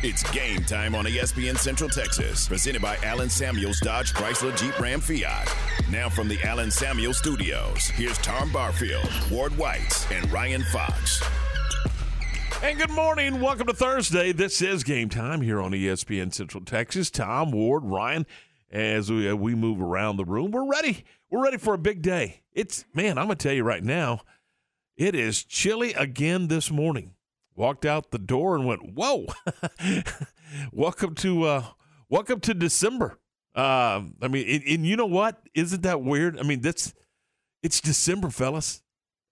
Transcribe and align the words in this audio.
It's 0.00 0.22
game 0.30 0.62
time 0.62 0.94
on 0.94 1.06
ESPN 1.06 1.58
Central 1.58 1.90
Texas, 1.90 2.46
presented 2.46 2.80
by 2.80 2.96
Allen 3.02 3.28
Samuels 3.28 3.80
Dodge 3.80 4.12
Chrysler 4.14 4.56
Jeep 4.56 4.78
Ram 4.78 5.00
Fiat. 5.00 5.52
Now 5.90 6.08
from 6.08 6.28
the 6.28 6.40
Allen 6.44 6.70
Samuels 6.70 7.18
Studios, 7.18 7.86
here's 7.86 8.16
Tom 8.18 8.52
Barfield, 8.52 9.10
Ward 9.28 9.58
White, 9.58 10.06
and 10.12 10.30
Ryan 10.30 10.62
Fox. 10.62 11.20
And 12.62 12.78
good 12.78 12.92
morning. 12.92 13.40
Welcome 13.40 13.66
to 13.66 13.72
Thursday. 13.72 14.30
This 14.30 14.62
is 14.62 14.84
game 14.84 15.08
time 15.08 15.40
here 15.40 15.60
on 15.60 15.72
ESPN 15.72 16.32
Central 16.32 16.64
Texas. 16.64 17.10
Tom, 17.10 17.50
Ward, 17.50 17.82
Ryan, 17.84 18.24
as 18.70 19.10
we, 19.10 19.28
uh, 19.28 19.34
we 19.34 19.56
move 19.56 19.82
around 19.82 20.16
the 20.16 20.24
room, 20.24 20.52
we're 20.52 20.70
ready. 20.70 21.04
We're 21.28 21.42
ready 21.42 21.56
for 21.56 21.74
a 21.74 21.78
big 21.78 22.02
day. 22.02 22.42
It's, 22.52 22.84
man, 22.94 23.18
I'm 23.18 23.26
going 23.26 23.36
to 23.36 23.42
tell 23.48 23.52
you 23.52 23.64
right 23.64 23.82
now, 23.82 24.20
it 24.96 25.16
is 25.16 25.42
chilly 25.42 25.92
again 25.94 26.46
this 26.46 26.70
morning 26.70 27.16
walked 27.58 27.84
out 27.84 28.10
the 28.10 28.18
door 28.18 28.54
and 28.54 28.64
went, 28.64 28.94
"Whoa, 28.94 29.26
welcome 30.72 31.14
to 31.16 31.44
uh, 31.44 31.64
welcome 32.08 32.40
to 32.40 32.54
December." 32.54 33.18
Uh, 33.54 34.02
I 34.22 34.28
mean, 34.28 34.48
and, 34.48 34.62
and, 34.62 34.86
you 34.86 34.94
know 34.96 35.06
what? 35.06 35.42
Isn't 35.54 35.82
that 35.82 36.00
weird? 36.00 36.38
I 36.38 36.44
mean, 36.44 36.60
that's 36.60 36.94
it's 37.62 37.80
December, 37.80 38.30
fellas, 38.30 38.82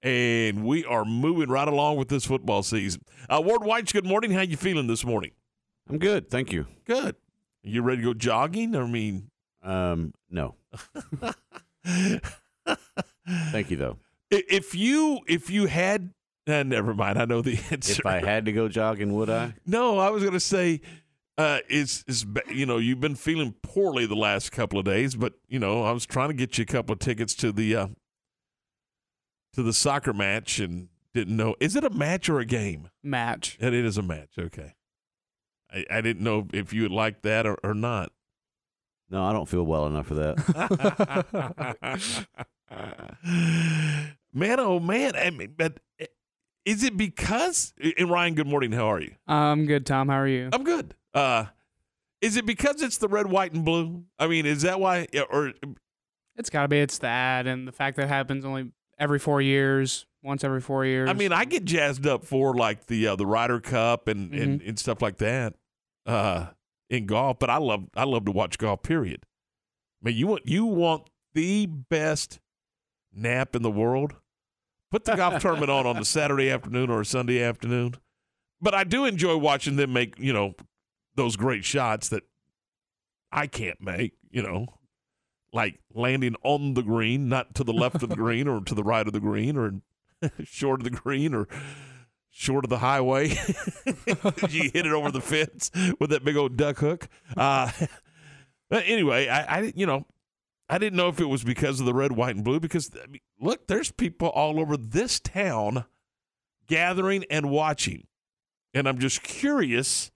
and 0.02 0.64
we 0.64 0.84
are 0.84 1.04
moving 1.04 1.48
right 1.48 1.68
along 1.68 1.96
with 1.96 2.08
this 2.08 2.24
football 2.26 2.62
season. 2.64 3.02
Uh, 3.30 3.40
Ward 3.44 3.62
White, 3.62 3.92
good 3.92 4.04
morning. 4.04 4.32
How 4.32 4.40
you 4.40 4.56
feeling 4.56 4.88
this 4.88 5.04
morning? 5.04 5.30
I'm 5.88 5.98
good, 5.98 6.28
thank 6.28 6.52
you. 6.52 6.66
Good. 6.84 7.14
You 7.62 7.82
ready 7.82 8.02
to 8.02 8.08
go 8.08 8.14
jogging? 8.14 8.74
I 8.74 8.84
mean, 8.86 9.30
um, 9.62 10.12
no. 10.28 10.56
thank 13.52 13.70
you 13.70 13.76
though. 13.76 13.98
If 14.30 14.74
you 14.74 15.20
if 15.28 15.50
you 15.50 15.66
had 15.66 16.10
uh, 16.46 16.62
never 16.66 16.94
mind. 16.94 17.18
I 17.18 17.24
know 17.24 17.42
the 17.42 17.58
answer. 17.70 18.00
If 18.00 18.06
I 18.06 18.24
had 18.24 18.46
to 18.46 18.52
go 18.52 18.68
jogging, 18.68 19.14
would 19.14 19.30
I? 19.30 19.54
No, 19.66 19.98
I 19.98 20.10
was 20.10 20.22
going 20.22 20.34
to 20.34 20.40
say, 20.40 20.80
uh, 21.38 21.60
is 21.68 22.04
is 22.06 22.24
you 22.50 22.66
know 22.66 22.78
you've 22.78 23.00
been 23.00 23.16
feeling 23.16 23.54
poorly 23.62 24.06
the 24.06 24.16
last 24.16 24.52
couple 24.52 24.78
of 24.78 24.84
days, 24.84 25.14
but 25.14 25.34
you 25.48 25.58
know 25.58 25.82
I 25.82 25.92
was 25.92 26.06
trying 26.06 26.28
to 26.28 26.34
get 26.34 26.58
you 26.58 26.62
a 26.62 26.66
couple 26.66 26.94
of 26.94 26.98
tickets 26.98 27.34
to 27.34 27.52
the 27.52 27.76
uh, 27.76 27.88
to 29.52 29.62
the 29.62 29.72
soccer 29.72 30.12
match 30.12 30.58
and 30.58 30.88
didn't 31.12 31.36
know 31.36 31.54
is 31.60 31.76
it 31.76 31.84
a 31.84 31.90
match 31.90 32.28
or 32.28 32.40
a 32.40 32.44
game? 32.44 32.90
Match. 33.02 33.56
And 33.60 33.74
it 33.74 33.84
is 33.84 33.98
a 33.98 34.02
match. 34.02 34.38
Okay. 34.38 34.74
I, 35.72 35.84
I 35.90 36.00
didn't 36.00 36.22
know 36.22 36.46
if 36.52 36.72
you 36.72 36.82
would 36.82 36.92
like 36.92 37.22
that 37.22 37.46
or, 37.46 37.56
or 37.64 37.74
not. 37.74 38.12
No, 39.08 39.22
I 39.22 39.32
don't 39.32 39.48
feel 39.48 39.62
well 39.62 39.86
enough 39.86 40.06
for 40.06 40.14
that. 40.14 40.36
man, 44.32 44.58
oh 44.58 44.80
man! 44.80 45.14
I 45.14 45.30
mean, 45.30 45.54
but 45.56 45.78
is 46.66 46.82
it 46.82 46.96
because 46.96 47.72
and 47.98 48.10
Ryan, 48.10 48.34
good 48.34 48.46
morning. 48.46 48.72
How 48.72 48.90
are 48.92 49.00
you? 49.00 49.14
I'm 49.26 49.64
good, 49.64 49.86
Tom. 49.86 50.08
How 50.08 50.16
are 50.16 50.28
you? 50.28 50.50
I'm 50.52 50.64
good. 50.64 50.94
Uh 51.14 51.46
is 52.20 52.36
it 52.36 52.44
because 52.44 52.82
it's 52.82 52.98
the 52.98 53.08
red, 53.08 53.26
white, 53.26 53.52
and 53.52 53.64
blue? 53.64 54.04
I 54.18 54.26
mean, 54.26 54.44
is 54.46 54.62
that 54.62 54.80
why 54.80 55.06
or 55.30 55.52
it's 56.34 56.50
gotta 56.50 56.68
be 56.68 56.80
it's 56.80 56.98
that 56.98 57.46
and 57.46 57.66
the 57.66 57.72
fact 57.72 57.96
that 57.96 58.04
it 58.04 58.08
happens 58.08 58.44
only 58.44 58.72
every 58.98 59.18
four 59.18 59.40
years, 59.40 60.06
once 60.22 60.42
every 60.42 60.60
four 60.60 60.84
years. 60.84 61.08
I 61.08 61.12
mean, 61.12 61.32
I 61.32 61.44
get 61.44 61.64
jazzed 61.64 62.06
up 62.06 62.24
for 62.24 62.54
like 62.54 62.86
the 62.86 63.08
uh, 63.08 63.16
the 63.16 63.26
Ryder 63.26 63.60
Cup 63.60 64.08
and, 64.08 64.32
mm-hmm. 64.32 64.42
and, 64.42 64.62
and 64.62 64.78
stuff 64.78 65.00
like 65.00 65.18
that. 65.18 65.54
Uh 66.04 66.48
in 66.90 67.06
golf, 67.06 67.38
but 67.38 67.48
I 67.48 67.58
love 67.58 67.84
I 67.96 68.04
love 68.04 68.24
to 68.26 68.32
watch 68.32 68.58
golf, 68.58 68.82
period. 68.82 69.24
I 70.02 70.08
mean 70.08 70.16
you 70.16 70.26
want 70.26 70.48
you 70.48 70.66
want 70.66 71.08
the 71.34 71.66
best 71.66 72.40
nap 73.14 73.54
in 73.54 73.62
the 73.62 73.70
world 73.70 74.14
Put 74.90 75.04
the 75.04 75.16
golf 75.16 75.42
tournament 75.42 75.70
on 75.70 75.86
on 75.86 75.96
a 75.96 76.04
Saturday 76.04 76.50
afternoon 76.50 76.90
or 76.90 77.00
a 77.00 77.06
Sunday 77.06 77.42
afternoon. 77.42 77.96
But 78.60 78.74
I 78.74 78.84
do 78.84 79.04
enjoy 79.04 79.36
watching 79.36 79.76
them 79.76 79.92
make, 79.92 80.18
you 80.18 80.32
know, 80.32 80.54
those 81.16 81.36
great 81.36 81.64
shots 81.64 82.08
that 82.10 82.22
I 83.32 83.46
can't 83.46 83.80
make, 83.80 84.14
you 84.30 84.42
know, 84.42 84.66
like 85.52 85.80
landing 85.92 86.36
on 86.42 86.74
the 86.74 86.82
green, 86.82 87.28
not 87.28 87.54
to 87.56 87.64
the 87.64 87.72
left 87.72 88.02
of 88.02 88.08
the 88.08 88.16
green 88.24 88.46
or 88.46 88.60
to 88.60 88.74
the 88.74 88.84
right 88.84 89.06
of 89.06 89.12
the 89.12 89.20
green 89.20 89.56
or 89.56 89.80
short 90.44 90.80
of 90.80 90.84
the 90.84 90.90
green 90.90 91.34
or 91.34 91.48
short 92.30 92.64
of 92.64 92.70
the 92.70 92.78
highway. 92.78 93.28
you 94.48 94.70
hit 94.72 94.86
it 94.86 94.92
over 94.92 95.10
the 95.10 95.20
fence 95.20 95.70
with 95.98 96.10
that 96.10 96.24
big 96.24 96.36
old 96.36 96.56
duck 96.56 96.78
hook. 96.78 97.08
Uh, 97.36 97.70
anyway, 98.70 99.28
I, 99.28 99.58
I, 99.58 99.72
you 99.74 99.86
know, 99.86 100.06
I 100.68 100.78
didn't 100.78 100.96
know 100.96 101.08
if 101.08 101.20
it 101.20 101.26
was 101.26 101.44
because 101.44 101.78
of 101.80 101.86
the 101.86 101.94
red, 101.94 102.12
white, 102.12 102.34
and 102.34 102.44
blue. 102.44 102.60
Because 102.60 102.90
I 103.02 103.06
mean, 103.06 103.20
look, 103.40 103.66
there's 103.68 103.92
people 103.92 104.28
all 104.28 104.58
over 104.58 104.76
this 104.76 105.20
town 105.20 105.84
gathering 106.66 107.24
and 107.30 107.50
watching, 107.50 108.06
and 108.74 108.88
I'm 108.88 108.98
just 108.98 109.22
curious 109.22 110.10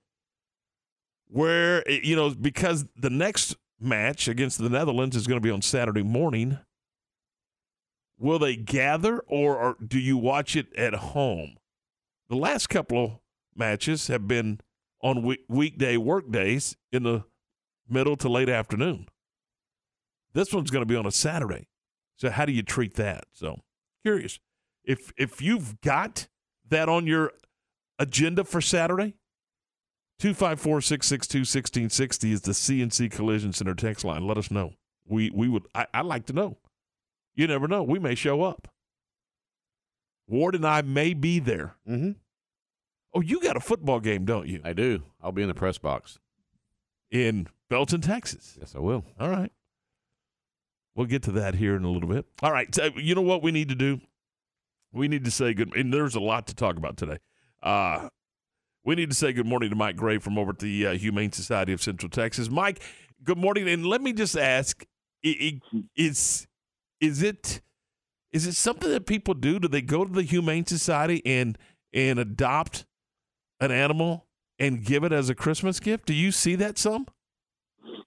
where 1.29 1.89
eh, 1.89 2.01
you 2.03 2.17
know 2.17 2.31
because 2.31 2.87
the 2.97 3.11
next 3.11 3.57
match 3.81 4.29
against 4.29 4.59
the 4.59 4.69
Netherlands 4.69 5.17
is 5.17 5.27
going 5.27 5.41
to 5.41 5.47
be 5.47 5.53
on 5.53 5.63
Saturday 5.63 6.03
morning. 6.03 6.59
Will 8.19 8.39
they 8.39 8.55
gather, 8.55 9.21
or, 9.21 9.57
or 9.57 9.77
do 9.83 9.99
you 9.99 10.19
watch 10.19 10.55
it 10.55 10.67
at 10.77 10.93
home? 10.93 11.57
The 12.29 12.37
last 12.37 12.67
couple 12.69 13.05
of 13.05 13.11
matches 13.57 14.09
have 14.09 14.29
been 14.29 14.61
on 15.01 15.23
week- 15.23 15.47
weekday 15.49 15.97
work 15.97 16.31
days 16.31 16.77
in 16.93 17.05
the 17.05 17.25
middle 17.89 18.17
to 18.19 18.29
late 18.29 18.51
afternoon. 18.51 19.09
This 20.33 20.53
one's 20.53 20.71
going 20.71 20.83
to 20.83 20.87
be 20.87 20.97
on 20.97 21.07
a 21.07 21.11
Saturday. 21.11 21.67
So 22.17 22.31
how 22.31 22.45
do 22.45 22.53
you 22.53 22.63
treat 22.63 22.95
that? 22.95 23.25
So 23.33 23.61
curious. 24.03 24.39
If 24.85 25.13
if 25.17 25.43
you've 25.43 25.81
got 25.81 26.29
that 26.69 26.89
on 26.89 27.07
your 27.07 27.33
agenda 27.99 28.45
for 28.45 28.61
Saturday, 28.61 29.15
254-662-1660 30.21 32.33
is 32.33 32.43
the 32.43 32.53
CNC 32.53 33.11
Collision 33.11 33.53
Center 33.53 33.75
text 33.75 34.05
line. 34.05 34.27
Let 34.27 34.39
us 34.39 34.51
know. 34.51 34.75
We 35.07 35.31
we 35.31 35.49
would 35.49 35.67
I, 35.75 35.87
I'd 35.95 36.07
like 36.07 36.27
to 36.27 36.33
know. 36.33 36.59
You 37.35 37.47
never 37.47 37.67
know. 37.67 37.83
We 37.83 37.99
may 37.99 38.15
show 38.15 38.43
up. 38.43 38.69
Ward 40.29 40.55
and 40.55 40.67
I 40.67 40.83
may 40.83 41.15
be 41.15 41.41
there. 41.41 41.75
Mm-hmm. 41.89 42.13
Oh, 43.15 43.21
you 43.21 43.41
got 43.41 43.57
a 43.57 43.61
football 43.61 43.99
game, 43.99 44.25
don't 44.25 44.47
you? 44.47 44.61
I 44.63 44.73
do. 44.73 45.03
I'll 45.21 45.33
be 45.33 45.43
in 45.43 45.49
the 45.49 45.55
press 45.55 45.79
box. 45.79 46.19
In 47.11 47.49
Belton, 47.69 48.01
Texas. 48.01 48.57
Yes, 48.59 48.75
I 48.77 48.79
will. 48.79 49.05
All 49.19 49.29
right. 49.29 49.51
We'll 51.01 51.07
get 51.07 51.23
to 51.23 51.33
that 51.33 51.55
here 51.55 51.77
in 51.77 51.85
a 51.85 51.91
little 51.91 52.11
bit. 52.11 52.27
All 52.43 52.53
right. 52.53 52.75
So 52.75 52.91
you 52.95 53.15
know 53.15 53.23
what 53.23 53.43
we 53.43 53.53
need 53.53 53.71
to 53.71 53.75
do? 53.75 54.03
We 54.93 55.09
need 55.09 55.25
to 55.25 55.31
say 55.31 55.55
good. 55.55 55.75
And 55.75 55.95
there's 55.95 56.15
a 56.15 56.21
lot 56.21 56.47
to 56.49 56.55
talk 56.55 56.77
about 56.77 56.99
today. 56.99 57.17
Uh, 57.63 58.11
we 58.85 58.97
need 58.97 59.09
to 59.09 59.17
say 59.17 59.33
good 59.33 59.47
morning 59.47 59.71
to 59.71 59.77
Mike 59.77 59.97
Gray 59.97 60.19
from 60.19 60.37
over 60.37 60.51
at 60.51 60.59
the 60.59 60.89
uh, 60.89 60.93
Humane 60.93 61.33
Society 61.33 61.73
of 61.73 61.83
Central 61.83 62.11
Texas. 62.11 62.51
Mike, 62.51 62.83
good 63.25 63.39
morning. 63.39 63.67
And 63.67 63.87
let 63.87 64.03
me 64.03 64.13
just 64.13 64.37
ask: 64.37 64.85
is 65.23 66.47
is 67.01 67.23
it 67.23 67.63
is 68.31 68.47
it 68.47 68.55
something 68.55 68.91
that 68.91 69.07
people 69.07 69.33
do? 69.33 69.59
Do 69.59 69.69
they 69.69 69.81
go 69.81 70.05
to 70.05 70.13
the 70.13 70.23
Humane 70.23 70.67
Society 70.67 71.23
and 71.25 71.57
and 71.95 72.19
adopt 72.19 72.85
an 73.59 73.71
animal 73.71 74.27
and 74.59 74.85
give 74.85 75.03
it 75.05 75.15
as 75.15 75.31
a 75.31 75.35
Christmas 75.35 75.81
gift? 75.81 76.05
Do 76.05 76.13
you 76.13 76.31
see 76.31 76.57
that 76.57 76.77
some? 76.77 77.07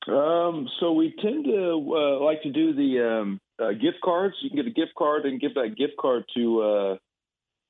Um, 0.07 0.67
so 0.79 0.91
we 0.93 1.13
tend 1.21 1.45
to 1.45 1.93
uh, 1.95 2.23
like 2.23 2.41
to 2.43 2.51
do 2.51 2.73
the 2.73 3.21
um, 3.21 3.41
uh, 3.59 3.71
gift 3.71 3.97
cards. 4.03 4.35
You 4.41 4.49
can 4.49 4.57
get 4.57 4.67
a 4.67 4.73
gift 4.73 4.93
card 4.97 5.25
and 5.25 5.39
give 5.39 5.53
that 5.55 5.75
gift 5.77 5.93
card 5.99 6.25
to 6.35 6.61
uh, 6.61 6.97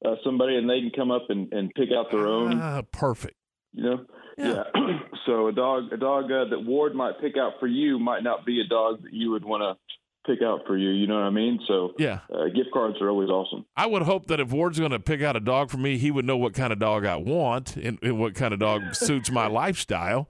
uh 0.05 0.15
somebody, 0.23 0.57
and 0.57 0.69
they 0.69 0.81
can 0.81 0.91
come 0.95 1.11
up 1.11 1.29
and, 1.29 1.51
and 1.53 1.73
pick 1.73 1.89
out 1.95 2.11
their 2.11 2.27
own. 2.27 2.59
Ah, 2.59 2.81
perfect. 2.91 3.35
You 3.73 3.83
know, 3.83 4.05
yeah. 4.37 4.63
yeah. 4.75 4.99
so 5.25 5.47
a 5.47 5.51
dog, 5.51 5.91
a 5.91 5.97
dog 5.97 6.25
uh, 6.25 6.45
that 6.49 6.63
Ward 6.65 6.95
might 6.95 7.19
pick 7.21 7.37
out 7.37 7.53
for 7.59 7.67
you 7.67 7.99
might 7.99 8.23
not 8.23 8.45
be 8.45 8.61
a 8.61 8.67
dog 8.67 9.03
that 9.03 9.13
you 9.13 9.31
would 9.31 9.45
want 9.45 9.61
to 9.61 9.77
pick 10.25 10.41
out 10.41 10.61
for 10.65 10.77
you. 10.77 10.89
You 10.89 11.07
know 11.07 11.15
what 11.15 11.23
I 11.23 11.29
mean? 11.29 11.59
So 11.67 11.93
yeah, 11.97 12.19
uh, 12.33 12.45
gift 12.45 12.69
cards 12.73 12.97
are 13.01 13.09
always 13.09 13.29
awesome. 13.29 13.65
I 13.75 13.85
would 13.85 14.03
hope 14.03 14.27
that 14.27 14.39
if 14.39 14.51
Ward's 14.51 14.79
going 14.79 14.91
to 14.91 14.99
pick 14.99 15.21
out 15.21 15.35
a 15.35 15.39
dog 15.39 15.69
for 15.69 15.77
me, 15.77 15.97
he 15.97 16.11
would 16.11 16.25
know 16.25 16.37
what 16.37 16.53
kind 16.53 16.71
of 16.71 16.79
dog 16.79 17.05
I 17.05 17.15
want 17.15 17.75
and, 17.75 17.99
and 18.01 18.19
what 18.19 18.35
kind 18.35 18.53
of 18.53 18.59
dog 18.59 18.81
suits 18.95 19.31
my 19.31 19.47
lifestyle. 19.47 20.29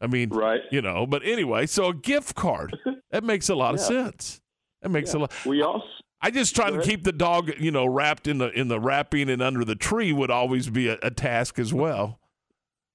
I 0.00 0.06
mean, 0.06 0.30
right? 0.30 0.60
You 0.70 0.82
know, 0.82 1.06
but 1.06 1.22
anyway, 1.24 1.66
so 1.66 1.88
a 1.88 1.94
gift 1.94 2.34
card 2.34 2.76
that 3.10 3.24
makes 3.24 3.48
a 3.48 3.54
lot 3.54 3.74
yeah. 3.74 3.80
of 3.80 3.80
sense. 3.80 4.40
That 4.82 4.90
makes 4.90 5.12
yeah. 5.12 5.20
a 5.20 5.22
lot. 5.22 5.32
We 5.46 5.62
also. 5.62 5.86
I 6.20 6.30
just 6.30 6.56
try 6.56 6.70
to 6.70 6.80
keep 6.80 7.04
the 7.04 7.12
dog, 7.12 7.52
you 7.58 7.70
know, 7.70 7.84
wrapped 7.84 8.26
in 8.26 8.38
the 8.38 8.48
in 8.50 8.68
the 8.68 8.80
wrapping 8.80 9.28
and 9.28 9.42
under 9.42 9.62
the 9.62 9.74
tree 9.74 10.10
would 10.10 10.30
always 10.30 10.70
be 10.70 10.88
a, 10.88 10.98
a 11.02 11.10
task 11.10 11.58
as 11.58 11.74
well. 11.74 12.18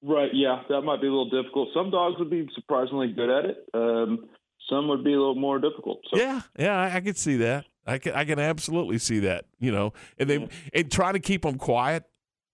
Right. 0.01 0.31
Yeah, 0.33 0.63
that 0.69 0.81
might 0.81 1.01
be 1.01 1.07
a 1.07 1.11
little 1.11 1.29
difficult. 1.29 1.69
Some 1.73 1.91
dogs 1.91 2.17
would 2.17 2.29
be 2.29 2.47
surprisingly 2.55 3.11
good 3.11 3.29
at 3.29 3.45
it. 3.45 3.69
Um, 3.73 4.29
some 4.69 4.87
would 4.87 5.03
be 5.03 5.13
a 5.13 5.17
little 5.17 5.35
more 5.35 5.59
difficult. 5.59 5.99
So. 6.11 6.19
Yeah. 6.19 6.41
Yeah, 6.57 6.75
I, 6.75 6.95
I 6.95 7.01
could 7.01 7.17
see 7.17 7.37
that. 7.37 7.65
I 7.85 7.97
can 7.97 8.13
I 8.13 8.25
can 8.25 8.39
absolutely 8.39 8.97
see 8.97 9.19
that. 9.19 9.45
You 9.59 9.71
know, 9.71 9.93
and 10.17 10.29
they 10.29 10.47
and 10.73 10.91
trying 10.91 11.13
to 11.13 11.19
keep 11.19 11.43
them 11.43 11.57
quiet. 11.57 12.05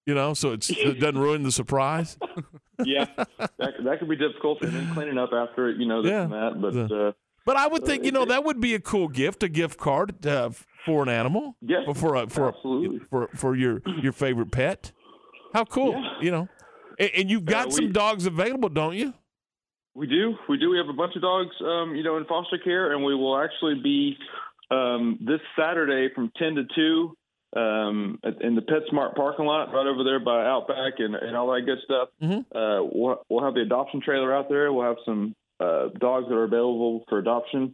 You 0.06 0.14
know, 0.14 0.34
so 0.34 0.52
it's, 0.52 0.70
it 0.70 1.00
doesn't 1.00 1.18
ruin 1.18 1.42
the 1.42 1.52
surprise. 1.52 2.18
yeah, 2.84 3.06
that, 3.58 3.74
that 3.84 4.00
could 4.00 4.10
be 4.10 4.16
difficult, 4.16 4.62
and 4.62 4.74
then 4.74 4.94
cleaning 4.94 5.18
up 5.18 5.32
after 5.34 5.70
it, 5.70 5.78
you 5.78 5.86
know 5.88 6.02
this 6.02 6.12
Yeah. 6.12 6.24
and 6.24 6.34
that. 6.34 6.62
But 6.62 6.92
uh, 6.92 7.12
But 7.46 7.58
I 7.58 7.68
would 7.68 7.86
think 7.86 8.04
you 8.06 8.12
know 8.12 8.26
that 8.26 8.44
would 8.44 8.60
be 8.60 8.74
a 8.76 8.80
cool 8.80 9.08
gift, 9.08 9.44
a 9.44 9.50
gift 9.50 9.80
card 9.80 10.26
uh, 10.26 10.50
for 10.86 11.04
an 11.04 11.10
animal. 11.10 11.56
Yeah, 11.62 11.92
for 11.94 12.16
a, 12.16 12.28
for 12.28 12.50
absolutely. 12.50 12.98
A, 12.98 13.00
for 13.10 13.30
for 13.36 13.56
your 13.56 13.82
your 14.02 14.12
favorite 14.14 14.52
pet. 14.52 14.92
How 15.54 15.64
cool, 15.66 15.92
Yeah. 15.94 16.10
you 16.22 16.32
know. 16.32 16.48
And, 17.00 17.12
and 17.18 17.30
you've 17.30 17.46
got 17.46 17.68
Uh, 17.68 17.72
some 17.72 17.92
dogs 17.92 18.26
available, 18.26 18.70
don't 18.70 18.96
you? 18.96 19.14
We 19.94 20.08
do. 20.08 20.36
We 20.50 20.58
do. 20.58 20.70
We 20.70 20.78
have 20.78 20.90
a 20.90 20.94
bunch 20.94 21.16
of 21.16 21.22
dogs, 21.22 21.56
um, 21.62 21.96
you 21.96 22.04
know, 22.04 22.18
in 22.18 22.26
foster 22.26 22.58
care, 22.58 22.92
and 22.94 23.04
we 23.04 23.16
will 23.16 23.38
actually 23.40 23.76
be 23.82 24.18
um, 24.72 25.18
this 25.22 25.40
Saturday 25.58 26.10
from 26.14 26.32
10 26.38 26.56
to 26.56 26.64
2 26.76 27.18
um, 27.56 28.20
at- 28.24 28.42
in 28.42 28.56
the 28.56 28.62
PetSmart 28.62 29.16
parking 29.16 29.46
lot 29.46 29.74
right 29.74 29.88
over 29.88 30.04
there 30.04 30.20
by 30.20 30.46
Outback 30.46 30.94
and, 31.00 31.16
and 31.16 31.36
all 31.36 31.54
that 31.54 31.62
good 31.66 31.80
stuff. 31.86 32.10
Mhm. 32.22 32.40
Uh, 32.54 32.84
we'll, 32.92 33.22
we'll 33.30 33.44
have 33.44 33.54
the 33.54 33.62
adoption 33.62 34.02
trailer 34.02 34.36
out 34.36 34.50
there. 34.50 34.72
We'll 34.74 34.86
have 34.86 34.98
some 35.06 35.34
uh, 35.60 35.88
dogs 36.00 36.28
that 36.28 36.36
are 36.36 36.44
available 36.44 37.06
for 37.08 37.18
adoption 37.20 37.74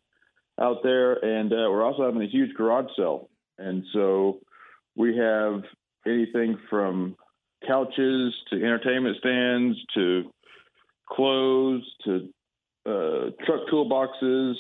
out 0.60 0.84
there, 0.84 1.14
and 1.14 1.52
uh, 1.52 1.56
we're 1.72 1.84
also 1.84 2.06
having 2.06 2.22
a 2.22 2.28
huge 2.28 2.54
garage 2.56 2.90
sale. 2.96 3.30
And 3.58 3.84
so 3.94 4.40
we 4.96 5.18
have 5.18 5.64
anything 6.06 6.58
from 6.70 7.16
couches 7.68 8.34
to 8.50 8.56
entertainment 8.58 9.18
stands 9.18 9.78
to 9.96 10.32
clothes 11.10 11.84
to 12.06 12.30
uh, 12.86 13.32
truck 13.46 13.62
toolboxes, 13.72 14.54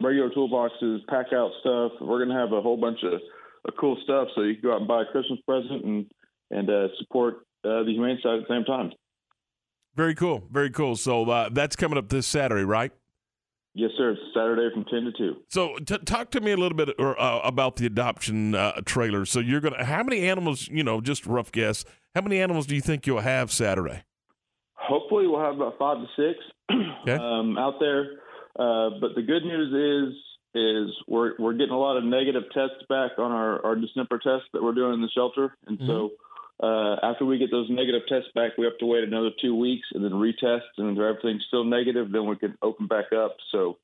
regular 0.00 0.30
toolboxes, 0.30 1.06
pack 1.08 1.26
out 1.32 1.50
stuff. 1.60 1.92
We're 2.00 2.24
going 2.24 2.30
to 2.30 2.40
have 2.42 2.52
a 2.52 2.60
whole 2.62 2.76
bunch 2.76 2.98
of, 3.02 3.20
of 3.68 3.74
cool 3.78 3.96
stuff 4.04 4.28
so 4.34 4.42
you 4.42 4.54
can 4.54 4.62
go 4.62 4.72
out 4.72 4.80
and 4.80 4.88
buy 4.88 5.02
a 5.02 5.06
Christmas 5.06 5.40
present 5.46 5.84
and 5.84 6.06
and 6.50 6.70
uh, 6.70 6.88
support 6.98 7.38
uh, 7.64 7.82
the 7.82 7.92
humane 7.92 8.18
side 8.22 8.40
at 8.40 8.48
the 8.48 8.54
same 8.54 8.64
time. 8.64 8.92
Very 9.96 10.14
cool, 10.14 10.44
very 10.50 10.70
cool. 10.70 10.96
So 10.96 11.28
uh, 11.28 11.48
that's 11.50 11.74
coming 11.74 11.98
up 11.98 12.08
this 12.08 12.26
Saturday, 12.26 12.64
right? 12.64 12.92
Yes, 13.74 13.90
sir. 13.98 14.12
It's 14.12 14.20
Saturday 14.34 14.72
from 14.72 14.84
ten 14.84 15.04
to 15.04 15.12
two. 15.12 15.36
So 15.50 15.76
t- 15.76 15.98
talk 15.98 16.30
to 16.30 16.40
me 16.40 16.52
a 16.52 16.56
little 16.56 16.76
bit 16.76 16.90
or, 16.98 17.20
uh, 17.20 17.40
about 17.40 17.76
the 17.76 17.86
adoption 17.86 18.54
uh, 18.54 18.80
trailer. 18.84 19.24
So 19.26 19.40
you're 19.40 19.60
gonna 19.60 19.84
how 19.84 20.02
many 20.02 20.28
animals? 20.28 20.68
You 20.68 20.84
know, 20.84 21.00
just 21.00 21.26
rough 21.26 21.52
guess. 21.52 21.84
How 22.14 22.22
many 22.22 22.40
animals 22.40 22.66
do 22.66 22.74
you 22.74 22.80
think 22.80 23.06
you'll 23.06 23.20
have 23.20 23.52
Saturday? 23.52 24.04
Hopefully, 24.74 25.26
we'll 25.26 25.40
have 25.40 25.56
about 25.56 25.78
five 25.78 25.98
to 25.98 26.06
six 26.16 26.38
Okay. 26.70 27.12
um, 27.12 27.58
out 27.58 27.74
there. 27.80 28.20
Uh, 28.58 28.90
but 29.00 29.14
the 29.14 29.22
good 29.22 29.44
news 29.44 30.12
is 30.12 30.16
is 30.56 30.90
we're 31.06 31.34
we're 31.38 31.52
getting 31.52 31.74
a 31.74 31.78
lot 31.78 31.96
of 31.96 32.04
negative 32.04 32.44
tests 32.54 32.82
back 32.88 33.12
on 33.18 33.30
our 33.30 33.64
our 33.64 33.76
December 33.76 34.18
tests 34.18 34.48
that 34.52 34.62
we're 34.62 34.74
doing 34.74 34.94
in 34.94 35.02
the 35.02 35.10
shelter, 35.14 35.54
and 35.66 35.78
so 35.86 36.10
uh, 36.62 36.96
after 37.02 37.26
we 37.26 37.38
get 37.38 37.50
those 37.50 37.68
negative 37.68 38.02
tests 38.08 38.30
back, 38.34 38.52
we 38.56 38.64
have 38.64 38.78
to 38.78 38.86
wait 38.86 39.04
another 39.04 39.30
two 39.40 39.54
weeks 39.54 39.86
and 39.92 40.02
then 40.02 40.12
retest, 40.12 40.62
and 40.78 40.96
if 40.96 41.02
everything's 41.02 41.44
still 41.46 41.64
negative, 41.64 42.10
then 42.10 42.26
we 42.26 42.36
can 42.36 42.56
open 42.62 42.86
back 42.86 43.12
up. 43.12 43.36
So 43.52 43.76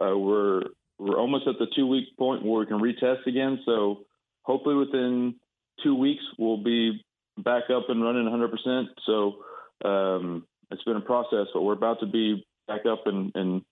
uh, 0.00 0.16
we're 0.16 0.64
we're 0.98 1.18
almost 1.18 1.46
at 1.48 1.58
the 1.58 1.66
two 1.74 1.86
week 1.86 2.16
point 2.18 2.44
where 2.44 2.60
we 2.60 2.66
can 2.66 2.80
retest 2.80 3.26
again. 3.26 3.60
So 3.64 4.00
hopefully 4.42 4.74
within 4.74 5.36
two 5.82 5.94
weeks 5.94 6.22
we'll 6.38 6.62
be 6.62 7.02
back 7.38 7.64
up 7.74 7.88
and 7.88 8.02
running 8.02 8.26
100%. 8.26 8.86
So 9.06 9.88
um, 9.88 10.44
it's 10.70 10.82
been 10.82 10.96
a 10.96 11.00
process, 11.00 11.46
but 11.54 11.62
we're 11.62 11.74
about 11.74 12.00
to 12.00 12.06
be 12.06 12.44
back 12.66 12.84
up 12.84 13.06
and, 13.06 13.32
and 13.34 13.62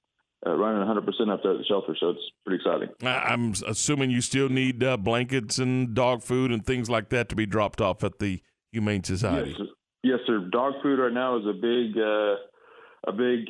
uh, 0.47 0.55
running 0.55 0.87
100% 0.87 1.33
up 1.33 1.43
there 1.43 1.53
at 1.53 1.59
the 1.59 1.65
shelter. 1.69 1.97
So 1.99 2.11
it's 2.11 2.21
pretty 2.45 2.63
exciting. 2.63 2.89
I'm 3.03 3.55
assuming 3.67 4.11
you 4.11 4.21
still 4.21 4.49
need 4.49 4.83
uh, 4.83 4.97
blankets 4.97 5.59
and 5.59 5.95
dog 5.95 6.23
food 6.23 6.53
and 6.53 6.65
things 6.65 6.89
like 6.89 7.09
that 7.11 7.29
to 7.31 7.37
be 7.37 7.47
dropped 7.47 7.81
off 7.81 8.05
at 8.05 8.19
the 8.19 8.41
Humane 8.73 9.05
Society. 9.05 9.51
Yes, 9.51 9.59
sir. 9.59 9.67
yes, 10.03 10.19
sir. 10.27 10.49
Dog 10.51 10.75
food 10.83 10.99
right 10.99 11.13
now 11.13 11.37
is 11.39 11.45
a 11.47 11.53
big, 11.53 11.99
uh, 11.99 13.11
a 13.11 13.13
big 13.13 13.47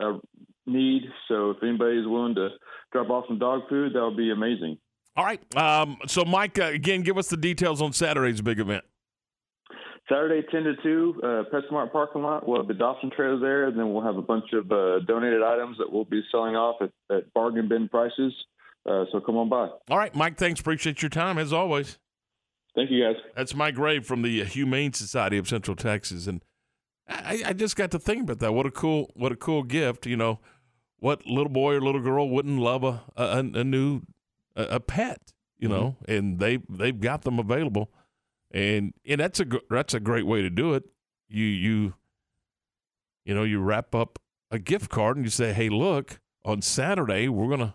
uh, 0.00 0.18
need. 0.66 1.02
So 1.28 1.50
if 1.50 1.62
anybody 1.62 1.98
is 1.98 2.06
willing 2.06 2.34
to 2.36 2.50
drop 2.92 3.10
off 3.10 3.24
some 3.28 3.38
dog 3.38 3.62
food, 3.68 3.94
that 3.94 4.02
would 4.04 4.16
be 4.16 4.30
amazing. 4.30 4.78
All 5.16 5.24
right. 5.24 5.56
Um, 5.56 5.96
so, 6.06 6.24
Mike, 6.24 6.58
uh, 6.58 6.64
again, 6.64 7.02
give 7.02 7.16
us 7.16 7.28
the 7.28 7.38
details 7.38 7.80
on 7.80 7.92
Saturday's 7.92 8.42
big 8.42 8.60
event. 8.60 8.84
Saturday, 10.08 10.46
10 10.50 10.62
to 10.62 10.74
2, 10.82 11.20
uh, 11.22 11.26
PetSmart 11.52 11.90
parking 11.90 12.22
lot. 12.22 12.46
We'll 12.46 12.58
have 12.58 12.68
the 12.68 12.74
adoption 12.74 13.10
trailer 13.14 13.40
there, 13.40 13.66
and 13.66 13.76
then 13.76 13.92
we'll 13.92 14.04
have 14.04 14.16
a 14.16 14.22
bunch 14.22 14.44
of 14.52 14.70
uh, 14.70 15.00
donated 15.00 15.42
items 15.42 15.78
that 15.78 15.92
we'll 15.92 16.04
be 16.04 16.22
selling 16.30 16.54
off 16.54 16.76
at, 16.80 16.90
at 17.14 17.32
bargain 17.34 17.68
bin 17.68 17.88
prices. 17.88 18.32
Uh, 18.88 19.04
so 19.10 19.20
come 19.20 19.36
on 19.36 19.48
by. 19.48 19.68
All 19.90 19.98
right, 19.98 20.14
Mike, 20.14 20.36
thanks. 20.36 20.60
Appreciate 20.60 21.02
your 21.02 21.08
time 21.08 21.38
as 21.38 21.52
always. 21.52 21.98
Thank 22.76 22.90
you, 22.90 23.02
guys. 23.02 23.16
That's 23.34 23.54
Mike 23.54 23.74
Grave 23.74 24.06
from 24.06 24.22
the 24.22 24.44
Humane 24.44 24.92
Society 24.92 25.38
of 25.38 25.48
Central 25.48 25.74
Texas, 25.74 26.26
and 26.26 26.42
I, 27.08 27.42
I 27.46 27.52
just 27.52 27.74
got 27.74 27.90
to 27.92 27.98
think 27.98 28.22
about 28.22 28.38
that. 28.40 28.52
What 28.52 28.66
a 28.66 28.70
cool, 28.70 29.10
what 29.14 29.32
a 29.32 29.36
cool 29.36 29.62
gift. 29.62 30.06
You 30.06 30.16
know, 30.16 30.40
what 30.98 31.26
little 31.26 31.48
boy 31.48 31.74
or 31.74 31.80
little 31.80 32.02
girl 32.02 32.28
wouldn't 32.28 32.58
love 32.58 32.84
a 32.84 33.02
a, 33.16 33.38
a 33.38 33.64
new 33.64 34.02
a, 34.54 34.62
a 34.64 34.80
pet? 34.80 35.32
You 35.58 35.68
know, 35.68 35.96
and 36.06 36.38
they 36.38 36.58
they've 36.68 37.00
got 37.00 37.22
them 37.22 37.38
available, 37.38 37.90
and 38.56 38.94
and 39.04 39.20
that's 39.20 39.38
a 39.38 39.46
that's 39.68 39.92
a 39.92 40.00
great 40.00 40.26
way 40.26 40.40
to 40.40 40.48
do 40.48 40.72
it. 40.72 40.84
You 41.28 41.44
you 41.44 41.94
you 43.24 43.34
know 43.34 43.44
you 43.44 43.60
wrap 43.60 43.94
up 43.94 44.18
a 44.50 44.58
gift 44.58 44.90
card 44.90 45.16
and 45.16 45.26
you 45.26 45.30
say, 45.30 45.52
hey, 45.52 45.68
look, 45.68 46.20
on 46.44 46.62
Saturday 46.62 47.28
we're 47.28 47.50
gonna 47.50 47.74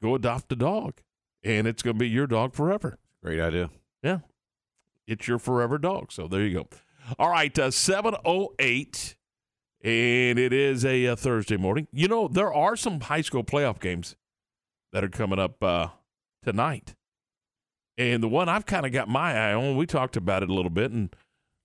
go 0.00 0.14
adopt 0.14 0.52
a 0.52 0.56
dog, 0.56 1.00
and 1.42 1.66
it's 1.66 1.82
gonna 1.82 1.98
be 1.98 2.08
your 2.08 2.28
dog 2.28 2.54
forever 2.54 2.98
Great 3.22 3.40
idea. 3.40 3.70
Yeah, 4.02 4.18
it's 5.08 5.26
your 5.26 5.38
forever 5.38 5.76
dog. 5.78 6.12
So 6.12 6.28
there 6.28 6.42
you 6.42 6.54
go. 6.54 6.68
All 7.18 7.30
right, 7.30 7.56
uh, 7.58 7.72
708, 7.72 9.16
and 9.82 10.38
it 10.38 10.52
is 10.52 10.84
a, 10.84 11.08
uh 11.08 11.16
Thursday 11.16 11.56
morning. 11.56 11.88
You 11.92 12.06
know, 12.06 12.28
there 12.28 12.52
are 12.52 12.76
some 12.76 13.00
high 13.00 13.20
school 13.22 13.42
playoff 13.42 13.80
games 13.80 14.14
that 14.92 15.02
are 15.02 15.08
coming 15.08 15.40
up 15.40 15.62
uh, 15.62 15.88
tonight. 16.44 16.94
And 17.98 18.22
the 18.22 18.28
one 18.28 18.48
I've 18.48 18.66
kind 18.66 18.86
of 18.86 18.92
got 18.92 19.08
my 19.08 19.34
eye 19.36 19.54
on, 19.54 19.76
we 19.76 19.86
talked 19.86 20.16
about 20.16 20.42
it 20.42 20.48
a 20.48 20.54
little 20.54 20.70
bit. 20.70 20.90
And 20.92 21.14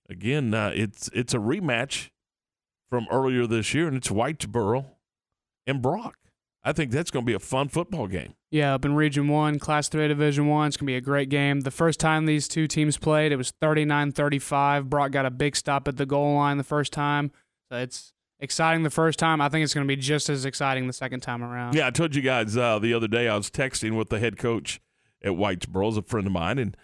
again, 0.10 0.54
uh, 0.54 0.72
it's 0.74 1.10
it's 1.14 1.34
a 1.34 1.38
rematch 1.38 2.10
from 2.90 3.08
earlier 3.12 3.48
this 3.48 3.74
year, 3.74 3.88
and 3.88 3.98
it's 3.98 4.10
Whitesboro 4.10 4.86
and 5.66 5.82
Brock. 5.82 6.18
I 6.64 6.74
think 6.74 6.92
that's 6.92 7.12
going 7.12 7.24
to 7.24 7.28
be 7.30 7.34
a 7.34 7.40
fun 7.40 7.70
football 7.70 8.08
game. 8.08 8.34
Yeah, 8.52 8.74
up 8.74 8.84
in 8.84 8.94
Region 8.94 9.30
1, 9.30 9.58
Class 9.60 9.88
3 9.88 10.10
Division 10.10 10.48
1. 10.48 10.68
It's 10.68 10.78
going 10.78 10.86
to 10.86 10.92
be 10.92 10.98
a 10.98 11.02
great 11.02 11.30
game. 11.30 11.62
The 11.62 11.72
first 11.72 12.00
time 12.00 12.26
these 12.26 12.48
two 12.50 12.68
teams 12.68 12.98
played, 12.98 13.32
it 13.32 13.38
was 13.38 13.52
39 13.62 14.12
35. 14.12 14.90
Brock 14.90 15.12
got 15.12 15.26
a 15.26 15.32
big 15.32 15.56
stop 15.56 15.88
at 15.88 15.96
the 15.96 16.06
goal 16.06 16.36
line 16.36 16.58
the 16.58 16.64
first 16.66 16.92
time. 16.92 17.32
So 17.72 17.78
it's 17.78 18.12
exciting 18.40 18.84
the 18.84 18.90
first 18.90 19.18
time. 19.18 19.40
I 19.40 19.48
think 19.48 19.64
it's 19.64 19.74
going 19.74 19.86
to 19.86 19.88
be 19.88 20.00
just 20.00 20.30
as 20.30 20.44
exciting 20.44 20.88
the 20.88 20.94
second 20.94 21.22
time 21.22 21.42
around. 21.44 21.76
Yeah, 21.76 21.88
I 21.88 21.90
told 21.90 22.16
you 22.16 22.22
guys 22.22 22.58
uh, 22.58 22.80
the 22.80 22.94
other 22.94 23.08
day 23.08 23.30
I 23.30 23.36
was 23.38 23.50
texting 23.50 23.98
with 23.98 24.10
the 24.10 24.20
head 24.20 24.38
coach 24.38 24.82
at 25.28 25.34
Whitesboro, 25.34 25.90
is 25.90 25.98
a 25.98 26.02
friend 26.02 26.28
of 26.28 26.34
mine, 26.34 26.58
and 26.58 26.78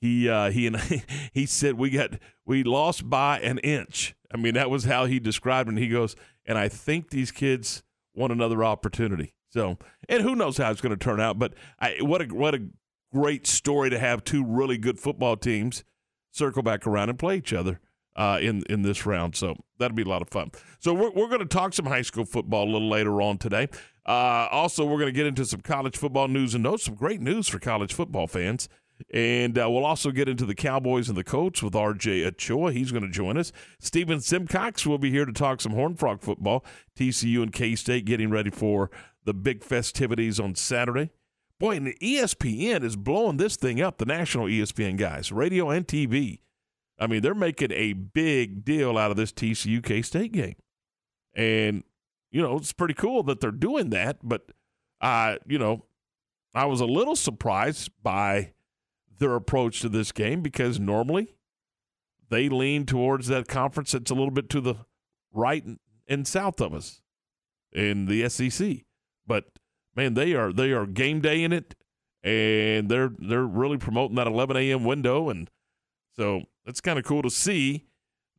he 0.00 0.28
uh, 0.28 0.50
he 0.50 0.66
and 0.66 0.76
he 1.32 1.46
said 1.46 1.74
we 1.74 1.90
got 1.90 2.18
we 2.44 2.64
lost 2.64 3.08
by 3.08 3.38
an 3.40 3.58
inch. 3.58 4.14
I 4.32 4.36
mean, 4.36 4.54
that 4.54 4.70
was 4.70 4.84
how 4.84 5.04
he 5.04 5.20
described 5.20 5.68
it. 5.68 5.72
And 5.72 5.78
he 5.78 5.88
goes, 5.88 6.16
and 6.46 6.58
I 6.58 6.68
think 6.68 7.10
these 7.10 7.30
kids 7.30 7.82
want 8.14 8.32
another 8.32 8.64
opportunity. 8.64 9.34
So, 9.50 9.76
and 10.08 10.22
who 10.22 10.34
knows 10.34 10.56
how 10.56 10.70
it's 10.70 10.80
going 10.80 10.96
to 10.96 11.02
turn 11.02 11.20
out? 11.20 11.38
But 11.38 11.54
I, 11.78 11.96
what 12.00 12.22
a 12.22 12.24
what 12.34 12.54
a 12.54 12.66
great 13.12 13.46
story 13.46 13.90
to 13.90 13.98
have 13.98 14.24
two 14.24 14.44
really 14.44 14.78
good 14.78 14.98
football 14.98 15.36
teams 15.36 15.84
circle 16.30 16.62
back 16.62 16.86
around 16.86 17.10
and 17.10 17.18
play 17.18 17.36
each 17.36 17.52
other 17.52 17.78
uh, 18.16 18.38
in 18.40 18.62
in 18.68 18.82
this 18.82 19.06
round. 19.06 19.36
So 19.36 19.56
that'll 19.78 19.94
be 19.94 20.02
a 20.02 20.08
lot 20.08 20.22
of 20.22 20.28
fun. 20.28 20.50
So 20.78 20.94
we're 20.94 21.10
we're 21.10 21.28
going 21.28 21.40
to 21.40 21.46
talk 21.46 21.74
some 21.74 21.86
high 21.86 22.02
school 22.02 22.24
football 22.24 22.64
a 22.64 22.70
little 22.72 22.88
later 22.88 23.20
on 23.20 23.38
today. 23.38 23.68
Uh, 24.04 24.48
also, 24.50 24.84
we're 24.84 24.98
going 24.98 25.06
to 25.06 25.12
get 25.12 25.26
into 25.26 25.44
some 25.44 25.60
college 25.60 25.96
football 25.96 26.28
news 26.28 26.54
and 26.54 26.62
notes. 26.62 26.84
Some 26.84 26.94
great 26.94 27.20
news 27.20 27.48
for 27.48 27.58
college 27.58 27.94
football 27.94 28.26
fans. 28.26 28.68
And 29.12 29.58
uh, 29.58 29.68
we'll 29.70 29.84
also 29.84 30.10
get 30.10 30.28
into 30.28 30.46
the 30.46 30.54
Cowboys 30.54 31.08
and 31.08 31.16
the 31.16 31.24
Colts 31.24 31.62
with 31.62 31.72
RJ 31.74 32.26
Ochoa. 32.26 32.72
He's 32.72 32.92
going 32.92 33.02
to 33.02 33.10
join 33.10 33.36
us. 33.36 33.52
Stephen 33.78 34.20
Simcox 34.20 34.86
will 34.86 34.98
be 34.98 35.10
here 35.10 35.24
to 35.24 35.32
talk 35.32 35.60
some 35.60 35.72
Horn 35.72 35.94
Frog 35.94 36.22
football. 36.22 36.64
TCU 36.96 37.42
and 37.42 37.52
K 37.52 37.74
State 37.74 38.04
getting 38.04 38.30
ready 38.30 38.50
for 38.50 38.90
the 39.24 39.34
big 39.34 39.64
festivities 39.64 40.38
on 40.38 40.54
Saturday. 40.54 41.10
Boy, 41.58 41.76
and 41.76 41.88
ESPN 42.00 42.82
is 42.82 42.96
blowing 42.96 43.36
this 43.36 43.56
thing 43.56 43.80
up, 43.80 43.98
the 43.98 44.04
national 44.04 44.46
ESPN 44.46 44.96
guys, 44.96 45.30
radio 45.30 45.70
and 45.70 45.86
TV. 45.86 46.40
I 46.98 47.06
mean, 47.06 47.22
they're 47.22 47.34
making 47.34 47.72
a 47.72 47.92
big 47.92 48.64
deal 48.64 48.98
out 48.98 49.10
of 49.10 49.16
this 49.16 49.32
TCU 49.32 49.82
K 49.82 50.02
State 50.02 50.32
game. 50.32 50.56
And, 51.34 51.84
you 52.32 52.42
know, 52.42 52.56
it's 52.56 52.72
pretty 52.72 52.94
cool 52.94 53.22
that 53.24 53.40
they're 53.40 53.50
doing 53.52 53.90
that. 53.90 54.18
But, 54.22 54.50
uh, 55.00 55.36
you 55.46 55.58
know, 55.58 55.84
I 56.54 56.64
was 56.64 56.80
a 56.80 56.86
little 56.86 57.14
surprised 57.14 57.90
by 58.02 58.54
their 59.18 59.34
approach 59.36 59.80
to 59.80 59.88
this 59.88 60.10
game 60.10 60.42
because 60.42 60.80
normally 60.80 61.36
they 62.28 62.48
lean 62.48 62.86
towards 62.86 63.28
that 63.28 63.46
conference 63.46 63.92
that's 63.92 64.10
a 64.10 64.14
little 64.14 64.30
bit 64.32 64.48
to 64.50 64.60
the 64.60 64.74
right 65.32 65.64
and- 66.08 66.26
south 66.26 66.60
of 66.60 66.74
us 66.74 67.00
in 67.72 68.06
the 68.06 68.28
SEC. 68.28 68.84
But 69.26 69.44
man, 69.94 70.14
they 70.14 70.34
are 70.34 70.52
they 70.52 70.72
are 70.72 70.86
game 70.86 71.20
day 71.20 71.42
in 71.44 71.52
it. 71.52 71.74
and 72.24 72.88
they're 72.88 73.12
they're 73.18 73.44
really 73.46 73.78
promoting 73.78 74.16
that 74.16 74.26
11 74.26 74.56
a.m. 74.56 74.84
window, 74.84 75.28
and 75.28 75.50
so 76.14 76.42
it's 76.64 76.80
kind 76.80 76.98
of 76.98 77.04
cool 77.04 77.22
to 77.22 77.30
see 77.30 77.86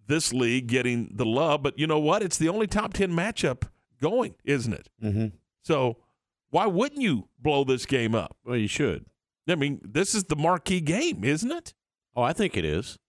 this 0.08 0.32
league 0.34 0.68
getting 0.68 1.10
the 1.14 1.26
love. 1.26 1.64
But 1.64 1.78
you 1.78 1.88
know 1.88 2.00
what? 2.00 2.22
It's 2.24 2.38
the 2.38 2.48
only 2.50 2.68
top 2.68 2.94
10 2.94 3.12
matchup 3.12 3.64
going, 4.04 4.36
isn't 4.44 4.74
it? 4.74 4.90
Mm-hmm. 5.04 5.28
So 5.64 5.98
why 6.52 6.68
wouldn't 6.68 7.02
you 7.02 7.30
blow 7.40 7.64
this 7.64 7.86
game 7.88 8.14
up? 8.14 8.38
Well, 8.46 8.58
you 8.58 8.68
should. 8.68 9.06
I 9.48 9.56
mean, 9.56 9.82
this 9.84 10.14
is 10.14 10.26
the 10.26 10.36
marquee 10.36 10.82
game, 10.82 11.24
isn't 11.24 11.52
it? 11.52 11.74
Oh, 12.16 12.22
I 12.22 12.34
think 12.34 12.56
it 12.56 12.64
is. 12.64 13.00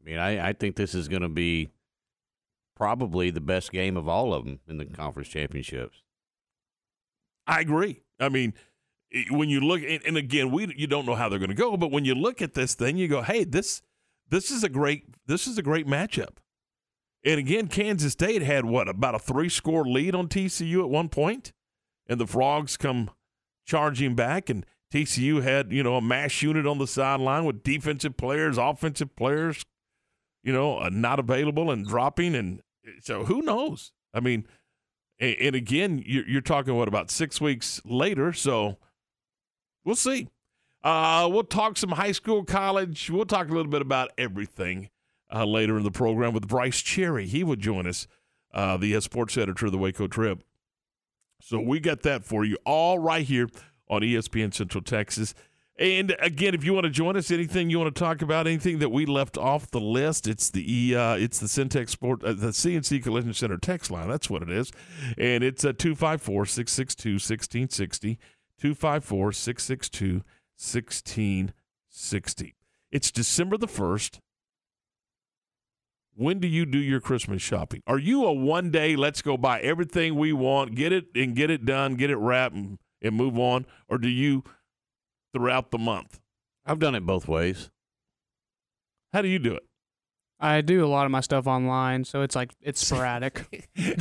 I 0.00 0.04
mean, 0.04 0.18
I, 0.18 0.48
I 0.48 0.52
think 0.52 0.74
this 0.74 0.94
is 0.94 1.06
going 1.06 1.22
to 1.22 1.28
be 1.28 1.70
probably 2.74 3.30
the 3.30 3.40
best 3.40 3.70
game 3.70 3.96
of 3.96 4.08
all 4.08 4.34
of 4.34 4.44
them 4.44 4.58
in 4.66 4.78
the 4.78 4.84
conference 4.84 5.28
championships. 5.28 6.02
I 7.46 7.60
agree. 7.60 8.02
I 8.18 8.28
mean, 8.28 8.54
when 9.30 9.48
you 9.48 9.60
look, 9.60 9.82
and, 9.82 10.00
and 10.04 10.16
again, 10.16 10.50
we 10.50 10.72
you 10.76 10.86
don't 10.86 11.06
know 11.06 11.14
how 11.14 11.28
they're 11.28 11.38
going 11.38 11.50
to 11.50 11.54
go, 11.54 11.76
but 11.76 11.90
when 11.90 12.04
you 12.04 12.14
look 12.14 12.42
at 12.42 12.54
this 12.54 12.74
thing, 12.74 12.96
you 12.96 13.08
go, 13.08 13.22
"Hey, 13.22 13.44
this 13.44 13.82
this 14.28 14.50
is 14.50 14.64
a 14.64 14.68
great 14.68 15.04
this 15.26 15.46
is 15.46 15.58
a 15.58 15.62
great 15.62 15.86
matchup." 15.86 16.38
And 17.24 17.38
again, 17.38 17.68
Kansas 17.68 18.12
State 18.12 18.42
had 18.42 18.64
what 18.64 18.88
about 18.88 19.14
a 19.14 19.18
three 19.18 19.48
score 19.48 19.84
lead 19.84 20.14
on 20.14 20.28
TCU 20.28 20.80
at 20.82 20.88
one 20.88 21.08
point, 21.08 21.52
and 22.06 22.20
the 22.20 22.26
Frogs 22.26 22.76
come 22.76 23.10
charging 23.64 24.14
back, 24.14 24.50
and 24.50 24.66
TCU 24.92 25.42
had 25.42 25.72
you 25.72 25.82
know 25.82 25.96
a 25.96 26.02
mass 26.02 26.42
unit 26.42 26.66
on 26.66 26.78
the 26.78 26.86
sideline 26.86 27.44
with 27.44 27.62
defensive 27.62 28.16
players, 28.16 28.58
offensive 28.58 29.14
players, 29.14 29.64
you 30.42 30.52
know, 30.52 30.78
uh, 30.78 30.90
not 30.92 31.20
available 31.20 31.70
and 31.70 31.86
dropping, 31.86 32.34
and 32.34 32.60
so 33.00 33.24
who 33.24 33.40
knows? 33.40 33.92
I 34.12 34.18
mean, 34.18 34.46
and, 35.20 35.36
and 35.40 35.56
again, 35.56 36.02
you're, 36.04 36.28
you're 36.28 36.40
talking 36.40 36.74
what 36.74 36.88
about 36.88 37.10
six 37.10 37.40
weeks 37.40 37.80
later? 37.84 38.32
So 38.32 38.78
we'll 39.84 39.94
see. 39.94 40.28
Uh, 40.82 41.28
we'll 41.30 41.44
talk 41.44 41.76
some 41.76 41.90
high 41.90 42.10
school, 42.10 42.44
college. 42.44 43.08
We'll 43.08 43.26
talk 43.26 43.48
a 43.48 43.52
little 43.52 43.70
bit 43.70 43.82
about 43.82 44.10
everything 44.18 44.90
uh, 45.32 45.44
later 45.44 45.76
in 45.76 45.84
the 45.84 45.90
program 45.90 46.32
with 46.32 46.48
Brice 46.48 46.80
Cherry. 46.80 47.26
He 47.26 47.42
would 47.44 47.60
join 47.60 47.86
us, 47.86 48.06
uh, 48.52 48.76
the 48.76 49.00
sports 49.00 49.36
editor 49.36 49.66
of 49.66 49.72
the 49.72 49.78
Waco 49.78 50.06
Trib. 50.06 50.42
So 51.40 51.58
we 51.60 51.80
got 51.80 52.02
that 52.02 52.24
for 52.24 52.44
you 52.44 52.56
all 52.64 52.98
right 52.98 53.24
here 53.24 53.48
on 53.88 54.02
ESPN 54.02 54.54
Central 54.54 54.82
Texas. 54.82 55.34
And 55.78 56.14
again, 56.20 56.54
if 56.54 56.64
you 56.64 56.74
want 56.74 56.84
to 56.84 56.90
join 56.90 57.16
us, 57.16 57.30
anything 57.30 57.70
you 57.70 57.78
want 57.80 57.94
to 57.94 57.98
talk 57.98 58.22
about, 58.22 58.46
anything 58.46 58.78
that 58.80 58.90
we 58.90 59.06
left 59.06 59.38
off 59.38 59.70
the 59.70 59.80
list, 59.80 60.28
it's 60.28 60.50
the 60.50 60.94
uh, 60.94 61.14
it's 61.14 61.40
the 61.40 61.46
Syntex 61.46 61.88
Sport, 61.88 62.22
uh, 62.22 62.34
the 62.34 62.48
CNC 62.48 63.02
Collision 63.02 63.32
Center 63.32 63.56
text 63.56 63.90
line. 63.90 64.08
That's 64.08 64.28
what 64.30 64.42
it 64.42 64.50
is, 64.50 64.70
and 65.16 65.42
it's 65.42 65.64
uh, 65.64 65.72
254 65.72 66.46
662 66.46 67.12
1660. 67.14 68.18
254 68.60 69.32
662 69.32 70.22
1660. 70.56 72.54
It's 72.92 73.10
December 73.10 73.56
the 73.56 73.66
1st. 73.66 74.20
When 76.14 76.40
do 76.40 76.48
you 76.48 76.66
do 76.66 76.78
your 76.78 77.00
Christmas 77.00 77.40
shopping? 77.40 77.82
Are 77.86 77.98
you 77.98 78.24
a 78.26 78.32
one 78.32 78.70
day, 78.70 78.96
let's 78.96 79.22
go 79.22 79.36
buy 79.36 79.60
everything 79.60 80.14
we 80.16 80.32
want, 80.32 80.74
get 80.74 80.92
it 80.92 81.06
and 81.14 81.34
get 81.34 81.50
it 81.50 81.64
done, 81.64 81.94
get 81.94 82.10
it 82.10 82.16
wrapped 82.16 82.54
and, 82.54 82.78
and 83.00 83.16
move 83.16 83.38
on? 83.38 83.66
Or 83.88 83.98
do 83.98 84.08
you 84.08 84.44
throughout 85.32 85.70
the 85.70 85.78
month? 85.78 86.20
I've 86.66 86.78
done 86.78 86.94
it 86.94 87.06
both 87.06 87.26
ways. 87.28 87.70
How 89.12 89.22
do 89.22 89.28
you 89.28 89.38
do 89.38 89.54
it? 89.54 89.62
I 90.38 90.60
do 90.60 90.84
a 90.84 90.88
lot 90.88 91.06
of 91.06 91.12
my 91.12 91.20
stuff 91.20 91.46
online, 91.46 92.04
so 92.04 92.22
it's 92.22 92.34
like 92.34 92.52
it's 92.60 92.84
sporadic. 92.84 93.68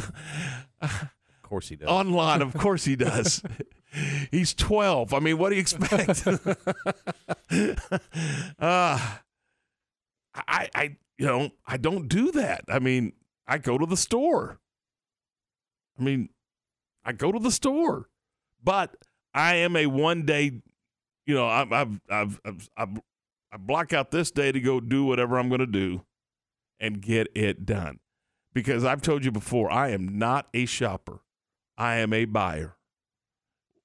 Of 0.81 1.53
course 1.53 1.67
he 1.67 1.75
does. 1.75 1.89
Online, 1.89 2.41
of 2.41 2.53
course 2.53 2.85
he 2.85 2.95
does. 2.95 3.43
He's 4.31 4.53
12. 4.53 5.13
I 5.13 5.19
mean, 5.19 5.37
what 5.37 5.49
do 5.49 5.55
you 5.55 5.61
expect? 5.61 6.25
uh, 8.57 8.97
I, 10.33 10.69
I, 10.73 10.97
you 11.17 11.25
know, 11.25 11.49
I 11.65 11.77
don't 11.77 12.07
do 12.07 12.31
that. 12.31 12.63
I 12.67 12.79
mean, 12.79 13.13
I 13.47 13.57
go 13.57 13.77
to 13.77 13.85
the 13.85 13.97
store. 13.97 14.59
I 15.99 16.03
mean, 16.03 16.29
I 17.03 17.11
go 17.11 17.31
to 17.31 17.39
the 17.39 17.51
store, 17.51 18.09
but 18.63 18.95
I 19.33 19.55
am 19.55 19.75
a 19.75 19.87
one 19.87 20.25
day, 20.25 20.61
you 21.25 21.35
know, 21.35 21.47
I've, 21.47 21.71
I've, 21.71 22.01
I've, 22.09 22.41
I've, 22.45 22.69
I've 22.77 23.01
I 23.53 23.57
block 23.57 23.91
out 23.91 24.11
this 24.11 24.31
day 24.31 24.51
to 24.51 24.61
go 24.61 24.79
do 24.79 25.03
whatever 25.03 25.37
I'm 25.37 25.49
going 25.49 25.59
to 25.59 25.67
do 25.67 26.05
and 26.79 27.01
get 27.01 27.27
it 27.35 27.65
done. 27.65 27.99
Because 28.53 28.83
I've 28.83 29.01
told 29.01 29.25
you 29.25 29.31
before, 29.31 29.69
I 29.71 29.89
am 29.89 30.17
not 30.17 30.47
a 30.53 30.65
shopper. 30.65 31.21
I 31.77 31.97
am 31.97 32.13
a 32.13 32.25
buyer. 32.25 32.77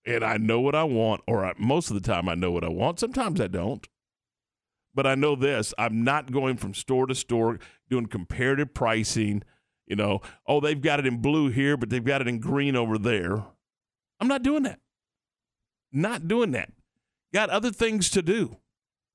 And 0.05 0.25
I 0.25 0.37
know 0.37 0.61
what 0.61 0.77
I 0.77 0.85
want, 0.85 1.23
or 1.27 1.45
I, 1.45 1.55
most 1.59 1.91
of 1.91 1.95
the 1.95 2.01
time 2.01 2.29
I 2.29 2.35
know 2.37 2.53
what 2.53 2.63
I 2.63 2.69
want. 2.69 3.01
Sometimes 3.01 3.41
I 3.41 3.49
don't. 3.49 3.87
But 4.97 5.07
I 5.07 5.15
know 5.15 5.37
this 5.37 5.75
I'm 5.79 6.03
not 6.03 6.33
going 6.33 6.57
from 6.57 6.75
store 6.75 7.07
to 7.07 7.15
store 7.15 7.61
doing 7.89 8.07
comparative 8.07 8.75
pricing. 8.75 9.45
You 9.87 9.95
know, 9.95 10.23
oh, 10.49 10.59
they've 10.59 10.81
got 10.81 10.99
it 10.99 11.07
in 11.07 11.19
blue 11.19 11.51
here, 11.51 11.77
but 11.77 11.91
they've 11.91 12.03
got 12.03 12.23
it 12.23 12.27
in 12.27 12.41
green 12.41 12.75
over 12.75 12.99
there. 12.99 13.45
I'm 14.19 14.27
not 14.27 14.43
doing 14.43 14.65
that. 14.65 14.81
Not 15.93 16.27
doing 16.27 16.51
that. 16.53 16.73
Got 17.33 17.51
other 17.51 17.71
things 17.71 18.11
to 18.11 18.23
do. 18.23 18.57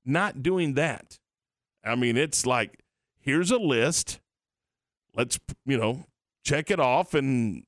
Not 0.04 0.42
doing 0.42 0.74
that. 0.74 1.18
I 1.84 1.96
mean, 1.96 2.16
it's 2.16 2.46
like, 2.46 2.78
here's 3.20 3.50
a 3.50 3.58
list. 3.58 4.20
Let's, 5.14 5.38
you 5.66 5.76
know, 5.76 6.06
check 6.44 6.70
it 6.70 6.80
off 6.80 7.12
and 7.12 7.64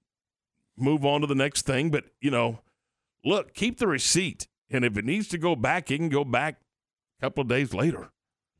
move 0.78 1.04
on 1.04 1.20
to 1.20 1.26
the 1.26 1.34
next 1.34 1.62
thing. 1.62 1.90
But, 1.90 2.04
you 2.20 2.30
know, 2.30 2.60
look, 3.24 3.54
keep 3.54 3.78
the 3.78 3.88
receipt. 3.88 4.46
And 4.70 4.84
if 4.84 4.96
it 4.96 5.04
needs 5.04 5.28
to 5.28 5.38
go 5.38 5.56
back, 5.56 5.90
it 5.90 5.98
can 5.98 6.08
go 6.08 6.24
back 6.24 6.60
couple 7.24 7.42
of 7.42 7.48
days 7.48 7.72
later. 7.72 8.10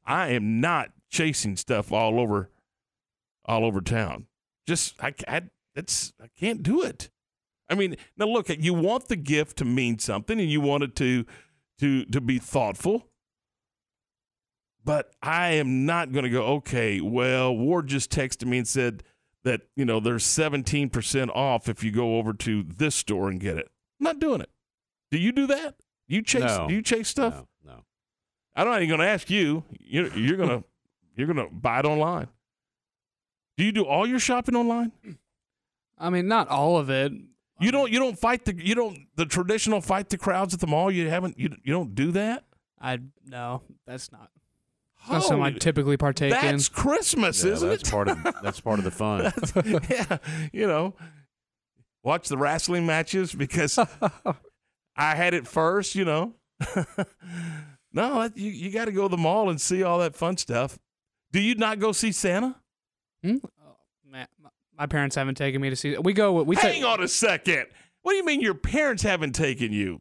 I 0.07 0.29
am 0.29 0.61
not 0.61 0.91
chasing 1.11 1.57
stuff 1.57 1.93
all 1.93 2.19
over 2.19 2.51
all 3.45 3.65
over 3.65 3.81
town. 3.83 4.27
Just 4.67 4.95
I, 5.03 5.15
I 5.29 5.43
that's 5.75 6.13
I 6.23 6.29
can't 6.39 6.63
do 6.63 6.83
it. 6.83 7.11
I 7.69 7.75
mean, 7.75 7.97
now 8.17 8.27
look, 8.27 8.49
you 8.49 8.73
want 8.75 9.09
the 9.09 9.17
gift 9.17 9.59
to 9.59 9.65
mean 9.65 9.99
something 9.99 10.41
and 10.41 10.51
you 10.51 10.61
want 10.63 10.83
it 10.83 10.97
to 10.97 11.27
to 11.81 12.05
to 12.07 12.21
be 12.23 12.39
thoughtful. 12.39 13.09
But 14.83 15.13
I 15.23 15.53
am 15.53 15.87
not 15.87 16.13
going 16.13 16.25
to 16.25 16.31
go, 16.31 16.45
okay, 16.57 17.01
well, 17.01 17.57
Ward 17.57 17.87
just 17.87 18.11
texted 18.11 18.47
me 18.47 18.59
and 18.59 18.69
said 18.69 19.03
that, 19.43 19.63
you 19.77 19.87
know, 19.87 19.99
there's 19.99 20.25
17% 20.25 21.31
off 21.35 21.71
if 21.71 21.83
you 21.83 21.91
go 21.91 22.19
over 22.19 22.35
to 22.35 22.63
this 22.63 22.95
store 22.95 23.31
and 23.31 23.41
get 23.41 23.57
it. 23.57 23.71
I'm 23.99 24.05
not 24.05 24.21
doing 24.21 24.43
it. 24.43 24.51
Do 25.11 25.17
you 25.19 25.33
do 25.33 25.47
that? 25.47 25.77
You 26.07 26.21
chase 26.21 26.43
No. 26.43 26.69
do 26.69 26.75
you 26.75 26.83
chase 26.83 27.09
stuff? 27.09 27.35
No. 27.35 27.49
I'm 28.57 28.67
not 28.67 28.77
even 28.83 28.89
going 28.89 29.01
to 29.01 29.07
ask 29.13 29.31
you. 29.31 29.65
You're, 29.81 30.09
you're 30.17 30.37
going 30.37 30.49
to 30.61 30.65
you're 31.17 31.27
going 31.33 31.49
to 31.49 31.55
buy 31.55 31.81
it 31.81 31.85
online. 31.85 32.29
Do 33.57 33.65
you 33.65 33.73
do 33.73 33.85
all 33.85 34.07
your 34.07 34.19
shopping 34.19 34.57
online? 34.57 34.93
I 35.99 36.11
mean, 36.11 36.27
not 36.27 36.49
all 36.49 36.77
of 36.77 36.91
it. 36.91 37.13
You 37.61 37.71
don't 37.71 37.91
you 37.93 38.01
don't 38.01 38.19
fight 38.19 38.45
the 38.45 38.55
you 38.55 38.75
don't 38.75 38.99
the 39.15 39.25
traditional 39.27 39.81
fight 39.81 40.09
the 40.09 40.19
crowds 40.19 40.53
at 40.55 40.61
the 40.61 40.67
mall. 40.67 40.91
You 40.91 41.09
haven't 41.09 41.39
you 41.39 41.51
you 41.63 41.73
don't 41.73 41.95
do 41.95 42.11
that. 42.13 42.45
I 42.81 42.99
no, 43.27 43.63
that's 43.87 44.11
not. 44.11 44.31
Not 45.09 45.23
something 45.23 45.43
I 45.45 45.51
typically 45.53 45.97
partake 45.97 46.33
in. 46.33 46.41
that's 46.41 46.69
Christmas, 46.69 47.45
Yeah, 47.45 47.53
isn't 47.53 47.69
that's 47.69 47.89
it? 47.89 47.91
part 47.93 48.09
of 48.09 48.19
that's 48.43 48.61
part 48.61 48.79
of 48.81 48.85
the 48.85 48.91
fun. 48.91 49.33
yeah, 49.89 50.19
you 50.53 50.67
know, 50.67 50.95
watch 52.03 52.29
the 52.29 52.37
wrestling 52.39 52.87
matches 52.87 53.33
because 53.35 53.79
I 54.97 55.15
had 55.15 55.33
it 55.35 55.47
first. 55.47 55.95
You 55.95 56.07
know, 56.07 56.35
no, 57.95 58.29
you 58.35 58.51
you 58.51 58.71
got 58.71 58.85
to 58.87 58.93
go 58.93 59.03
to 59.03 59.09
the 59.09 59.17
mall 59.17 59.49
and 59.49 59.59
see 59.61 59.83
all 59.83 60.01
that 60.01 60.15
fun 60.17 60.37
stuff. 60.37 60.79
Do 61.33 61.41
you 61.41 61.55
not 61.55 61.79
go 61.79 61.93
see 61.93 62.13
Santa? 62.13 62.57
Hmm? 63.23 63.37
Oh, 63.67 63.77
man, 64.11 64.27
my- 64.43 64.51
my 64.77 64.87
parents 64.87 65.15
haven't 65.17 65.37
taken 65.37 65.61
me 65.63 65.71
to 65.71 65.77
see. 65.77 65.97
We 65.97 66.13
go. 66.13 66.43
We 66.43 66.57
Hang 66.57 66.73
take. 66.75 66.85
on 66.85 67.03
a 67.03 67.09
second. 67.09 67.67
What 68.03 68.13
do 68.13 68.17
you 68.17 68.25
mean 68.25 68.41
your 68.41 68.55
parents 68.55 69.03
haven't 69.03 69.33
taken 69.35 69.73
you? 69.73 70.01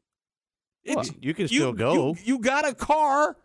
It's- 0.84 1.12
you 1.22 1.34
can 1.34 1.48
still 1.48 1.72
go. 1.74 1.94
You, 1.94 2.16
you 2.24 2.40
got 2.40 2.68
a 2.68 2.74
car. 2.74 3.38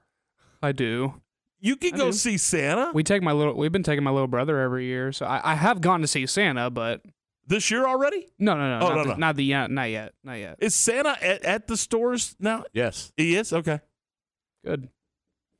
I 0.63 0.73
do. 0.73 1.21
You 1.61 1.77
can 1.77 1.95
I 1.95 1.99
go 1.99 2.07
do. 2.07 2.13
see 2.13 2.37
Santa 2.39 2.91
We 2.95 3.03
take 3.03 3.23
my 3.23 3.33
little. 3.33 3.55
We've 3.55 3.71
been 3.73 3.83
taking 3.83 4.03
my 4.05 4.11
little 4.11 4.27
brother 4.29 4.59
every 4.59 4.87
year, 4.87 5.13
so 5.13 5.27
I, 5.27 5.53
I 5.53 5.55
have 5.55 5.81
gone 5.81 6.01
to 6.01 6.07
see 6.07 6.25
Santa, 6.27 6.71
but 6.71 7.03
this 7.47 7.71
year 7.71 7.87
already. 7.87 8.27
no, 8.39 8.55
no, 8.57 8.79
no, 8.79 8.87
Oh, 8.87 8.89
not, 8.89 8.97
no, 8.97 9.03
the, 9.03 9.09
no. 9.11 9.15
not 9.17 9.37
the 9.37 9.45
yet, 9.45 9.71
not 9.71 9.91
yet, 9.91 10.13
not 10.25 10.35
yet. 10.35 10.57
Is 10.61 10.75
Santa 10.75 11.17
at, 11.23 11.45
at 11.45 11.67
the 11.67 11.77
stores 11.77 12.37
now? 12.41 12.65
yes. 12.73 13.13
He 13.17 13.37
is 13.37 13.53
okay. 13.53 13.81
Good. 14.69 14.89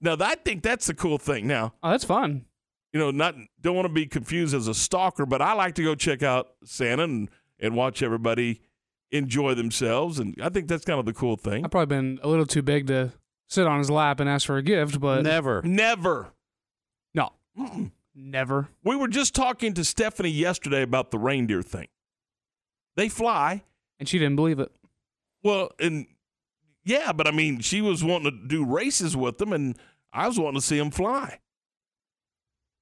Now 0.01 0.17
I 0.21 0.35
think 0.37 0.63
that's 0.63 0.87
the 0.87 0.95
cool 0.95 1.19
thing. 1.19 1.47
Now 1.47 1.75
Oh, 1.83 1.91
that's 1.91 2.05
fun. 2.05 2.45
you 2.93 3.01
know, 3.01 3.11
not 3.11 3.35
don't 3.61 3.75
want 3.75 3.87
to 3.89 3.93
be 3.93 4.07
confused 4.07 4.55
as 4.55 4.69
a 4.69 4.75
stalker, 4.75 5.27
but 5.27 5.43
I 5.43 5.53
like 5.55 5.75
to 5.77 5.83
go 5.83 5.95
check 5.95 6.23
out 6.23 6.49
Santa 6.65 7.05
and, 7.05 7.29
and 7.59 7.75
watch 7.75 8.03
everybody 8.03 8.61
enjoy 9.11 9.55
themselves, 9.55 10.19
and 10.19 10.37
I 10.43 10.51
think 10.51 10.69
that's 10.69 10.85
kind 10.85 11.01
of 11.01 11.07
the 11.07 11.15
cool 11.15 11.37
thing. 11.37 11.65
I've 11.65 11.71
probably 11.71 11.97
been 11.97 12.21
a 12.23 12.29
little 12.29 12.45
too 12.47 12.61
big 12.63 12.87
to 12.89 13.13
sit 13.49 13.67
on 13.67 13.79
his 13.79 13.91
lap 13.91 14.21
and 14.21 14.29
ask 14.29 14.47
for 14.47 14.59
a 14.59 14.63
gift, 14.63 15.01
but 15.01 15.23
Never. 15.23 15.63
Never. 15.63 16.29
no, 17.15 17.31
Mm-mm. 17.59 17.91
never. 18.15 18.69
We 18.85 18.95
were 18.97 19.09
just 19.09 19.35
talking 19.35 19.73
to 19.75 19.85
Stephanie 19.85 20.29
yesterday 20.31 20.83
about 20.83 21.11
the 21.11 21.19
reindeer 21.19 21.63
thing. 21.63 21.89
They 22.97 23.09
fly 23.09 23.63
And 23.99 24.07
she 24.09 24.19
didn't 24.19 24.37
believe 24.37 24.59
it. 24.61 24.71
well, 25.43 25.71
and 25.81 26.07
Yeah, 26.89 27.13
but 27.13 27.29
I 27.29 27.33
mean, 27.33 27.61
she 27.61 27.83
was 27.83 28.03
wanting 28.03 28.31
to 28.31 28.49
do 28.49 28.65
races 28.65 29.15
with 29.15 29.37
them, 29.37 29.53
and 29.53 29.77
I 30.11 30.27
was 30.27 30.39
wanting 30.39 30.59
to 30.59 30.67
see 30.67 30.79
them 30.79 30.91
fly. 30.91 31.39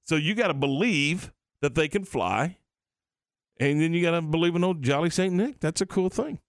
So 0.05 0.15
you 0.15 0.33
got 0.33 0.47
to 0.47 0.53
believe 0.53 1.33
that 1.61 1.75
they 1.75 1.89
can 1.89 2.05
fly, 2.05 2.55
and 3.59 3.81
then 3.81 3.91
you 3.93 4.01
got 4.01 4.11
to 4.11 4.21
believe 4.21 4.55
in 4.55 4.63
old 4.63 4.81
Jolly 4.81 5.09
Saint 5.09 5.33
Nick. 5.33 5.59
That's 5.59 5.81
a 5.81 5.85
cool 5.85 6.07
thing. 6.09 6.39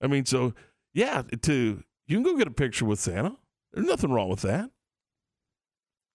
I 0.00 0.06
mean, 0.06 0.24
so 0.24 0.54
yeah, 0.94 1.22
to 1.42 1.82
you 2.06 2.16
can 2.16 2.22
go 2.22 2.36
get 2.36 2.46
a 2.46 2.52
picture 2.52 2.84
with 2.84 3.00
Santa. 3.00 3.36
There's 3.72 3.84
nothing 3.84 4.12
wrong 4.12 4.28
with 4.28 4.42
that. 4.42 4.70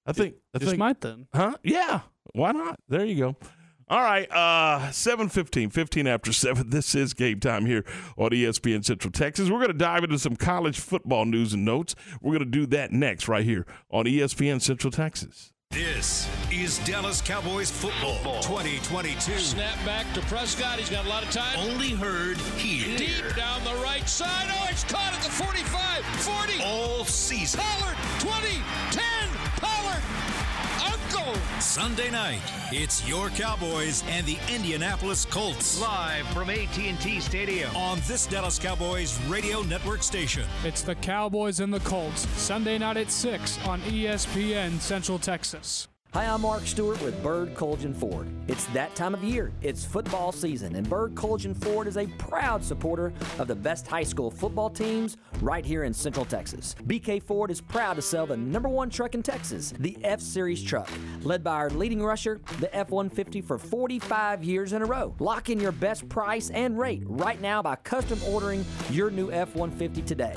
I 0.05 0.13
think. 0.13 0.35
I 0.53 0.59
Just 0.59 0.69
think. 0.69 0.79
might 0.79 1.01
then. 1.01 1.27
Huh? 1.33 1.57
Yeah. 1.63 2.01
Why 2.31 2.53
not? 2.53 2.79
There 2.87 3.03
you 3.03 3.15
go. 3.17 3.35
All 3.89 4.01
right. 4.01 4.29
Uh 4.31 4.91
715, 4.91 5.69
15 5.69 6.07
after 6.07 6.33
7. 6.33 6.69
This 6.73 6.95
is 6.95 7.13
game 7.13 7.39
time 7.39 7.65
here 7.65 7.83
on 8.17 8.31
ESPN 8.31 8.83
Central 8.83 9.11
Texas. 9.11 9.49
We're 9.49 9.57
going 9.59 9.67
to 9.71 9.77
dive 9.77 10.03
into 10.03 10.17
some 10.17 10.35
college 10.35 10.79
football 10.79 11.25
news 11.25 11.53
and 11.53 11.63
notes. 11.65 11.93
We're 12.21 12.31
going 12.31 12.51
to 12.51 12.57
do 12.59 12.65
that 12.67 12.91
next 12.91 13.27
right 13.27 13.43
here 13.43 13.65
on 13.91 14.05
ESPN 14.05 14.61
Central 14.61 14.91
Texas. 14.91 15.51
This 15.71 16.27
is 16.51 16.77
Dallas 16.85 17.19
Cowboys 17.19 17.71
football 17.71 18.41
2022. 18.43 19.39
Snap 19.39 19.75
back 19.83 20.11
to 20.13 20.21
Prescott. 20.21 20.77
He's 20.77 20.89
got 20.89 21.05
a 21.05 21.09
lot 21.09 21.23
of 21.23 21.31
time. 21.31 21.57
Only 21.57 21.89
heard 21.91 22.37
here. 22.57 22.95
Deep 22.95 23.35
down 23.35 23.63
the 23.63 23.73
right 23.83 24.07
side. 24.07 24.47
Oh, 24.51 24.67
it's 24.69 24.83
caught 24.83 25.13
at 25.13 25.21
the 25.23 25.31
45, 25.31 26.05
40. 26.05 26.63
All 26.63 27.05
season. 27.05 27.59
Pollard, 27.59 27.97
20, 28.19 28.61
10. 28.91 29.03
Pollard, 29.57 30.01
Uncle. 31.15 31.35
Sunday 31.59 32.09
night, 32.09 32.41
it's 32.71 33.07
your 33.07 33.29
Cowboys 33.29 34.03
and 34.07 34.25
the 34.25 34.37
Indianapolis 34.53 35.25
Colts. 35.25 35.79
Live 35.79 36.27
from 36.27 36.49
AT&T 36.49 37.19
Stadium. 37.19 37.75
On 37.75 37.99
this 38.07 38.25
Dallas 38.25 38.59
Cowboys 38.59 39.19
radio 39.27 39.61
network 39.63 40.03
station. 40.03 40.45
It's 40.63 40.81
the 40.81 40.95
Cowboys 40.95 41.59
and 41.59 41.73
the 41.73 41.79
Colts, 41.81 42.27
Sunday 42.39 42.77
night 42.77 42.97
at 42.97 43.11
6 43.11 43.59
on 43.65 43.81
ESPN 43.81 44.79
Central 44.79 45.19
Texas. 45.19 45.87
Hi, 46.13 46.25
I'm 46.25 46.41
Mark 46.41 46.67
Stewart 46.67 47.01
with 47.01 47.23
Bird 47.23 47.55
Kultgen 47.55 47.95
Ford. 47.95 48.27
It's 48.47 48.65
that 48.65 48.93
time 48.93 49.15
of 49.15 49.23
year. 49.23 49.51
It's 49.63 49.83
football 49.83 50.31
season, 50.31 50.75
and 50.75 50.87
Bird 50.87 51.15
Kultgen 51.15 51.55
Ford 51.55 51.87
is 51.87 51.97
a 51.97 52.05
proud 52.05 52.63
supporter 52.63 53.11
of 53.39 53.47
the 53.47 53.55
best 53.55 53.87
high 53.87 54.03
school 54.03 54.29
football 54.29 54.69
teams 54.69 55.17
right 55.41 55.65
here 55.65 55.85
in 55.85 55.91
Central 55.91 56.23
Texas. 56.23 56.75
BK 56.85 57.23
Ford 57.23 57.49
is 57.49 57.61
proud 57.61 57.95
to 57.95 58.03
sell 58.03 58.27
the 58.27 58.37
number 58.37 58.69
one 58.69 58.91
truck 58.91 59.15
in 59.15 59.23
Texas, 59.23 59.73
the 59.79 59.97
F 60.03 60.21
Series 60.21 60.61
truck, 60.61 60.87
led 61.23 61.43
by 61.43 61.55
our 61.55 61.71
leading 61.71 62.03
rusher, 62.03 62.39
the 62.59 62.69
F 62.75 62.91
150, 62.91 63.41
for 63.41 63.57
45 63.57 64.43
years 64.43 64.73
in 64.73 64.83
a 64.83 64.85
row. 64.85 65.15
Lock 65.17 65.49
in 65.49 65.59
your 65.59 65.71
best 65.71 66.07
price 66.09 66.51
and 66.51 66.77
rate 66.77 67.01
right 67.07 67.41
now 67.41 67.59
by 67.63 67.75
custom 67.77 68.19
ordering 68.27 68.63
your 68.91 69.09
new 69.09 69.31
F 69.31 69.55
150 69.55 70.03
today. 70.03 70.35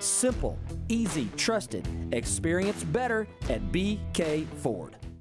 Simple, 0.00 0.58
easy, 0.88 1.28
trusted. 1.36 1.86
Experience 2.12 2.82
better 2.82 3.28
at 3.50 3.60
BK 3.70 4.46
Ford. 4.62 4.96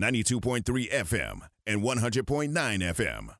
92.3 0.00 0.90
FM, 0.90 1.40
and 1.66 1.82
100.9 1.82 2.52
FM. 2.52 3.39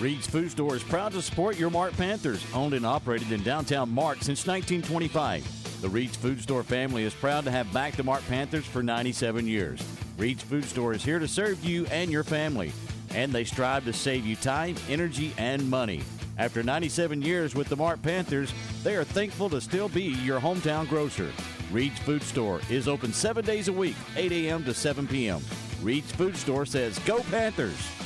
Reed's 0.00 0.26
Food 0.26 0.50
Store 0.50 0.76
is 0.76 0.82
proud 0.82 1.12
to 1.12 1.22
support 1.22 1.58
your 1.58 1.70
Mart 1.70 1.96
Panthers, 1.96 2.44
owned 2.52 2.74
and 2.74 2.84
operated 2.84 3.32
in 3.32 3.42
downtown 3.42 3.88
Mart 3.88 4.18
since 4.22 4.46
1925. 4.46 5.80
The 5.80 5.88
Reed's 5.88 6.16
Food 6.16 6.38
Store 6.38 6.62
family 6.62 7.04
is 7.04 7.14
proud 7.14 7.44
to 7.44 7.50
have 7.50 7.72
backed 7.72 7.96
the 7.96 8.02
Mart 8.02 8.22
Panthers 8.28 8.66
for 8.66 8.82
97 8.82 9.46
years. 9.46 9.82
Reed's 10.18 10.42
Food 10.42 10.64
Store 10.64 10.92
is 10.92 11.02
here 11.02 11.18
to 11.18 11.26
serve 11.26 11.64
you 11.64 11.86
and 11.86 12.10
your 12.10 12.24
family, 12.24 12.72
and 13.14 13.32
they 13.32 13.44
strive 13.44 13.86
to 13.86 13.92
save 13.94 14.26
you 14.26 14.36
time, 14.36 14.76
energy, 14.90 15.32
and 15.38 15.66
money. 15.70 16.02
After 16.36 16.62
97 16.62 17.22
years 17.22 17.54
with 17.54 17.70
the 17.70 17.76
Mart 17.76 18.02
Panthers, 18.02 18.52
they 18.82 18.96
are 18.96 19.04
thankful 19.04 19.48
to 19.48 19.62
still 19.62 19.88
be 19.88 20.02
your 20.02 20.40
hometown 20.40 20.86
grocer. 20.90 21.32
Reed's 21.72 21.98
Food 22.00 22.22
Store 22.22 22.60
is 22.68 22.86
open 22.86 23.14
seven 23.14 23.46
days 23.46 23.68
a 23.68 23.72
week, 23.72 23.96
8 24.14 24.30
a.m. 24.30 24.62
to 24.64 24.74
7 24.74 25.06
p.m. 25.06 25.40
Reed's 25.80 26.12
Food 26.12 26.36
Store 26.36 26.66
says, 26.66 26.98
Go 27.00 27.22
Panthers! 27.30 28.05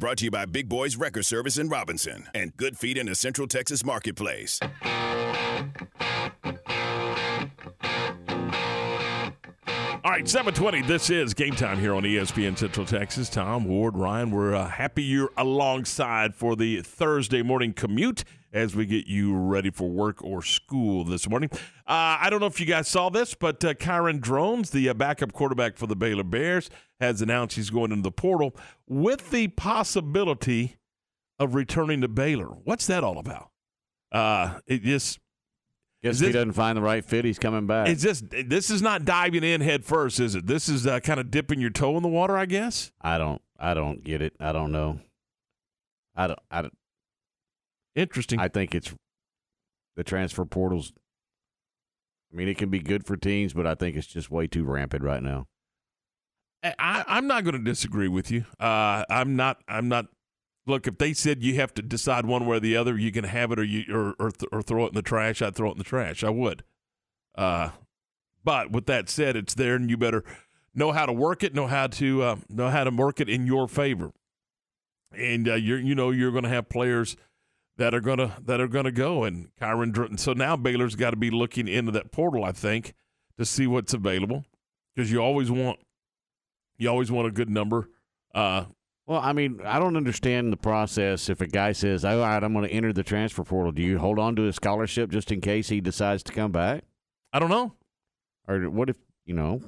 brought 0.01 0.17
to 0.17 0.25
you 0.25 0.31
by 0.31 0.45
Big 0.47 0.67
Boys 0.67 0.95
Record 0.95 1.27
Service 1.27 1.59
in 1.59 1.69
Robinson 1.69 2.27
and 2.33 2.57
Good 2.57 2.75
Feet 2.75 2.97
in 2.97 3.05
the 3.05 3.13
Central 3.13 3.47
Texas 3.47 3.85
Marketplace. 3.85 4.59
All 10.03 10.09
right, 10.09 10.27
720. 10.27 10.81
This 10.81 11.11
is 11.11 11.35
game 11.35 11.53
time 11.53 11.79
here 11.79 11.93
on 11.93 12.01
ESPN 12.01 12.57
Central 12.57 12.87
Texas. 12.87 13.29
Tom, 13.29 13.65
Ward, 13.65 13.95
Ryan, 13.95 14.31
we're 14.31 14.55
uh, 14.55 14.67
happy 14.67 15.03
you're 15.03 15.29
alongside 15.37 16.33
for 16.33 16.55
the 16.55 16.81
Thursday 16.81 17.43
morning 17.43 17.71
commute 17.71 18.23
as 18.53 18.75
we 18.75 18.85
get 18.85 19.07
you 19.07 19.35
ready 19.35 19.69
for 19.71 19.89
work 19.89 20.23
or 20.23 20.41
school 20.41 21.03
this 21.03 21.29
morning. 21.29 21.49
Uh, 21.87 22.17
I 22.19 22.27
don't 22.29 22.39
know 22.39 22.47
if 22.47 22.59
you 22.59 22.65
guys 22.65 22.87
saw 22.87 23.09
this, 23.09 23.33
but 23.33 23.63
uh, 23.63 23.73
Kyron 23.73 24.19
Drones, 24.19 24.71
the 24.71 24.89
uh, 24.89 24.93
backup 24.93 25.33
quarterback 25.33 25.77
for 25.77 25.87
the 25.87 25.95
Baylor 25.95 26.23
Bears, 26.23 26.69
has 26.99 27.21
announced 27.21 27.55
he's 27.55 27.69
going 27.69 27.91
into 27.91 28.03
the 28.03 28.11
portal 28.11 28.55
with 28.87 29.31
the 29.31 29.47
possibility 29.49 30.77
of 31.39 31.55
returning 31.55 32.01
to 32.01 32.07
Baylor. 32.07 32.47
What's 32.47 32.87
that 32.87 33.03
all 33.03 33.17
about? 33.17 33.49
Uh, 34.11 34.59
it 34.67 34.83
just 34.83 35.19
Guess 36.03 36.15
Is 36.15 36.21
if 36.23 36.27
he 36.29 36.33
doesn't 36.33 36.53
find 36.53 36.75
the 36.75 36.81
right 36.81 37.05
fit, 37.05 37.25
he's 37.25 37.37
coming 37.37 37.67
back. 37.67 37.87
it's 37.87 38.01
just 38.01 38.25
this 38.31 38.71
is 38.71 38.81
not 38.81 39.05
diving 39.05 39.43
in 39.43 39.61
head 39.61 39.85
first, 39.85 40.19
is 40.19 40.33
it? 40.33 40.47
This 40.47 40.67
is 40.67 40.87
uh, 40.87 40.99
kind 40.99 41.19
of 41.19 41.29
dipping 41.29 41.61
your 41.61 41.69
toe 41.69 41.95
in 41.95 42.01
the 42.01 42.09
water, 42.09 42.35
I 42.35 42.47
guess. 42.47 42.91
I 43.01 43.19
don't. 43.19 43.39
I 43.59 43.75
don't 43.75 44.03
get 44.03 44.23
it. 44.23 44.33
I 44.39 44.51
don't 44.51 44.71
know. 44.71 44.99
I 46.15 46.25
don't. 46.25 46.39
I 46.49 46.63
don't. 46.63 46.73
Interesting. 47.95 48.39
I 48.39 48.47
think 48.47 48.73
it's 48.73 48.93
the 49.95 50.03
transfer 50.03 50.45
portals. 50.45 50.93
I 52.31 52.35
mean, 52.35 52.47
it 52.47 52.57
can 52.57 52.69
be 52.69 52.79
good 52.79 53.05
for 53.05 53.17
teams, 53.17 53.53
but 53.53 53.67
I 53.67 53.75
think 53.75 53.95
it's 53.95 54.07
just 54.07 54.31
way 54.31 54.47
too 54.47 54.63
rampant 54.63 55.03
right 55.03 55.21
now. 55.21 55.47
I, 56.63 57.03
I'm 57.07 57.27
not 57.27 57.43
going 57.43 57.57
to 57.57 57.63
disagree 57.63 58.07
with 58.07 58.31
you. 58.31 58.45
Uh, 58.59 59.03
I'm 59.09 59.35
not. 59.35 59.61
I'm 59.67 59.89
not. 59.89 60.07
Look, 60.67 60.87
if 60.87 60.99
they 60.99 61.13
said 61.13 61.41
you 61.43 61.55
have 61.55 61.73
to 61.73 61.81
decide 61.81 62.25
one 62.25 62.45
way 62.45 62.57
or 62.57 62.59
the 62.59 62.77
other, 62.77 62.97
you 62.97 63.11
can 63.11 63.23
have 63.23 63.51
it 63.51 63.59
or 63.59 63.63
you 63.63 63.83
or 63.93 64.15
or, 64.19 64.31
th- 64.31 64.49
or 64.51 64.61
throw 64.61 64.85
it 64.85 64.89
in 64.89 64.93
the 64.93 65.01
trash. 65.01 65.41
I'd 65.41 65.55
throw 65.55 65.69
it 65.69 65.73
in 65.73 65.77
the 65.79 65.83
trash. 65.83 66.23
I 66.23 66.29
would. 66.29 66.63
Uh, 67.35 67.71
but 68.43 68.71
with 68.71 68.85
that 68.85 69.09
said, 69.09 69.35
it's 69.35 69.55
there, 69.55 69.75
and 69.75 69.89
you 69.89 69.97
better 69.97 70.23
know 70.75 70.91
how 70.91 71.07
to 71.07 71.13
work 71.13 71.43
it. 71.43 71.55
Know 71.55 71.67
how 71.67 71.87
to 71.87 72.21
uh, 72.21 72.35
know 72.47 72.69
how 72.69 72.83
to 72.83 72.91
work 72.91 73.19
it 73.19 73.27
in 73.27 73.47
your 73.47 73.67
favor. 73.67 74.11
And 75.11 75.49
uh, 75.49 75.55
you're 75.55 75.79
you 75.79 75.95
know 75.95 76.11
you're 76.11 76.31
going 76.31 76.43
to 76.43 76.49
have 76.49 76.69
players 76.69 77.17
that 77.81 77.95
are 77.95 77.99
gonna 77.99 78.37
that 78.45 78.61
are 78.61 78.67
gonna 78.67 78.91
go 78.91 79.23
and 79.23 79.49
Kyron. 79.59 79.91
Dr- 79.91 80.19
So 80.19 80.33
now 80.33 80.55
Baylor's 80.55 80.95
got 80.95 81.09
to 81.09 81.17
be 81.17 81.31
looking 81.31 81.67
into 81.67 81.91
that 81.93 82.11
portal, 82.11 82.43
I 82.43 82.51
think, 82.51 82.93
to 83.39 83.45
see 83.45 83.65
what's 83.65 83.91
available 83.93 84.45
because 84.95 85.11
you 85.11 85.19
always 85.19 85.49
want 85.49 85.79
you 86.77 86.87
always 86.89 87.11
want 87.11 87.27
a 87.27 87.31
good 87.31 87.49
number. 87.49 87.89
Uh, 88.35 88.65
Well, 89.07 89.19
I 89.19 89.33
mean, 89.33 89.59
I 89.65 89.79
don't 89.79 89.97
understand 89.97 90.53
the 90.53 90.57
process. 90.57 91.27
If 91.27 91.41
a 91.41 91.47
guy 91.47 91.71
says, 91.71 92.05
"All 92.05 92.19
right, 92.19 92.41
I'm 92.43 92.53
going 92.53 92.67
to 92.67 92.71
enter 92.73 92.93
the 92.93 93.03
transfer 93.03 93.43
portal," 93.43 93.71
do 93.71 93.81
you 93.81 93.97
hold 93.97 94.19
on 94.19 94.35
to 94.35 94.43
his 94.43 94.55
scholarship 94.55 95.09
just 95.09 95.31
in 95.31 95.41
case 95.41 95.69
he 95.69 95.81
decides 95.81 96.21
to 96.23 96.31
come 96.33 96.51
back? 96.51 96.83
I 97.33 97.39
don't 97.39 97.49
know. 97.49 97.73
Or 98.47 98.69
what 98.69 98.89
if 98.89 98.97
you 99.25 99.33
know? 99.33 99.59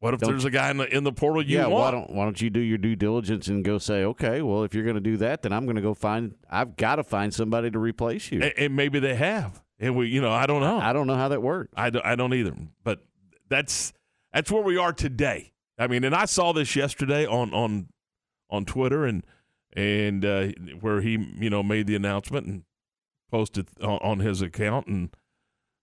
What 0.00 0.12
if 0.12 0.20
Don't 0.20 0.30
there's 0.30 0.44
a 0.44 0.50
guy 0.50 0.70
in 0.70 0.76
the 0.76 0.94
in 0.94 1.04
the 1.04 1.12
portal 1.12 1.42
you 1.42 1.56
yeah, 1.56 1.66
want? 1.66 1.72
why 1.72 1.90
don't 1.90 2.10
why 2.10 2.24
don't 2.24 2.40
you 2.40 2.50
do 2.50 2.60
your 2.60 2.76
due 2.76 2.96
diligence 2.96 3.48
and 3.48 3.64
go 3.64 3.78
say, 3.78 4.04
okay, 4.04 4.42
well, 4.42 4.62
if 4.62 4.74
you're 4.74 4.84
going 4.84 4.96
to 4.96 5.00
do 5.00 5.16
that, 5.18 5.42
then 5.42 5.52
I'm 5.52 5.64
going 5.64 5.76
to 5.76 5.82
go 5.82 5.94
find. 5.94 6.34
I've 6.50 6.76
got 6.76 6.96
to 6.96 7.04
find 7.04 7.32
somebody 7.32 7.70
to 7.70 7.78
replace 7.78 8.30
you. 8.30 8.42
and, 8.42 8.52
and 8.58 8.76
maybe 8.76 8.98
they 8.98 9.14
have, 9.14 9.62
and 9.78 9.96
we, 9.96 10.08
you 10.08 10.20
know, 10.20 10.32
I 10.32 10.46
don't 10.46 10.60
know. 10.60 10.78
I 10.78 10.92
don't 10.92 11.06
know 11.06 11.16
how 11.16 11.28
that 11.28 11.42
works. 11.42 11.72
I 11.76 11.88
don't, 11.90 12.04
I 12.04 12.14
don't 12.14 12.34
either. 12.34 12.54
But 12.84 13.00
that's 13.48 13.94
that's 14.34 14.50
where 14.50 14.62
we 14.62 14.76
are 14.76 14.92
today. 14.92 15.54
I 15.78 15.86
mean, 15.86 16.04
and 16.04 16.14
I 16.14 16.26
saw 16.26 16.52
this 16.52 16.76
yesterday 16.76 17.26
on 17.26 17.54
on 17.54 17.88
on 18.50 18.66
Twitter 18.66 19.06
and 19.06 19.24
and 19.72 20.24
uh, 20.24 20.48
where 20.80 21.00
he 21.00 21.12
you 21.38 21.50
know 21.50 21.62
made 21.62 21.86
the 21.86 21.96
announcement 21.96 22.46
and 22.46 22.62
posted 23.30 23.68
on, 23.80 23.98
on 24.02 24.18
his 24.20 24.42
account, 24.42 24.86
and 24.88 25.10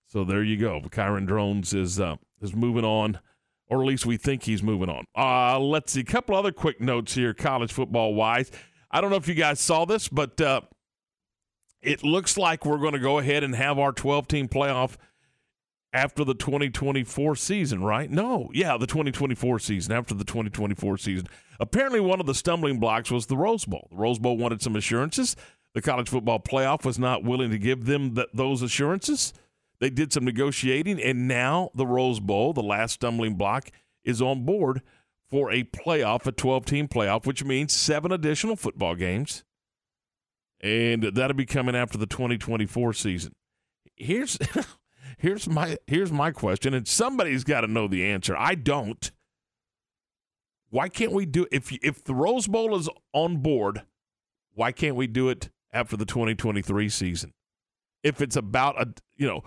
so 0.07 0.23
there 0.23 0.43
you 0.43 0.57
go. 0.57 0.81
Kyron 0.81 1.25
Drones 1.25 1.73
is 1.73 1.99
uh, 1.99 2.17
is 2.41 2.55
moving 2.55 2.85
on, 2.85 3.19
or 3.69 3.81
at 3.81 3.87
least 3.87 4.05
we 4.05 4.17
think 4.17 4.43
he's 4.43 4.61
moving 4.63 4.89
on. 4.89 5.05
Uh, 5.17 5.59
let's 5.59 5.93
see, 5.93 6.01
a 6.01 6.05
couple 6.05 6.35
other 6.35 6.51
quick 6.51 6.81
notes 6.81 7.15
here, 7.15 7.33
college 7.33 7.71
football 7.71 8.13
wise. 8.13 8.51
I 8.91 9.01
don't 9.01 9.09
know 9.09 9.15
if 9.15 9.27
you 9.27 9.33
guys 9.33 9.59
saw 9.59 9.85
this, 9.85 10.07
but 10.07 10.39
uh, 10.39 10.61
it 11.81 12.03
looks 12.03 12.37
like 12.37 12.65
we're 12.65 12.77
going 12.77 12.93
to 12.93 12.99
go 12.99 13.17
ahead 13.17 13.43
and 13.43 13.55
have 13.55 13.79
our 13.79 13.91
12 13.91 14.27
team 14.27 14.47
playoff 14.47 14.95
after 15.93 16.23
the 16.23 16.33
2024 16.33 17.35
season, 17.35 17.83
right? 17.83 18.09
No, 18.09 18.49
yeah, 18.53 18.77
the 18.77 18.87
2024 18.87 19.59
season, 19.59 19.93
after 19.93 20.13
the 20.13 20.23
2024 20.23 20.97
season. 20.97 21.27
Apparently, 21.59 21.99
one 21.99 22.19
of 22.19 22.25
the 22.25 22.33
stumbling 22.33 22.79
blocks 22.79 23.11
was 23.11 23.27
the 23.27 23.37
Rose 23.37 23.65
Bowl. 23.65 23.87
The 23.91 23.97
Rose 23.97 24.19
Bowl 24.19 24.37
wanted 24.37 24.61
some 24.61 24.75
assurances. 24.75 25.35
The 25.73 25.81
college 25.81 26.09
football 26.09 26.39
playoff 26.39 26.85
was 26.85 26.99
not 26.99 27.23
willing 27.23 27.51
to 27.51 27.57
give 27.57 27.85
them 27.85 28.15
th- 28.15 28.27
those 28.33 28.61
assurances. 28.61 29.33
They 29.83 29.89
did 29.89 30.13
some 30.13 30.23
negotiating, 30.23 31.01
and 31.01 31.27
now 31.27 31.69
the 31.75 31.85
Rose 31.85 32.21
Bowl, 32.21 32.53
the 32.53 32.63
last 32.63 32.93
stumbling 32.93 33.35
block, 33.35 33.69
is 34.05 34.21
on 34.21 34.45
board 34.45 34.81
for 35.29 35.51
a 35.51 35.65
playoff, 35.65 36.25
a 36.25 36.31
12 36.31 36.63
team 36.63 36.87
playoff, 36.87 37.25
which 37.25 37.43
means 37.43 37.73
seven 37.73 38.09
additional 38.13 38.55
football 38.55 38.95
games. 38.95 39.43
And 40.61 41.03
that'll 41.03 41.35
be 41.35 41.45
coming 41.45 41.75
after 41.75 41.97
the 41.97 42.05
2024 42.05 42.93
season. 42.93 43.33
Here's 43.97 44.39
here's 45.17 45.49
my 45.49 45.77
here's 45.85 46.13
my 46.13 46.31
question, 46.31 46.73
and 46.73 46.87
somebody's 46.87 47.43
got 47.43 47.59
to 47.61 47.67
know 47.67 47.89
the 47.89 48.05
answer. 48.05 48.37
I 48.37 48.55
don't. 48.55 49.11
Why 50.69 50.87
can't 50.87 51.11
we 51.11 51.25
do 51.25 51.45
if 51.51 51.73
if 51.83 52.05
the 52.05 52.15
Rose 52.15 52.47
Bowl 52.47 52.73
is 52.77 52.87
on 53.11 53.41
board? 53.41 53.81
Why 54.53 54.71
can't 54.71 54.95
we 54.95 55.07
do 55.07 55.27
it 55.27 55.49
after 55.73 55.97
the 55.97 56.05
2023 56.05 56.87
season? 56.87 57.33
If 58.01 58.21
it's 58.21 58.37
about 58.37 58.81
a 58.81 58.93
you 59.17 59.27
know, 59.27 59.43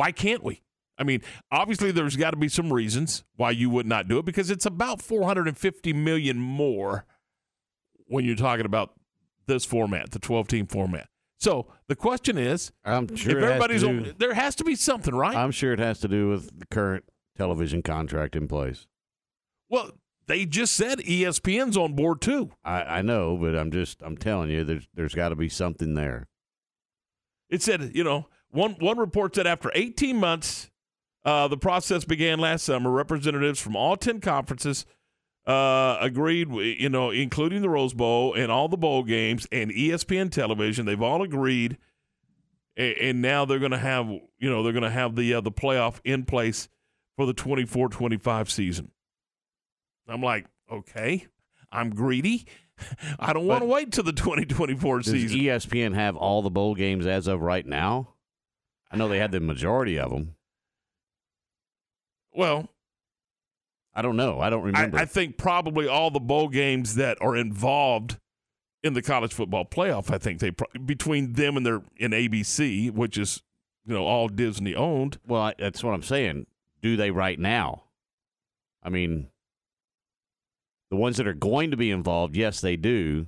why 0.00 0.12
can't 0.12 0.42
we? 0.42 0.62
I 0.96 1.04
mean, 1.04 1.20
obviously 1.52 1.92
there's 1.92 2.16
got 2.16 2.30
to 2.30 2.38
be 2.38 2.48
some 2.48 2.72
reasons 2.72 3.22
why 3.36 3.50
you 3.50 3.68
would 3.68 3.84
not 3.86 4.08
do 4.08 4.16
it 4.16 4.24
because 4.24 4.50
it's 4.50 4.64
about 4.64 5.02
450 5.02 5.92
million 5.92 6.38
more 6.38 7.04
when 8.06 8.24
you're 8.24 8.34
talking 8.34 8.64
about 8.64 8.94
this 9.46 9.66
format, 9.66 10.10
the 10.12 10.18
12 10.18 10.48
team 10.48 10.66
format. 10.66 11.06
So 11.38 11.66
the 11.88 11.96
question 11.96 12.38
is, 12.38 12.72
I'm 12.82 13.14
sure 13.14 13.32
if 13.32 13.36
it 13.38 13.42
has 13.42 13.50
everybody's 13.50 13.82
do- 13.82 13.88
on, 13.88 14.14
there 14.16 14.32
has 14.32 14.54
to 14.56 14.64
be 14.64 14.74
something, 14.74 15.14
right? 15.14 15.36
I'm 15.36 15.50
sure 15.50 15.74
it 15.74 15.80
has 15.80 16.00
to 16.00 16.08
do 16.08 16.30
with 16.30 16.58
the 16.58 16.66
current 16.66 17.04
television 17.36 17.82
contract 17.82 18.34
in 18.36 18.48
place. 18.48 18.86
well, 19.68 19.90
they 20.28 20.46
just 20.46 20.74
said 20.74 21.00
ESPN's 21.00 21.76
on 21.76 21.94
board 21.94 22.20
too. 22.22 22.52
I, 22.64 22.82
I 22.82 23.02
know, 23.02 23.36
but 23.36 23.54
I'm 23.54 23.70
just 23.70 24.00
I'm 24.00 24.16
telling 24.16 24.48
you, 24.48 24.64
there's 24.64 24.88
there's 24.94 25.14
got 25.14 25.30
to 25.30 25.36
be 25.36 25.48
something 25.50 25.92
there. 25.94 26.28
It 27.50 27.62
said, 27.62 27.90
you 27.94 28.04
know, 28.04 28.28
one 28.50 28.76
one 28.78 28.98
report 28.98 29.34
said 29.34 29.46
after 29.46 29.70
18 29.74 30.16
months, 30.16 30.70
uh, 31.24 31.48
the 31.48 31.56
process 31.56 32.04
began 32.04 32.38
last 32.38 32.64
summer. 32.64 32.90
Representatives 32.90 33.60
from 33.60 33.76
all 33.76 33.96
10 33.96 34.20
conferences 34.20 34.86
uh, 35.46 35.98
agreed, 36.00 36.50
you 36.50 36.88
know, 36.88 37.10
including 37.10 37.62
the 37.62 37.68
Rose 37.68 37.94
Bowl 37.94 38.34
and 38.34 38.50
all 38.52 38.68
the 38.68 38.76
bowl 38.76 39.02
games 39.02 39.46
and 39.50 39.70
ESPN 39.70 40.30
television. 40.30 40.86
They've 40.86 41.00
all 41.00 41.22
agreed, 41.22 41.78
and, 42.76 42.96
and 42.96 43.22
now 43.22 43.44
they're 43.44 43.58
going 43.58 43.70
to 43.70 43.78
have, 43.78 44.08
you 44.08 44.50
know, 44.50 44.62
they're 44.62 44.72
going 44.72 44.82
to 44.82 44.90
have 44.90 45.16
the 45.16 45.34
uh, 45.34 45.40
the 45.40 45.52
playoff 45.52 46.00
in 46.04 46.24
place 46.24 46.68
for 47.16 47.26
the 47.26 47.34
24-25 47.34 48.50
season. 48.50 48.90
I'm 50.08 50.22
like, 50.22 50.46
okay, 50.70 51.26
I'm 51.70 51.90
greedy. 51.90 52.46
I 53.18 53.32
don't 53.32 53.46
want 53.46 53.62
to 53.62 53.66
wait 53.66 53.92
till 53.92 54.04
the 54.04 54.12
2024 54.12 54.98
Does 54.98 55.06
season. 55.06 55.38
ESPN 55.38 55.94
have 55.94 56.16
all 56.16 56.42
the 56.42 56.50
bowl 56.50 56.74
games 56.74 57.06
as 57.06 57.26
of 57.26 57.42
right 57.42 57.66
now? 57.66 58.14
I 58.90 58.96
know 58.96 59.08
they 59.08 59.18
had 59.18 59.32
the 59.32 59.40
majority 59.40 59.98
of 59.98 60.10
them. 60.10 60.34
well, 62.32 62.68
I 63.94 64.02
don't 64.02 64.16
know. 64.16 64.40
I 64.40 64.50
don't 64.50 64.62
I, 64.62 64.66
remember. 64.66 64.98
I 64.98 65.04
think 65.04 65.36
probably 65.36 65.88
all 65.88 66.10
the 66.10 66.20
bowl 66.20 66.48
games 66.48 66.94
that 66.94 67.18
are 67.20 67.36
involved 67.36 68.18
in 68.82 68.94
the 68.94 69.02
college 69.02 69.34
football 69.34 69.64
playoff. 69.64 70.12
I 70.12 70.18
think 70.18 70.40
they 70.40 70.52
pro- 70.52 70.80
between 70.84 71.34
them 71.34 71.56
and 71.56 71.66
their 71.66 71.82
in 71.96 72.12
ABC, 72.12 72.90
which 72.92 73.18
is 73.18 73.42
you 73.84 73.94
know 73.94 74.04
all 74.04 74.28
Disney 74.28 74.74
owned. 74.74 75.18
well, 75.26 75.42
I, 75.42 75.54
that's 75.58 75.82
what 75.82 75.92
I'm 75.92 76.02
saying. 76.02 76.46
Do 76.80 76.96
they 76.96 77.10
right 77.10 77.38
now? 77.38 77.84
I 78.82 78.88
mean, 78.88 79.28
the 80.90 80.96
ones 80.96 81.16
that 81.18 81.26
are 81.26 81.34
going 81.34 81.70
to 81.70 81.76
be 81.76 81.90
involved, 81.90 82.36
yes, 82.36 82.60
they 82.60 82.76
do. 82.76 83.26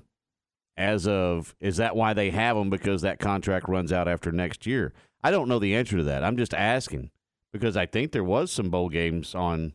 As 0.76 1.06
of, 1.06 1.54
is 1.60 1.76
that 1.76 1.94
why 1.94 2.14
they 2.14 2.30
have 2.30 2.56
them? 2.56 2.70
Because 2.70 3.02
that 3.02 3.18
contract 3.18 3.68
runs 3.68 3.92
out 3.92 4.08
after 4.08 4.32
next 4.32 4.66
year. 4.66 4.92
I 5.22 5.30
don't 5.30 5.48
know 5.48 5.58
the 5.58 5.74
answer 5.74 5.98
to 5.98 6.02
that. 6.04 6.24
I'm 6.24 6.36
just 6.36 6.54
asking 6.54 7.10
because 7.52 7.76
I 7.76 7.84
think 7.86 8.12
there 8.12 8.24
was 8.24 8.50
some 8.50 8.70
bowl 8.70 8.88
games 8.88 9.34
on 9.34 9.74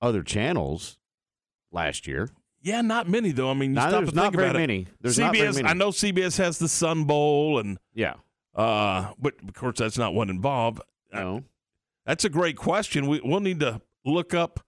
other 0.00 0.22
channels 0.22 0.98
last 1.70 2.06
year. 2.06 2.30
Yeah, 2.62 2.80
not 2.80 3.08
many 3.08 3.30
though. 3.30 3.50
I 3.50 3.54
mean, 3.54 3.72
you 3.74 3.76
stop 3.80 3.90
there's 3.90 4.08
and 4.08 4.16
not 4.16 4.22
think 4.24 4.36
very 4.36 4.48
about 4.48 4.56
it. 4.56 4.62
many. 4.62 4.86
There's 5.00 5.18
CBS, 5.18 5.56
many. 5.56 5.68
I 5.68 5.74
know 5.74 5.90
CBS 5.90 6.38
has 6.38 6.58
the 6.58 6.68
Sun 6.68 7.04
Bowl, 7.04 7.58
and 7.58 7.78
Yeah. 7.94 8.14
uh, 8.54 9.12
but 9.20 9.34
of 9.46 9.54
course 9.54 9.78
that's 9.78 9.98
not 9.98 10.14
one 10.14 10.30
involved. 10.30 10.80
No. 11.12 11.44
That's 12.06 12.24
a 12.24 12.28
great 12.30 12.56
question. 12.56 13.06
We, 13.06 13.20
we'll 13.22 13.40
need 13.40 13.60
to 13.60 13.82
look 14.04 14.32
up 14.34 14.60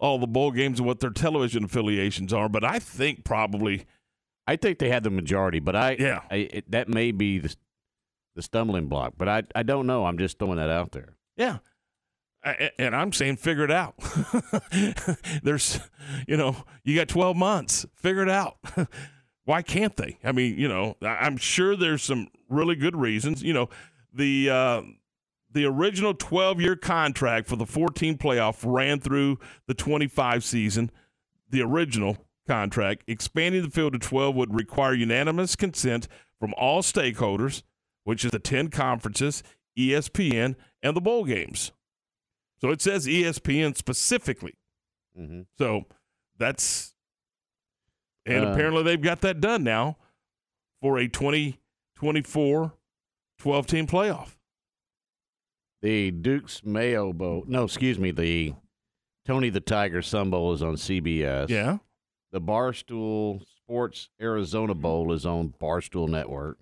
all 0.00 0.18
the 0.18 0.26
bowl 0.26 0.50
games 0.50 0.78
and 0.78 0.86
what 0.86 1.00
their 1.00 1.10
television 1.10 1.64
affiliations 1.64 2.32
are. 2.32 2.48
But 2.48 2.64
I 2.64 2.78
think 2.80 3.24
probably 3.24 3.86
I 4.48 4.56
think 4.56 4.78
they 4.78 4.88
had 4.88 5.04
the 5.04 5.10
majority, 5.10 5.60
but 5.60 5.76
I 5.76 5.96
Yeah. 5.98 6.22
I, 6.30 6.36
it, 6.36 6.70
that 6.70 6.88
may 6.88 7.12
be 7.12 7.38
the, 7.38 7.54
the 8.34 8.42
stumbling 8.42 8.88
block. 8.88 9.12
But 9.18 9.28
I 9.28 9.42
I 9.54 9.62
don't 9.62 9.86
know. 9.86 10.06
I'm 10.06 10.16
just 10.16 10.38
throwing 10.38 10.56
that 10.56 10.70
out 10.70 10.92
there. 10.92 11.16
Yeah. 11.36 11.58
I, 12.42 12.70
and 12.78 12.96
I'm 12.96 13.12
saying 13.12 13.36
figure 13.36 13.64
it 13.64 13.70
out. 13.70 13.94
There's, 15.42 15.80
you 16.26 16.36
know, 16.36 16.56
you 16.82 16.96
got 16.96 17.08
12 17.08 17.36
months. 17.36 17.84
Figure 17.94 18.22
it 18.22 18.30
out. 18.30 18.56
Why 19.44 19.60
can't 19.60 19.96
they? 19.96 20.18
I 20.24 20.32
mean, 20.32 20.58
you 20.58 20.68
know, 20.68 20.96
I'm 21.02 21.36
sure 21.36 21.76
there's 21.76 22.02
some 22.02 22.28
really 22.48 22.74
good 22.74 22.94
reasons. 22.96 23.42
You 23.42 23.54
know, 23.54 23.68
the 24.12 24.50
uh, 24.50 24.82
the 25.50 25.64
original 25.64 26.14
12 26.14 26.60
year 26.60 26.76
contract 26.76 27.48
for 27.48 27.56
the 27.56 27.66
14 27.66 28.18
playoff 28.18 28.62
ran 28.64 29.00
through 29.00 29.38
the 29.66 29.74
25 29.74 30.44
season. 30.44 30.90
The 31.50 31.62
original 31.62 32.18
contract 32.48 33.04
expanding 33.06 33.62
the 33.62 33.70
field 33.70 33.92
to 33.92 33.98
12 34.00 34.34
would 34.34 34.52
require 34.54 34.94
unanimous 34.94 35.54
consent 35.54 36.08
from 36.40 36.52
all 36.56 36.82
stakeholders, 36.82 37.62
which 38.04 38.24
is 38.24 38.30
the 38.32 38.38
10 38.40 38.68
conferences, 38.70 39.42
ESPN, 39.78 40.56
and 40.82 40.96
the 40.96 41.00
bowl 41.00 41.24
games. 41.24 41.70
So 42.60 42.70
it 42.70 42.80
says 42.80 43.06
ESPN 43.06 43.76
specifically. 43.76 44.54
Mm-hmm. 45.16 45.42
So 45.58 45.84
that's, 46.38 46.94
and 48.26 48.44
Uh, 48.46 48.48
apparently 48.48 48.82
they've 48.82 49.00
got 49.00 49.20
that 49.20 49.40
done 49.40 49.62
now 49.62 49.96
for 50.80 50.98
a 50.98 51.06
2024 51.08 52.72
12 53.38 53.66
team 53.68 53.86
playoff. 53.86 54.34
The 55.80 56.10
Duke's 56.10 56.64
Mayo 56.64 57.12
Bowl. 57.12 57.44
No, 57.46 57.62
excuse 57.64 57.98
me. 58.00 58.10
The 58.10 58.54
Tony 59.24 59.48
the 59.50 59.60
Tiger 59.60 60.02
Sun 60.02 60.30
Bowl 60.30 60.52
is 60.52 60.62
on 60.62 60.74
CBS. 60.74 61.48
Yeah. 61.48 61.78
The 62.32 62.40
Barstool 62.40 63.42
Sports 63.56 64.10
Arizona 64.20 64.74
mm-hmm. 64.74 64.82
Bowl 64.82 65.12
is 65.12 65.24
on 65.24 65.54
Barstool 65.60 66.08
Network. 66.08 66.58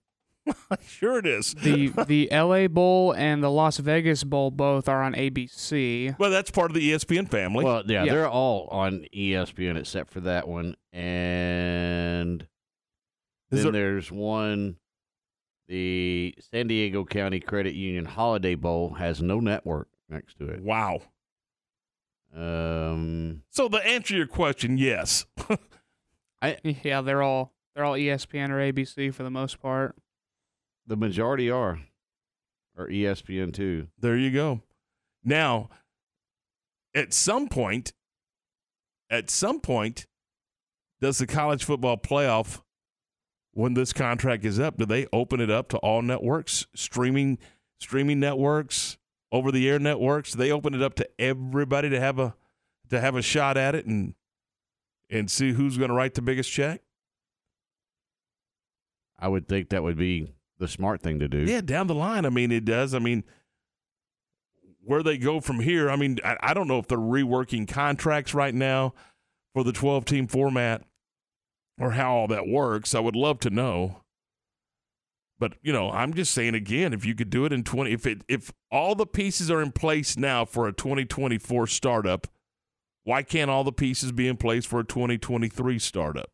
sure 0.87 1.19
it 1.19 1.27
is. 1.27 1.55
The 1.55 1.89
the 2.07 2.29
LA 2.31 2.69
Bowl 2.69 3.13
and 3.13 3.43
the 3.43 3.51
Las 3.51 3.79
Vegas 3.79 4.23
Bowl 4.23 4.51
both 4.51 4.89
are 4.89 5.03
on 5.03 5.15
ABC. 5.15 6.17
Well, 6.19 6.31
that's 6.31 6.51
part 6.51 6.71
of 6.71 6.75
the 6.75 6.93
ESPN 6.93 7.29
family. 7.29 7.65
Well, 7.65 7.83
yeah, 7.87 8.05
Yeah. 8.05 8.13
they're 8.13 8.29
all 8.29 8.69
on 8.71 9.07
ESPN 9.15 9.77
except 9.77 10.13
for 10.13 10.21
that 10.21 10.47
one. 10.47 10.77
And 10.93 12.47
Is 13.51 13.65
then 13.65 13.73
there- 13.73 13.93
there's 13.93 14.13
one. 14.13 14.77
The 15.69 16.33
San 16.53 16.69
Diego 16.69 17.05
County 17.05 17.41
Credit 17.41 17.75
Union 17.75 18.05
Holiday 18.05 18.55
Bowl 18.55 18.95
has 18.95 19.21
no 19.21 19.41
network 19.41 19.89
next 20.09 20.39
to 20.39 20.47
it. 20.49 20.63
Wow. 20.63 21.01
Um, 22.35 23.43
So 23.51 23.69
the 23.69 23.85
answer 23.87 24.09
to 24.09 24.17
your 24.19 24.27
question, 24.27 24.79
yes. 24.79 25.27
I 26.43 26.59
Yeah, 26.83 27.01
they're 27.01 27.23
all 27.23 27.53
they're 27.75 27.85
all 27.85 27.95
ESPN 27.95 28.51
or 28.51 28.59
ABC 28.73 29.13
for 29.15 29.23
the 29.23 29.31
most 29.31 29.61
part. 29.61 29.97
the 30.87 30.97
majority 30.97 31.51
are, 31.51 31.81
or 32.77 32.89
ESPN 32.89 33.53
too. 33.53 33.89
There 33.99 34.17
you 34.17 34.31
go. 34.31 34.63
Now, 35.25 35.69
at 36.95 37.13
some 37.13 37.49
point, 37.49 37.93
at 39.11 39.29
some 39.31 39.61
point, 39.61 40.07
does 41.01 41.19
the 41.19 41.27
college 41.27 41.65
football 41.65 41.97
playoff, 41.97 42.63
when 43.53 43.75
this 43.75 43.93
contract 43.93 44.45
is 44.45 44.61
up, 44.61 44.77
do 44.77 44.87
they 44.87 45.07
open 45.13 45.41
it 45.41 45.51
up 45.51 45.69
to 45.71 45.79
all 45.79 46.03
networks, 46.03 46.67
streaming, 46.75 47.39
streaming 47.81 48.21
networks, 48.21 48.97
over 49.37 49.53
the 49.53 49.69
air 49.69 49.79
networks? 49.79 50.33
They 50.33 50.51
open 50.51 50.75
it 50.75 50.83
up 50.83 50.95
to 50.95 51.09
everybody 51.19 51.89
to 51.91 52.01
have 52.01 52.19
a 52.19 52.35
to 52.91 53.01
have 53.01 53.17
a 53.17 53.23
shot 53.23 53.57
at 53.57 53.75
it 53.75 53.87
and 53.87 54.15
and 55.11 55.31
see 55.31 55.53
who's 55.53 55.79
going 55.79 55.89
to 55.89 55.95
write 55.95 56.15
the 56.15 56.23
biggest 56.23 56.51
check? 56.51 56.83
I 59.19 59.29
would 59.29 59.49
think 59.49 59.71
that 59.71 59.83
would 59.83 59.97
be 59.97 60.35
the 60.59 60.69
smart 60.69 61.03
thing 61.03 61.21
to 61.21 61.29
do. 61.29 61.39
Yeah, 61.39 61.61
down 61.61 61.87
the 61.87 61.95
line. 61.95 62.27
I 62.27 62.31
mean, 62.31 62.53
it 62.53 62.65
does. 62.65 62.95
I 62.95 62.99
mean, 62.99 63.25
where 64.83 65.03
they 65.03 65.19
go 65.19 65.41
from 65.41 65.61
here, 65.61 65.91
I 65.91 65.97
mean, 65.97 66.19
I, 66.25 66.37
I 66.41 66.55
don't 66.55 66.69
know 66.69 66.79
if 66.79 66.89
they're 66.89 66.99
reworking 66.99 67.67
contracts 67.67 68.35
right 68.35 68.55
now 68.55 68.95
for 69.55 69.65
the 69.65 69.73
12 69.73 70.05
team 70.05 70.27
format 70.27 70.83
or 71.79 71.93
how 71.93 72.15
all 72.15 72.29
that 72.29 72.47
works. 72.47 72.95
I 72.95 73.01
would 73.01 73.17
love 73.17 73.41
to 73.41 73.51
know. 73.51 74.03
But, 75.39 75.55
you 75.63 75.73
know, 75.73 75.91
I'm 75.91 76.15
just 76.15 76.33
saying 76.33 76.55
again, 76.55 76.93
if 76.93 77.05
you 77.05 77.15
could 77.15 77.31
do 77.31 77.45
it 77.45 77.53
in 77.53 77.63
20, 77.63 77.93
if 77.93 78.07
it, 78.07 78.23
if 78.27 78.53
all 78.71 78.95
the 78.95 79.07
pieces 79.07 79.51
are 79.51 79.61
in 79.61 79.73
place 79.73 80.17
now 80.17 80.45
for 80.45 80.67
a 80.67 80.73
2024 80.73 81.67
startup, 81.67 82.27
why 83.05 83.23
can't 83.23 83.51
all 83.51 83.63
the 83.63 83.73
pieces 83.73 84.13
be 84.13 84.29
in 84.29 84.37
place 84.37 84.65
for 84.65 84.81
a 84.81 84.85
2023 84.85 85.79
startup? 85.79 86.31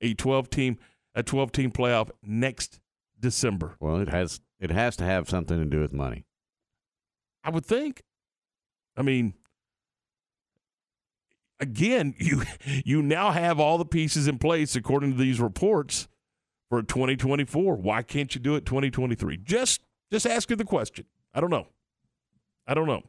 A 0.00 0.14
12 0.14 0.50
team, 0.50 0.78
a 1.14 1.22
12 1.22 1.50
team 1.50 1.72
playoff 1.72 2.10
next 2.22 2.78
December. 3.18 3.76
Well, 3.80 3.96
it 3.96 4.08
has 4.08 4.40
it 4.60 4.70
has 4.70 4.96
to 4.96 5.04
have 5.04 5.28
something 5.28 5.58
to 5.58 5.64
do 5.64 5.80
with 5.80 5.92
money. 5.92 6.26
I 7.42 7.50
would 7.50 7.66
think. 7.66 8.02
I 8.96 9.02
mean, 9.02 9.34
again, 11.58 12.14
you 12.18 12.42
you 12.64 13.02
now 13.02 13.32
have 13.32 13.58
all 13.58 13.78
the 13.78 13.84
pieces 13.84 14.28
in 14.28 14.38
place 14.38 14.76
according 14.76 15.12
to 15.12 15.18
these 15.18 15.40
reports 15.40 16.06
for 16.68 16.82
2024. 16.82 17.76
Why 17.76 18.02
can't 18.02 18.34
you 18.34 18.40
do 18.40 18.54
it 18.56 18.66
2023? 18.66 19.38
Just 19.38 19.80
just 20.12 20.26
asking 20.26 20.56
the 20.58 20.64
question. 20.64 21.04
I 21.34 21.40
don't 21.40 21.50
know. 21.50 21.66
I 22.66 22.74
don't 22.74 22.86
know. 22.86 23.02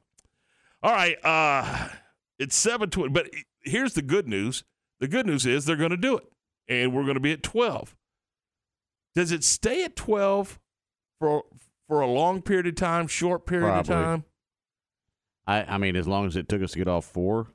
All 0.82 0.94
right, 0.94 1.18
uh 1.24 1.90
it's 2.38 2.56
720, 2.56 3.10
but 3.12 3.30
here's 3.64 3.94
the 3.94 4.02
good 4.02 4.28
news. 4.28 4.64
The 5.00 5.08
good 5.08 5.26
news 5.26 5.46
is 5.46 5.66
they're 5.66 5.76
going 5.76 5.90
to 5.92 5.98
do 5.98 6.18
it. 6.18 6.24
And 6.70 6.94
we're 6.94 7.04
going 7.04 7.16
to 7.16 7.20
be 7.20 7.32
at 7.34 7.44
12. 7.44 7.96
Does 9.16 9.32
it 9.32 9.44
stay 9.44 9.84
at 9.84 9.96
12 9.96 10.60
for 11.20 11.44
for 11.88 12.02
a 12.02 12.08
long 12.08 12.42
period 12.42 12.68
of 12.68 12.76
time, 12.76 13.08
short 13.08 13.46
period 13.46 13.66
Probably. 13.68 13.96
of 13.96 14.02
time? 14.04 14.24
I 15.48 15.64
I 15.76 15.78
mean, 15.78 15.96
as 15.96 16.08
long 16.08 16.28
as 16.28 16.36
it 16.36 16.48
took 16.48 16.62
us 16.62 16.72
to 16.72 16.78
get 16.78 16.88
off 16.88 17.06
four, 17.06 17.48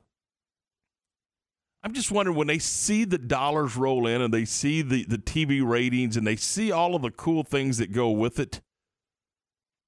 I'm 1.85 1.93
just 1.93 2.11
wondering 2.11 2.35
when 2.35 2.47
they 2.47 2.57
see 2.57 3.05
the 3.05 3.19
dollars 3.19 3.77
roll 3.77 4.07
in 4.07 4.19
and 4.19 4.33
they 4.33 4.43
see 4.43 4.81
the, 4.81 5.05
the 5.05 5.19
TV 5.19 5.63
ratings 5.63 6.17
and 6.17 6.25
they 6.25 6.35
see 6.35 6.71
all 6.71 6.95
of 6.95 7.03
the 7.03 7.11
cool 7.11 7.43
things 7.43 7.77
that 7.77 7.91
go 7.91 8.09
with 8.09 8.39
it, 8.39 8.61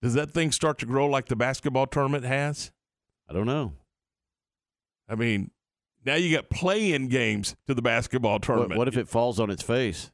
does 0.03 0.13
that 0.13 0.29
thing 0.29 0.51
start 0.51 0.77
to 0.77 0.85
grow 0.85 1.07
like 1.07 1.25
the 1.25 1.35
basketball 1.35 1.87
tournament 1.87 2.23
has? 2.23 2.71
I 3.27 3.33
don't 3.33 3.47
know. 3.47 3.73
I 5.09 5.15
mean, 5.15 5.49
now 6.05 6.13
you 6.13 6.35
got 6.35 6.51
play 6.51 6.93
in 6.93 7.07
games 7.07 7.55
to 7.65 7.73
the 7.73 7.81
basketball 7.81 8.39
tournament. 8.39 8.77
what 8.77 8.87
if 8.87 8.95
it 8.95 9.09
falls 9.09 9.39
on 9.39 9.49
its 9.49 9.63
face? 9.63 10.11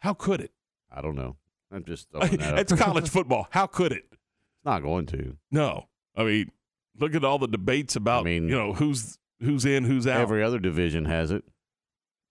How 0.00 0.14
could 0.14 0.40
it? 0.40 0.50
I 0.90 1.00
don't 1.00 1.14
know. 1.14 1.36
I'm 1.70 1.84
just 1.84 2.10
throwing 2.10 2.38
that 2.38 2.54
up. 2.54 2.58
it's 2.60 2.72
college 2.72 3.08
football. 3.08 3.46
How 3.52 3.68
could 3.68 3.92
it? 3.92 4.04
It's 4.10 4.64
not 4.64 4.82
going 4.82 5.06
to. 5.06 5.36
No. 5.52 5.86
I 6.16 6.24
mean, 6.24 6.50
look 6.98 7.14
at 7.14 7.24
all 7.24 7.38
the 7.38 7.46
debates 7.46 7.94
about, 7.94 8.22
I 8.22 8.24
mean- 8.24 8.48
you 8.48 8.56
know, 8.56 8.72
who's 8.72 9.17
who's 9.40 9.64
in, 9.64 9.84
who's 9.84 10.06
out. 10.06 10.20
Every 10.20 10.42
other 10.42 10.58
division 10.58 11.04
has 11.06 11.30
it. 11.30 11.44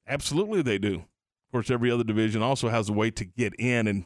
Absolutely, 0.08 0.62
they 0.62 0.78
do. 0.78 0.96
Of 0.96 1.52
course, 1.52 1.70
every 1.72 1.92
other 1.92 2.04
division 2.04 2.42
also 2.42 2.70
has 2.70 2.90
a 2.90 2.94
way 2.94 3.12
to 3.12 3.26
get 3.26 3.54
in 3.60 3.88
and 3.88 4.06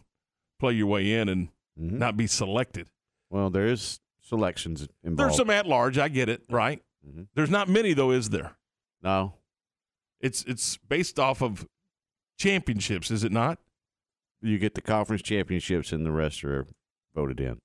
play 0.59 0.73
your 0.73 0.87
way 0.87 1.13
in 1.13 1.29
and 1.29 1.49
Mhm. 1.79 1.93
not 1.93 2.17
be 2.17 2.27
selected. 2.27 2.89
Well, 3.29 3.49
there 3.49 3.65
is 3.67 3.99
selections 4.21 4.87
involved. 5.03 5.19
There's 5.31 5.37
some 5.37 5.49
at 5.49 5.65
large. 5.65 5.97
I 5.97 6.07
get 6.09 6.29
it. 6.29 6.43
Right. 6.49 6.83
Mhm. 7.07 7.27
There's 7.33 7.49
not 7.49 7.67
many 7.69 7.93
though, 7.93 8.11
is 8.11 8.29
there? 8.29 8.57
No, 9.01 9.35
It's 10.19 10.43
it's 10.43 10.77
based 10.77 11.17
off 11.19 11.41
of 11.41 11.67
championships, 12.37 13.09
is 13.11 13.23
it 13.23 13.31
not? 13.31 13.59
you 14.43 14.57
get 14.57 14.73
the 14.73 14.81
conference 14.81 15.21
championships, 15.21 15.91
and 15.91 16.03
the 16.03 16.11
rest 16.11 16.43
are 16.43 16.65
voted 17.13 17.39
in. 17.39 17.59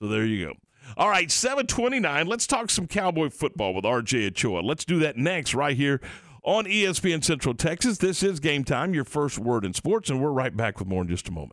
So 0.00 0.08
there 0.08 0.24
you 0.24 0.46
go. 0.46 0.54
All 0.96 1.08
right, 1.08 1.30
729. 1.30 2.26
Let's 2.26 2.46
talk 2.46 2.70
some 2.70 2.86
cowboy 2.86 3.30
football 3.30 3.74
with 3.74 3.84
RJ 3.84 4.28
Ochoa. 4.28 4.60
Let's 4.60 4.84
do 4.84 4.98
that 5.00 5.16
next, 5.16 5.54
right 5.54 5.76
here 5.76 6.00
on 6.42 6.64
ESPN 6.64 7.24
Central 7.24 7.54
Texas. 7.54 7.98
This 7.98 8.22
is 8.22 8.40
game 8.40 8.64
time, 8.64 8.94
your 8.94 9.04
first 9.04 9.38
word 9.38 9.64
in 9.64 9.74
sports, 9.74 10.10
and 10.10 10.20
we're 10.20 10.32
right 10.32 10.56
back 10.56 10.78
with 10.78 10.88
more 10.88 11.02
in 11.02 11.08
just 11.08 11.28
a 11.28 11.32
moment. 11.32 11.52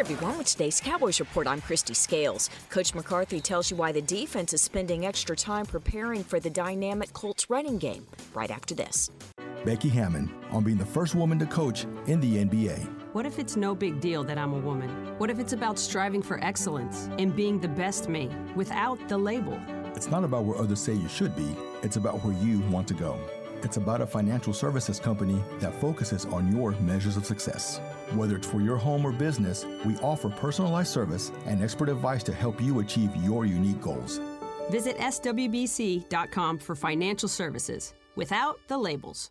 Hey 0.00 0.14
everyone, 0.14 0.38
with 0.38 0.46
today's 0.46 0.80
Cowboys 0.80 1.20
Report, 1.20 1.46
I'm 1.46 1.60
Kristi 1.60 1.94
Scales. 1.94 2.48
Coach 2.70 2.94
McCarthy 2.94 3.38
tells 3.38 3.70
you 3.70 3.76
why 3.76 3.92
the 3.92 4.00
defense 4.00 4.54
is 4.54 4.62
spending 4.62 5.04
extra 5.04 5.36
time 5.36 5.66
preparing 5.66 6.24
for 6.24 6.40
the 6.40 6.48
dynamic 6.48 7.12
Colts 7.12 7.50
running 7.50 7.76
game 7.76 8.06
right 8.32 8.50
after 8.50 8.74
this. 8.74 9.10
Becky 9.62 9.90
Hammon 9.90 10.32
on 10.52 10.64
being 10.64 10.78
the 10.78 10.86
first 10.86 11.14
woman 11.14 11.38
to 11.40 11.44
coach 11.44 11.84
in 12.06 12.18
the 12.18 12.42
NBA. 12.46 12.78
What 13.12 13.26
if 13.26 13.38
it's 13.38 13.56
no 13.56 13.74
big 13.74 14.00
deal 14.00 14.24
that 14.24 14.38
I'm 14.38 14.54
a 14.54 14.58
woman? 14.58 14.88
What 15.18 15.28
if 15.28 15.38
it's 15.38 15.52
about 15.52 15.78
striving 15.78 16.22
for 16.22 16.42
excellence 16.42 17.10
and 17.18 17.36
being 17.36 17.60
the 17.60 17.68
best 17.68 18.08
me 18.08 18.30
without 18.54 19.06
the 19.06 19.18
label? 19.18 19.60
It's 19.94 20.08
not 20.08 20.24
about 20.24 20.44
where 20.44 20.56
others 20.56 20.80
say 20.80 20.94
you 20.94 21.10
should 21.10 21.36
be, 21.36 21.54
it's 21.82 21.96
about 21.96 22.24
where 22.24 22.32
you 22.42 22.60
want 22.70 22.88
to 22.88 22.94
go. 22.94 23.20
It's 23.62 23.76
about 23.76 24.00
a 24.00 24.06
financial 24.06 24.54
services 24.54 24.98
company 24.98 25.44
that 25.58 25.78
focuses 25.78 26.24
on 26.24 26.50
your 26.56 26.70
measures 26.80 27.18
of 27.18 27.26
success. 27.26 27.82
Whether 28.14 28.36
it's 28.36 28.48
for 28.48 28.60
your 28.60 28.76
home 28.76 29.04
or 29.04 29.12
business, 29.12 29.64
we 29.84 29.96
offer 29.98 30.28
personalized 30.28 30.92
service 30.92 31.30
and 31.46 31.62
expert 31.62 31.88
advice 31.88 32.24
to 32.24 32.32
help 32.32 32.60
you 32.60 32.80
achieve 32.80 33.14
your 33.16 33.46
unique 33.46 33.80
goals. 33.80 34.20
Visit 34.68 34.98
swbc.com 34.98 36.58
for 36.58 36.74
financial 36.74 37.28
services 37.28 37.94
without 38.16 38.58
the 38.66 38.78
labels. 38.78 39.30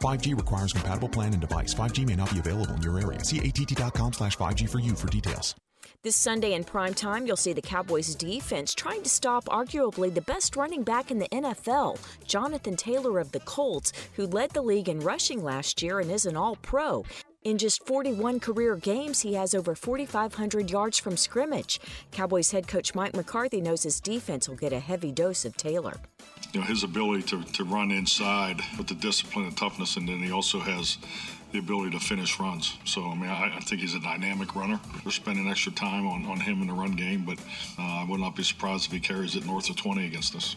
5G 0.00 0.36
requires 0.36 0.72
compatible 0.72 1.08
plan 1.08 1.32
and 1.32 1.40
device. 1.40 1.74
5G 1.74 2.06
may 2.06 2.16
not 2.16 2.32
be 2.32 2.38
available 2.38 2.74
in 2.74 2.82
your 2.82 2.98
area. 3.00 3.24
See 3.24 3.38
att.com 3.38 4.12
slash 4.12 4.36
5G 4.36 4.68
for 4.68 4.80
you 4.80 4.94
for 4.94 5.08
details. 5.08 5.54
This 6.02 6.16
Sunday 6.16 6.54
in 6.54 6.64
prime 6.64 6.94
time, 6.94 7.26
you'll 7.26 7.36
see 7.36 7.52
the 7.52 7.60
Cowboys 7.60 8.14
defense 8.14 8.74
trying 8.74 9.02
to 9.02 9.08
stop 9.10 9.44
arguably 9.46 10.12
the 10.12 10.22
best 10.22 10.56
running 10.56 10.82
back 10.82 11.10
in 11.10 11.18
the 11.18 11.28
NFL, 11.28 11.98
Jonathan 12.24 12.74
Taylor 12.74 13.18
of 13.18 13.32
the 13.32 13.40
Colts, 13.40 13.92
who 14.14 14.26
led 14.26 14.50
the 14.50 14.62
league 14.62 14.88
in 14.88 15.00
rushing 15.00 15.44
last 15.44 15.82
year 15.82 16.00
and 16.00 16.10
is 16.10 16.24
an 16.24 16.38
all 16.38 16.56
pro. 16.56 17.04
In 17.42 17.58
just 17.58 17.86
41 17.86 18.40
career 18.40 18.76
games, 18.76 19.20
he 19.20 19.34
has 19.34 19.54
over 19.54 19.74
4,500 19.74 20.70
yards 20.70 20.98
from 20.98 21.16
scrimmage. 21.16 21.80
Cowboys 22.12 22.50
head 22.50 22.66
coach 22.66 22.94
Mike 22.94 23.14
McCarthy 23.14 23.60
knows 23.60 23.82
his 23.82 24.00
defense 24.00 24.48
will 24.48 24.56
get 24.56 24.72
a 24.72 24.80
heavy 24.80 25.12
dose 25.12 25.44
of 25.44 25.56
Taylor. 25.56 25.96
You 26.52 26.60
know, 26.60 26.66
his 26.66 26.82
ability 26.82 27.22
to, 27.24 27.44
to 27.44 27.64
run 27.64 27.90
inside 27.90 28.60
with 28.76 28.88
the 28.88 28.94
discipline 28.94 29.46
and 29.46 29.56
toughness, 29.56 29.96
and 29.96 30.08
then 30.08 30.18
he 30.18 30.32
also 30.32 30.58
has 30.58 30.98
the 31.52 31.58
ability 31.58 31.90
to 31.90 32.00
finish 32.00 32.38
runs. 32.40 32.76
So, 32.84 33.04
I 33.04 33.14
mean, 33.14 33.30
I, 33.30 33.56
I 33.56 33.60
think 33.60 33.80
he's 33.80 33.94
a 33.94 34.00
dynamic 34.00 34.54
runner. 34.54 34.80
We're 35.04 35.10
spending 35.10 35.48
extra 35.48 35.72
time 35.72 36.06
on, 36.06 36.26
on 36.26 36.40
him 36.40 36.60
in 36.60 36.68
the 36.68 36.74
run 36.74 36.92
game, 36.92 37.24
but 37.24 37.38
uh, 37.78 37.82
I 37.82 38.06
would 38.08 38.20
not 38.20 38.36
be 38.36 38.42
surprised 38.42 38.86
if 38.86 38.92
he 38.92 39.00
carries 39.00 39.36
it 39.36 39.46
north 39.46 39.70
of 39.70 39.76
20 39.76 40.06
against 40.06 40.34
us. 40.34 40.56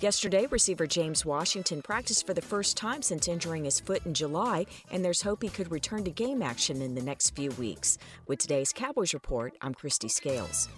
Yesterday, 0.00 0.46
receiver 0.46 0.86
James 0.86 1.24
Washington 1.24 1.80
practiced 1.80 2.26
for 2.26 2.34
the 2.34 2.42
first 2.42 2.76
time 2.76 3.00
since 3.00 3.28
injuring 3.28 3.64
his 3.64 3.80
foot 3.80 4.04
in 4.04 4.12
July, 4.12 4.66
and 4.90 5.04
there's 5.04 5.22
hope 5.22 5.42
he 5.42 5.48
could 5.48 5.70
return 5.70 6.04
to 6.04 6.10
game 6.10 6.42
action 6.42 6.82
in 6.82 6.94
the 6.94 7.02
next 7.02 7.30
few 7.30 7.50
weeks. 7.52 7.96
With 8.26 8.38
today's 8.38 8.72
Cowboys 8.72 9.14
Report, 9.14 9.54
I'm 9.62 9.74
Kristi 9.74 10.10
Scales. 10.10 10.68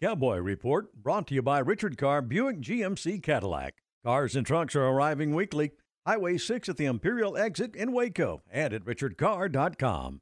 Cowboy 0.00 0.38
Report 0.38 0.92
brought 1.00 1.28
to 1.28 1.34
you 1.34 1.42
by 1.42 1.60
Richard 1.60 1.96
Carr 1.96 2.22
Buick 2.22 2.60
GMC 2.60 3.22
Cadillac. 3.22 3.81
Cars 4.04 4.34
and 4.34 4.44
trucks 4.44 4.74
are 4.74 4.84
arriving 4.84 5.32
weekly. 5.32 5.70
Highway 6.04 6.36
6 6.36 6.68
at 6.68 6.76
the 6.76 6.86
Imperial 6.86 7.36
exit 7.36 7.76
in 7.76 7.92
Waco 7.92 8.42
and 8.50 8.74
at 8.74 8.84
richardcarr.com. 8.84 10.20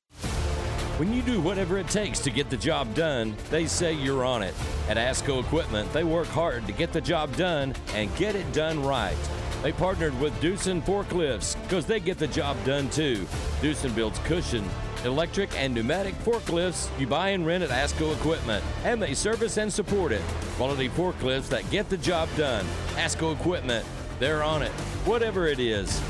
When 0.98 1.14
you 1.14 1.22
do 1.22 1.40
whatever 1.40 1.78
it 1.78 1.88
takes 1.88 2.18
to 2.20 2.30
get 2.30 2.50
the 2.50 2.58
job 2.58 2.94
done, 2.94 3.34
they 3.48 3.64
say 3.64 3.94
you're 3.94 4.22
on 4.22 4.42
it. 4.42 4.52
At 4.90 4.98
ASCO 4.98 5.40
Equipment, 5.40 5.90
they 5.94 6.04
work 6.04 6.26
hard 6.26 6.66
to 6.66 6.72
get 6.72 6.92
the 6.92 7.00
job 7.00 7.34
done 7.36 7.74
and 7.94 8.14
get 8.16 8.36
it 8.36 8.52
done 8.52 8.84
right. 8.84 9.16
They 9.62 9.72
partnered 9.72 10.18
with 10.20 10.38
Doosan 10.42 10.82
Forklifts 10.82 11.56
because 11.62 11.86
they 11.86 12.00
get 12.00 12.18
the 12.18 12.26
job 12.26 12.62
done 12.66 12.90
too. 12.90 13.24
Doosan 13.62 13.94
builds 13.94 14.18
cushion, 14.20 14.64
electric, 15.04 15.56
and 15.58 15.74
pneumatic 15.74 16.14
forklifts 16.24 16.88
you 16.98 17.06
buy 17.06 17.30
and 17.30 17.46
rent 17.46 17.64
at 17.64 17.70
ASCO 17.70 18.12
Equipment, 18.14 18.64
and 18.84 19.02
they 19.02 19.14
service 19.14 19.56
and 19.56 19.72
support 19.72 20.12
it. 20.12 20.22
Quality 20.56 20.88
forklifts 20.88 21.48
that 21.48 21.68
get 21.70 21.88
the 21.88 21.96
job 21.98 22.28
done. 22.36 22.64
ASCO 22.94 23.34
Equipment, 23.34 23.84
they're 24.18 24.42
on 24.42 24.62
it, 24.62 24.72
whatever 25.04 25.46
it 25.46 25.58
is. 25.58 26.00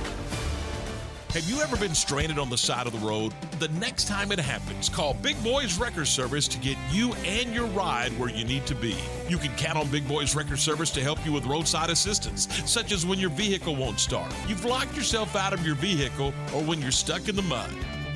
Have 1.31 1.48
you 1.48 1.61
ever 1.61 1.76
been 1.76 1.94
stranded 1.94 2.40
on 2.40 2.50
the 2.50 2.59
side 2.59 2.88
of 2.88 2.92
the 2.92 3.07
road? 3.07 3.33
The 3.61 3.68
next 3.79 4.09
time 4.09 4.33
it 4.33 4.40
happens, 4.40 4.88
call 4.88 5.14
Big 5.14 5.40
Boys 5.44 5.79
Wrecker 5.79 6.05
Service 6.05 6.48
to 6.48 6.59
get 6.59 6.76
you 6.90 7.14
and 7.24 7.55
your 7.55 7.66
ride 7.66 8.11
where 8.18 8.29
you 8.29 8.44
need 8.44 8.66
to 8.66 8.74
be. 8.74 8.96
You 9.29 9.38
can 9.38 9.55
count 9.55 9.79
on 9.79 9.88
Big 9.90 10.09
Boys 10.09 10.35
Wrecker 10.35 10.57
Service 10.57 10.90
to 10.90 11.00
help 11.00 11.24
you 11.24 11.31
with 11.31 11.46
roadside 11.46 11.88
assistance, 11.88 12.48
such 12.68 12.90
as 12.90 13.07
when 13.07 13.20
your 13.20 13.31
vehicle 13.31 13.76
won't 13.76 14.00
start, 14.00 14.33
you've 14.48 14.64
locked 14.64 14.96
yourself 14.96 15.37
out 15.37 15.53
of 15.53 15.64
your 15.64 15.76
vehicle, 15.76 16.35
or 16.53 16.64
when 16.64 16.83
you're 16.83 16.90
stuck 16.90 17.29
in 17.29 17.37
the 17.37 17.42
mud. 17.42 17.70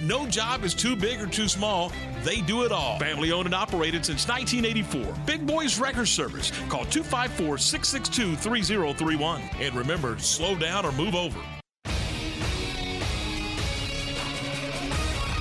No 0.05 0.27
job 0.27 0.64
is 0.64 0.75
too 0.75 0.95
big 0.95 1.19
or 1.19 1.27
too 1.27 1.49
small. 1.49 1.90
They 2.25 2.43
do 2.43 2.64
it 2.64 2.73
all. 2.73 2.99
Family 2.99 3.33
owned 3.33 3.47
and 3.47 3.55
operated 3.55 4.05
since 4.05 4.29
1984. 4.29 5.14
Big 5.25 5.47
Boys 5.47 5.79
Wrecker 5.79 6.05
Service. 6.05 6.51
Call 6.69 6.85
254 6.85 7.57
662 7.57 8.37
3031. 8.37 9.40
And 9.61 9.75
remember, 9.75 10.19
slow 10.19 10.57
down 10.57 10.85
or 10.85 10.93
move 10.93 11.14
over. 11.14 11.38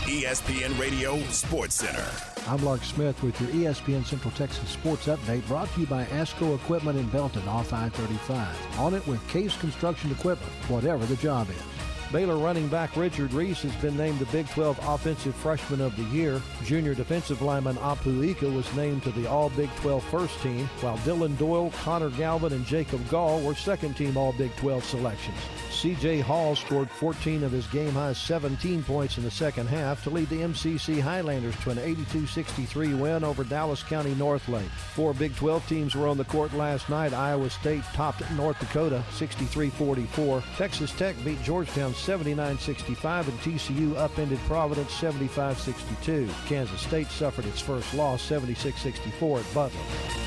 ESPN 0.06 0.80
Radio 0.80 1.20
Sports 1.24 1.76
Center. 1.76 2.06
I'm 2.48 2.64
Lark 2.64 2.86
Smith 2.86 3.22
with 3.22 3.40
your 3.42 3.50
ESPN 3.50 4.06
Central 4.06 4.32
Texas 4.32 4.70
Sports 4.70 5.08
Update 5.08 5.46
brought 5.48 5.74
to 5.74 5.82
you 5.82 5.88
by 5.88 6.06
ASCO 6.06 6.56
Equipment 6.56 6.98
in 6.98 7.10
Belton 7.10 7.46
off 7.50 7.74
I-35. 7.74 8.80
On 8.80 8.94
it 8.94 9.06
with 9.08 9.26
Case 9.28 9.58
Construction 9.58 10.12
Equipment, 10.12 10.52
whatever 10.70 11.06
the 11.06 11.18
job 11.18 11.50
is. 11.50 11.83
Baylor 12.14 12.38
running 12.38 12.68
back 12.68 12.96
Richard 12.96 13.34
Reese 13.34 13.64
has 13.64 13.76
been 13.78 13.98
named 13.98 14.20
the 14.20 14.26
Big 14.26 14.48
12 14.50 14.78
Offensive 14.88 15.34
Freshman 15.34 15.82
of 15.82 15.98
the 15.98 16.04
Year. 16.16 16.40
Junior 16.64 16.94
defensive 16.94 17.42
lineman 17.42 17.76
Apu 17.78 18.24
Ika 18.30 18.48
was 18.52 18.72
named 18.76 19.02
to 19.02 19.12
the 19.14 19.28
All 19.28 19.50
Big 19.50 19.74
12 19.78 20.04
first 20.04 20.40
team, 20.42 20.68
while 20.82 21.00
Dylan 21.00 21.36
Doyle, 21.40 21.72
Connor 21.72 22.12
Galvin, 22.12 22.54
and 22.54 22.68
Jacob 22.68 23.02
Gall 23.10 23.42
were 23.42 23.56
second 23.56 23.98
team 23.98 24.16
All 24.16 24.32
Big 24.32 24.56
12 24.58 24.84
selections. 24.84 25.40
CJ 25.72 26.22
Hall 26.22 26.56
scored 26.56 26.90
14 26.90 27.44
of 27.44 27.52
his 27.52 27.68
game 27.68 27.92
high 27.92 28.14
17 28.14 28.84
points 28.84 29.18
in 29.18 29.24
the 29.24 29.32
second 29.32 29.68
half 29.68 30.02
to 30.04 30.10
lead 30.10 30.30
the 30.30 30.40
MCC 30.40 31.02
Highlanders 31.02 31.58
to 31.62 31.72
an 31.72 31.80
82 31.80 32.28
63 32.28 32.94
win 32.94 33.24
over 33.24 33.44
Dallas 33.44 33.84
County 33.84 34.14
Northlake. 34.16 34.70
Four 34.94 35.14
Big 35.14 35.36
12 35.36 35.68
teams 35.68 35.96
were 35.96 36.08
on 36.08 36.18
the 36.18 36.24
court 36.26 36.54
last 36.54 36.90
night. 36.90 37.12
Iowa 37.12 37.50
State 37.50 37.84
topped 37.94 38.22
North 38.34 38.60
Dakota 38.60 39.04
63 39.14 39.72
44. 39.72 40.44
Texas 40.58 40.92
Tech 40.92 41.16
beat 41.26 41.42
Georgetown 41.42 41.94
79 42.04 42.60
65, 42.60 43.30
and 43.30 43.40
TCU 43.40 43.96
upended 43.98 44.40
Providence 44.40 44.92
75 44.94 45.58
62. 45.58 46.30
Kansas 46.46 46.82
State 46.82 47.08
suffered 47.08 47.46
its 47.46 47.62
first 47.62 47.94
loss 47.94 48.22
76 48.22 48.80
64 48.82 49.40
at 49.40 49.54
Butler. 49.54 49.80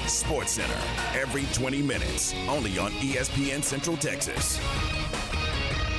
Sports 0.06 0.52
Center, 0.52 0.74
every 1.14 1.44
20 1.52 1.82
minutes, 1.82 2.34
only 2.48 2.78
on 2.78 2.90
ESPN 2.92 3.62
Central 3.62 3.96
Texas. 3.96 4.58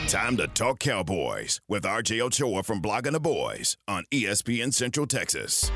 Time 0.07 0.37
to 0.37 0.47
talk 0.47 0.79
Cowboys 0.79 1.59
with 1.67 1.83
RJ 1.83 2.21
Ochoa 2.21 2.63
from 2.63 2.81
Blogging 2.81 3.11
the 3.11 3.19
Boys 3.19 3.75
on 3.87 4.05
ESPN 4.11 4.73
Central 4.73 5.05
Texas. 5.05 5.69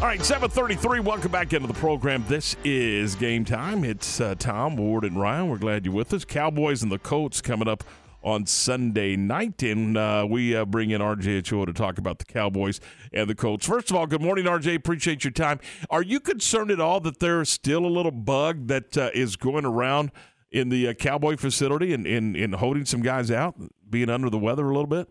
All 0.00 0.06
right, 0.06 0.24
733. 0.24 1.00
Welcome 1.00 1.30
back 1.30 1.52
into 1.52 1.68
the 1.68 1.74
program. 1.74 2.24
This 2.26 2.56
is 2.64 3.14
game 3.14 3.44
time. 3.44 3.84
It's 3.84 4.18
uh, 4.18 4.34
Tom, 4.38 4.78
Ward, 4.78 5.04
and 5.04 5.20
Ryan. 5.20 5.50
We're 5.50 5.58
glad 5.58 5.84
you're 5.84 5.92
with 5.92 6.14
us. 6.14 6.24
Cowboys 6.24 6.82
and 6.82 6.90
the 6.90 6.98
Colts 6.98 7.42
coming 7.42 7.68
up 7.68 7.84
on 8.22 8.46
Sunday 8.46 9.14
night, 9.14 9.62
and 9.62 9.98
uh, 9.98 10.26
we 10.26 10.56
uh, 10.56 10.64
bring 10.64 10.88
in 10.88 11.02
RJ 11.02 11.40
Ochoa 11.40 11.66
to 11.66 11.74
talk 11.74 11.98
about 11.98 12.18
the 12.18 12.24
Cowboys 12.24 12.80
and 13.12 13.28
the 13.28 13.34
Colts. 13.34 13.66
First 13.66 13.90
of 13.90 13.96
all, 13.96 14.06
good 14.06 14.22
morning, 14.22 14.46
RJ. 14.46 14.74
Appreciate 14.74 15.22
your 15.22 15.32
time. 15.32 15.60
Are 15.90 16.02
you 16.02 16.18
concerned 16.18 16.70
at 16.70 16.80
all 16.80 17.00
that 17.00 17.20
there's 17.20 17.50
still 17.50 17.84
a 17.84 17.92
little 17.92 18.10
bug 18.10 18.68
that 18.68 18.96
uh, 18.96 19.10
is 19.12 19.36
going 19.36 19.66
around 19.66 20.12
in 20.50 20.70
the 20.70 20.88
uh, 20.88 20.94
Cowboy 20.94 21.36
facility 21.36 21.92
and 21.92 22.06
in, 22.06 22.34
in 22.34 22.54
holding 22.54 22.86
some 22.86 23.02
guys 23.02 23.30
out, 23.30 23.54
being 23.90 24.08
under 24.08 24.30
the 24.30 24.38
weather 24.38 24.64
a 24.64 24.72
little 24.72 24.86
bit? 24.86 25.10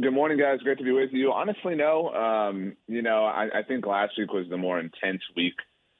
Good 0.00 0.12
morning, 0.12 0.38
guys. 0.38 0.58
Great 0.60 0.78
to 0.78 0.84
be 0.84 0.90
with 0.90 1.10
you. 1.12 1.32
Honestly, 1.32 1.74
no. 1.74 2.08
Um, 2.14 2.76
you 2.88 3.02
know, 3.02 3.26
I, 3.26 3.58
I 3.58 3.62
think 3.62 3.84
last 3.84 4.14
week 4.16 4.32
was 4.32 4.46
the 4.48 4.56
more 4.56 4.80
intense 4.80 5.20
week 5.36 5.52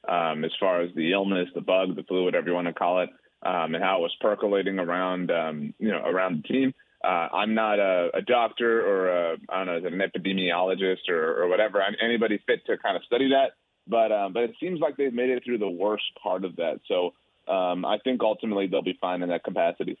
um, 0.09 0.43
as 0.43 0.51
far 0.59 0.81
as 0.81 0.89
the 0.95 1.11
illness, 1.11 1.47
the 1.53 1.61
bug, 1.61 1.95
the 1.95 2.01
flu, 2.01 2.23
whatever 2.23 2.47
you 2.47 2.55
want 2.55 2.65
to 2.65 2.73
call 2.73 3.03
it, 3.03 3.09
um, 3.43 3.75
and 3.75 3.83
how 3.83 3.97
it 3.97 4.01
was 4.01 4.15
percolating 4.19 4.79
around, 4.79 5.29
um, 5.29 5.75
you 5.77 5.91
know, 5.91 6.03
around 6.03 6.43
the 6.43 6.47
team. 6.47 6.73
Uh, 7.03 7.27
I'm 7.33 7.53
not 7.53 7.77
a, 7.77 8.09
a 8.15 8.21
doctor 8.23 8.81
or 8.83 9.09
a, 9.09 9.37
I 9.49 9.63
don't 9.63 9.83
know, 9.83 9.87
an 9.87 10.01
epidemiologist 10.01 11.07
or, 11.07 11.43
or 11.43 11.47
whatever. 11.47 11.79
I'm 11.79 11.93
anybody 12.03 12.41
fit 12.47 12.65
to 12.65 12.77
kind 12.79 12.97
of 12.97 13.03
study 13.03 13.29
that, 13.29 13.51
but 13.87 14.11
um, 14.11 14.33
but 14.33 14.41
it 14.41 14.55
seems 14.59 14.79
like 14.79 14.97
they've 14.97 15.13
made 15.13 15.29
it 15.29 15.43
through 15.45 15.59
the 15.59 15.69
worst 15.69 16.05
part 16.21 16.45
of 16.45 16.55
that. 16.55 16.79
So 16.87 17.13
um, 17.47 17.85
I 17.85 17.99
think 18.03 18.21
ultimately 18.23 18.65
they'll 18.65 18.81
be 18.81 18.97
fine 18.99 19.21
in 19.21 19.29
that 19.29 19.43
capacity. 19.43 19.99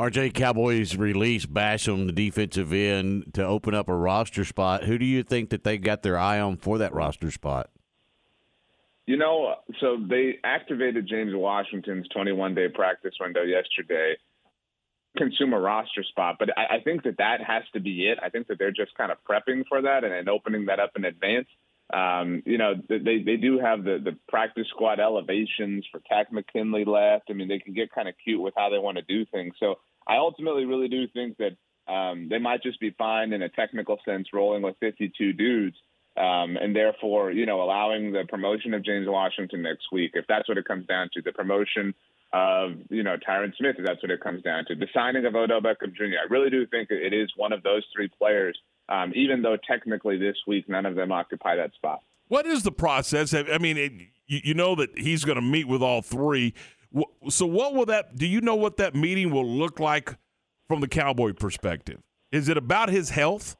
RJ 0.00 0.32
Cowboys 0.32 0.96
release 0.96 1.44
Basham, 1.44 2.06
the 2.06 2.12
defensive 2.12 2.72
end, 2.72 3.34
to 3.34 3.44
open 3.44 3.74
up 3.74 3.86
a 3.86 3.94
roster 3.94 4.46
spot. 4.46 4.84
Who 4.84 4.96
do 4.96 5.04
you 5.04 5.22
think 5.22 5.50
that 5.50 5.62
they 5.62 5.76
got 5.76 6.02
their 6.02 6.16
eye 6.16 6.40
on 6.40 6.56
for 6.56 6.78
that 6.78 6.94
roster 6.94 7.30
spot? 7.30 7.68
You 9.04 9.18
know, 9.18 9.56
so 9.78 9.98
they 10.08 10.38
activated 10.42 11.06
James 11.06 11.34
Washington's 11.34 12.08
21 12.08 12.54
day 12.54 12.68
practice 12.68 13.12
window 13.20 13.42
yesterday, 13.42 14.16
consumer 15.18 15.60
roster 15.60 16.02
spot. 16.02 16.36
But 16.38 16.56
I, 16.56 16.76
I 16.76 16.80
think 16.82 17.02
that 17.02 17.18
that 17.18 17.44
has 17.46 17.64
to 17.74 17.80
be 17.80 18.08
it. 18.08 18.18
I 18.22 18.30
think 18.30 18.46
that 18.46 18.58
they're 18.58 18.70
just 18.70 18.94
kind 18.96 19.12
of 19.12 19.18
prepping 19.28 19.64
for 19.68 19.82
that 19.82 20.04
and, 20.04 20.14
and 20.14 20.30
opening 20.30 20.64
that 20.66 20.80
up 20.80 20.92
in 20.96 21.04
advance. 21.04 21.48
Um, 21.92 22.42
you 22.46 22.56
know, 22.56 22.72
they 22.88 23.22
they 23.22 23.36
do 23.36 23.58
have 23.58 23.84
the 23.84 23.98
the 24.02 24.16
practice 24.30 24.68
squad 24.68 24.98
elevations 24.98 25.84
for 25.92 26.00
Tack 26.08 26.32
McKinley 26.32 26.86
left. 26.86 27.24
I 27.28 27.34
mean, 27.34 27.48
they 27.48 27.58
can 27.58 27.74
get 27.74 27.92
kind 27.92 28.08
of 28.08 28.14
cute 28.24 28.40
with 28.40 28.54
how 28.56 28.70
they 28.70 28.78
want 28.78 28.96
to 28.96 29.02
do 29.02 29.26
things. 29.26 29.52
So 29.60 29.74
I 30.06 30.16
ultimately 30.16 30.64
really 30.64 30.88
do 30.88 31.06
think 31.08 31.38
that 31.38 31.56
um, 31.92 32.28
they 32.28 32.38
might 32.38 32.62
just 32.62 32.80
be 32.80 32.90
fine 32.90 33.32
in 33.32 33.42
a 33.42 33.48
technical 33.48 33.98
sense, 34.04 34.28
rolling 34.32 34.62
with 34.62 34.76
52 34.80 35.32
dudes. 35.32 35.76
Um, 36.16 36.56
and 36.56 36.74
therefore, 36.74 37.30
you 37.30 37.46
know, 37.46 37.62
allowing 37.62 38.12
the 38.12 38.24
promotion 38.28 38.74
of 38.74 38.84
James 38.84 39.06
Washington 39.08 39.62
next 39.62 39.86
week, 39.92 40.12
if 40.14 40.26
that's 40.28 40.48
what 40.48 40.58
it 40.58 40.64
comes 40.64 40.86
down 40.86 41.08
to, 41.14 41.22
the 41.22 41.32
promotion 41.32 41.94
of, 42.32 42.72
you 42.90 43.02
know, 43.02 43.16
Tyron 43.16 43.56
Smith, 43.56 43.76
if 43.78 43.86
that's 43.86 44.02
what 44.02 44.10
it 44.10 44.20
comes 44.20 44.42
down 44.42 44.64
to, 44.66 44.74
the 44.74 44.88
signing 44.92 45.24
of 45.24 45.34
Odell 45.34 45.60
Beckham 45.60 45.94
Jr. 45.94 46.18
I 46.22 46.28
really 46.28 46.50
do 46.50 46.66
think 46.66 46.90
it 46.90 47.12
is 47.12 47.32
one 47.36 47.52
of 47.52 47.62
those 47.62 47.84
three 47.94 48.08
players, 48.08 48.58
um, 48.88 49.12
even 49.14 49.42
though 49.42 49.56
technically 49.56 50.18
this 50.18 50.36
week 50.46 50.68
none 50.68 50.84
of 50.84 50.94
them 50.94 51.12
occupy 51.12 51.56
that 51.56 51.72
spot. 51.74 52.00
What 52.28 52.46
is 52.46 52.62
the 52.62 52.72
process? 52.72 53.34
I 53.34 53.58
mean, 53.58 53.76
it, 53.76 53.92
you, 54.26 54.40
you 54.44 54.54
know 54.54 54.74
that 54.76 54.96
he's 54.98 55.24
going 55.24 55.36
to 55.36 55.42
meet 55.42 55.66
with 55.66 55.82
all 55.82 56.02
three. 56.02 56.54
So, 57.28 57.46
what 57.46 57.74
will 57.74 57.86
that? 57.86 58.16
Do 58.16 58.26
you 58.26 58.40
know 58.40 58.56
what 58.56 58.76
that 58.78 58.94
meeting 58.94 59.30
will 59.30 59.46
look 59.46 59.78
like 59.78 60.16
from 60.66 60.80
the 60.80 60.88
Cowboy 60.88 61.32
perspective? 61.32 62.00
Is 62.32 62.48
it 62.48 62.56
about 62.56 62.88
his 62.88 63.10
health? 63.10 63.56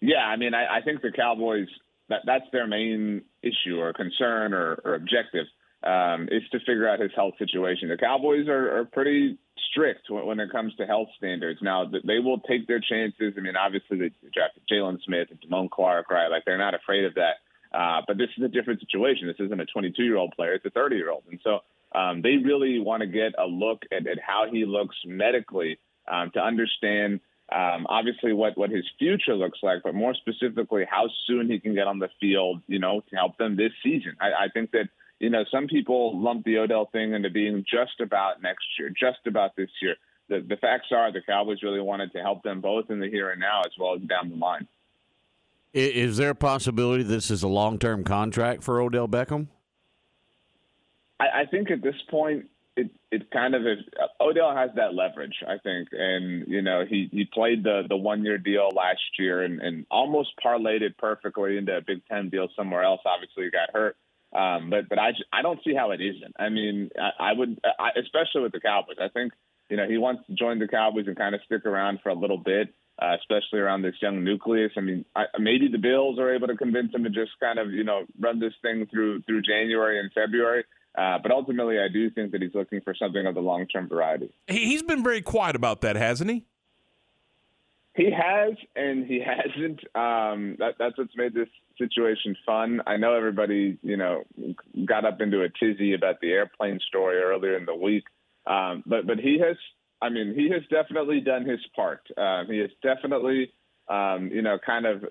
Yeah, 0.00 0.26
I 0.26 0.36
mean, 0.36 0.54
I, 0.54 0.78
I 0.78 0.80
think 0.82 1.02
the 1.02 1.12
Cowboys 1.12 1.68
that 2.08 2.20
that's 2.26 2.44
their 2.52 2.66
main 2.66 3.22
issue 3.42 3.78
or 3.78 3.92
concern 3.92 4.52
or, 4.52 4.80
or 4.84 4.94
objective 4.94 5.46
um, 5.84 6.28
is 6.30 6.42
to 6.52 6.58
figure 6.60 6.88
out 6.88 7.00
his 7.00 7.10
health 7.14 7.34
situation. 7.38 7.88
The 7.88 7.96
Cowboys 7.96 8.48
are, 8.48 8.78
are 8.78 8.84
pretty 8.84 9.38
strict 9.70 10.10
when, 10.10 10.26
when, 10.26 10.40
it 10.40 10.50
comes 10.50 10.74
to 10.76 10.86
health 10.86 11.08
standards. 11.16 11.60
Now 11.62 11.90
they 12.06 12.18
will 12.18 12.40
take 12.40 12.66
their 12.66 12.80
chances. 12.80 13.34
I 13.36 13.40
mean, 13.40 13.56
obviously 13.56 13.98
they 13.98 14.10
drafted 14.32 14.62
Jaylon 14.70 14.98
Smith 15.04 15.28
and 15.30 15.40
Damone 15.40 15.70
Clark, 15.70 16.10
right? 16.10 16.28
Like 16.28 16.44
they're 16.44 16.58
not 16.58 16.74
afraid 16.74 17.04
of 17.04 17.14
that. 17.14 17.42
Uh, 17.76 18.02
but 18.06 18.18
this 18.18 18.28
is 18.36 18.44
a 18.44 18.48
different 18.48 18.80
situation. 18.80 19.26
This 19.26 19.40
isn't 19.40 19.60
a 19.60 19.66
22 19.66 20.02
year 20.02 20.16
old 20.16 20.34
player; 20.36 20.52
it's 20.52 20.66
a 20.66 20.70
30 20.70 20.96
year 20.96 21.10
old, 21.10 21.22
and 21.30 21.40
so 21.42 21.60
um, 21.94 22.22
they 22.22 22.36
really 22.36 22.78
want 22.78 23.02
to 23.02 23.06
get 23.06 23.32
a 23.38 23.46
look 23.46 23.82
at, 23.92 24.06
at 24.06 24.18
how 24.20 24.46
he 24.50 24.64
looks 24.64 24.96
medically 25.04 25.78
um, 26.10 26.30
to 26.34 26.40
understand 26.40 27.20
um, 27.52 27.86
obviously 27.88 28.32
what, 28.32 28.56
what 28.56 28.70
his 28.70 28.84
future 28.98 29.34
looks 29.34 29.58
like, 29.62 29.82
but 29.82 29.94
more 29.94 30.14
specifically, 30.14 30.84
how 30.88 31.08
soon 31.26 31.50
he 31.50 31.58
can 31.58 31.74
get 31.74 31.86
on 31.86 31.98
the 31.98 32.08
field, 32.20 32.62
you 32.66 32.78
know, 32.78 33.02
to 33.10 33.16
help 33.16 33.36
them 33.36 33.56
this 33.56 33.72
season. 33.82 34.16
I, 34.20 34.44
I 34.44 34.48
think 34.48 34.70
that, 34.70 34.88
you 35.18 35.28
know, 35.28 35.44
some 35.50 35.66
people 35.66 36.18
lump 36.18 36.44
the 36.44 36.58
Odell 36.58 36.88
thing 36.90 37.12
into 37.12 37.30
being 37.30 37.64
just 37.70 38.00
about 38.00 38.42
next 38.42 38.64
year, 38.78 38.90
just 38.90 39.26
about 39.26 39.54
this 39.56 39.68
year. 39.82 39.96
The, 40.28 40.40
the 40.40 40.56
facts 40.56 40.86
are 40.92 41.12
the 41.12 41.20
Cowboys 41.20 41.62
really 41.62 41.80
wanted 41.80 42.12
to 42.12 42.20
help 42.20 42.42
them 42.42 42.60
both 42.60 42.90
in 42.90 43.00
the 43.00 43.08
here 43.08 43.30
and 43.30 43.40
now 43.40 43.60
as 43.60 43.72
well 43.78 43.94
as 43.96 44.00
down 44.02 44.30
the 44.30 44.36
line. 44.36 44.66
Is 45.74 46.16
there 46.16 46.30
a 46.30 46.34
possibility 46.34 47.02
this 47.02 47.30
is 47.30 47.42
a 47.42 47.48
long 47.48 47.78
term 47.78 48.04
contract 48.04 48.62
for 48.62 48.80
Odell 48.80 49.08
Beckham? 49.08 49.48
I, 51.22 51.42
I 51.42 51.46
think 51.46 51.70
at 51.70 51.82
this 51.82 51.94
point, 52.10 52.46
it 52.76 52.90
it 53.10 53.30
kind 53.30 53.54
of 53.54 53.62
is. 53.62 53.78
Odell 54.20 54.54
has 54.54 54.70
that 54.76 54.94
leverage, 54.94 55.36
I 55.46 55.58
think, 55.58 55.88
and 55.92 56.46
you 56.48 56.62
know 56.62 56.84
he 56.88 57.08
he 57.12 57.26
played 57.26 57.62
the 57.62 57.82
the 57.88 57.96
one 57.96 58.24
year 58.24 58.38
deal 58.38 58.70
last 58.74 59.00
year 59.18 59.42
and 59.42 59.60
and 59.60 59.86
almost 59.90 60.30
parlayed 60.44 60.80
it 60.80 60.96
perfectly 60.96 61.58
into 61.58 61.76
a 61.76 61.80
Big 61.82 62.02
Ten 62.10 62.30
deal 62.30 62.48
somewhere 62.56 62.82
else. 62.82 63.00
Obviously, 63.04 63.44
he 63.44 63.50
got 63.50 63.72
hurt, 63.72 63.96
um, 64.32 64.70
but 64.70 64.88
but 64.88 64.98
I 64.98 65.12
I 65.32 65.42
don't 65.42 65.60
see 65.64 65.74
how 65.74 65.90
it 65.90 66.00
isn't. 66.00 66.34
I 66.38 66.48
mean, 66.48 66.90
I, 66.98 67.30
I 67.30 67.32
would, 67.34 67.60
I, 67.78 67.90
especially 68.00 68.42
with 68.42 68.52
the 68.52 68.60
Cowboys. 68.60 68.96
I 69.00 69.08
think 69.08 69.32
you 69.68 69.76
know 69.76 69.86
he 69.86 69.98
wants 69.98 70.22
to 70.28 70.34
join 70.34 70.58
the 70.58 70.68
Cowboys 70.68 71.06
and 71.06 71.16
kind 71.16 71.34
of 71.34 71.42
stick 71.44 71.66
around 71.66 72.00
for 72.02 72.08
a 72.08 72.14
little 72.14 72.38
bit. 72.38 72.74
Uh, 73.00 73.16
especially 73.18 73.58
around 73.58 73.82
this 73.82 73.94
young 74.00 74.22
nucleus. 74.22 74.70
I 74.76 74.80
mean, 74.80 75.04
I, 75.16 75.24
maybe 75.38 75.66
the 75.66 75.78
Bills 75.78 76.18
are 76.20 76.32
able 76.32 76.46
to 76.46 76.56
convince 76.56 76.94
him 76.94 77.02
to 77.04 77.10
just 77.10 77.32
kind 77.40 77.58
of, 77.58 77.72
you 77.72 77.82
know, 77.82 78.04
run 78.20 78.38
this 78.38 78.52
thing 78.60 78.86
through 78.86 79.22
through 79.22 79.42
January 79.42 79.98
and 79.98 80.12
February. 80.12 80.64
Uh, 80.96 81.18
but 81.22 81.30
ultimately, 81.30 81.78
I 81.78 81.88
do 81.92 82.10
think 82.10 82.32
that 82.32 82.42
he's 82.42 82.54
looking 82.54 82.80
for 82.82 82.94
something 82.94 83.24
of 83.26 83.34
the 83.34 83.40
long 83.40 83.66
term 83.66 83.88
variety. 83.88 84.30
He's 84.46 84.82
been 84.82 85.02
very 85.02 85.22
quiet 85.22 85.56
about 85.56 85.80
that, 85.80 85.96
hasn't 85.96 86.30
he? 86.30 86.44
He 87.94 88.10
has, 88.10 88.54
and 88.76 89.06
he 89.06 89.20
hasn't. 89.24 89.80
Um, 89.94 90.56
that, 90.58 90.74
that's 90.78 90.98
what's 90.98 91.16
made 91.16 91.34
this 91.34 91.48
situation 91.78 92.36
fun. 92.44 92.80
I 92.86 92.96
know 92.96 93.14
everybody, 93.14 93.78
you 93.82 93.96
know, 93.96 94.24
got 94.84 95.04
up 95.04 95.20
into 95.20 95.42
a 95.42 95.48
tizzy 95.48 95.94
about 95.94 96.20
the 96.20 96.30
airplane 96.30 96.78
story 96.88 97.18
earlier 97.18 97.56
in 97.56 97.64
the 97.64 97.74
week, 97.74 98.04
um, 98.46 98.82
but 98.86 99.06
but 99.06 99.18
he 99.18 99.38
has. 99.38 99.56
I 100.00 100.08
mean, 100.08 100.34
he 100.34 100.50
has 100.50 100.62
definitely 100.68 101.20
done 101.20 101.46
his 101.46 101.60
part. 101.76 102.00
Uh, 102.16 102.42
he 102.46 102.58
has 102.58 102.70
definitely, 102.82 103.52
um, 103.88 104.30
you 104.32 104.42
know, 104.42 104.58
kind 104.58 104.84
of 104.84 105.04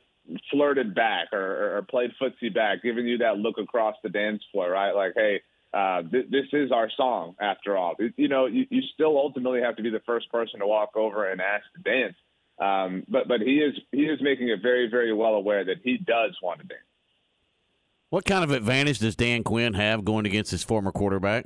flirted 0.51 0.93
back 0.93 1.29
or, 1.31 1.77
or 1.77 1.81
played 1.83 2.11
footsie 2.21 2.53
back, 2.53 2.83
giving 2.83 3.07
you 3.07 3.17
that 3.19 3.37
look 3.37 3.57
across 3.57 3.95
the 4.03 4.09
dance 4.09 4.43
floor, 4.51 4.69
right? 4.69 4.91
Like, 4.91 5.13
hey, 5.15 5.41
uh, 5.73 6.01
th- 6.03 6.29
this 6.29 6.45
is 6.51 6.71
our 6.71 6.89
song 6.97 7.35
after 7.39 7.77
all. 7.77 7.95
You 8.17 8.27
know, 8.27 8.45
you, 8.45 8.65
you 8.69 8.81
still 8.93 9.17
ultimately 9.17 9.61
have 9.61 9.77
to 9.77 9.83
be 9.83 9.89
the 9.89 10.01
first 10.05 10.29
person 10.31 10.59
to 10.59 10.67
walk 10.67 10.95
over 10.95 11.29
and 11.29 11.39
ask 11.41 11.63
to 11.75 11.81
dance. 11.81 12.15
Um, 12.59 13.03
but 13.07 13.27
but 13.27 13.41
he 13.41 13.55
is 13.55 13.73
he 13.91 14.03
is 14.03 14.19
making 14.21 14.49
it 14.49 14.61
very 14.61 14.87
very 14.89 15.13
well 15.13 15.33
aware 15.33 15.63
that 15.65 15.77
he 15.83 15.97
does 15.97 16.37
want 16.43 16.59
to 16.61 16.67
dance. 16.67 16.81
What 18.09 18.25
kind 18.25 18.43
of 18.43 18.51
advantage 18.51 18.99
does 18.99 19.15
Dan 19.15 19.43
Quinn 19.43 19.73
have 19.73 20.03
going 20.03 20.25
against 20.25 20.51
his 20.51 20.63
former 20.63 20.91
quarterback? 20.91 21.45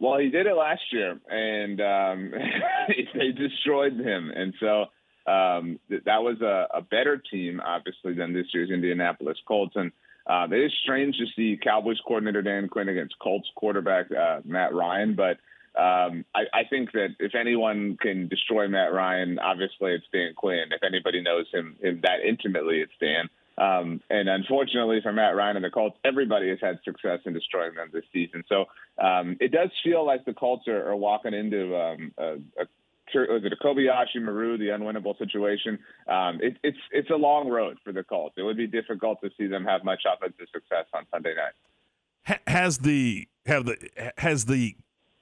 Well, 0.00 0.18
he 0.18 0.30
did 0.30 0.46
it 0.46 0.54
last 0.54 0.82
year, 0.92 1.20
and 1.28 1.80
um, 1.80 2.32
they 3.14 3.32
destroyed 3.32 4.00
him, 4.00 4.32
and 4.34 4.52
so 4.58 4.86
um, 5.30 5.78
th- 5.88 6.02
that 6.04 6.22
was 6.22 6.40
a, 6.40 6.66
a 6.74 6.82
better 6.82 7.22
team, 7.30 7.60
obviously, 7.64 8.14
than 8.14 8.32
this 8.32 8.46
year's 8.52 8.70
Indianapolis 8.70 9.38
Colts. 9.46 9.76
And 9.76 9.92
uh, 10.26 10.46
it 10.50 10.56
is 10.56 10.72
strange 10.82 11.16
to 11.18 11.26
see 11.36 11.58
Cowboys 11.62 11.98
coordinator 12.06 12.42
Dan 12.42 12.68
Quinn 12.68 12.88
against 12.88 13.18
Colts 13.18 13.48
quarterback 13.54 14.06
uh, 14.12 14.40
Matt 14.44 14.74
Ryan, 14.74 15.14
but 15.14 15.38
um, 15.78 16.24
I, 16.34 16.42
I 16.52 16.64
think 16.68 16.92
that 16.92 17.14
if 17.20 17.34
anyone 17.34 17.96
can 18.00 18.28
destroy 18.28 18.66
Matt 18.68 18.92
Ryan, 18.92 19.38
obviously 19.38 19.92
it's 19.92 20.04
Dan 20.12 20.34
Quinn. 20.34 20.72
If 20.72 20.82
anybody 20.82 21.22
knows 21.22 21.46
him, 21.52 21.76
him 21.80 22.00
that 22.02 22.20
intimately, 22.26 22.80
it's 22.80 22.92
Dan. 23.00 23.28
Um, 23.56 24.00
and 24.08 24.28
unfortunately 24.28 25.00
for 25.02 25.12
Matt 25.12 25.36
Ryan 25.36 25.56
and 25.56 25.64
the 25.64 25.70
Colts, 25.70 25.96
everybody 26.04 26.48
has 26.48 26.58
had 26.60 26.80
success 26.84 27.20
in 27.26 27.34
destroying 27.34 27.74
them 27.74 27.90
this 27.92 28.04
season. 28.12 28.42
So 28.48 28.64
um, 29.02 29.36
it 29.38 29.52
does 29.52 29.70
feel 29.84 30.04
like 30.04 30.24
the 30.24 30.32
Colts 30.32 30.66
are, 30.66 30.88
are 30.88 30.96
walking 30.96 31.34
into 31.34 31.76
um, 31.76 32.12
a, 32.18 32.32
a 32.58 32.66
was 33.14 33.42
it 33.44 33.52
a 33.52 33.56
Kobayashi 33.56 34.22
Maru, 34.22 34.58
the 34.58 34.68
unwinnable 34.68 35.16
situation? 35.18 35.78
Um, 36.08 36.38
it, 36.42 36.56
it's 36.62 36.78
it's 36.90 37.10
a 37.10 37.16
long 37.16 37.48
road 37.48 37.78
for 37.84 37.92
the 37.92 38.02
Colts. 38.02 38.34
It 38.38 38.42
would 38.42 38.56
be 38.56 38.66
difficult 38.66 39.20
to 39.22 39.30
see 39.38 39.46
them 39.46 39.64
have 39.64 39.84
much 39.84 40.02
offensive 40.06 40.46
success 40.52 40.86
on 40.94 41.04
Sunday 41.10 41.34
night. 41.34 42.40
Has 42.46 42.78
the 42.78 43.28
have 43.46 43.64
the 43.64 43.76
has 44.18 44.46
the 44.46 44.76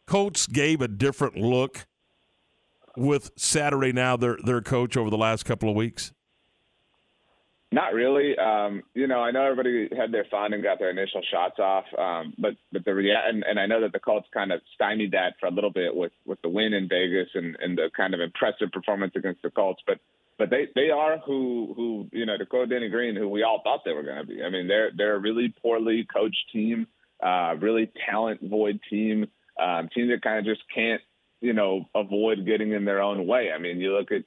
Colts 0.07 0.47
gave 0.47 0.81
a 0.81 0.89
different 0.89 1.37
look 1.37 1.87
with 2.97 3.31
Saturday 3.37 3.93
now 3.93 4.17
their 4.17 4.39
their 4.45 4.61
coach 4.61 4.97
over 4.97 5.11
the 5.11 5.19
last 5.19 5.45
couple 5.45 5.69
of 5.69 5.77
weeks? 5.77 6.13
Not 7.71 7.93
really. 7.93 8.37
Um, 8.39 8.83
you 8.95 9.07
know, 9.07 9.21
I 9.21 9.31
know 9.31 9.43
everybody 9.43 9.91
had 9.95 10.11
their 10.11 10.25
fun 10.31 10.55
and 10.55 10.63
got 10.63 10.79
their 10.79 10.91
initial 10.91 11.21
shots 11.31 11.59
off, 11.59 11.85
um, 11.99 12.33
but 12.39 12.55
but 12.73 12.85
the 12.87 12.95
rea- 12.95 13.29
and, 13.29 13.45
and 13.45 13.61
I 13.61 13.67
know 13.67 13.83
that 13.83 13.93
the 13.93 13.99
Colts 13.99 14.27
kind 14.33 14.53
of 14.53 14.63
stymied 14.75 15.13
that 15.13 15.35
for 15.39 15.47
a 15.47 15.51
little 15.51 15.71
bit 15.71 15.95
with 15.95 16.13
with 16.25 16.41
the 16.41 16.49
win 16.49 16.73
in 16.73 16.89
Vegas 16.89 17.29
and, 17.35 17.57
and 17.61 17.77
the 17.77 17.91
kind 17.95 18.15
of 18.15 18.21
impressive 18.21 18.73
performance 18.73 19.13
against 19.17 19.43
the 19.43 19.51
Colts, 19.51 19.83
but 19.87 19.99
but 20.39 20.49
they 20.49 20.69
they 20.75 20.89
are 20.89 21.19
who 21.19 21.75
who 21.77 22.09
you 22.11 22.25
know 22.25 22.39
to 22.39 22.47
quote 22.47 22.71
Denny 22.71 22.89
Green, 22.89 23.15
who 23.15 23.29
we 23.29 23.43
all 23.43 23.61
thought 23.63 23.81
they 23.85 23.93
were 23.93 24.03
going 24.03 24.19
to 24.19 24.27
be. 24.27 24.43
I 24.43 24.49
mean, 24.49 24.67
they're 24.67 24.91
they're 24.97 25.17
a 25.17 25.21
really 25.21 25.53
poorly 25.61 26.07
coached 26.11 26.51
team, 26.51 26.87
uh, 27.23 27.55
really 27.61 27.91
talent 28.09 28.41
void 28.49 28.81
team, 28.89 29.27
um, 29.63 29.91
team 29.95 30.09
that 30.09 30.23
kind 30.23 30.39
of 30.39 30.47
just 30.47 30.63
can't 30.75 31.03
you 31.41 31.53
know, 31.53 31.85
avoid 31.95 32.45
getting 32.45 32.73
in 32.73 32.85
their 32.85 33.01
own 33.01 33.27
way. 33.27 33.51
I 33.55 33.59
mean, 33.59 33.79
you 33.79 33.97
look 33.97 34.09
at 34.11 34.25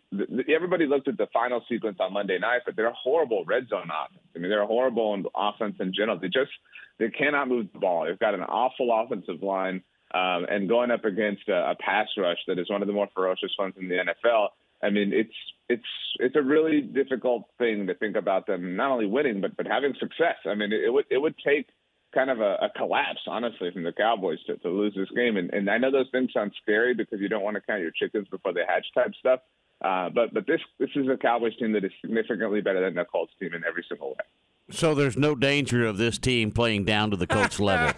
everybody 0.49 0.85
looked 0.85 1.07
at 1.07 1.17
the 1.17 1.27
final 1.33 1.63
sequence 1.67 1.97
on 1.99 2.13
Monday 2.13 2.39
night, 2.39 2.61
but 2.65 2.75
they're 2.75 2.91
horrible 2.91 3.43
red 3.45 3.67
zone 3.67 3.89
offense. 3.91 4.23
I 4.35 4.39
mean, 4.39 4.49
they're 4.49 4.65
horrible 4.65 5.13
in 5.13 5.25
offense 5.35 5.75
in 5.79 5.93
general. 5.93 6.17
They 6.19 6.27
just 6.27 6.51
they 6.99 7.09
cannot 7.09 7.49
move 7.49 7.67
the 7.73 7.79
ball. 7.79 8.05
They've 8.05 8.17
got 8.17 8.33
an 8.33 8.43
awful 8.43 8.89
offensive 8.91 9.43
line, 9.43 9.83
um, 10.13 10.45
and 10.49 10.69
going 10.69 10.91
up 10.91 11.03
against 11.03 11.49
a, 11.49 11.71
a 11.71 11.75
pass 11.75 12.07
rush 12.17 12.37
that 12.47 12.59
is 12.59 12.69
one 12.69 12.81
of 12.81 12.87
the 12.87 12.93
more 12.93 13.09
ferocious 13.13 13.51
ones 13.59 13.73
in 13.79 13.89
the 13.89 13.95
NFL. 13.95 14.49
I 14.81 14.89
mean, 14.89 15.11
it's 15.13 15.35
it's 15.67 15.83
it's 16.19 16.35
a 16.37 16.41
really 16.41 16.81
difficult 16.81 17.43
thing 17.57 17.87
to 17.87 17.93
think 17.93 18.15
about 18.15 18.47
them 18.47 18.77
not 18.77 18.91
only 18.91 19.05
winning 19.05 19.41
but 19.41 19.57
but 19.57 19.67
having 19.67 19.93
success. 19.99 20.37
I 20.45 20.55
mean, 20.55 20.71
it, 20.71 20.85
it 20.85 20.93
would 20.93 21.05
it 21.09 21.17
would 21.17 21.35
take 21.45 21.67
kind 22.13 22.29
of 22.29 22.39
a, 22.39 22.57
a, 22.61 22.69
collapse, 22.75 23.21
honestly, 23.27 23.71
from 23.71 23.83
the 23.83 23.91
Cowboys 23.91 24.39
to, 24.47 24.57
to 24.57 24.69
lose 24.69 24.93
this 24.95 25.09
game. 25.15 25.37
And, 25.37 25.53
and 25.53 25.69
I 25.69 25.77
know 25.77 25.91
those 25.91 26.09
things 26.11 26.31
sound 26.33 26.51
scary 26.61 26.93
because 26.93 27.19
you 27.19 27.29
don't 27.29 27.43
want 27.43 27.55
to 27.55 27.61
count 27.61 27.81
your 27.81 27.91
chickens 27.91 28.27
before 28.29 28.53
they 28.53 28.61
hatch 28.67 28.85
type 28.93 29.11
stuff. 29.19 29.39
Uh, 29.83 30.09
but 30.09 30.31
but 30.33 30.45
this 30.45 30.61
this 30.79 30.89
is 30.95 31.07
a 31.07 31.17
Cowboys 31.17 31.55
team 31.57 31.71
that 31.71 31.83
is 31.83 31.91
significantly 32.01 32.61
better 32.61 32.81
than 32.81 32.93
the 32.93 33.05
Colts 33.05 33.33
team 33.39 33.53
in 33.55 33.63
every 33.67 33.83
single 33.89 34.09
way. 34.09 34.25
So 34.69 34.93
there's 34.93 35.17
no 35.17 35.33
danger 35.33 35.85
of 35.87 35.97
this 35.97 36.19
team 36.19 36.51
playing 36.51 36.85
down 36.85 37.09
to 37.11 37.17
the 37.17 37.25
Colts 37.25 37.59
level. 37.59 37.93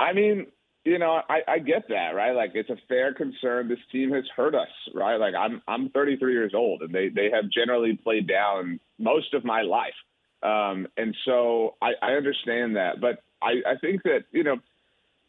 I 0.00 0.12
mean, 0.12 0.46
you 0.84 0.98
know, 0.98 1.20
I, 1.28 1.40
I 1.48 1.58
get 1.60 1.88
that, 1.88 2.10
right? 2.14 2.32
Like 2.32 2.52
it's 2.54 2.70
a 2.70 2.76
fair 2.88 3.14
concern. 3.14 3.68
This 3.68 3.78
team 3.90 4.12
has 4.12 4.24
hurt 4.36 4.54
us, 4.54 4.68
right? 4.94 5.16
Like 5.16 5.34
I'm 5.34 5.62
I'm 5.68 5.90
33 5.90 6.32
years 6.32 6.52
old, 6.54 6.82
and 6.82 6.94
they 6.94 7.08
they 7.08 7.30
have 7.32 7.44
generally 7.50 7.96
played 8.02 8.26
down 8.26 8.80
most 8.98 9.32
of 9.32 9.44
my 9.44 9.62
life. 9.62 9.94
Um, 10.44 10.86
and 10.96 11.16
so 11.24 11.74
I, 11.80 11.92
I 12.02 12.12
understand 12.12 12.76
that, 12.76 13.00
but 13.00 13.22
I, 13.42 13.62
I 13.66 13.76
think 13.80 14.02
that 14.02 14.24
you 14.30 14.44
know 14.44 14.58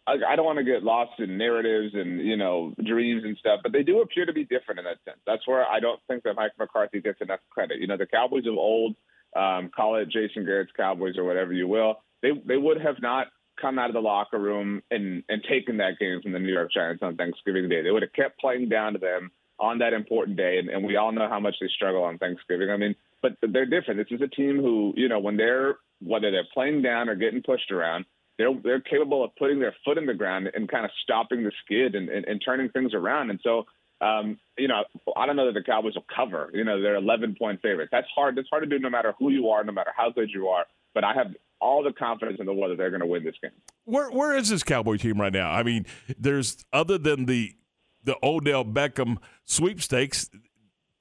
I, 0.05 0.17
I 0.27 0.35
don't 0.35 0.45
want 0.45 0.57
to 0.59 0.63
get 0.63 0.83
lost 0.83 1.19
in 1.19 1.37
narratives 1.37 1.93
and 1.93 2.19
you 2.19 2.37
know 2.37 2.73
dreams 2.83 3.23
and 3.23 3.37
stuff, 3.37 3.61
but 3.63 3.71
they 3.71 3.83
do 3.83 4.01
appear 4.01 4.25
to 4.25 4.33
be 4.33 4.43
different 4.43 4.79
in 4.79 4.85
that 4.85 4.97
sense. 5.05 5.19
That's 5.25 5.47
where 5.47 5.65
I 5.65 5.79
don't 5.79 5.99
think 6.07 6.23
that 6.23 6.35
Mike 6.35 6.51
McCarthy 6.59 7.01
gets 7.01 7.21
enough 7.21 7.39
credit. 7.49 7.79
You 7.79 7.87
know, 7.87 7.97
the 7.97 8.05
Cowboys 8.05 8.45
of 8.45 8.57
old, 8.57 8.95
um, 9.35 9.71
call 9.75 9.95
it 9.95 10.09
Jason 10.09 10.45
Garrett's 10.45 10.71
Cowboys 10.75 11.17
or 11.17 11.23
whatever 11.23 11.53
you 11.53 11.67
will, 11.67 12.01
they 12.21 12.31
they 12.45 12.57
would 12.57 12.81
have 12.81 13.01
not 13.01 13.27
come 13.59 13.79
out 13.79 13.89
of 13.89 13.93
the 13.93 14.01
locker 14.01 14.37
room 14.37 14.81
and 14.91 15.23
and 15.29 15.43
taken 15.49 15.77
that 15.77 15.97
game 15.99 16.21
from 16.21 16.33
the 16.33 16.39
New 16.39 16.53
York 16.53 16.71
Giants 16.73 17.01
on 17.01 17.15
Thanksgiving 17.15 17.69
Day. 17.69 17.81
They 17.81 17.91
would 17.91 18.03
have 18.03 18.13
kept 18.13 18.39
playing 18.39 18.69
down 18.69 18.93
to 18.93 18.99
them 18.99 19.31
on 19.57 19.79
that 19.79 19.93
important 19.93 20.35
day, 20.35 20.57
and, 20.59 20.69
and 20.69 20.85
we 20.85 20.97
all 20.97 21.13
know 21.13 21.29
how 21.29 21.39
much 21.39 21.55
they 21.61 21.69
struggle 21.73 22.03
on 22.03 22.17
Thanksgiving. 22.17 22.69
I 22.69 22.75
mean, 22.77 22.95
but 23.25 23.51
they're 23.51 23.65
different. 23.65 23.99
This 23.99 24.15
is 24.15 24.21
a 24.21 24.27
team 24.27 24.57
who, 24.57 24.93
you 24.95 25.09
know, 25.09 25.19
when 25.19 25.37
they're 25.37 25.77
whether 26.01 26.29
they're 26.29 26.47
playing 26.53 26.81
down 26.81 27.09
or 27.09 27.15
getting 27.15 27.41
pushed 27.41 27.71
around, 27.71 28.05
they're 28.37 28.53
they're 28.63 28.81
capable 28.81 29.23
of 29.23 29.35
putting 29.37 29.59
their 29.59 29.75
foot 29.83 29.97
in 29.97 30.05
the 30.05 30.13
ground 30.13 30.49
and 30.53 30.69
kind 30.69 30.85
of 30.85 30.91
stopping 31.03 31.43
the 31.43 31.51
skid 31.63 31.95
and, 31.95 32.09
and, 32.09 32.25
and 32.25 32.41
turning 32.45 32.69
things 32.69 32.93
around. 32.93 33.31
And 33.31 33.39
so, 33.43 33.63
um, 34.01 34.37
you 34.57 34.67
know, 34.67 34.83
I 35.15 35.25
don't 35.25 35.35
know 35.35 35.47
that 35.47 35.53
the 35.53 35.63
Cowboys 35.63 35.95
will 35.95 36.05
cover. 36.15 36.51
You 36.53 36.63
know, 36.63 36.81
they're 36.81 36.95
11 36.95 37.35
point 37.39 37.61
favorites. 37.61 37.89
That's 37.91 38.07
hard. 38.13 38.37
That's 38.37 38.49
hard 38.49 38.63
to 38.63 38.69
do 38.69 38.77
no 38.77 38.89
matter 38.89 39.13
who 39.17 39.31
you 39.31 39.49
are, 39.49 39.63
no 39.63 39.71
matter 39.71 39.91
how 39.95 40.11
good 40.11 40.29
you 40.31 40.47
are. 40.49 40.65
But 40.93 41.03
I 41.03 41.13
have 41.13 41.33
all 41.59 41.83
the 41.83 41.93
confidence 41.93 42.39
in 42.39 42.45
the 42.45 42.53
world 42.53 42.71
that 42.71 42.77
they're 42.77 42.91
going 42.91 43.01
to 43.01 43.07
win 43.07 43.23
this 43.23 43.35
game. 43.41 43.51
Where 43.85 44.11
where 44.11 44.35
is 44.37 44.49
this 44.49 44.61
Cowboy 44.61 44.97
team 44.97 45.19
right 45.19 45.33
now? 45.33 45.51
I 45.51 45.63
mean, 45.63 45.85
there's 46.19 46.63
other 46.71 46.99
than 46.99 47.25
the 47.25 47.55
the 48.03 48.17
Odell 48.21 48.63
Beckham 48.63 49.17
sweepstakes, 49.45 50.29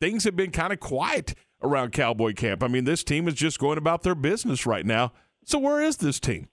things 0.01 0.25
have 0.25 0.37
been 0.37 0.53
kind 0.53 0.73
of 0.73 0.81
quiet 0.81 1.35
around 1.65 1.93
Cowboy 1.93 2.35
camp. 2.35 2.63
I 2.63 2.69
mean, 2.69 2.85
this 2.85 3.03
team 3.03 3.27
is 3.27 3.35
just 3.35 3.59
going 3.59 3.79
about 3.79 4.03
their 4.03 4.15
business 4.15 4.67
right 4.67 4.87
now. 4.87 5.13
So 5.45 5.59
where 5.59 5.83
is 5.83 5.97
this 5.97 6.21
team? 6.21 6.49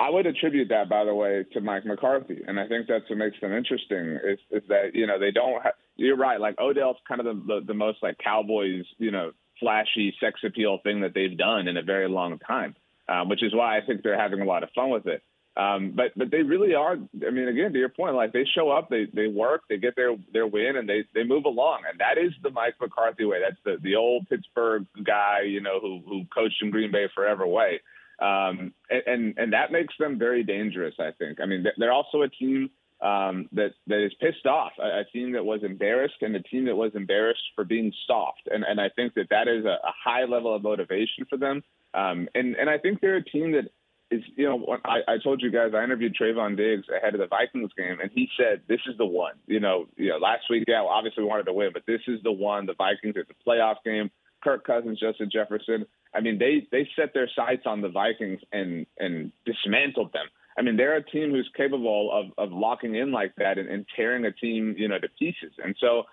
I 0.00 0.10
would 0.10 0.26
attribute 0.26 0.68
that, 0.70 0.88
by 0.88 1.04
the 1.04 1.14
way, 1.14 1.44
to 1.52 1.60
Mike 1.60 1.86
McCarthy, 1.86 2.40
and 2.46 2.58
I 2.58 2.66
think 2.66 2.88
that's 2.88 3.08
what 3.08 3.18
makes 3.18 3.40
them 3.40 3.52
interesting. 3.52 4.18
Is, 4.24 4.38
is 4.50 4.62
that 4.68 4.90
you 4.92 5.06
know 5.06 5.20
they 5.20 5.30
don't. 5.30 5.62
Have, 5.62 5.74
you're 5.96 6.16
right. 6.16 6.40
Like 6.40 6.56
Odell's 6.58 6.96
kind 7.06 7.20
of 7.20 7.26
the, 7.26 7.42
the 7.46 7.66
the 7.68 7.74
most 7.74 7.98
like 8.02 8.18
Cowboys, 8.18 8.84
you 8.98 9.12
know, 9.12 9.30
flashy 9.60 10.12
sex 10.20 10.40
appeal 10.44 10.78
thing 10.82 11.00
that 11.02 11.14
they've 11.14 11.38
done 11.38 11.68
in 11.68 11.76
a 11.76 11.82
very 11.82 12.08
long 12.08 12.38
time, 12.40 12.74
um, 13.08 13.28
which 13.28 13.42
is 13.42 13.54
why 13.54 13.78
I 13.78 13.86
think 13.86 14.02
they're 14.02 14.20
having 14.20 14.40
a 14.40 14.44
lot 14.44 14.64
of 14.64 14.70
fun 14.74 14.90
with 14.90 15.06
it. 15.06 15.22
Um, 15.56 15.92
but 15.94 16.12
but 16.16 16.30
they 16.30 16.42
really 16.42 16.74
are. 16.74 16.92
I 16.94 17.30
mean, 17.30 17.46
again, 17.46 17.72
to 17.72 17.78
your 17.78 17.88
point, 17.88 18.16
like 18.16 18.32
they 18.32 18.44
show 18.44 18.70
up, 18.70 18.90
they 18.90 19.06
they 19.12 19.28
work, 19.28 19.62
they 19.68 19.76
get 19.76 19.94
their 19.94 20.16
their 20.32 20.48
win, 20.48 20.76
and 20.76 20.88
they 20.88 21.04
they 21.14 21.22
move 21.22 21.44
along, 21.44 21.82
and 21.88 22.00
that 22.00 22.18
is 22.18 22.32
the 22.42 22.50
Mike 22.50 22.74
McCarthy 22.80 23.24
way. 23.24 23.38
That's 23.40 23.60
the 23.64 23.80
the 23.80 23.94
old 23.94 24.28
Pittsburgh 24.28 24.86
guy, 25.04 25.42
you 25.42 25.60
know, 25.60 25.78
who 25.80 26.00
who 26.06 26.24
coached 26.34 26.60
in 26.60 26.70
Green 26.70 26.90
Bay 26.90 27.08
forever 27.14 27.46
way. 27.46 27.80
Um, 28.20 28.72
and, 28.90 29.02
and, 29.06 29.34
and 29.38 29.52
that 29.52 29.72
makes 29.72 29.94
them 29.98 30.18
very 30.18 30.42
dangerous. 30.42 30.94
I 30.98 31.10
think. 31.18 31.40
I 31.40 31.46
mean, 31.46 31.64
they're 31.78 31.92
also 31.92 32.22
a 32.22 32.28
team 32.28 32.70
um, 33.00 33.48
that 33.52 33.74
that 33.86 34.04
is 34.04 34.12
pissed 34.20 34.46
off, 34.46 34.72
a, 34.80 35.00
a, 35.00 35.04
team 35.12 35.32
that 35.32 35.44
was 35.44 35.62
embarrassed, 35.62 36.22
and 36.22 36.34
a 36.34 36.42
team 36.42 36.64
that 36.64 36.76
was 36.76 36.92
embarrassed 36.94 37.42
for 37.54 37.64
being 37.64 37.92
soft. 38.08 38.48
And 38.50 38.64
and 38.64 38.80
I 38.80 38.88
think 38.88 39.14
that 39.14 39.28
that 39.30 39.46
is 39.46 39.64
a, 39.64 39.78
a 39.84 39.92
high 40.04 40.24
level 40.24 40.54
of 40.54 40.64
motivation 40.64 41.26
for 41.30 41.36
them. 41.36 41.62
Um, 41.92 42.28
and 42.34 42.56
and 42.56 42.68
I 42.68 42.78
think 42.78 43.00
they're 43.00 43.16
a 43.16 43.24
team 43.24 43.52
that 43.52 43.70
you 44.10 44.44
know, 44.48 44.78
I, 44.84 45.14
I 45.14 45.18
told 45.22 45.42
you 45.42 45.50
guys 45.50 45.72
I 45.74 45.82
interviewed 45.82 46.16
Trevon 46.20 46.56
Diggs 46.56 46.86
ahead 46.94 47.14
of 47.14 47.20
the 47.20 47.26
Vikings 47.26 47.70
game, 47.76 47.98
and 48.00 48.10
he 48.14 48.28
said 48.38 48.62
this 48.68 48.80
is 48.86 48.96
the 48.98 49.06
one. 49.06 49.34
You 49.46 49.60
know, 49.60 49.86
you 49.96 50.10
know, 50.10 50.18
last 50.18 50.44
week, 50.50 50.64
yeah, 50.68 50.82
obviously 50.82 51.22
we 51.22 51.28
wanted 51.28 51.46
to 51.46 51.52
win, 51.52 51.70
but 51.72 51.82
this 51.86 52.00
is 52.06 52.22
the 52.22 52.32
one. 52.32 52.66
The 52.66 52.74
Vikings, 52.74 53.14
it's 53.16 53.30
a 53.30 53.48
playoff 53.48 53.76
game. 53.84 54.10
Kirk 54.42 54.66
Cousins, 54.66 55.00
Justin 55.00 55.30
Jefferson. 55.32 55.86
I 56.14 56.20
mean, 56.20 56.38
they 56.38 56.66
they 56.70 56.88
set 56.96 57.14
their 57.14 57.28
sights 57.34 57.62
on 57.66 57.80
the 57.80 57.88
Vikings 57.88 58.40
and 58.52 58.86
and 58.98 59.32
dismantled 59.46 60.12
them. 60.12 60.26
I 60.56 60.62
mean, 60.62 60.76
they're 60.76 60.96
a 60.96 61.02
team 61.02 61.30
who's 61.30 61.50
capable 61.56 62.10
of 62.12 62.26
of 62.38 62.52
locking 62.52 62.94
in 62.94 63.10
like 63.10 63.34
that 63.36 63.58
and, 63.58 63.68
and 63.68 63.86
tearing 63.96 64.24
a 64.26 64.32
team, 64.32 64.74
you 64.78 64.88
know, 64.88 64.98
to 64.98 65.08
pieces. 65.18 65.52
And 65.62 65.74
so 65.80 66.04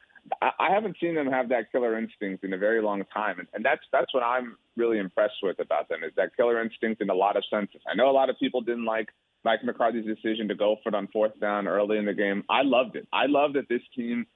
I, 0.41 0.69
haven't 0.72 0.97
seen 1.01 1.15
them 1.15 1.28
have 1.28 1.49
that 1.49 1.72
killer 1.72 1.97
instinct 1.97 2.43
in 2.43 2.53
a 2.53 2.57
very 2.57 2.82
long 2.82 3.03
time, 3.13 3.39
and, 3.39 3.47
and 3.53 3.65
that's 3.65 3.82
that's 3.91 4.13
what 4.13 4.24
I'm 4.24 4.57
really 4.78 4.99
impressed 4.99 5.41
with 5.41 5.59
about 5.59 5.89
them 5.89 6.03
is 6.03 6.11
that 6.15 6.36
killer 6.38 6.61
instinct 6.61 7.01
in 7.01 7.09
a 7.09 7.13
lot 7.13 7.38
of 7.38 7.43
senses. 7.49 7.82
I 7.91 7.95
know 7.95 8.09
a 8.09 8.13
lot 8.13 8.30
of 8.30 8.38
people 8.39 8.61
didn't 8.61 8.86
like 8.86 9.09
Mike 9.43 9.63
McCarthy's 9.63 10.05
decision 10.05 10.47
to 10.47 10.55
go 10.55 10.78
for 10.84 10.89
it 10.89 10.95
on 10.95 11.07
fourth 11.07 11.39
down 11.39 11.67
early 11.67 11.97
in 11.97 12.05
the 12.05 12.13
game. 12.13 12.43
I 12.49 12.61
loved 12.61 12.95
it. 12.95 13.07
I 13.11 13.26
love 13.26 13.53
that 13.53 13.67
this 13.67 13.82
team 13.95 14.28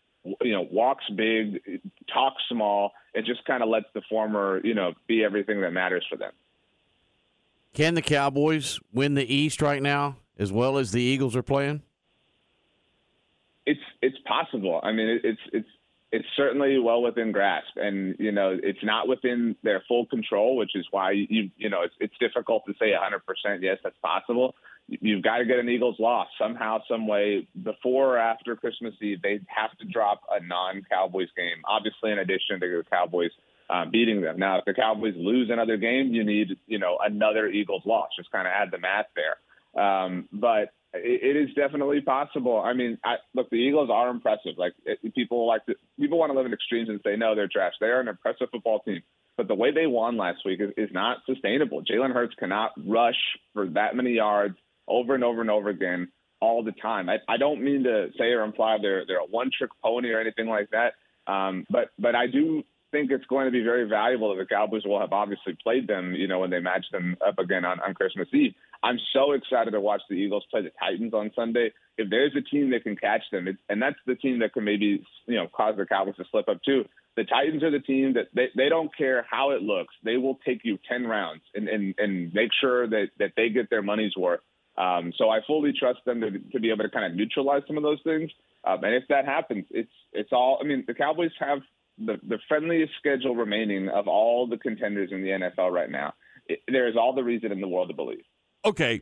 you 0.42 0.52
know, 0.52 0.68
walks 0.72 1.06
big, 1.16 1.82
talks 2.12 2.42
small, 2.50 2.94
and 3.14 3.26
just 3.26 3.46
kind 3.46 3.62
of 3.62 3.70
lets 3.70 3.86
the 3.94 4.02
former, 4.10 4.60
you 4.64 4.74
know, 4.74 4.94
be 5.08 5.24
everything 5.24 5.62
that 5.62 5.72
matters 5.72 6.06
for 6.10 6.18
them. 6.18 6.32
Can 7.74 7.94
the 7.94 8.02
Cowboys 8.02 8.80
win 8.94 9.16
the 9.16 9.34
East 9.34 9.62
right 9.62 9.82
now 9.82 10.18
as 10.40 10.52
well 10.52 10.78
as 10.78 10.92
the 10.92 11.02
Eagles 11.02 11.36
are 11.36 11.44
playing? 11.44 11.84
It's 13.66 13.82
it's 14.02 14.18
possible. 14.26 14.80
I 14.84 14.92
mean, 14.92 15.20
it's 15.24 15.42
it's 15.52 15.68
it's 16.16 16.28
certainly 16.36 16.80
well 16.80 17.02
within 17.02 17.32
grasp, 17.32 17.76
and 17.76 18.16
you 18.20 18.32
know, 18.32 18.58
it's 18.62 18.84
not 18.84 19.08
within 19.08 19.56
their 19.64 19.84
full 19.88 20.06
control, 20.06 20.56
which 20.56 20.76
is 20.76 20.86
why 20.92 21.12
you 21.12 21.50
you 21.58 21.70
know 21.70 21.82
it's 21.84 21.96
it's 22.00 22.18
difficult 22.20 22.64
to 22.68 22.74
say 22.80 22.92
100% 22.92 23.62
yes 23.62 23.78
that's 23.84 23.98
possible 24.02 24.56
you've 24.88 25.24
got 25.24 25.38
to 25.38 25.46
get 25.46 25.60
an 25.60 25.70
Eagles 25.70 25.96
loss 26.00 26.28
somehow, 26.40 26.80
some 26.88 27.08
way 27.08 27.48
before 27.64 28.16
or 28.16 28.18
after 28.18 28.56
Christmas 28.56 28.94
Eve. 29.02 29.22
They 29.22 29.40
have 29.48 29.76
to 29.80 29.86
drop 29.86 30.22
a 30.30 30.46
non-Cowboys 30.46 31.30
game, 31.36 31.62
obviously, 31.68 32.12
in 32.12 32.20
addition 32.20 32.60
to 32.60 32.68
the 32.68 32.84
Cowboys 32.90 33.32
um, 33.70 33.90
beating 33.92 34.22
them. 34.22 34.38
Now, 34.38 34.60
if 34.60 34.66
the 34.66 34.74
Cowboys 34.74 35.16
lose 35.18 35.50
another 35.52 35.78
game, 35.78 36.14
you 36.14 36.24
need 36.24 36.58
you 36.68 36.78
know 36.78 36.98
another 37.04 37.48
Eagles 37.48 37.84
loss. 37.86 38.10
Just 38.16 38.32
kind 38.32 38.48
of 38.48 38.54
add 38.56 38.70
the 38.72 38.78
math 38.78 39.08
there. 39.16 39.82
Um, 39.84 40.30
but 40.32 40.72
it, 40.96 41.36
is 41.36 41.54
definitely 41.56 42.02
possible. 42.02 42.60
I 42.60 42.74
mean, 42.74 42.98
I, 43.04 43.16
look, 43.34 43.50
the 43.50 43.58
Eagles 43.58 43.90
are 43.92 44.10
impressive. 44.10 44.54
Like 44.58 44.74
it, 44.86 45.14
people 45.14 45.48
like 45.48 45.66
to, 45.66 45.76
people 46.00 46.18
want 46.18 46.32
to 46.32 46.38
live 46.38 46.46
in 46.46 46.54
extremes 46.54 46.90
and 46.90 47.00
say 47.04 47.16
no, 47.16 47.36
they're 47.36 47.48
trash. 47.48 47.74
They 47.80 47.88
are 47.88 48.00
an 48.00 48.08
impressive 48.08 48.48
football 48.52 48.80
team. 48.80 49.02
But 49.38 49.48
the 49.48 49.56
way 49.56 49.72
they 49.72 49.86
won 49.86 50.18
last 50.18 50.40
week 50.46 50.62
is, 50.62 50.72
is 50.78 50.90
not 50.94 51.18
sustainable. 51.26 51.84
Jalen 51.84 52.14
Hurts 52.14 52.36
cannot 52.40 52.72
rush 52.78 53.20
for 53.54 53.68
that 53.70 53.96
many 53.96 54.12
yards 54.12 54.56
over 54.88 55.14
and 55.14 55.24
over 55.24 55.42
and 55.42 55.50
over 55.50 55.70
again 55.70 56.10
all 56.40 56.64
the 56.64 56.72
time. 56.72 57.10
I, 57.10 57.18
I 57.28 57.38
don't 57.38 57.64
mean 57.64 57.84
to 57.84 58.10
say 58.18 58.26
or 58.26 58.44
imply 58.44 58.78
they're 58.82 59.06
they're 59.06 59.20
a 59.20 59.26
one 59.26 59.50
trick 59.56 59.72
pony 59.84 60.12
or 60.12 60.20
anything 60.20 60.48
like 60.48 60.70
that. 60.72 60.94
Um, 61.32 61.66
but 61.70 61.90
but 62.00 62.16
I 62.16 62.28
do 62.28 62.64
think 62.92 63.12
it's 63.12 63.26
going 63.26 63.46
to 63.46 63.52
be 63.52 63.64
very 63.64 63.88
valuable 63.88 64.36
that 64.36 64.42
the 64.42 64.46
Cowboys 64.46 64.84
will 64.86 65.00
have 65.00 65.12
obviously 65.12 65.58
played 65.62 65.88
them, 65.88 66.14
you 66.14 66.28
know, 66.28 66.40
when 66.40 66.50
they 66.50 66.60
match 66.60 66.86
them 66.92 67.18
up 67.26 67.40
again 67.40 67.66
on, 67.66 67.80
on 67.82 67.94
Christmas 67.94 68.28
Eve. 68.34 68.54
I'm 68.86 69.00
so 69.14 69.32
excited 69.32 69.72
to 69.72 69.82
watch 69.82 70.02
the 70.08 70.16
Eagles 70.16 70.46
play 70.52 70.62
the 70.62 70.72
Titans 70.80 71.12
on 71.16 71.32
Sunday. 71.36 71.74
If 71.98 72.12
there's 72.12 72.34
a 72.38 72.42
team 72.42 72.70
that 72.70 72.84
can 72.84 72.96
catch 72.96 73.24
them, 73.32 73.48
it's, 73.48 73.58
and 73.68 73.82
that's 73.82 73.96
the 74.06 74.14
team 74.14 74.40
that 74.40 74.54
can 74.54 74.64
maybe, 74.64 75.04
you 75.26 75.36
know, 75.36 75.48
cause 75.48 75.74
the 75.76 75.88
Cowboys 75.88 76.18
to 76.18 76.26
slip 76.30 76.48
up 76.48 76.62
too. 76.64 76.86
The 77.16 77.24
Titans 77.24 77.64
are 77.64 77.72
the 77.72 77.80
team 77.80 78.14
that 78.14 78.28
they, 78.36 78.50
they 78.56 78.70
don't 78.70 78.96
care 78.96 79.26
how 79.28 79.52
it 79.52 79.64
looks. 79.64 79.96
They 80.04 80.18
will 80.18 80.38
take 80.46 80.60
you 80.64 80.78
10 80.88 81.08
rounds 81.08 81.42
and, 81.56 81.68
and, 81.68 81.96
and 81.98 82.32
make 82.32 82.52
sure 82.62 82.88
that, 82.88 83.08
that 83.18 83.32
they 83.36 83.50
get 83.50 83.72
their 83.72 83.82
money's 83.82 84.16
worth. 84.16 84.42
Um, 84.78 85.14
so 85.18 85.30
I 85.30 85.40
fully 85.48 85.74
trust 85.74 86.00
them 86.06 86.22
to, 86.22 86.32
to 86.52 86.60
be 86.60 86.70
able 86.70 86.84
to 86.84 86.90
kind 86.90 87.06
of 87.06 87.16
neutralize 87.18 87.64
some 87.66 87.78
of 87.78 87.84
those 87.84 88.02
things. 88.04 88.30
Um, 88.66 88.84
and 88.84 88.94
if 88.94 89.04
that 89.10 89.26
happens, 89.26 89.66
it's 89.70 89.92
it's 90.12 90.34
all. 90.34 90.60
I 90.62 90.66
mean, 90.66 90.84
the 90.86 90.94
Cowboys 90.94 91.32
have 91.40 91.60
the, 91.98 92.18
the 92.28 92.40
friendliest 92.50 92.92
schedule 93.00 93.36
remaining 93.36 93.90
of 93.90 94.08
all 94.08 94.48
the 94.48 94.58
contenders 94.58 95.12
in 95.12 95.22
the 95.22 95.30
NFL 95.30 95.72
right 95.72 95.90
now. 95.90 96.14
It, 96.48 96.60
there 96.68 96.90
is 96.90 96.96
all 96.98 97.16
the 97.16 97.24
reason 97.24 97.54
in 97.54 97.62
the 97.62 97.68
world 97.68 97.88
to 97.90 97.96
believe. 97.96 98.26
Okay, 98.66 99.02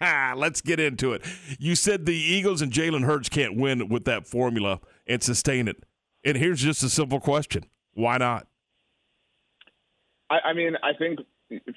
let's 0.00 0.60
get 0.60 0.78
into 0.78 1.12
it. 1.12 1.22
You 1.58 1.74
said 1.74 2.06
the 2.06 2.16
Eagles 2.16 2.60
and 2.60 2.70
Jalen 2.72 3.04
Hurts 3.04 3.28
can't 3.28 3.56
win 3.56 3.88
with 3.88 4.04
that 4.04 4.26
formula 4.26 4.80
and 5.06 5.22
sustain 5.22 5.68
it. 5.68 5.82
And 6.24 6.36
here's 6.36 6.60
just 6.60 6.82
a 6.82 6.88
simple 6.88 7.20
question: 7.20 7.64
Why 7.94 8.18
not? 8.18 8.46
I, 10.30 10.50
I 10.50 10.52
mean, 10.52 10.76
I 10.82 10.92
think 10.92 11.20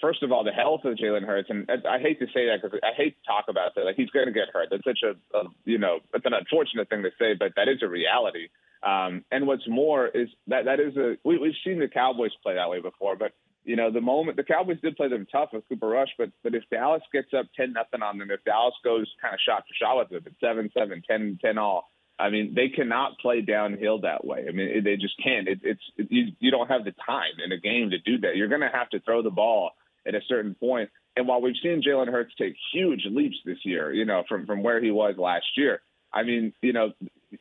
first 0.01 0.23
of 0.23 0.31
all, 0.31 0.43
the 0.43 0.51
health 0.51 0.81
of 0.85 0.95
Jalen 0.97 1.25
Hurts, 1.25 1.49
and 1.49 1.69
I 1.89 1.99
hate 1.99 2.19
to 2.19 2.25
say 2.27 2.47
that 2.47 2.61
because 2.61 2.77
I 2.83 2.93
hate 2.95 3.15
to 3.15 3.27
talk 3.27 3.45
about 3.47 3.75
that. 3.75 3.85
Like 3.85 3.95
he's 3.95 4.09
going 4.09 4.25
to 4.25 4.33
get 4.33 4.49
hurt. 4.51 4.67
That's 4.69 4.83
such 4.83 4.99
a, 5.03 5.37
a, 5.37 5.43
you 5.65 5.77
know, 5.77 5.99
it's 6.13 6.25
an 6.25 6.33
unfortunate 6.33 6.89
thing 6.89 7.03
to 7.03 7.11
say, 7.17 7.33
but 7.37 7.53
that 7.55 7.69
is 7.69 7.81
a 7.81 7.87
reality. 7.87 8.49
Um, 8.83 9.23
and 9.31 9.47
what's 9.47 9.67
more 9.67 10.07
is 10.07 10.27
that 10.47 10.65
that 10.65 10.79
is 10.79 10.97
a 10.97 11.15
we, 11.23 11.37
we've 11.37 11.53
seen 11.63 11.79
the 11.79 11.87
Cowboys 11.87 12.31
play 12.43 12.55
that 12.55 12.69
way 12.69 12.81
before, 12.81 13.15
but 13.15 13.31
you 13.64 13.76
know 13.76 13.91
the 13.91 14.01
moment 14.01 14.38
the 14.38 14.43
Cowboys 14.43 14.80
did 14.82 14.97
play 14.97 15.07
them 15.07 15.28
tough 15.32 15.49
with 15.53 15.68
Cooper 15.70 15.88
Rush, 15.88 16.09
but 16.18 16.30
but 16.43 16.55
if 16.55 16.64
Dallas 16.72 17.03
gets 17.14 17.34
up 17.38 17.47
ten 17.55 17.74
nothing 17.74 18.01
on 18.01 18.18
them, 18.18 18.32
if 18.32 18.43
Dallas 18.43 18.76
goes 18.84 19.07
kind 19.22 19.34
of 19.34 19.39
shot 19.39 19.64
for 19.68 19.74
shot 19.74 19.97
with 19.97 20.09
them, 20.09 20.24
at 20.26 20.34
seven 20.39 20.70
seven 20.78 21.01
ten 21.07 21.39
ten 21.41 21.57
all. 21.57 21.89
I 22.20 22.30
mean, 22.30 22.53
they 22.55 22.70
cannot 22.70 23.18
play 23.18 23.41
downhill 23.41 24.01
that 24.01 24.24
way. 24.24 24.45
I 24.47 24.51
mean, 24.51 24.84
they 24.84 24.95
just 24.95 25.16
can't. 25.24 25.47
It, 25.47 25.62
it's 25.64 25.82
it, 25.97 26.07
you, 26.12 26.34
you 26.39 26.51
don't 26.51 26.68
have 26.68 26.84
the 26.84 26.93
time 27.03 27.34
in 27.43 27.51
a 27.51 27.57
game 27.57 27.89
to 27.89 27.97
do 27.97 28.20
that. 28.20 28.36
You're 28.36 28.47
going 28.47 28.62
to 28.62 28.70
have 28.72 28.89
to 28.89 28.99
throw 28.99 29.24
the 29.24 29.32
ball 29.32 29.72
at 30.05 30.14
a 30.14 30.22
certain 30.28 30.53
point. 30.53 30.91
And 31.16 31.28
while 31.28 31.41
we've 31.41 31.55
seen 31.64 31.82
Jalen 31.82 32.12
Hurts 32.12 32.34
take 32.38 32.55
huge 32.74 33.05
leaps 33.09 33.38
this 33.43 33.57
year, 33.64 33.91
you 33.91 34.05
know, 34.05 34.24
from 34.30 34.45
from 34.45 34.62
where 34.62 34.82
he 34.82 34.91
was 34.91 35.16
last 35.18 35.45
year, 35.57 35.82
I 36.14 36.24
mean, 36.24 36.53
you 36.62 36.74
know, 36.74 36.91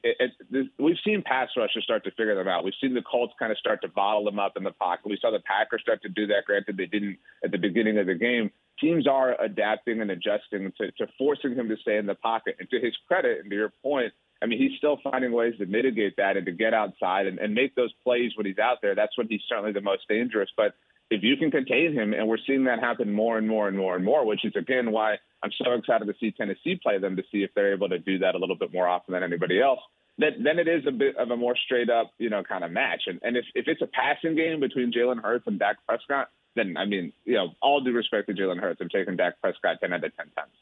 it, 0.03 0.33
it, 0.51 0.69
we've 0.79 0.97
seen 1.05 1.23
pass 1.23 1.49
rushers 1.57 1.83
start 1.83 2.05
to 2.05 2.11
figure 2.13 2.37
them 2.37 2.47
out. 2.47 2.65
We've 2.65 2.75
seen 2.81 2.95
the 2.95 3.03
Colts 3.03 3.35
kind 3.39 3.51
of 3.51 3.59
start 3.59 3.83
to 3.83 3.89
bottle 3.89 4.25
them 4.25 4.39
up 4.39 4.57
in 4.57 4.63
the 4.63 4.71
pocket. 4.71 5.07
We 5.07 5.19
saw 5.21 5.31
the 5.31 5.41
Packers 5.41 5.83
start 5.83 6.03
to 6.03 6.09
do 6.09 6.27
that. 6.29 6.45
Granted, 6.47 6.77
they 6.77 6.87
didn't 6.87 7.19
at 7.45 7.51
the 7.51 7.59
beginning 7.59 7.99
of 7.99 8.07
the 8.07 8.15
game, 8.15 8.51
teams 8.81 9.07
are 9.07 9.41
adapting 9.41 10.01
and 10.01 10.11
adjusting 10.11 10.73
to, 10.79 10.91
to 10.93 11.07
forcing 11.19 11.55
him 11.55 11.69
to 11.69 11.77
stay 11.79 11.97
in 11.97 12.07
the 12.07 12.15
pocket. 12.15 12.57
And 12.59 12.71
to 12.71 12.81
his 12.81 12.97
credit, 13.09 13.41
and 13.41 13.51
to 13.51 13.57
your 13.57 13.73
point, 13.83 14.13
I 14.43 14.47
mean, 14.47 14.59
he's 14.59 14.79
still 14.79 14.99
finding 15.03 15.33
ways 15.33 15.55
to 15.59 15.67
mitigate 15.67 16.17
that 16.17 16.37
and 16.37 16.47
to 16.47 16.53
get 16.53 16.73
outside 16.73 17.27
and, 17.27 17.39
and 17.39 17.55
make 17.55 17.75
those 17.75 17.93
plays 18.03 18.33
when 18.37 18.47
he's 18.47 18.59
out 18.59 18.79
there. 18.81 18.95
That's 18.95 19.17
when 19.19 19.29
he's 19.29 19.43
certainly 19.49 19.73
the 19.73 19.83
most 19.83 20.09
dangerous. 20.09 20.49
But 20.57 20.75
if 21.11 21.23
you 21.23 21.37
can 21.37 21.51
contain 21.51 21.93
him, 21.93 22.15
and 22.15 22.29
we're 22.29 22.39
seeing 22.47 22.65
that 22.65 22.81
happen 22.81 23.13
more 23.13 23.37
and 23.37 23.49
more 23.49 23.67
and 23.69 23.77
more 23.77 23.97
and 23.97 24.05
more, 24.05 24.25
which 24.25 24.45
is 24.45 24.53
again 24.57 24.93
why 24.93 25.17
I'm 25.43 25.51
so 25.63 25.73
excited 25.73 26.07
to 26.07 26.15
see 26.21 26.31
Tennessee 26.31 26.79
play 26.81 26.99
them 26.99 27.17
to 27.17 27.23
see 27.33 27.43
if 27.43 27.51
they're 27.55 27.75
able 27.75 27.89
to 27.89 27.99
do 27.99 28.19
that 28.19 28.35
a 28.35 28.39
little 28.39 28.57
bit 28.57 28.73
more 28.73 28.89
often 28.89 29.13
than 29.13 29.23
anybody 29.23 29.61
else. 29.61 29.81
Then, 30.19 30.43
then 30.45 30.59
it 30.59 30.69
is 30.69 30.85
a 30.87 30.91
bit 30.91 31.17
of 31.17 31.31
a 31.31 31.37
more 31.37 31.57
straight 31.57 31.89
up, 31.89 32.13
you 32.19 32.29
know, 32.29 32.43
kind 32.43 32.63
of 32.63 32.71
match. 32.71 33.03
And, 33.07 33.21
and 33.23 33.39
if, 33.39 33.45
if 33.55 33.67
it's 33.69 33.81
a 33.81 33.87
passing 33.87 34.37
game 34.37 34.61
between 34.61 34.93
Jalen 34.93 35.23
Hurts 35.23 35.47
and 35.47 35.59
Dak 35.59 35.77
Prescott, 35.89 36.29
then 36.57 36.77
I 36.77 36.85
mean, 36.85 37.13
you 37.25 37.35
know, 37.35 37.55
all 37.63 37.81
due 37.81 37.93
respect 37.93 38.29
to 38.29 38.35
Jalen 38.35 38.61
Hurts, 38.61 38.81
I'm 38.81 38.91
taking 38.91 39.17
Dak 39.17 39.41
Prescott 39.41 39.79
10 39.81 39.93
out 39.93 40.05
of 40.05 40.17
10 40.17 40.27
times. 40.37 40.53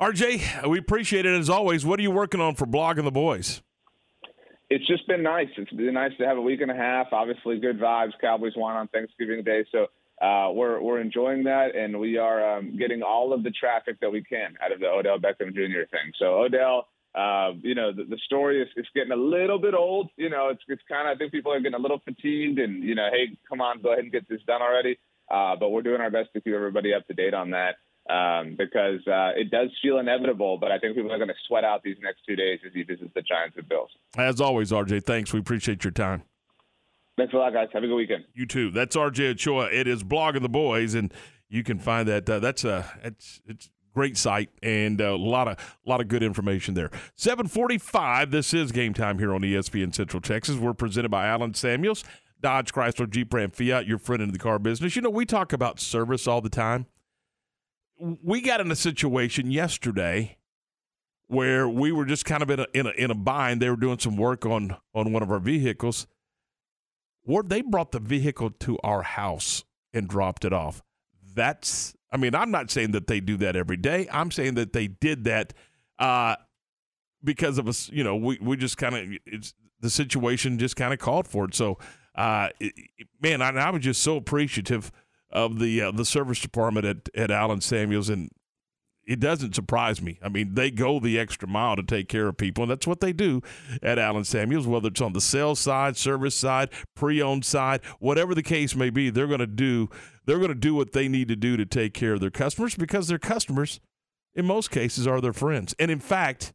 RJ, 0.00 0.68
we 0.68 0.78
appreciate 0.78 1.26
it 1.26 1.38
as 1.38 1.50
always. 1.50 1.84
What 1.84 2.00
are 2.00 2.02
you 2.02 2.10
working 2.10 2.40
on 2.40 2.54
for 2.54 2.66
blogging 2.66 3.04
the 3.04 3.12
boys? 3.12 3.62
It's 4.72 4.86
just 4.86 5.06
been 5.06 5.22
nice. 5.22 5.48
It's 5.58 5.70
been 5.70 5.92
nice 5.92 6.12
to 6.16 6.24
have 6.24 6.38
a 6.38 6.40
week 6.40 6.62
and 6.62 6.70
a 6.70 6.74
half. 6.74 7.08
Obviously, 7.12 7.60
good 7.60 7.78
vibes. 7.78 8.12
Cowboys 8.22 8.54
won 8.56 8.74
on 8.74 8.88
Thanksgiving 8.88 9.44
Day, 9.44 9.66
so 9.70 9.88
uh, 10.26 10.50
we're 10.50 10.80
we're 10.80 10.98
enjoying 10.98 11.44
that, 11.44 11.76
and 11.76 12.00
we 12.00 12.16
are 12.16 12.56
um, 12.56 12.78
getting 12.78 13.02
all 13.02 13.34
of 13.34 13.42
the 13.42 13.50
traffic 13.50 14.00
that 14.00 14.10
we 14.10 14.22
can 14.24 14.54
out 14.64 14.72
of 14.72 14.80
the 14.80 14.86
Odell 14.86 15.18
Beckham 15.18 15.52
Jr. 15.52 15.84
thing. 15.90 16.12
So 16.18 16.40
Odell, 16.40 16.88
uh, 17.14 17.50
you 17.60 17.74
know, 17.74 17.92
the, 17.92 18.04
the 18.04 18.16
story 18.24 18.62
is, 18.62 18.68
is 18.78 18.86
getting 18.94 19.12
a 19.12 19.16
little 19.16 19.58
bit 19.58 19.74
old. 19.74 20.08
You 20.16 20.30
know, 20.30 20.48
it's 20.48 20.62
it's 20.68 20.82
kind 20.88 21.06
of 21.06 21.16
I 21.16 21.18
think 21.18 21.32
people 21.32 21.52
are 21.52 21.60
getting 21.60 21.78
a 21.78 21.82
little 21.82 22.00
fatigued, 22.02 22.58
and 22.58 22.82
you 22.82 22.94
know, 22.94 23.10
hey, 23.12 23.36
come 23.46 23.60
on, 23.60 23.82
go 23.82 23.92
ahead 23.92 24.04
and 24.04 24.12
get 24.12 24.26
this 24.26 24.40
done 24.46 24.62
already. 24.62 24.98
Uh, 25.30 25.54
but 25.54 25.68
we're 25.68 25.82
doing 25.82 26.00
our 26.00 26.10
best 26.10 26.30
to 26.32 26.40
keep 26.40 26.54
everybody 26.54 26.94
up 26.94 27.06
to 27.08 27.12
date 27.12 27.34
on 27.34 27.50
that 27.50 27.74
um, 28.08 28.56
because 28.56 29.06
uh, 29.06 29.32
it 29.36 29.50
does 29.50 29.70
feel 29.80 29.98
inevitable. 29.98 30.58
But 30.58 30.72
I 30.72 30.78
think 30.78 30.96
people 30.96 31.12
are 31.12 31.18
going 31.18 31.28
to 31.28 31.34
sweat 31.46 31.64
out 31.64 31.82
these 31.82 31.96
next 32.02 32.20
two 32.26 32.36
days 32.36 32.60
as 32.66 32.72
he 32.72 32.82
visits 32.82 33.10
the 33.14 33.22
Giants 33.22 33.56
and 33.56 33.68
Bills. 33.68 33.90
As 34.16 34.40
always, 34.40 34.70
RJ, 34.70 35.04
thanks. 35.04 35.32
We 35.32 35.40
appreciate 35.40 35.84
your 35.84 35.92
time. 35.92 36.22
Thanks 37.16 37.34
a 37.34 37.36
lot, 37.36 37.52
guys. 37.52 37.68
Have 37.72 37.84
a 37.84 37.86
good 37.86 37.96
weekend. 37.96 38.24
You 38.34 38.46
too. 38.46 38.70
That's 38.70 38.96
RJ 38.96 39.32
Ochoa. 39.32 39.68
It 39.70 39.86
is 39.86 40.02
Blog 40.02 40.36
of 40.36 40.42
the 40.42 40.48
boys, 40.48 40.94
and 40.94 41.12
you 41.48 41.62
can 41.62 41.78
find 41.78 42.08
that. 42.08 42.28
Uh, 42.28 42.38
that's 42.38 42.64
a 42.64 42.90
it's 43.04 43.40
it's 43.46 43.68
great 43.94 44.16
site 44.16 44.48
and 44.62 45.00
a 45.00 45.14
lot 45.14 45.46
of 45.46 45.58
a 45.86 45.90
lot 45.90 46.00
of 46.00 46.08
good 46.08 46.22
information 46.22 46.72
there. 46.74 46.90
Seven 47.14 47.46
forty 47.46 47.76
five. 47.76 48.30
This 48.30 48.54
is 48.54 48.72
game 48.72 48.94
time 48.94 49.18
here 49.18 49.34
on 49.34 49.42
ESPN 49.42 49.94
Central 49.94 50.20
Texas. 50.22 50.56
We're 50.56 50.72
presented 50.72 51.10
by 51.10 51.26
Allen 51.26 51.54
Samuels. 51.54 52.02
Dodge, 52.40 52.72
Chrysler, 52.72 53.08
Jeep, 53.08 53.32
Ram, 53.32 53.50
Fiat, 53.50 53.86
your 53.86 53.98
friend 53.98 54.20
in 54.20 54.32
the 54.32 54.38
car 54.38 54.58
business. 54.58 54.96
You 54.96 55.02
know, 55.02 55.10
we 55.10 55.24
talk 55.24 55.52
about 55.52 55.78
service 55.78 56.26
all 56.26 56.40
the 56.40 56.50
time. 56.50 56.86
We 58.02 58.40
got 58.40 58.60
in 58.60 58.70
a 58.70 58.76
situation 58.76 59.50
yesterday 59.50 60.36
where 61.28 61.68
we 61.68 61.92
were 61.92 62.04
just 62.04 62.24
kind 62.24 62.42
of 62.42 62.50
in 62.50 62.60
a, 62.60 62.66
in 62.74 62.86
a, 62.86 62.90
in 62.90 63.10
a 63.10 63.14
bind. 63.14 63.62
They 63.62 63.70
were 63.70 63.76
doing 63.76 63.98
some 63.98 64.16
work 64.16 64.44
on 64.44 64.76
on 64.94 65.12
one 65.12 65.22
of 65.22 65.30
our 65.30 65.38
vehicles. 65.38 66.06
Where 67.22 67.44
they 67.44 67.62
brought 67.62 67.92
the 67.92 68.00
vehicle 68.00 68.50
to 68.50 68.78
our 68.82 69.02
house 69.02 69.64
and 69.92 70.08
dropped 70.08 70.44
it 70.44 70.52
off. 70.52 70.82
That's, 71.34 71.94
I 72.10 72.16
mean, 72.16 72.34
I'm 72.34 72.50
not 72.50 72.70
saying 72.70 72.90
that 72.92 73.06
they 73.06 73.20
do 73.20 73.36
that 73.36 73.54
every 73.54 73.76
day. 73.76 74.08
I'm 74.10 74.32
saying 74.32 74.54
that 74.54 74.72
they 74.72 74.88
did 74.88 75.24
that 75.24 75.54
uh, 76.00 76.34
because 77.22 77.58
of 77.58 77.68
us. 77.68 77.88
You 77.90 78.02
know, 78.02 78.16
we 78.16 78.38
we 78.40 78.56
just 78.56 78.76
kind 78.76 78.96
of 78.96 79.18
it's 79.24 79.54
the 79.80 79.90
situation 79.90 80.58
just 80.58 80.74
kind 80.74 80.92
of 80.92 80.98
called 80.98 81.28
for 81.28 81.44
it. 81.44 81.54
So 81.54 81.78
uh, 82.14 82.48
it, 82.60 82.74
man, 83.20 83.40
I, 83.40 83.50
I, 83.50 83.70
was 83.70 83.82
just 83.82 84.02
so 84.02 84.16
appreciative 84.16 84.92
of 85.32 85.58
the 85.58 85.80
uh, 85.80 85.90
the 85.90 86.04
service 86.04 86.40
department 86.40 86.86
at 86.86 87.08
at 87.14 87.30
Allen 87.30 87.60
Samuels, 87.60 88.08
and 88.08 88.30
it 89.04 89.18
doesn't 89.18 89.54
surprise 89.54 90.00
me. 90.00 90.18
I 90.22 90.28
mean, 90.28 90.54
they 90.54 90.70
go 90.70 91.00
the 91.00 91.18
extra 91.18 91.48
mile 91.48 91.76
to 91.76 91.82
take 91.82 92.08
care 92.08 92.28
of 92.28 92.36
people, 92.36 92.62
and 92.62 92.70
that's 92.70 92.86
what 92.86 93.00
they 93.00 93.12
do 93.12 93.42
at 93.82 93.98
Allen 93.98 94.24
Samuels. 94.24 94.66
Whether 94.66 94.88
it's 94.88 95.00
on 95.00 95.12
the 95.12 95.20
sales 95.20 95.58
side, 95.58 95.96
service 95.96 96.34
side, 96.34 96.70
pre-owned 96.94 97.44
side, 97.44 97.80
whatever 97.98 98.34
the 98.34 98.42
case 98.42 98.76
may 98.76 98.90
be, 98.90 99.10
they're 99.10 99.26
going 99.26 99.40
to 99.40 99.46
do 99.46 99.88
they're 100.24 100.38
going 100.38 100.48
to 100.48 100.54
do 100.54 100.74
what 100.74 100.92
they 100.92 101.08
need 101.08 101.28
to 101.28 101.36
do 101.36 101.56
to 101.56 101.66
take 101.66 101.94
care 101.94 102.14
of 102.14 102.20
their 102.20 102.30
customers 102.30 102.76
because 102.76 103.08
their 103.08 103.18
customers, 103.18 103.80
in 104.34 104.46
most 104.46 104.70
cases, 104.70 105.06
are 105.06 105.20
their 105.20 105.32
friends. 105.32 105.74
And 105.78 105.90
in 105.90 106.00
fact, 106.00 106.52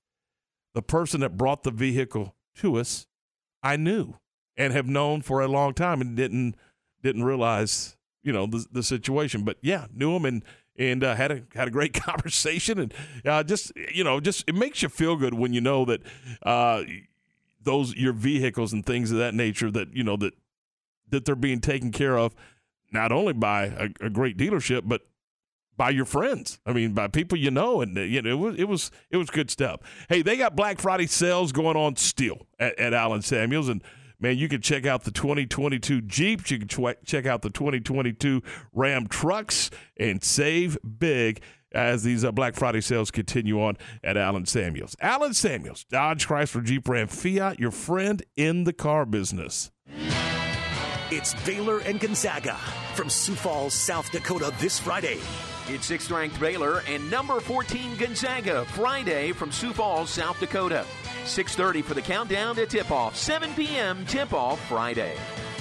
the 0.74 0.82
person 0.82 1.22
that 1.22 1.38
brought 1.38 1.64
the 1.64 1.72
vehicle 1.72 2.36
to 2.58 2.78
us, 2.78 3.08
I 3.62 3.76
knew 3.76 4.16
and 4.56 4.72
have 4.74 4.88
known 4.88 5.22
for 5.22 5.42
a 5.42 5.48
long 5.48 5.74
time 5.74 6.02
and 6.02 6.16
didn't 6.16 6.56
didn't 7.04 7.24
realize 7.24 7.97
you 8.28 8.34
know 8.34 8.46
the 8.46 8.66
the 8.70 8.84
situation. 8.84 9.44
But 9.44 9.58
yeah, 9.62 9.86
knew 9.94 10.14
him 10.16 10.26
and 10.26 10.44
and 10.78 11.02
uh, 11.04 11.16
had 11.16 11.32
a 11.32 11.44
had 11.56 11.70
a 11.70 11.72
great 11.72 11.94
conversation 12.06 12.78
and 12.78 12.94
uh, 13.26 13.42
just 13.44 13.72
you 13.94 14.04
know 14.04 14.20
just 14.20 14.44
it 14.48 14.54
makes 14.54 14.82
you 14.82 14.90
feel 14.90 15.16
good 15.16 15.34
when 15.34 15.54
you 15.54 15.62
know 15.62 15.86
that 15.86 16.02
uh, 16.44 16.84
those 17.64 17.96
your 17.96 18.14
vehicles 18.14 18.74
and 18.74 18.86
things 18.86 19.12
of 19.12 19.18
that 19.18 19.34
nature 19.34 19.72
that 19.72 19.96
you 19.96 20.04
know 20.04 20.18
that 20.18 20.34
that 21.10 21.24
they're 21.24 21.36
being 21.36 21.62
taken 21.62 21.92
care 21.92 22.18
of 22.18 22.36
not 22.92 23.14
only 23.14 23.34
by 23.34 23.66
a, 23.66 23.90
a 24.02 24.10
great 24.10 24.38
dealership 24.38 24.82
but 24.86 25.04
by 25.78 25.92
your 25.92 26.06
friends. 26.06 26.60
I 26.66 26.74
mean, 26.74 26.94
by 26.94 27.08
people 27.08 27.38
you 27.38 27.52
know, 27.52 27.82
and 27.82 27.96
you 27.96 28.22
know, 28.22 28.32
it 28.32 28.34
was 28.34 28.56
it 28.58 28.68
was 28.68 28.92
it 29.12 29.18
was 29.18 29.30
good 29.30 29.50
stuff. 29.50 29.80
Hey, 30.10 30.22
they 30.24 30.36
got 30.36 30.56
Black 30.56 30.80
Friday 30.80 31.08
sales 31.08 31.52
going 31.52 31.78
on 31.78 31.96
still 31.96 32.48
at, 32.60 32.78
at 32.80 32.94
Allen 32.94 33.22
Samuels, 33.22 33.70
and 33.70 33.82
man, 34.20 34.38
you 34.38 34.48
can 34.48 34.62
check 34.62 34.86
out 34.86 35.04
the 35.04 35.12
2022 35.12 36.02
Jeeps. 36.02 36.52
You 36.52 36.60
can 36.60 36.68
ch- 36.68 37.06
check 37.06 37.26
out 37.26 37.42
the 37.42 37.50
2022 37.50 38.42
Ram 38.74 39.08
trucks 39.08 39.70
and 39.98 40.24
save 40.24 40.78
big 41.00 41.42
as 41.72 42.04
these 42.04 42.24
uh, 42.24 42.32
Black 42.32 42.56
Friday 42.56 42.82
sales 42.82 43.12
continue 43.12 43.62
on 43.62 43.78
at 44.04 44.18
Allen 44.18 44.46
Samuels. 44.46 44.96
Allen 45.02 45.34
Samuels, 45.34 45.84
Dodge, 45.86 46.28
Chrysler, 46.28 46.64
Jeep, 46.64 46.88
Ram, 46.88 47.08
Fiat, 47.08 47.60
your 47.60 47.72
friend 47.72 48.24
in 48.36 48.64
the 48.64 48.74
car 48.74 49.06
business. 49.06 49.72
It's 51.10 51.34
Baylor 51.46 51.80
and 51.80 52.00
Gonzaga 52.00 52.56
from 52.96 53.10
Sioux 53.10 53.36
Falls, 53.36 53.74
South 53.74 54.12
Dakota 54.12 54.54
this 54.60 54.80
Friday. 54.80 55.20
It's 55.70 55.86
sixth 55.86 56.10
ranked 56.10 56.40
Baylor 56.40 56.82
and 56.88 57.12
number 57.12 57.42
14 57.42 57.98
Gonzaga 57.98 58.64
Friday 58.64 59.34
from 59.34 59.52
Sioux 59.52 59.74
Falls, 59.74 60.10
South 60.10 60.40
Dakota. 60.40 60.86
6.30 61.26 61.84
for 61.84 61.94
the 61.94 62.02
countdown 62.02 62.56
to 62.56 62.66
tip-off. 62.66 63.18
7 63.18 63.54
p.m. 63.54 64.06
tip-off 64.06 64.66
Friday. 64.70 65.18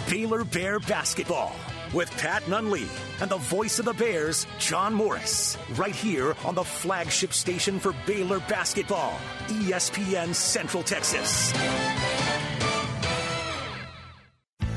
Baylor 0.08 0.44
Bear 0.44 0.78
Basketball 0.78 1.56
with 1.92 2.08
Pat 2.18 2.44
Nunley 2.44 2.86
and 3.20 3.28
the 3.28 3.36
voice 3.36 3.80
of 3.80 3.84
the 3.84 3.94
Bears, 3.94 4.46
John 4.60 4.94
Morris, 4.94 5.58
right 5.74 5.94
here 5.94 6.36
on 6.44 6.54
the 6.54 6.62
flagship 6.62 7.32
station 7.32 7.80
for 7.80 7.92
Baylor 8.06 8.38
Basketball, 8.48 9.18
ESPN 9.48 10.32
Central 10.32 10.84
Texas. 10.84 11.52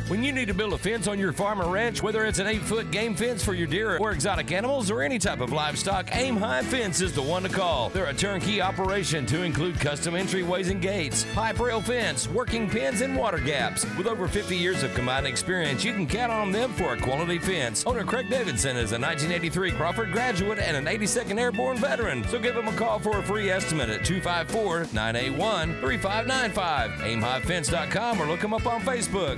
When 0.09 0.23
you 0.23 0.33
need 0.33 0.47
to 0.47 0.55
build 0.55 0.73
a 0.73 0.77
fence 0.79 1.07
on 1.07 1.19
your 1.19 1.31
farm 1.31 1.61
or 1.61 1.71
ranch, 1.71 2.01
whether 2.01 2.25
it's 2.25 2.39
an 2.39 2.47
8 2.47 2.63
foot 2.63 2.89
game 2.89 3.13
fence 3.13 3.45
for 3.45 3.53
your 3.53 3.67
deer 3.67 3.99
or 3.99 4.09
exotic 4.09 4.51
animals 4.51 4.89
or 4.89 5.03
any 5.03 5.19
type 5.19 5.39
of 5.39 5.51
livestock, 5.51 6.09
Aim 6.13 6.35
High 6.35 6.63
Fence 6.63 6.99
is 6.99 7.13
the 7.13 7.21
one 7.21 7.43
to 7.43 7.49
call. 7.49 7.89
They're 7.89 8.07
a 8.07 8.13
turnkey 8.15 8.59
operation 8.59 9.27
to 9.27 9.43
include 9.43 9.79
custom 9.79 10.15
entryways 10.15 10.71
and 10.71 10.81
gates, 10.81 11.27
pipe 11.35 11.59
rail 11.59 11.79
fence, 11.79 12.27
working 12.27 12.67
pins, 12.67 13.01
and 13.01 13.15
water 13.15 13.37
gaps. 13.37 13.85
With 13.99 14.07
over 14.07 14.27
50 14.27 14.57
years 14.57 14.81
of 14.81 14.95
combined 14.95 15.27
experience, 15.27 15.83
you 15.83 15.93
can 15.93 16.07
count 16.07 16.31
on 16.31 16.51
them 16.51 16.73
for 16.73 16.93
a 16.93 16.97
quality 16.99 17.37
fence. 17.37 17.85
Owner 17.85 18.03
Craig 18.03 18.31
Davidson 18.31 18.77
is 18.77 18.93
a 18.93 18.99
1983 18.99 19.73
Crawford 19.73 20.11
graduate 20.11 20.57
and 20.57 20.75
an 20.75 20.85
82nd 20.85 21.39
Airborne 21.39 21.77
veteran. 21.77 22.27
So 22.29 22.39
give 22.39 22.55
him 22.55 22.67
a 22.67 22.73
call 22.73 22.97
for 22.97 23.19
a 23.19 23.21
free 23.21 23.51
estimate 23.51 23.89
at 23.89 24.03
254 24.03 24.87
981 24.91 25.79
3595. 25.81 26.91
AimHighFence.com 27.01 28.19
or 28.19 28.25
look 28.25 28.41
him 28.41 28.55
up 28.55 28.65
on 28.65 28.81
Facebook. 28.81 29.37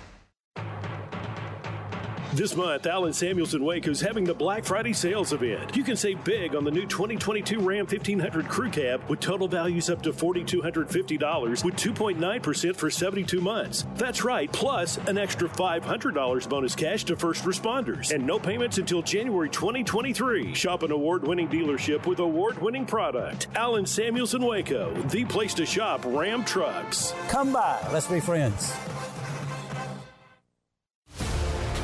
This 2.33 2.55
month, 2.55 2.87
Allen 2.87 3.11
Samuels 3.11 3.55
in 3.55 3.65
Waco 3.65 3.91
is 3.91 3.99
having 3.99 4.23
the 4.23 4.33
Black 4.33 4.63
Friday 4.63 4.93
sales 4.93 5.33
event. 5.33 5.75
You 5.75 5.83
can 5.83 5.97
save 5.97 6.23
big 6.23 6.55
on 6.55 6.63
the 6.63 6.71
new 6.71 6.85
2022 6.85 7.59
Ram 7.59 7.85
1500 7.85 8.47
Crew 8.47 8.69
Cab 8.69 9.01
with 9.09 9.19
total 9.19 9.49
values 9.49 9.89
up 9.89 10.01
to 10.03 10.13
$4,250 10.13 11.65
with 11.65 11.75
2.9% 11.75 12.75
for 12.77 12.89
72 12.89 13.41
months. 13.41 13.85
That's 13.95 14.23
right, 14.23 14.49
plus 14.49 14.97
an 15.09 15.17
extra 15.17 15.49
$500 15.49 16.47
bonus 16.49 16.73
cash 16.73 17.03
to 17.03 17.17
first 17.17 17.43
responders 17.43 18.13
and 18.13 18.25
no 18.25 18.39
payments 18.39 18.77
until 18.77 19.01
January 19.01 19.49
2023. 19.49 20.53
Shop 20.53 20.83
an 20.83 20.91
award 20.93 21.27
winning 21.27 21.49
dealership 21.49 22.05
with 22.05 22.19
award 22.19 22.61
winning 22.61 22.85
product. 22.85 23.49
Allen 23.55 23.85
Samuels 23.85 24.35
in 24.35 24.41
Waco, 24.41 24.93
the 25.09 25.25
place 25.25 25.53
to 25.55 25.65
shop 25.65 26.05
Ram 26.05 26.45
trucks. 26.45 27.13
Come 27.27 27.51
by, 27.51 27.85
let's 27.91 28.07
be 28.07 28.21
friends. 28.21 28.71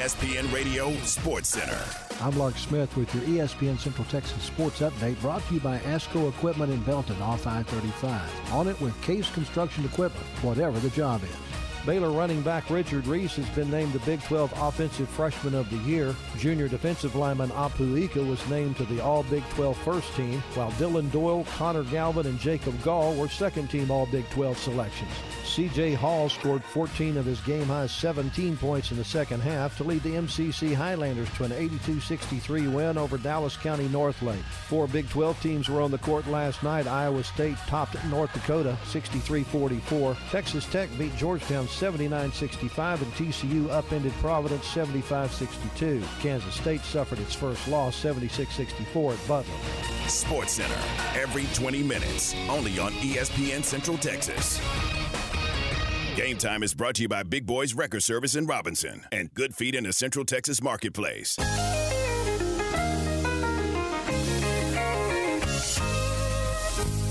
ESPN 0.00 0.50
Radio 0.50 0.94
Sports 1.02 1.50
Center. 1.50 1.78
I'm 2.22 2.38
Lark 2.38 2.56
Smith 2.56 2.96
with 2.96 3.14
your 3.14 3.22
ESPN 3.24 3.78
Central 3.78 4.06
Texas 4.06 4.42
Sports 4.44 4.80
Update 4.80 5.20
brought 5.20 5.46
to 5.48 5.54
you 5.54 5.60
by 5.60 5.76
ASCO 5.80 6.30
Equipment 6.30 6.72
in 6.72 6.82
Belton 6.84 7.20
off 7.20 7.46
I-35. 7.46 8.54
On 8.54 8.66
it 8.66 8.80
with 8.80 8.98
Case 9.02 9.30
Construction 9.30 9.84
Equipment, 9.84 10.24
whatever 10.40 10.80
the 10.80 10.88
job 10.88 11.22
is. 11.22 11.49
Baylor 11.86 12.10
running 12.10 12.42
back 12.42 12.68
Richard 12.68 13.06
Reese 13.06 13.36
has 13.36 13.48
been 13.50 13.70
named 13.70 13.94
the 13.94 14.00
Big 14.00 14.22
12 14.24 14.52
Offensive 14.60 15.08
Freshman 15.08 15.54
of 15.54 15.70
the 15.70 15.78
Year. 15.78 16.14
Junior 16.36 16.68
defensive 16.68 17.16
lineman 17.16 17.48
Apu 17.50 17.98
Ika 18.02 18.22
was 18.22 18.46
named 18.48 18.76
to 18.76 18.84
the 18.84 19.00
All 19.00 19.22
Big 19.24 19.42
12 19.50 19.76
first 19.78 20.14
team, 20.14 20.40
while 20.54 20.70
Dylan 20.72 21.10
Doyle, 21.10 21.44
Connor 21.56 21.84
Galvin, 21.84 22.26
and 22.26 22.38
Jacob 22.38 22.80
Gall 22.82 23.14
were 23.14 23.28
second 23.28 23.68
team 23.68 23.90
All 23.90 24.06
Big 24.06 24.28
12 24.30 24.58
selections. 24.58 25.10
CJ 25.50 25.96
Hall 25.96 26.28
scored 26.28 26.62
14 26.62 27.16
of 27.16 27.24
his 27.24 27.40
game 27.40 27.64
high 27.64 27.88
17 27.88 28.56
points 28.56 28.92
in 28.92 28.98
the 28.98 29.04
second 29.04 29.40
half 29.40 29.76
to 29.78 29.84
lead 29.84 30.02
the 30.04 30.10
MCC 30.14 30.74
Highlanders 30.74 31.28
to 31.34 31.44
an 31.44 31.50
82-63 31.50 32.72
win 32.72 32.96
over 32.96 33.18
Dallas 33.18 33.56
County 33.56 33.88
Northlake. 33.88 34.38
Four 34.68 34.86
Big 34.86 35.08
12 35.08 35.42
teams 35.42 35.68
were 35.68 35.80
on 35.80 35.90
the 35.90 35.98
court 35.98 36.28
last 36.28 36.62
night. 36.62 36.86
Iowa 36.86 37.24
State 37.24 37.56
topped 37.66 37.96
North 38.06 38.32
Dakota 38.32 38.76
63-44. 38.84 40.16
Texas 40.30 40.66
Tech 40.66 40.88
beat 40.96 41.16
Georgetown 41.16 41.66
79-65 41.78 43.02
and 43.02 43.12
TCU 43.14 43.70
upended 43.70 44.12
Providence 44.14 44.64
75-62. 44.66 46.02
Kansas 46.20 46.54
State 46.54 46.82
suffered 46.82 47.18
its 47.18 47.34
first 47.34 47.66
loss 47.68 48.02
76-64 48.02 49.14
at 49.14 49.28
Butler. 49.28 49.54
Sports 50.08 50.52
Center, 50.54 50.78
every 51.14 51.46
20 51.54 51.82
minutes, 51.82 52.34
only 52.48 52.78
on 52.78 52.92
E 52.94 53.14
ESPN 53.14 53.62
Central 53.62 53.98
Texas. 53.98 54.60
Game 56.16 56.36
Time 56.36 56.62
is 56.62 56.74
brought 56.74 56.96
to 56.96 57.02
you 57.02 57.08
by 57.08 57.22
Big 57.22 57.46
Boys 57.46 57.74
Wrecker 57.74 58.00
Service 58.00 58.34
in 58.34 58.46
Robinson 58.46 59.06
and 59.12 59.32
Good 59.34 59.54
Feet 59.54 59.74
in 59.74 59.84
the 59.84 59.92
Central 59.92 60.24
Texas 60.24 60.62
Marketplace. 60.62 61.36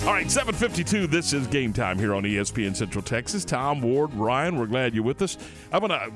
All 0.09 0.15
right, 0.15 0.29
752. 0.29 1.05
This 1.05 1.33
is 1.33 1.45
game 1.45 1.71
time 1.71 1.99
here 1.99 2.15
on 2.15 2.23
ESPN 2.23 2.75
Central 2.75 3.03
Texas. 3.03 3.45
Tom, 3.45 3.79
Ward, 3.79 4.11
Ryan, 4.15 4.57
we're 4.57 4.65
glad 4.65 4.95
you're 4.95 5.03
with 5.03 5.21
us. 5.21 5.37
I'm 5.71 5.81
going 5.81 5.91
to 5.91 6.11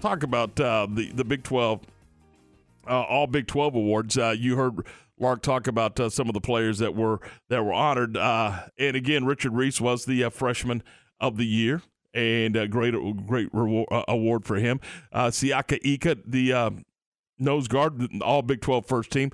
talk 0.00 0.22
about 0.22 0.58
uh, 0.58 0.86
the, 0.88 1.12
the 1.12 1.22
Big 1.22 1.42
12, 1.42 1.82
uh, 2.88 3.02
all 3.02 3.26
Big 3.26 3.46
12 3.46 3.74
awards. 3.74 4.16
Uh, 4.16 4.34
you 4.38 4.56
heard 4.56 4.86
Lark 5.18 5.42
talk 5.42 5.66
about 5.66 6.00
uh, 6.00 6.08
some 6.08 6.28
of 6.28 6.32
the 6.32 6.40
players 6.40 6.78
that 6.78 6.94
were 6.94 7.20
that 7.50 7.62
were 7.62 7.74
honored. 7.74 8.16
Uh, 8.16 8.68
and 8.78 8.96
again, 8.96 9.26
Richard 9.26 9.52
Reese 9.52 9.82
was 9.82 10.06
the 10.06 10.24
uh, 10.24 10.30
freshman 10.30 10.82
of 11.20 11.36
the 11.36 11.46
year. 11.46 11.82
And 12.14 12.56
a 12.56 12.66
great, 12.66 12.94
great 13.26 13.52
reward, 13.52 13.88
award 14.08 14.46
for 14.46 14.56
him. 14.56 14.80
Siaka 15.14 15.78
Ika, 15.84 16.16
the 16.24 16.72
nose 17.38 17.68
guard, 17.68 18.02
all 18.22 18.40
Big 18.40 18.62
12 18.62 18.86
first 18.86 19.10
team, 19.10 19.30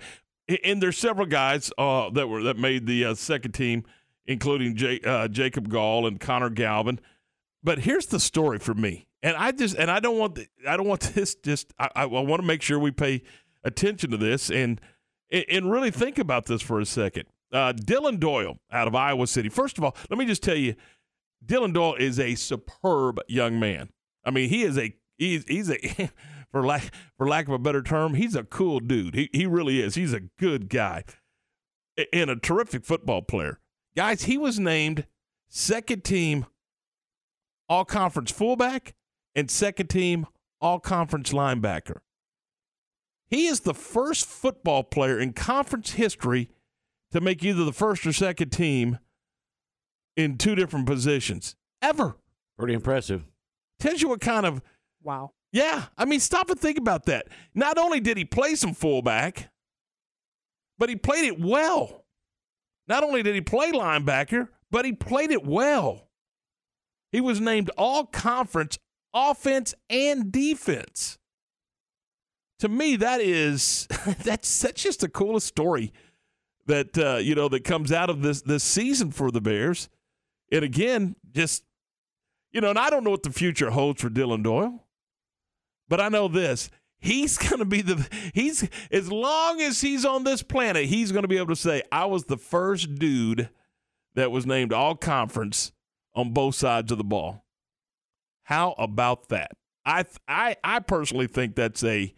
and 0.65 0.83
there's 0.83 0.99
several 0.99 1.27
guys 1.27 1.73
uh, 1.79 2.11
that 2.11 2.29
were 2.29 2.43
that 2.45 2.59
made 2.59 2.87
the 2.87 3.05
uh, 3.07 3.15
second 3.15 3.53
team, 3.53 3.85
including 4.27 4.77
J- 4.77 5.01
uh, 5.01 5.29
Jacob 5.29 5.69
Gall 5.69 6.07
and 6.07 6.21
Connor 6.21 6.51
Galvin. 6.51 7.01
But 7.63 7.81
here's 7.81 8.07
the 8.07 8.21
story 8.21 8.59
for 8.59 8.75
me, 8.75 9.07
and 9.23 9.37
I 9.37 9.53
just 9.53 9.77
and 9.77 9.91
I 9.91 10.01
don't 10.01 10.19
want 10.19 10.35
the, 10.37 10.47
I 10.67 10.77
don't 10.77 10.89
want 10.89 11.01
this 11.15 11.35
just 11.35 11.73
I, 11.79 11.89
I 11.95 12.07
want 12.07 12.41
to 12.41 12.47
make 12.47 12.63
sure 12.63 12.79
we 12.79 12.91
pay 12.91 13.23
attention 13.65 14.11
to 14.11 14.17
this 14.17 14.51
and 14.51 14.81
and 15.31 15.71
really 15.71 15.91
think 15.91 16.19
about 16.19 16.47
this 16.47 16.61
for 16.63 16.81
a 16.81 16.87
second. 16.87 17.25
Uh, 17.53 17.73
Dylan 17.73 18.19
Doyle 18.19 18.59
out 18.71 18.89
of 18.89 18.95
Iowa 18.95 19.27
City. 19.27 19.49
First 19.49 19.79
of 19.79 19.85
all, 19.85 19.97
let 20.09 20.19
me 20.19 20.25
just 20.25 20.43
tell 20.43 20.57
you, 20.57 20.75
Dylan 21.45 21.73
Doyle 21.73 21.95
is 21.95 22.19
a 22.19 22.35
superb 22.35 23.21
young 23.29 23.61
man. 23.61 23.91
I 24.25 24.31
mean, 24.31 24.49
he 24.49 24.63
is 24.63 24.79
a 24.79 24.95
he's 25.19 25.45
he's 25.47 25.71
a 25.71 25.79
for 26.53 26.65
lack 26.65 26.95
for 27.17 27.27
lack 27.27 27.49
of 27.49 27.55
a 27.55 27.59
better 27.59 27.83
term, 27.83 28.15
he's 28.15 28.37
a 28.37 28.45
cool 28.45 28.79
dude. 28.79 29.15
He 29.15 29.31
he 29.33 29.47
really 29.47 29.81
is. 29.81 29.97
He's 29.97 30.13
a 30.13 30.21
good 30.39 30.69
guy 30.69 31.05
and 32.13 32.31
a 32.31 32.37
terrific 32.37 32.85
football 32.85 33.23
player. 33.23 33.59
Guys, 33.97 34.25
he 34.25 34.39
was 34.39 34.59
named 34.59 35.07
second 35.49 36.05
team 36.05 36.47
all 37.69 37.85
conference 37.85 38.31
fullback 38.31 38.95
and 39.35 39.51
second 39.51 39.89
team 39.89 40.27
all 40.61 40.79
conference 40.79 41.33
linebacker. 41.33 41.99
He 43.29 43.47
is 43.47 43.61
the 43.61 43.75
first 43.75 44.27
football 44.27 44.85
player 44.85 45.19
in 45.19 45.33
conference 45.33 45.93
history 45.93 46.51
to 47.13 47.21
make 47.21 47.43
either 47.43 47.65
the 47.65 47.73
first 47.73 48.07
or 48.07 48.13
second 48.13 48.51
team 48.51 48.99
in 50.17 50.37
two 50.37 50.55
different 50.55 50.87
positions 50.87 51.57
ever. 51.81 52.17
Pretty 52.59 52.75
impressive. 52.75 53.25
Tells 53.81 54.03
you 54.03 54.09
what 54.09 54.21
kind 54.21 54.47
of 54.47 54.63
wow. 55.03 55.33
Yeah, 55.53 55.85
I 55.99 56.07
mean, 56.07 56.21
stop 56.21 56.49
and 56.51 56.59
think 56.59 56.79
about 56.79 57.05
that. 57.07 57.29
Not 57.55 57.77
only 57.77 58.01
did 58.01 58.17
he 58.17 58.25
play 58.25 58.55
some 58.55 58.73
fullback, 58.73 59.51
but 60.79 60.89
he 60.89 60.97
played 60.97 61.27
it 61.27 61.39
well. 61.39 62.05
Not 62.89 63.05
only 63.05 63.23
did 63.23 63.35
he 63.35 63.43
play 63.43 63.71
linebacker, 63.71 64.49
but 64.71 64.85
he 64.85 64.93
played 64.93 65.31
it 65.31 65.45
well. 65.45 66.09
He 67.13 67.21
was 67.21 67.41
named 67.41 67.71
all 67.77 68.07
conference 68.07 68.79
offense 69.15 69.75
and 69.91 70.33
defense. 70.33 71.19
To 72.61 72.69
me, 72.69 72.97
that 72.97 73.21
is 73.21 73.87
that's 74.25 74.61
that's 74.61 74.83
just 74.83 75.01
the 75.01 75.09
coolest 75.09 75.47
story 75.47 75.93
that 76.67 76.97
uh, 76.97 77.17
you 77.17 77.35
know 77.35 77.49
that 77.49 77.65
comes 77.65 77.93
out 77.93 78.09
of 78.09 78.23
this 78.23 78.43
this 78.43 78.65
season 78.65 79.11
for 79.11 79.31
the 79.31 79.41
Bears. 79.41 79.89
And 80.51 80.65
again, 80.65 81.17
just 81.33 81.65
you 82.53 82.61
know, 82.61 82.71
and 82.71 82.79
I 82.79 82.89
don't 82.91 83.05
know 83.05 83.11
what 83.11 83.23
the 83.23 83.33
future 83.33 83.71
holds 83.71 84.01
for 84.01 84.11
Dylan 84.11 84.43
Doyle, 84.43 84.85
but 85.93 86.01
I 86.01 86.09
know 86.09 86.27
this: 86.27 86.71
he's 87.01 87.37
going 87.49 87.59
to 87.59 87.67
be 87.67 87.83
the 87.83 88.09
he's 88.33 88.67
as 88.91 89.13
long 89.13 89.61
as 89.61 89.83
he's 89.83 90.07
on 90.07 90.25
this 90.25 90.43
planet, 90.43 90.87
he's 90.87 91.13
going 91.13 91.21
to 91.21 91.29
be 91.29 91.37
able 91.37 91.49
to 91.49 91.57
say, 91.57 91.83
"I 91.93 92.07
was 92.07 92.25
the 92.25 92.39
first 92.39 92.95
dude 92.95 93.51
that 94.15 94.31
was 94.31 94.47
named 94.47 94.73
All 94.73 94.95
Conference 94.95 95.71
on 96.15 96.33
both 96.33 96.55
sides 96.55 96.91
of 96.93 96.97
the 96.97 97.05
ball." 97.05 97.45
How 98.45 98.75
about 98.79 99.29
that? 99.29 99.51
I 99.85 100.07
I 100.27 100.57
I 100.65 100.79
personally 100.79 101.27
think 101.27 101.57
that's 101.57 101.85
a 101.85 102.15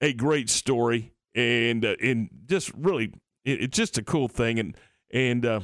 a 0.00 0.12
great 0.12 0.50
story 0.50 1.12
and 1.36 1.84
uh, 1.84 1.94
and 2.02 2.28
just 2.46 2.72
really 2.74 3.12
it, 3.44 3.62
it's 3.62 3.76
just 3.76 3.98
a 3.98 4.02
cool 4.02 4.26
thing 4.26 4.58
and 4.58 4.76
and 5.12 5.46
uh, 5.46 5.60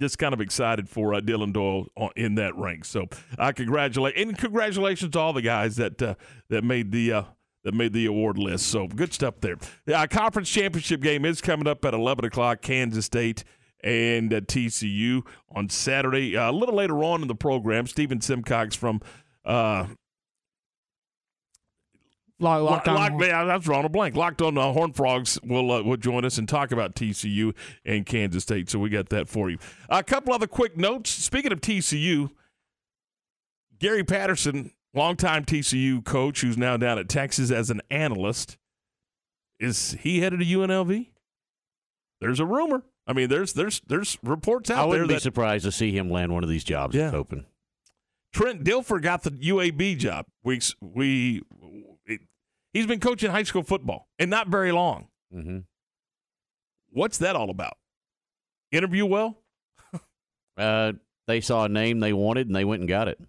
just 0.00 0.18
kind 0.18 0.34
of 0.34 0.40
excited 0.40 0.88
for 0.88 1.14
uh, 1.14 1.20
Dylan 1.20 1.52
Doyle 1.52 1.86
on, 1.96 2.10
in 2.16 2.34
that 2.36 2.56
rank. 2.56 2.84
So 2.84 3.06
I 3.38 3.52
congratulate 3.52 4.16
and 4.16 4.36
congratulations 4.36 5.12
to 5.12 5.18
all 5.18 5.32
the 5.32 5.42
guys 5.42 5.76
that 5.76 6.00
uh, 6.00 6.14
that 6.48 6.64
made 6.64 6.92
the 6.92 7.12
uh, 7.12 7.22
that 7.64 7.74
made 7.74 7.92
the 7.92 8.06
award 8.06 8.38
list. 8.38 8.66
So 8.66 8.86
good 8.86 9.12
stuff 9.12 9.34
there. 9.40 9.56
The 9.86 10.06
conference 10.10 10.48
championship 10.48 11.00
game 11.00 11.24
is 11.24 11.40
coming 11.40 11.66
up 11.66 11.84
at 11.84 11.94
11 11.94 12.24
o'clock. 12.24 12.62
Kansas 12.62 13.06
State 13.06 13.42
and 13.82 14.32
uh, 14.32 14.40
TCU 14.40 15.22
on 15.54 15.68
Saturday. 15.68 16.36
Uh, 16.36 16.50
a 16.50 16.52
little 16.52 16.74
later 16.74 17.02
on 17.02 17.22
in 17.22 17.28
the 17.28 17.34
program, 17.34 17.86
Stephen 17.86 18.20
Simcox 18.20 18.76
from 18.76 19.00
uh, 19.44 19.86
Lock, 22.38 22.62
locked 22.62 22.88
on. 22.88 22.94
Lock, 22.96 23.12
yeah, 23.22 23.44
that's 23.44 23.66
wrong. 23.66 23.84
A 23.84 23.88
blank. 23.88 24.14
Locked 24.14 24.42
on 24.42 24.58
uh, 24.58 24.72
Horned 24.72 24.94
Frogs 24.94 25.38
will 25.42 25.70
uh, 25.72 25.82
will 25.82 25.96
join 25.96 26.24
us 26.24 26.36
and 26.36 26.46
talk 26.48 26.70
about 26.70 26.94
TCU 26.94 27.54
and 27.84 28.04
Kansas 28.04 28.42
State. 28.42 28.68
So 28.68 28.78
we 28.78 28.90
got 28.90 29.08
that 29.08 29.28
for 29.28 29.48
you. 29.48 29.58
A 29.88 30.02
couple 30.02 30.34
other 30.34 30.46
quick 30.46 30.76
notes. 30.76 31.08
Speaking 31.10 31.50
of 31.50 31.62
TCU, 31.62 32.30
Gary 33.78 34.04
Patterson, 34.04 34.72
longtime 34.92 35.46
TCU 35.46 36.04
coach, 36.04 36.42
who's 36.42 36.58
now 36.58 36.76
down 36.76 36.98
at 36.98 37.08
Texas 37.08 37.50
as 37.50 37.70
an 37.70 37.80
analyst, 37.90 38.58
is 39.58 39.96
he 40.00 40.20
headed 40.20 40.40
to 40.40 40.46
UNLV? 40.46 41.06
There's 42.20 42.40
a 42.40 42.46
rumor. 42.46 42.82
I 43.06 43.12
mean, 43.14 43.28
there's 43.28 43.54
there's 43.54 43.80
there's 43.86 44.18
reports 44.22 44.70
out 44.70 44.78
I 44.80 44.84
wouldn't 44.84 45.08
there 45.08 45.16
be 45.16 45.20
surprised 45.20 45.64
to 45.64 45.72
see 45.72 45.92
him 45.96 46.10
land 46.10 46.32
one 46.34 46.42
of 46.42 46.50
these 46.50 46.64
jobs 46.64 46.94
Yeah. 46.94 47.04
that's 47.04 47.14
open. 47.14 47.46
Trent 48.32 48.64
Dilfer 48.64 49.00
got 49.00 49.22
the 49.22 49.30
UAB 49.30 49.96
job. 49.96 50.26
We 50.42 50.60
we 50.82 51.42
it, 51.62 51.65
he's 52.76 52.86
been 52.86 53.00
coaching 53.00 53.30
high 53.30 53.42
school 53.42 53.62
football 53.62 54.08
and 54.18 54.30
not 54.30 54.48
very 54.48 54.72
long. 54.72 55.08
Mm-hmm. 55.34 55.58
What's 56.90 57.18
that 57.18 57.34
all 57.36 57.50
about? 57.50 57.76
Interview 58.70 59.06
well? 59.06 59.38
Uh, 60.58 60.94
they 61.26 61.42
saw 61.42 61.66
a 61.66 61.68
name 61.68 62.00
they 62.00 62.14
wanted 62.14 62.46
and 62.46 62.56
they 62.56 62.64
went 62.64 62.80
and 62.80 62.88
got 62.88 63.08
it. 63.08 63.20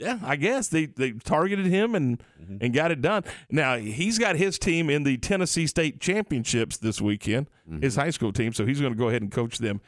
Yeah, 0.00 0.18
I 0.24 0.34
guess 0.34 0.66
they 0.66 0.86
they 0.86 1.12
targeted 1.12 1.66
him 1.66 1.94
and 1.94 2.20
and 2.60 2.74
got 2.74 2.90
it 2.90 3.00
done. 3.00 3.22
Now 3.52 3.76
he's 3.76 4.18
got 4.18 4.34
his 4.34 4.58
team 4.58 4.90
in 4.90 5.04
the 5.04 5.16
Tennessee 5.16 5.68
State 5.68 6.00
Championships 6.00 6.76
this 6.76 7.00
weekend, 7.00 7.46
his 7.80 7.94
high 7.94 8.10
school 8.10 8.32
team. 8.32 8.52
So 8.52 8.66
he's 8.66 8.80
going 8.80 8.92
to 8.92 8.98
go 8.98 9.10
ahead 9.10 9.22
and 9.22 9.30
coach 9.30 9.58
them 9.58 9.80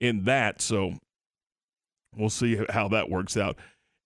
in 0.00 0.24
that. 0.24 0.62
So 0.62 0.94
we'll 2.16 2.30
see 2.30 2.64
how 2.70 2.88
that 2.88 3.10
works 3.10 3.36
out. 3.36 3.58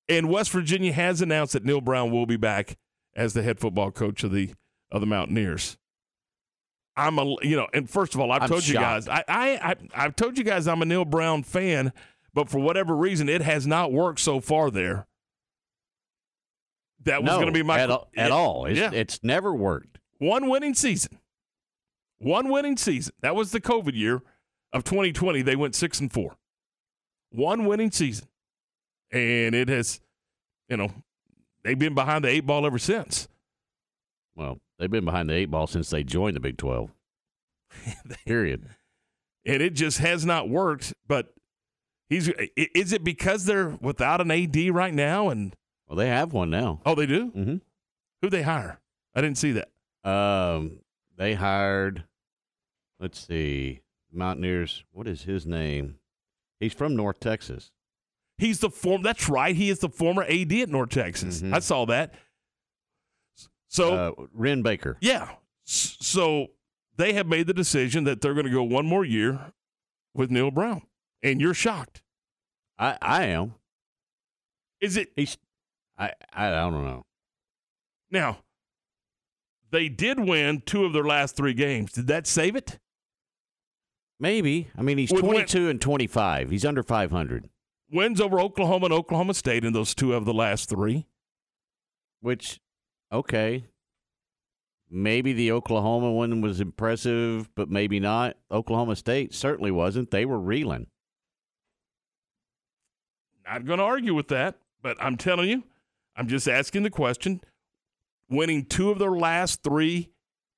And 0.09 0.29
West 0.29 0.51
Virginia 0.51 0.93
has 0.93 1.23
announced 1.23 1.53
that 1.53 1.65
Neal 1.65 1.81
Brown 1.81 2.11
will 2.11 2.27
be 2.27 2.37
back 2.37 2.77
as 3.21 3.35
the 3.35 3.43
head 3.43 3.61
football 3.61 3.91
coach 3.91 4.25
of 4.25 4.33
the 4.33 4.51
of 4.91 5.03
the 5.03 5.07
Mountaineers. 5.07 5.77
I'm 6.97 7.19
a 7.19 7.37
you 7.43 7.55
know, 7.55 7.69
and 7.75 7.89
first 7.89 8.15
of 8.15 8.21
all, 8.21 8.33
I've 8.33 8.43
I'm 8.43 8.49
told 8.49 8.67
you 8.67 8.75
guys, 8.75 9.09
I, 9.09 9.23
I 9.29 9.51
I 9.71 9.75
I've 9.95 10.17
told 10.17 10.39
you 10.39 10.45
guys 10.45 10.67
I'm 10.67 10.81
a 10.81 10.87
Neal 10.87 11.05
Brown 11.05 11.43
fan, 11.43 11.93
but 12.33 12.49
for 12.49 12.59
whatever 12.59 12.97
reason, 12.97 13.29
it 13.29 13.43
has 13.43 13.67
not 13.67 13.93
worked 13.93 14.21
so 14.21 14.41
far 14.41 14.71
there. 14.71 15.07
That 17.05 17.23
was 17.23 17.31
no, 17.31 17.37
going 17.37 17.47
to 17.47 17.53
be 17.53 17.63
my 17.63 17.81
at, 17.81 17.91
all- 17.91 18.09
at 18.17 18.31
all. 18.31 18.67
It's, 18.67 18.79
yeah. 18.79 18.91
it's 18.93 19.21
never 19.23 19.55
worked. 19.55 19.99
one 20.19 20.49
winning 20.49 20.75
season. 20.75 21.19
One 22.19 22.51
winning 22.51 22.77
season. 22.77 23.15
That 23.23 23.35
was 23.35 23.53
the 23.53 23.61
COVID 23.61 23.95
year 23.95 24.23
of 24.75 24.85
2020. 24.85 25.41
They 25.41 25.57
went 25.57 25.75
six 25.75 26.01
and 26.01 26.13
four. 26.13 26.37
One 27.31 27.65
winning 27.65 27.91
season, 27.91 28.29
and 29.13 29.55
it 29.55 29.69
has, 29.69 30.01
you 30.69 30.77
know, 30.77 30.91
they've 31.65 31.79
been 31.79 31.95
behind 31.95 32.25
the 32.25 32.29
eight 32.29 32.47
ball 32.47 32.67
ever 32.67 32.79
since. 32.79 33.29
Well, 34.37 34.59
they've 34.79 34.91
been 34.91 35.05
behind 35.05 35.29
the 35.29 35.35
eight 35.35 35.51
ball 35.51 35.67
since 35.67 35.91
they 35.91 36.03
joined 36.05 36.37
the 36.37 36.41
Big 36.41 36.57
Twelve. 36.57 36.91
Period. 38.27 38.67
and 39.47 39.63
it 39.63 39.75
just 39.75 39.99
has 39.99 40.25
not 40.27 40.49
worked. 40.49 40.93
But 41.07 41.33
he's 42.09 42.29
is 42.57 42.93
it 42.93 43.05
because 43.05 43.45
they're 43.45 43.71
without 43.81 44.21
an 44.21 44.31
AD 44.31 44.57
right 44.75 44.95
now? 44.95 45.29
And 45.29 45.55
Well, 45.89 45.97
they 45.97 46.09
have 46.09 46.33
one 46.33 46.51
now. 46.51 46.81
oh, 46.87 46.95
they 46.95 47.07
do. 47.07 47.31
Mm-hmm. 47.31 47.57
Who 48.23 48.31
they 48.31 48.43
hire? 48.43 48.81
I 49.15 49.21
didn't 49.21 49.39
see 49.39 49.53
that. 49.53 49.69
Um, 50.09 50.81
they 51.17 51.35
hired. 51.35 52.05
Let's 52.99 53.27
see, 53.27 53.81
Mountaineers. 54.13 54.85
What 54.93 55.07
is 55.09 55.23
his 55.23 55.47
name? 55.47 55.97
He's 56.59 56.75
from 56.75 56.95
North 56.97 57.19
Texas. 57.21 57.71
He's 58.41 58.59
the 58.61 58.71
form. 58.71 59.03
That's 59.03 59.29
right. 59.29 59.55
He 59.55 59.69
is 59.71 59.79
the 59.81 59.89
former 59.91 60.23
AD 60.25 60.53
at 60.53 60.69
North 60.71 60.89
Texas. 60.91 61.43
I 61.43 61.59
saw 61.61 61.85
that. 61.87 62.15
So 63.69 63.95
uh, 63.95 64.25
Wren 64.33 64.63
Baker. 64.63 64.97
Yeah. 65.01 65.29
So 65.65 66.49
they 66.97 67.13
have 67.13 67.27
made 67.27 67.47
the 67.47 67.55
decision 67.55 68.05
that 68.05 68.21
they're 68.21 68.35
going 68.35 68.47
to 68.47 68.53
go 68.53 68.63
one 68.65 68.87
more 68.87 69.05
year 69.05 69.53
with 70.15 70.31
Neal 70.31 70.51
Brown, 70.51 70.83
and 71.23 71.41
you're 71.41 71.55
shocked. 71.55 72.03
I 72.79 72.97
I 73.01 73.25
am. 73.27 73.55
Is 74.81 74.97
it? 74.97 75.13
He's. 75.15 75.37
I 75.99 76.13
I 76.33 76.51
don't 76.51 76.73
know. 76.73 77.05
Now, 78.11 78.39
they 79.71 79.89
did 79.89 80.19
win 80.19 80.63
two 80.67 80.85
of 80.85 80.93
their 80.93 81.05
last 81.05 81.37
three 81.37 81.55
games. 81.55 81.93
Did 81.93 82.07
that 82.09 82.27
save 82.27 82.57
it? 82.57 82.79
Maybe. 84.19 84.69
I 84.77 84.83
mean, 84.83 84.99
he's 84.99 85.13
With 85.13 85.23
win- 85.23 85.33
22 85.33 85.69
and 85.69 85.81
25. 85.81 86.51
He's 86.51 86.65
under 86.65 86.83
500, 86.83 87.49
Wins 87.93 88.21
over 88.21 88.41
Oklahoma 88.41 88.87
and 88.87 88.95
Oklahoma 88.95 89.35
State 89.35 89.65
in 89.65 89.73
those 89.73 89.95
two 89.95 90.15
of 90.15 90.25
the 90.25 90.35
last 90.35 90.69
three. 90.69 91.07
which, 92.21 92.61
okay. 93.13 93.65
Maybe 94.91 95.33
the 95.33 95.53
Oklahoma 95.53 96.13
one 96.13 96.41
was 96.41 96.61
impressive, 96.61 97.49
but 97.55 97.71
maybe 97.71 98.01
not. 98.01 98.37
Oklahoma 98.51 98.97
State 98.97 99.35
certainly 99.35 99.71
wasn't. 99.71 100.11
They 100.11 100.25
were 100.25 100.39
reeling. 100.39 100.89
Not 103.47 103.65
going 103.65 103.79
to 103.79 103.85
argue 103.85 104.15
with 104.15 104.29
that, 104.29 104.57
but 104.83 104.97
I'm 105.01 105.17
telling 105.17 105.49
you, 105.49 105.63
I'm 106.17 106.29
just 106.29 106.49
asking 106.49 106.83
the 106.83 106.91
question. 106.91 107.41
Winning 108.29 108.65
two 108.65 108.91
of 108.91 108.99
their 108.99 109.13
last 109.13 109.63
three 109.63 110.11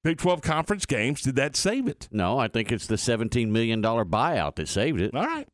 Big 0.05 0.19
12 0.19 0.43
conference 0.43 0.85
games, 0.85 1.23
did 1.23 1.37
that 1.37 1.55
save 1.55 1.87
it? 1.87 2.09
No, 2.11 2.37
I 2.37 2.49
think 2.49 2.73
it's 2.73 2.89
the 2.89 2.97
$17 2.97 3.49
million 3.51 3.81
buyout 3.81 4.57
that 4.57 4.69
saved 4.69 5.01
it. 5.01 5.15
All 5.15 5.25
right. 5.25 5.47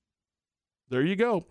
There 0.88 1.02
you 1.02 1.16
go. 1.16 1.44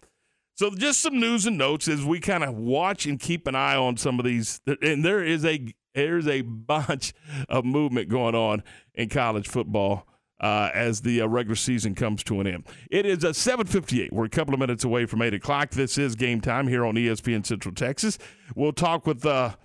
So 0.58 0.72
just 0.72 1.01
some 1.01 1.20
news 1.20 1.45
and 1.45 1.55
notes 1.55 1.88
as 1.88 2.03
we 2.03 2.20
kind 2.20 2.43
of 2.43 2.55
watch 2.55 3.05
and 3.05 3.20
keep 3.20 3.45
an 3.45 3.53
eye 3.53 3.76
on 3.76 3.95
some 3.95 4.18
of 4.18 4.26
these. 4.26 4.60
And 4.82 5.05
there 5.05 5.24
is 5.24 5.45
a 5.45 5.68
there's 5.93 6.28
a 6.28 6.41
bunch 6.41 7.14
of 7.49 7.64
movement 7.64 8.10
going 8.10 8.34
on 8.34 8.64
in 8.95 9.10
college 9.10 9.47
football 9.47 10.08
uh, 10.41 10.72
as 10.74 11.01
the 11.01 11.22
uh, 11.22 11.28
regular 11.28 11.55
season 11.55 11.93
comes 11.93 12.24
to 12.24 12.41
an 12.41 12.47
end. 12.47 12.66
It 12.89 13.05
is 13.05 13.24
a 13.24 13.30
7:58. 13.30 14.12
We're 14.12 14.26
a 14.26 14.30
couple 14.30 14.55
of 14.55 14.60
minutes 14.60 14.84
away 14.84 15.05
from 15.05 15.22
eight 15.22 15.36
o'clock. 15.36 15.72
This 15.72 15.95
is 15.95 16.16
game 16.16 16.41
time 16.41 16.68
here 16.68 16.86
on 16.86 16.95
ESPN 16.95 17.45
Central 17.45 17.76
Texas. 17.76 18.18
We'll 18.55 18.74
talk 18.74 19.05
with. 19.05 19.26
Uh, 19.26 19.55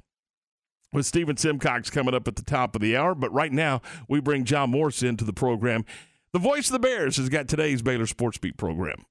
with 0.93 1.07
Stephen 1.07 1.39
Simcox 1.39 1.89
coming 1.89 2.13
up 2.13 2.29
at 2.29 2.37
the 2.37 2.43
top 2.43 2.77
of 2.77 2.83
the 2.83 2.99
hour. 2.99 3.15
But 3.15 3.33
right 3.33 3.51
now, 3.51 3.81
we 4.11 4.21
bring 4.21 4.45
John 4.45 4.73
Morris 4.73 5.03
into 5.03 5.25
the 5.25 5.33
program. 5.33 5.87
The 6.35 6.39
voice 6.39 6.67
of 6.67 6.73
the 6.73 6.81
Bears 6.81 7.17
has 7.17 7.31
got 7.31 7.49
today's 7.49 7.81
Baylor 7.81 8.05
Sports 8.05 8.37
Beat 8.37 8.59
program. 8.59 9.07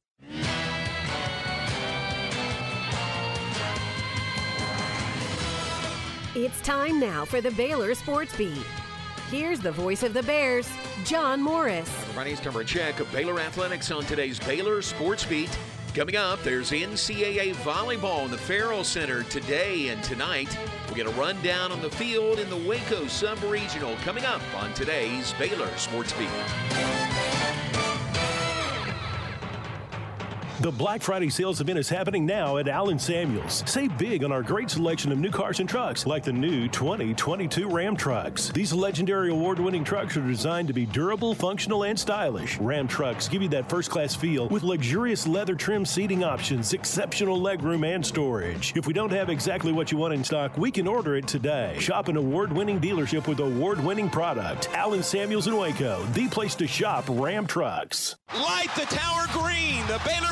It's 6.41 6.59
time 6.61 6.99
now 6.99 7.23
for 7.23 7.39
the 7.39 7.51
Baylor 7.51 7.93
Sports 7.93 8.35
Beat. 8.35 8.65
Here's 9.29 9.59
the 9.59 9.71
voice 9.71 10.01
of 10.01 10.15
the 10.15 10.23
Bears, 10.23 10.67
John 11.05 11.39
Morris. 11.39 11.87
Everybody's 12.01 12.39
covering 12.39 12.65
check 12.65 12.99
of 12.99 13.11
Baylor 13.11 13.39
Athletics 13.39 13.91
on 13.91 14.05
today's 14.05 14.39
Baylor 14.39 14.81
Sports 14.81 15.23
Beat. 15.23 15.55
Coming 15.93 16.15
up, 16.15 16.41
there's 16.41 16.71
NCAA 16.71 17.53
volleyball 17.57 18.25
in 18.25 18.31
the 18.31 18.39
Ferrell 18.39 18.83
Center 18.83 19.21
today 19.21 19.89
and 19.89 20.03
tonight. 20.03 20.57
We'll 20.87 20.95
get 20.95 21.05
a 21.05 21.11
rundown 21.11 21.71
on 21.71 21.79
the 21.79 21.91
field 21.91 22.39
in 22.39 22.49
the 22.49 22.57
Waco 22.67 23.05
Sub-Regional 23.05 23.95
coming 23.97 24.25
up 24.25 24.41
on 24.55 24.73
today's 24.73 25.33
Baylor 25.33 25.69
Sports 25.77 26.11
Beat. 26.13 27.11
The 30.62 30.72
Black 30.72 31.01
Friday 31.01 31.32
sales 31.32 31.59
event 31.59 31.80
is 31.80 31.89
happening 31.89 32.24
now 32.24 32.57
at 32.57 32.68
Allen 32.68 32.99
Samuels. 32.99 33.64
Save 33.66 33.97
big 33.97 34.24
on 34.24 34.32
our 34.32 34.43
great 34.43 34.70
selection 34.70 35.12
of 35.12 35.18
new 35.18 35.32
cars 35.32 35.59
and 35.59 35.68
trucks, 35.68 36.05
like 36.05 36.24
the 36.24 36.32
new 36.32 36.68
2022 36.68 37.68
Ram 37.68 37.95
trucks. 37.95 38.49
These 38.49 38.72
legendary 38.72 39.32
award 39.32 39.57
winning 39.57 39.84
trucks 39.84 40.16
are 40.18 40.22
designed 40.22 40.68
to 40.68 40.74
be 40.76 40.86
durable, 40.86 41.34
functional, 41.34 41.82
and 41.86 41.99
stylish. 41.99 42.59
Ram 42.59 42.88
trucks 42.88 43.28
give 43.28 43.41
you 43.41 43.49
that 43.49 43.72
first 43.72 43.89
class 43.89 44.14
feel 44.14 44.49
with 44.49 44.62
luxurious 44.62 45.26
leather 45.26 45.55
trim 45.55 45.84
seating 45.84 46.24
options, 46.24 46.74
exceptional 46.74 47.41
legroom, 47.41 47.84
and 47.84 48.05
storage. 48.05 48.72
If 48.76 48.86
we 48.86 48.93
don't 48.93 49.12
have 49.12 49.32
exactly 49.32 49.72
what 49.72 49.91
you 49.91 49.97
want 49.97 50.14
in 50.14 50.24
stock, 50.24 50.55
we 50.59 50.70
can 50.70 50.88
order 50.88 51.16
it 51.16 51.26
today. 51.26 51.76
Shop 51.80 52.07
an 52.07 52.18
award 52.18 52.53
winning 52.53 52.80
dealership 52.80 53.28
with 53.28 53.39
award 53.39 53.84
winning 53.84 54.12
product. 54.12 54.70
Allen 54.74 55.01
Samuels 55.01 55.47
in 55.47 55.57
Waco, 55.57 56.03
the 56.14 56.28
place 56.28 56.53
to 56.53 56.68
shop 56.68 57.05
Ram 57.09 57.47
trucks. 57.47 58.16
Light 58.36 58.70
the 58.76 58.86
tower 58.86 59.26
green. 59.32 59.88
The 59.88 59.99
Baylor 60.05 60.32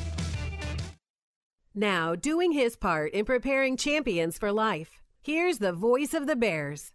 Now, 1.73 2.15
doing 2.15 2.51
his 2.51 2.75
part 2.75 3.13
in 3.13 3.23
preparing 3.23 3.77
champions 3.77 4.37
for 4.37 4.51
life. 4.51 5.01
Here's 5.21 5.59
the 5.59 5.71
voice 5.71 6.13
of 6.13 6.27
the 6.27 6.35
Bears. 6.35 6.91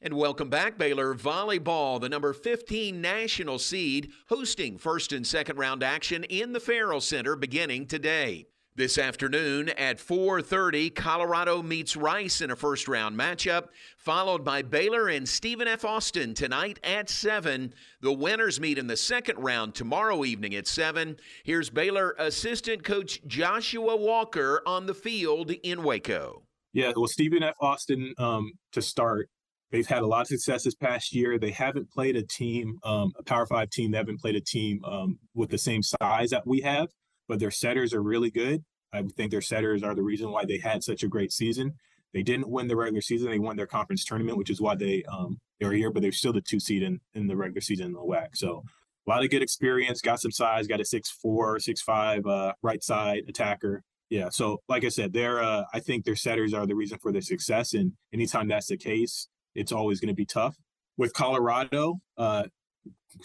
And 0.00 0.14
welcome 0.14 0.48
back, 0.48 0.78
Baylor 0.78 1.14
Volleyball, 1.14 2.00
the 2.00 2.08
number 2.08 2.32
15 2.32 3.02
national 3.02 3.58
seed, 3.58 4.10
hosting 4.30 4.78
first 4.78 5.12
and 5.12 5.26
second 5.26 5.58
round 5.58 5.82
action 5.82 6.24
in 6.24 6.54
the 6.54 6.58
Ferrell 6.58 7.02
Center 7.02 7.36
beginning 7.36 7.86
today. 7.86 8.46
This 8.74 8.96
afternoon 8.96 9.68
at 9.68 9.98
4:30, 9.98 10.88
Colorado 10.88 11.62
meets 11.62 11.94
Rice 11.94 12.40
in 12.40 12.50
a 12.50 12.56
first-round 12.56 13.14
matchup, 13.14 13.68
followed 13.98 14.46
by 14.46 14.62
Baylor 14.62 15.08
and 15.08 15.28
Stephen 15.28 15.68
F. 15.68 15.84
Austin 15.84 16.32
tonight 16.32 16.80
at 16.82 17.10
7. 17.10 17.74
The 18.00 18.14
winners 18.14 18.60
meet 18.60 18.78
in 18.78 18.86
the 18.86 18.96
second 18.96 19.38
round 19.38 19.74
tomorrow 19.74 20.24
evening 20.24 20.54
at 20.54 20.66
7. 20.66 21.18
Here's 21.44 21.68
Baylor 21.68 22.14
assistant 22.18 22.82
coach 22.82 23.20
Joshua 23.26 23.94
Walker 23.94 24.62
on 24.64 24.86
the 24.86 24.94
field 24.94 25.50
in 25.50 25.82
Waco. 25.82 26.44
Yeah, 26.72 26.94
well, 26.96 27.08
Stephen 27.08 27.42
F. 27.42 27.56
Austin 27.60 28.14
um, 28.16 28.52
to 28.72 28.80
start. 28.80 29.28
They've 29.70 29.86
had 29.86 30.02
a 30.02 30.06
lot 30.06 30.22
of 30.22 30.28
success 30.28 30.64
this 30.64 30.74
past 30.74 31.14
year. 31.14 31.38
They 31.38 31.50
haven't 31.50 31.90
played 31.90 32.16
a 32.16 32.22
team, 32.22 32.78
um, 32.84 33.12
a 33.18 33.22
Power 33.22 33.44
Five 33.44 33.68
team. 33.68 33.90
They 33.90 33.98
haven't 33.98 34.20
played 34.20 34.36
a 34.36 34.40
team 34.40 34.82
um, 34.86 35.18
with 35.34 35.50
the 35.50 35.58
same 35.58 35.82
size 35.82 36.30
that 36.30 36.46
we 36.46 36.62
have 36.62 36.88
but 37.28 37.38
their 37.38 37.50
setters 37.50 37.94
are 37.94 38.02
really 38.02 38.30
good. 38.30 38.64
I 38.92 39.02
think 39.02 39.30
their 39.30 39.40
setters 39.40 39.82
are 39.82 39.94
the 39.94 40.02
reason 40.02 40.30
why 40.30 40.44
they 40.44 40.58
had 40.58 40.84
such 40.84 41.02
a 41.02 41.08
great 41.08 41.32
season. 41.32 41.74
They 42.12 42.22
didn't 42.22 42.48
win 42.48 42.68
the 42.68 42.76
regular 42.76 43.00
season; 43.00 43.30
they 43.30 43.38
won 43.38 43.56
their 43.56 43.66
conference 43.66 44.04
tournament, 44.04 44.36
which 44.36 44.50
is 44.50 44.60
why 44.60 44.74
they 44.74 45.02
um, 45.04 45.40
they're 45.60 45.72
here. 45.72 45.90
But 45.90 46.02
they're 46.02 46.12
still 46.12 46.32
the 46.32 46.42
two 46.42 46.60
seed 46.60 46.82
in, 46.82 47.00
in 47.14 47.26
the 47.26 47.36
regular 47.36 47.62
season 47.62 47.86
in 47.86 47.92
the 47.92 48.00
WAC. 48.00 48.28
So 48.34 48.62
a 49.06 49.10
lot 49.10 49.24
of 49.24 49.30
good 49.30 49.42
experience. 49.42 50.00
Got 50.00 50.20
some 50.20 50.30
size. 50.30 50.66
Got 50.66 50.80
a 50.80 50.84
six 50.84 51.10
four, 51.10 51.58
six 51.58 51.80
five 51.80 52.26
uh, 52.26 52.52
right 52.62 52.82
side 52.82 53.22
attacker. 53.28 53.82
Yeah. 54.10 54.28
So 54.28 54.60
like 54.68 54.84
I 54.84 54.88
said, 54.88 55.12
they're 55.12 55.42
uh, 55.42 55.64
I 55.72 55.80
think 55.80 56.04
their 56.04 56.16
setters 56.16 56.52
are 56.52 56.66
the 56.66 56.74
reason 56.74 56.98
for 56.98 57.12
their 57.12 57.22
success. 57.22 57.72
And 57.72 57.92
anytime 58.12 58.48
that's 58.48 58.66
the 58.66 58.76
case, 58.76 59.28
it's 59.54 59.72
always 59.72 60.00
going 60.00 60.10
to 60.10 60.14
be 60.14 60.26
tough. 60.26 60.56
With 60.98 61.14
Colorado, 61.14 62.00
uh, 62.18 62.44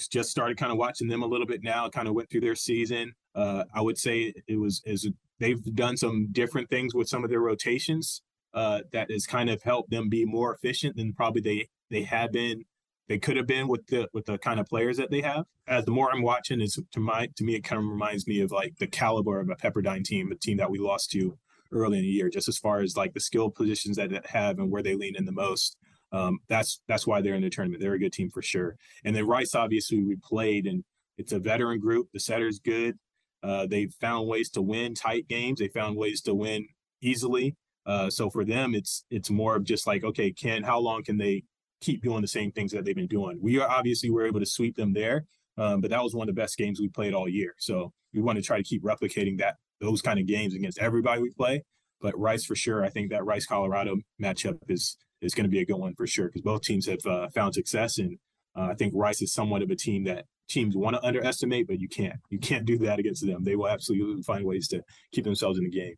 just 0.09 0.29
started 0.29 0.57
kind 0.57 0.71
of 0.71 0.77
watching 0.77 1.07
them 1.07 1.23
a 1.23 1.27
little 1.27 1.45
bit 1.45 1.61
now. 1.61 1.89
Kind 1.89 2.07
of 2.07 2.13
went 2.13 2.29
through 2.29 2.41
their 2.41 2.55
season. 2.55 3.13
Uh, 3.37 3.63
I 3.73 3.81
would 3.81 3.99
say 3.99 4.33
it 4.47 4.59
was 4.59 4.81
as 4.87 5.07
they've 5.39 5.63
done 5.75 5.95
some 5.95 6.29
different 6.31 6.69
things 6.69 6.95
with 6.95 7.07
some 7.07 7.23
of 7.23 7.29
their 7.29 7.39
rotations 7.39 8.23
uh, 8.53 8.81
that 8.91 9.11
has 9.11 9.27
kind 9.27 9.49
of 9.49 9.61
helped 9.61 9.91
them 9.91 10.09
be 10.09 10.25
more 10.25 10.53
efficient 10.53 10.95
than 10.95 11.13
probably 11.13 11.41
they 11.41 11.67
they 11.91 12.03
had 12.03 12.31
been 12.31 12.65
they 13.07 13.19
could 13.19 13.37
have 13.37 13.47
been 13.47 13.67
with 13.67 13.85
the 13.87 14.09
with 14.13 14.25
the 14.25 14.37
kind 14.39 14.59
of 14.59 14.65
players 14.65 14.97
that 14.97 15.11
they 15.11 15.21
have. 15.21 15.45
As 15.67 15.85
the 15.85 15.91
more 15.91 16.11
I'm 16.11 16.23
watching, 16.23 16.59
is 16.59 16.79
to 16.91 16.99
my 16.99 17.29
to 17.35 17.43
me 17.43 17.55
it 17.55 17.63
kind 17.63 17.79
of 17.79 17.87
reminds 17.87 18.27
me 18.27 18.41
of 18.41 18.51
like 18.51 18.77
the 18.79 18.87
caliber 18.87 19.39
of 19.39 19.49
a 19.49 19.55
Pepperdine 19.55 20.03
team, 20.03 20.31
a 20.31 20.35
team 20.35 20.57
that 20.57 20.71
we 20.71 20.79
lost 20.79 21.11
to 21.11 21.37
early 21.71 21.97
in 21.97 22.03
the 22.03 22.09
year, 22.09 22.29
just 22.29 22.47
as 22.47 22.57
far 22.57 22.79
as 22.79 22.97
like 22.97 23.13
the 23.13 23.19
skill 23.19 23.49
positions 23.49 23.97
that 23.97 24.09
they 24.09 24.19
have 24.25 24.57
and 24.59 24.71
where 24.71 24.83
they 24.83 24.95
lean 24.95 25.15
in 25.15 25.25
the 25.25 25.31
most. 25.31 25.77
Um, 26.11 26.39
that's 26.47 26.81
that's 26.87 27.05
why 27.05 27.21
they're 27.21 27.35
in 27.35 27.43
the 27.43 27.49
tournament. 27.49 27.81
They're 27.81 27.93
a 27.93 27.99
good 27.99 28.13
team 28.13 28.29
for 28.29 28.41
sure. 28.41 28.77
And 29.03 29.15
then 29.15 29.27
Rice, 29.27 29.55
obviously, 29.55 30.01
we 30.03 30.15
played, 30.15 30.65
and 30.65 30.83
it's 31.17 31.33
a 31.33 31.39
veteran 31.39 31.79
group. 31.79 32.09
The 32.13 32.19
setter's 32.19 32.59
good. 32.59 32.97
Uh, 33.43 33.65
they've 33.65 33.93
found 34.01 34.27
ways 34.27 34.49
to 34.49 34.61
win 34.61 34.93
tight 34.93 35.27
games. 35.27 35.59
They 35.59 35.67
found 35.67 35.95
ways 35.97 36.21
to 36.21 36.33
win 36.33 36.67
easily. 37.01 37.55
Uh, 37.85 38.09
so 38.09 38.29
for 38.29 38.43
them, 38.43 38.75
it's 38.75 39.05
it's 39.09 39.29
more 39.29 39.55
of 39.55 39.63
just 39.63 39.87
like, 39.87 40.03
okay, 40.03 40.31
can 40.31 40.63
how 40.63 40.79
long 40.79 41.03
can 41.03 41.17
they 41.17 41.43
keep 41.79 42.03
doing 42.03 42.21
the 42.21 42.27
same 42.27 42.51
things 42.51 42.71
that 42.71 42.83
they've 42.83 42.95
been 42.95 43.07
doing? 43.07 43.39
We 43.41 43.59
are 43.59 43.69
obviously 43.69 44.09
were 44.09 44.25
able 44.25 44.39
to 44.39 44.45
sweep 44.45 44.75
them 44.75 44.93
there, 44.93 45.25
um, 45.57 45.81
but 45.81 45.91
that 45.91 46.03
was 46.03 46.13
one 46.13 46.27
of 46.27 46.35
the 46.35 46.41
best 46.41 46.57
games 46.57 46.79
we 46.79 46.89
played 46.89 47.13
all 47.13 47.29
year. 47.29 47.53
So 47.59 47.93
we 48.13 48.21
want 48.21 48.37
to 48.37 48.43
try 48.43 48.57
to 48.57 48.63
keep 48.63 48.83
replicating 48.83 49.37
that 49.39 49.55
those 49.79 50.01
kind 50.01 50.19
of 50.19 50.25
games 50.25 50.53
against 50.53 50.79
everybody 50.79 51.21
we 51.21 51.29
play. 51.29 51.63
But 52.01 52.17
Rice 52.19 52.45
for 52.45 52.55
sure, 52.55 52.83
I 52.83 52.89
think 52.89 53.09
that 53.11 53.25
Rice 53.25 53.45
Colorado 53.45 53.97
matchup 54.21 54.57
is 54.67 54.97
is 55.21 55.33
going 55.33 55.45
to 55.45 55.49
be 55.49 55.59
a 55.59 55.65
good 55.65 55.77
one 55.77 55.95
for 55.95 56.05
sure 56.05 56.27
because 56.27 56.41
both 56.41 56.61
teams 56.61 56.87
have 56.87 57.05
uh, 57.05 57.29
found 57.29 57.55
success 57.55 57.97
and 57.97 58.17
uh, 58.55 58.69
I 58.71 58.73
think 58.73 58.93
Rice 58.95 59.21
is 59.21 59.33
somewhat 59.33 59.61
of 59.61 59.69
a 59.69 59.75
team 59.75 60.03
that 60.05 60.25
teams 60.47 60.75
want 60.75 60.95
to 60.95 61.05
underestimate, 61.05 61.67
but 61.67 61.79
you 61.79 61.87
can't. 61.87 62.15
You 62.29 62.39
can't 62.39 62.65
do 62.65 62.77
that 62.79 62.99
against 62.99 63.25
them. 63.25 63.43
They 63.43 63.55
will 63.55 63.67
absolutely 63.67 64.23
find 64.23 64.45
ways 64.45 64.67
to 64.69 64.81
keep 65.11 65.23
themselves 65.23 65.57
in 65.57 65.65
the 65.65 65.69
game. 65.69 65.95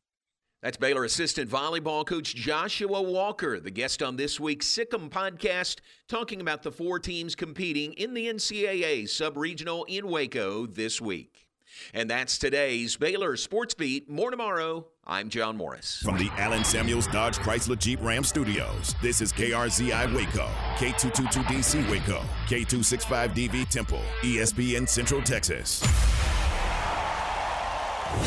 That's 0.62 0.76
Baylor 0.76 1.06
assistant 1.06 1.50
volleyball 1.50 2.06
coach 2.06 2.36
Joshua 2.36 3.02
Walker, 3.02 3.62
the 3.62 3.72
guest 3.72 4.04
on 4.04 4.18
this 4.18 4.42
week's 4.42 4.68
SicEm 4.68 5.10
podcast, 5.10 5.78
talking 6.10 6.42
about 6.42 6.64
the 6.64 6.72
four 6.72 7.00
teams 7.00 7.34
competing 7.34 7.94
in 7.94 8.14
the 8.14 8.28
NCAA 8.28 9.08
sub-regional 9.08 9.86
in 9.86 10.08
Waco 10.08 10.66
this 10.66 11.00
week. 11.00 11.49
And 11.94 12.10
that's 12.10 12.38
today's 12.38 12.96
Baylor 12.98 13.36
Sports 13.38 13.74
Beat. 13.74 14.10
More 14.10 14.32
tomorrow. 14.32 14.86
I'm 15.06 15.30
John 15.30 15.58
Morris. 15.58 16.02
From 16.04 16.18
the 16.18 16.30
Allen 16.38 16.64
Samuels 16.64 17.08
Dodge 17.08 17.38
Chrysler 17.38 17.78
Jeep 17.78 18.00
Ram 18.02 18.24
Studios, 18.24 18.94
this 19.02 19.22
is 19.22 19.34
KRZI 19.34 20.14
Waco, 20.14 20.48
K222DC 20.76 21.90
Waco, 21.90 22.22
K265DV 22.48 23.70
Temple, 23.70 24.02
ESPN 24.22 24.88
Central 24.88 25.22
Texas. 25.22 25.82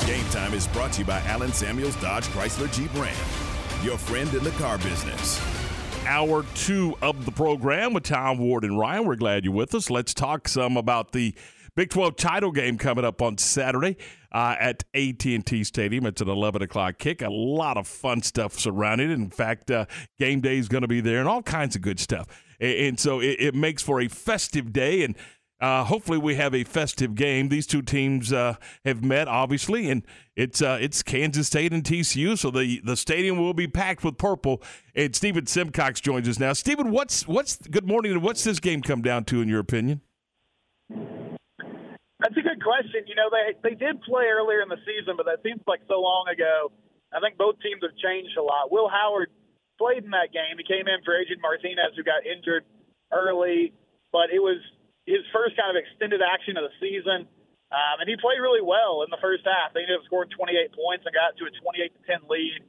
Game 0.06 0.24
Time 0.30 0.54
is 0.54 0.66
brought 0.68 0.92
to 0.92 1.00
you 1.00 1.04
by 1.04 1.20
Allen 1.22 1.52
Samuels 1.52 1.96
Dodge 1.96 2.24
Chrysler 2.26 2.72
Jeep 2.72 2.92
Ram, 2.94 3.14
your 3.84 3.98
friend 3.98 4.32
in 4.34 4.42
the 4.42 4.50
car 4.52 4.78
business. 4.78 5.40
Hour 6.06 6.44
two 6.54 6.96
of 7.00 7.24
the 7.24 7.30
program 7.30 7.92
with 7.92 8.02
Tom 8.02 8.38
Ward 8.38 8.64
and 8.64 8.76
Ryan. 8.76 9.06
We're 9.06 9.14
glad 9.16 9.44
you're 9.44 9.54
with 9.54 9.72
us. 9.74 9.88
Let's 9.88 10.12
talk 10.12 10.48
some 10.48 10.76
about 10.76 11.12
the 11.12 11.34
Big 11.74 11.88
12 11.88 12.16
title 12.16 12.52
game 12.52 12.76
coming 12.76 13.04
up 13.04 13.22
on 13.22 13.38
Saturday 13.38 13.96
uh, 14.30 14.56
at 14.60 14.84
AT&T 14.94 15.64
Stadium. 15.64 16.04
It's 16.04 16.20
an 16.20 16.28
11 16.28 16.60
o'clock 16.60 16.98
kick. 16.98 17.22
A 17.22 17.30
lot 17.30 17.78
of 17.78 17.86
fun 17.86 18.20
stuff 18.20 18.58
surrounding 18.58 19.10
it. 19.10 19.14
In 19.14 19.30
fact, 19.30 19.70
uh, 19.70 19.86
game 20.18 20.42
day 20.42 20.58
is 20.58 20.68
going 20.68 20.82
to 20.82 20.88
be 20.88 21.00
there 21.00 21.18
and 21.18 21.28
all 21.28 21.42
kinds 21.42 21.74
of 21.74 21.80
good 21.80 21.98
stuff. 21.98 22.26
And, 22.60 22.74
and 22.74 23.00
so 23.00 23.20
it, 23.20 23.36
it, 23.38 23.54
makes 23.54 23.82
for 23.82 24.02
a 24.02 24.08
festive 24.08 24.72
day 24.72 25.02
and 25.02 25.16
uh, 25.62 25.84
hopefully 25.84 26.18
we 26.18 26.34
have 26.34 26.54
a 26.54 26.64
festive 26.64 27.14
game. 27.14 27.48
These 27.48 27.68
two 27.68 27.82
teams 27.82 28.32
uh, 28.32 28.56
have 28.84 29.04
met, 29.04 29.28
obviously, 29.28 29.88
and 29.90 30.04
it's 30.34 30.60
uh, 30.60 30.76
it's 30.80 31.04
Kansas 31.04 31.46
State 31.46 31.72
and 31.72 31.84
TCU, 31.84 32.36
so 32.36 32.50
the, 32.50 32.80
the 32.82 32.96
stadium 32.96 33.38
will 33.38 33.54
be 33.54 33.68
packed 33.68 34.02
with 34.02 34.18
purple. 34.18 34.60
And 34.96 35.14
Stephen 35.14 35.46
Simcox 35.46 36.00
joins 36.00 36.28
us 36.28 36.40
now. 36.40 36.52
Stephen, 36.52 36.90
what's 36.90 37.28
what's 37.28 37.58
good 37.58 37.86
morning, 37.86 38.10
and 38.10 38.24
what's 38.24 38.42
this 38.42 38.58
game 38.58 38.82
come 38.82 39.02
down 39.02 39.22
to 39.26 39.40
in 39.40 39.48
your 39.48 39.60
opinion? 39.60 40.00
Question. 42.62 43.04
You 43.10 43.14
know, 43.18 43.28
they 43.28 43.58
they 43.62 43.74
did 43.74 44.00
play 44.02 44.30
earlier 44.30 44.62
in 44.62 44.70
the 44.70 44.80
season, 44.86 45.18
but 45.18 45.26
that 45.26 45.42
seems 45.42 45.60
like 45.66 45.82
so 45.90 46.00
long 46.00 46.30
ago. 46.30 46.70
I 47.12 47.20
think 47.20 47.36
both 47.36 47.60
teams 47.60 47.82
have 47.84 47.92
changed 48.00 48.38
a 48.40 48.42
lot. 48.42 48.72
Will 48.72 48.88
Howard 48.88 49.28
played 49.76 50.06
in 50.06 50.14
that 50.16 50.32
game. 50.32 50.56
He 50.56 50.64
came 50.64 50.88
in 50.88 51.04
for 51.04 51.12
Adrian 51.12 51.42
Martinez, 51.44 51.92
who 51.98 52.06
got 52.06 52.24
injured 52.24 52.64
early, 53.12 53.76
but 54.14 54.32
it 54.32 54.40
was 54.40 54.62
his 55.04 55.20
first 55.34 55.58
kind 55.58 55.74
of 55.74 55.76
extended 55.76 56.22
action 56.24 56.56
of 56.56 56.64
the 56.64 56.74
season. 56.80 57.28
Um, 57.72 58.04
and 58.04 58.06
he 58.08 58.16
played 58.20 58.40
really 58.40 58.62
well 58.62 59.00
in 59.02 59.08
the 59.08 59.20
first 59.20 59.44
half. 59.48 59.72
They 59.72 59.84
ended 59.84 59.96
up 59.96 60.04
scoring 60.04 60.28
28 60.28 60.76
points 60.76 61.04
and 61.08 61.12
got 61.12 61.36
to 61.40 61.48
a 61.48 61.52
28 61.52 61.88
to 61.88 62.00
10 62.04 62.28
lead. 62.28 62.60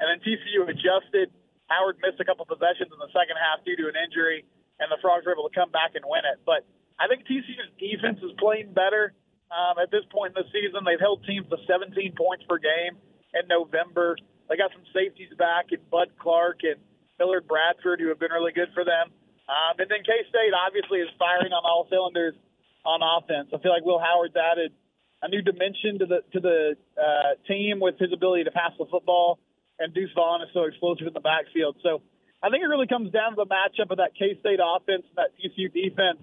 And 0.00 0.06
then 0.08 0.20
TCU 0.20 0.68
adjusted. 0.68 1.32
Howard 1.72 1.96
missed 2.04 2.20
a 2.20 2.26
couple 2.28 2.44
possessions 2.44 2.92
in 2.92 3.00
the 3.00 3.12
second 3.12 3.40
half 3.40 3.64
due 3.64 3.78
to 3.78 3.88
an 3.88 3.96
injury, 3.96 4.44
and 4.82 4.90
the 4.90 4.98
Frogs 5.00 5.24
were 5.24 5.32
able 5.32 5.48
to 5.48 5.54
come 5.54 5.70
back 5.70 5.96
and 5.96 6.04
win 6.04 6.26
it. 6.28 6.42
But 6.44 6.66
I 6.98 7.08
think 7.08 7.24
TCU's 7.24 7.72
defense 7.78 8.20
is 8.20 8.34
playing 8.36 8.74
better 8.76 9.16
um, 9.50 9.78
at 9.82 9.90
this 9.90 10.06
point 10.10 10.34
in 10.34 10.42
the 10.42 10.48
season. 10.54 10.86
They've 10.86 11.02
held 11.02 11.26
teams 11.26 11.46
to 11.50 11.58
17 11.66 12.14
points 12.16 12.44
per 12.48 12.58
game 12.58 12.98
in 13.34 13.44
November. 13.50 14.16
They 14.48 14.56
got 14.56 14.70
some 14.74 14.86
safeties 14.94 15.30
back 15.38 15.70
in 15.70 15.78
Bud 15.90 16.10
Clark 16.18 16.62
and 16.66 16.78
Millard 17.18 17.46
Bradford, 17.46 18.00
who 18.00 18.08
have 18.08 18.18
been 18.18 18.32
really 18.32 18.52
good 18.52 18.70
for 18.74 18.82
them. 18.82 19.12
Um, 19.50 19.74
and 19.78 19.90
then 19.90 20.02
K 20.06 20.10
State 20.30 20.54
obviously 20.54 21.02
is 21.02 21.10
firing 21.18 21.50
on 21.50 21.62
all 21.66 21.86
cylinders 21.90 22.34
on 22.86 23.02
offense. 23.02 23.50
I 23.52 23.58
feel 23.58 23.74
like 23.74 23.84
Will 23.84 23.98
Howard's 23.98 24.38
added 24.38 24.72
a 25.22 25.28
new 25.28 25.42
dimension 25.42 25.98
to 26.00 26.06
the 26.06 26.18
to 26.32 26.40
the 26.40 26.58
uh, 26.96 27.34
team 27.46 27.82
with 27.82 27.98
his 27.98 28.14
ability 28.14 28.44
to 28.44 28.54
pass 28.54 28.72
the 28.78 28.86
football, 28.86 29.38
and 29.78 29.92
Deuce 29.92 30.14
Vaughn 30.14 30.40
is 30.42 30.48
so 30.54 30.64
explosive 30.64 31.06
in 31.06 31.12
the 31.12 31.20
backfield. 31.20 31.76
So 31.82 32.00
I 32.42 32.48
think 32.48 32.62
it 32.62 32.70
really 32.70 32.86
comes 32.86 33.12
down 33.12 33.36
to 33.36 33.42
the 33.42 33.50
matchup 33.50 33.90
of 33.90 33.98
that 33.98 34.14
K 34.16 34.38
State 34.38 34.62
offense 34.62 35.04
and 35.10 35.18
that 35.18 35.34
TCU 35.36 35.68
defense 35.68 36.22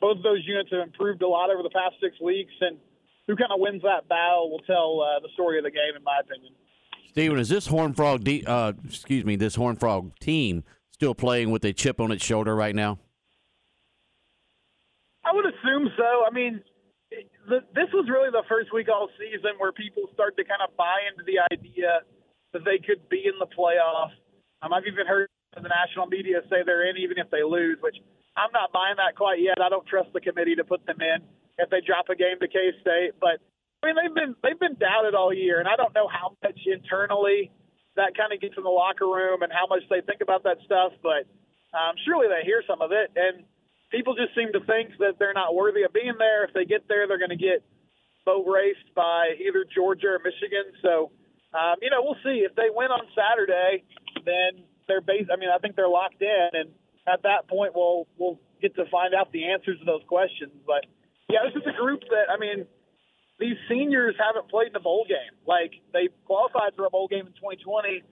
both 0.00 0.16
of 0.18 0.22
those 0.22 0.42
units 0.46 0.70
have 0.72 0.80
improved 0.80 1.22
a 1.22 1.28
lot 1.28 1.50
over 1.50 1.62
the 1.62 1.70
past 1.70 1.96
six 2.00 2.20
weeks, 2.20 2.52
and 2.60 2.78
who 3.26 3.36
kind 3.36 3.52
of 3.52 3.60
wins 3.60 3.82
that 3.82 4.08
battle 4.08 4.50
will 4.50 4.60
tell 4.60 5.00
uh, 5.00 5.20
the 5.20 5.28
story 5.34 5.58
of 5.58 5.64
the 5.64 5.70
game, 5.70 5.94
in 5.96 6.02
my 6.02 6.20
opinion. 6.20 6.52
Steven, 7.10 7.38
is 7.38 7.48
this 7.48 7.66
Horn 7.66 7.92
Frog, 7.92 8.24
de- 8.24 8.44
uh, 8.44 8.72
excuse 8.84 9.24
me, 9.24 9.36
this 9.36 9.54
Horn 9.56 9.76
Frog 9.76 10.12
team 10.20 10.64
still 10.90 11.14
playing 11.14 11.50
with 11.50 11.64
a 11.64 11.72
chip 11.72 12.00
on 12.00 12.12
its 12.12 12.24
shoulder 12.24 12.54
right 12.54 12.74
now? 12.74 12.98
I 15.24 15.34
would 15.34 15.44
assume 15.46 15.90
so. 15.96 16.24
I 16.26 16.30
mean, 16.32 16.62
the, 17.48 17.60
this 17.74 17.90
was 17.92 18.08
really 18.08 18.30
the 18.30 18.42
first 18.48 18.72
week 18.72 18.88
all 18.88 19.08
season 19.18 19.58
where 19.58 19.72
people 19.72 20.04
started 20.14 20.36
to 20.36 20.44
kind 20.44 20.62
of 20.62 20.76
buy 20.76 21.02
into 21.10 21.24
the 21.26 21.42
idea 21.52 22.00
that 22.52 22.64
they 22.64 22.78
could 22.78 23.08
be 23.08 23.26
in 23.26 23.38
the 23.38 23.46
playoffs. 23.46 24.16
Um, 24.62 24.72
I've 24.72 24.86
even 24.86 25.06
heard 25.06 25.28
the 25.54 25.68
national 25.68 26.06
media 26.06 26.40
say 26.48 26.62
they're 26.64 26.88
in 26.88 26.96
even 26.96 27.18
if 27.18 27.30
they 27.30 27.42
lose, 27.42 27.78
which 27.82 27.96
I'm 28.40 28.52
not 28.56 28.72
buying 28.72 28.96
that 28.96 29.16
quite 29.16 29.40
yet. 29.40 29.60
I 29.60 29.68
don't 29.68 29.86
trust 29.86 30.12
the 30.16 30.20
committee 30.20 30.56
to 30.56 30.64
put 30.64 30.84
them 30.86 30.96
in 31.00 31.20
if 31.60 31.68
they 31.68 31.84
drop 31.84 32.08
a 32.08 32.16
game 32.16 32.40
to 32.40 32.48
K 32.48 32.72
State. 32.80 33.20
But 33.20 33.44
I 33.84 33.92
mean, 33.92 33.96
they've 34.00 34.16
been 34.16 34.32
they've 34.40 34.58
been 34.58 34.80
doubted 34.80 35.14
all 35.14 35.32
year, 35.32 35.60
and 35.60 35.68
I 35.68 35.76
don't 35.76 35.94
know 35.94 36.08
how 36.08 36.36
much 36.42 36.58
internally 36.64 37.52
that 37.96 38.16
kind 38.16 38.32
of 38.32 38.40
gets 38.40 38.56
in 38.56 38.64
the 38.64 38.72
locker 38.72 39.04
room 39.04 39.42
and 39.42 39.52
how 39.52 39.68
much 39.68 39.84
they 39.92 40.00
think 40.00 40.24
about 40.24 40.44
that 40.48 40.56
stuff. 40.64 40.96
But 41.04 41.28
um, 41.76 41.94
surely 42.08 42.28
they 42.32 42.44
hear 42.48 42.64
some 42.64 42.80
of 42.80 42.92
it, 42.92 43.12
and 43.12 43.44
people 43.92 44.16
just 44.16 44.32
seem 44.32 44.52
to 44.56 44.62
think 44.64 44.96
that 44.98 45.20
they're 45.20 45.36
not 45.36 45.54
worthy 45.54 45.82
of 45.82 45.92
being 45.92 46.16
there. 46.16 46.44
If 46.44 46.54
they 46.56 46.64
get 46.64 46.88
there, 46.88 47.04
they're 47.06 47.20
going 47.20 47.36
to 47.36 47.40
get 47.40 47.60
boat 48.24 48.46
raced 48.48 48.88
by 48.94 49.36
either 49.36 49.64
Georgia 49.68 50.16
or 50.16 50.20
Michigan. 50.24 50.72
So, 50.82 51.10
um, 51.52 51.76
you 51.82 51.90
know, 51.90 52.00
we'll 52.00 52.20
see 52.24 52.46
if 52.46 52.54
they 52.54 52.72
win 52.72 52.88
on 52.88 53.04
Saturday. 53.12 53.84
Then 54.24 54.64
they're 54.88 55.00
base. 55.00 55.28
I 55.32 55.36
mean, 55.36 55.50
I 55.52 55.58
think 55.58 55.76
they're 55.76 55.88
locked 55.90 56.22
in, 56.22 56.48
and 56.52 56.70
at 57.10 57.22
that 57.22 57.48
point, 57.48 57.72
we'll 57.74 58.06
we'll 58.16 58.38
get 58.62 58.74
to 58.76 58.86
find 58.90 59.14
out 59.14 59.32
the 59.32 59.50
answers 59.50 59.78
to 59.80 59.84
those 59.84 60.04
questions. 60.06 60.52
But 60.66 60.86
yeah, 61.28 61.42
this 61.44 61.58
is 61.58 61.66
a 61.66 61.74
group 61.74 62.00
that 62.10 62.30
I 62.30 62.38
mean, 62.38 62.66
these 63.38 63.58
seniors 63.68 64.14
haven't 64.14 64.48
played 64.48 64.70
in 64.70 64.76
a 64.76 64.84
bowl 64.84 65.04
game. 65.08 65.34
Like 65.46 65.74
they 65.92 66.08
qualified 66.24 66.76
for 66.76 66.86
a 66.86 66.90
bowl 66.90 67.08
game 67.08 67.26
in 67.26 67.34
2020, 67.34 68.02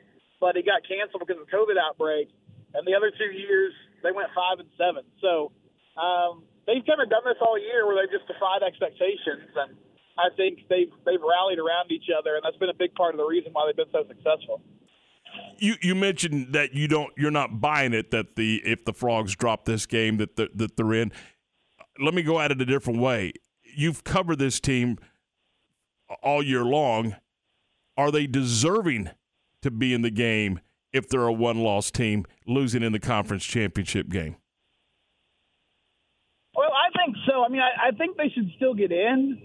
but 0.41 0.57
it 0.57 0.67
got 0.67 0.83
canceled 0.83 1.23
because 1.23 1.41
of 1.41 1.47
the 1.47 1.53
COVID 1.55 1.79
outbreak. 1.79 2.29
And 2.75 2.85
the 2.85 2.93
other 2.93 3.09
two 3.15 3.33
years, 3.33 3.73
they 4.03 4.13
went 4.13 4.29
five 4.35 4.61
and 4.61 4.69
seven. 4.77 5.07
So 5.23 5.53
um, 5.97 6.45
they've 6.67 6.85
kind 6.85 7.01
of 7.01 7.09
done 7.09 7.25
this 7.25 7.41
all 7.41 7.57
year, 7.57 7.87
where 7.87 7.97
they've 7.97 8.13
just 8.13 8.29
defied 8.29 8.61
expectations, 8.61 9.49
and 9.57 9.79
I 10.19 10.35
think 10.35 10.67
they've 10.69 10.93
they've 11.07 11.23
rallied 11.23 11.63
around 11.63 11.95
each 11.95 12.11
other, 12.13 12.37
and 12.37 12.43
that's 12.43 12.59
been 12.59 12.73
a 12.73 12.77
big 12.77 12.93
part 12.99 13.15
of 13.15 13.19
the 13.19 13.27
reason 13.27 13.55
why 13.55 13.65
they've 13.67 13.79
been 13.79 13.95
so 13.95 14.05
successful 14.05 14.61
you 15.59 15.77
you 15.81 15.95
mentioned 15.95 16.53
that 16.55 16.75
you 16.75 16.89
don't 16.89 17.13
you're 17.17 17.31
not 17.31 17.61
buying 17.61 17.93
it 17.93 18.11
that 18.11 18.37
the 18.37 18.63
if 18.65 18.85
the 18.85 18.93
frogs 18.93 19.35
drop 19.35 19.65
this 19.65 19.87
game 19.87 20.17
that 20.19 20.37
the, 20.37 20.49
that 20.55 20.77
they're 20.77 20.95
in. 20.95 21.13
Let 22.01 22.15
me 22.15 22.23
go 22.23 22.41
at 22.41 22.51
it 22.51 22.61
a 22.61 22.65
different 22.65 23.01
way. 23.01 23.33
You've 23.77 24.05
covered 24.05 24.39
this 24.39 24.61
team 24.61 24.99
all 26.23 26.43
year 26.43 26.65
long. 26.65 27.17
Are 27.97 28.11
they 28.11 28.27
deserving 28.27 29.11
to 29.63 29.71
be 29.71 29.93
in 29.93 30.03
the 30.03 30.11
game 30.11 30.61
if 30.93 31.09
they're 31.09 31.27
a 31.27 31.33
one 31.33 31.59
loss 31.59 31.91
team 31.91 32.25
losing 32.47 32.83
in 32.83 32.93
the 32.93 33.01
conference 33.01 33.45
championship 33.45 34.09
game? 34.09 34.37
Well, 36.55 36.71
I 36.73 36.91
think 36.97 37.17
so. 37.27 37.45
I 37.45 37.49
mean, 37.49 37.61
I, 37.61 37.89
I 37.89 37.91
think 37.93 38.17
they 38.17 38.31
should 38.35 38.51
still 38.57 38.75
get 38.75 38.91
in. 38.91 39.41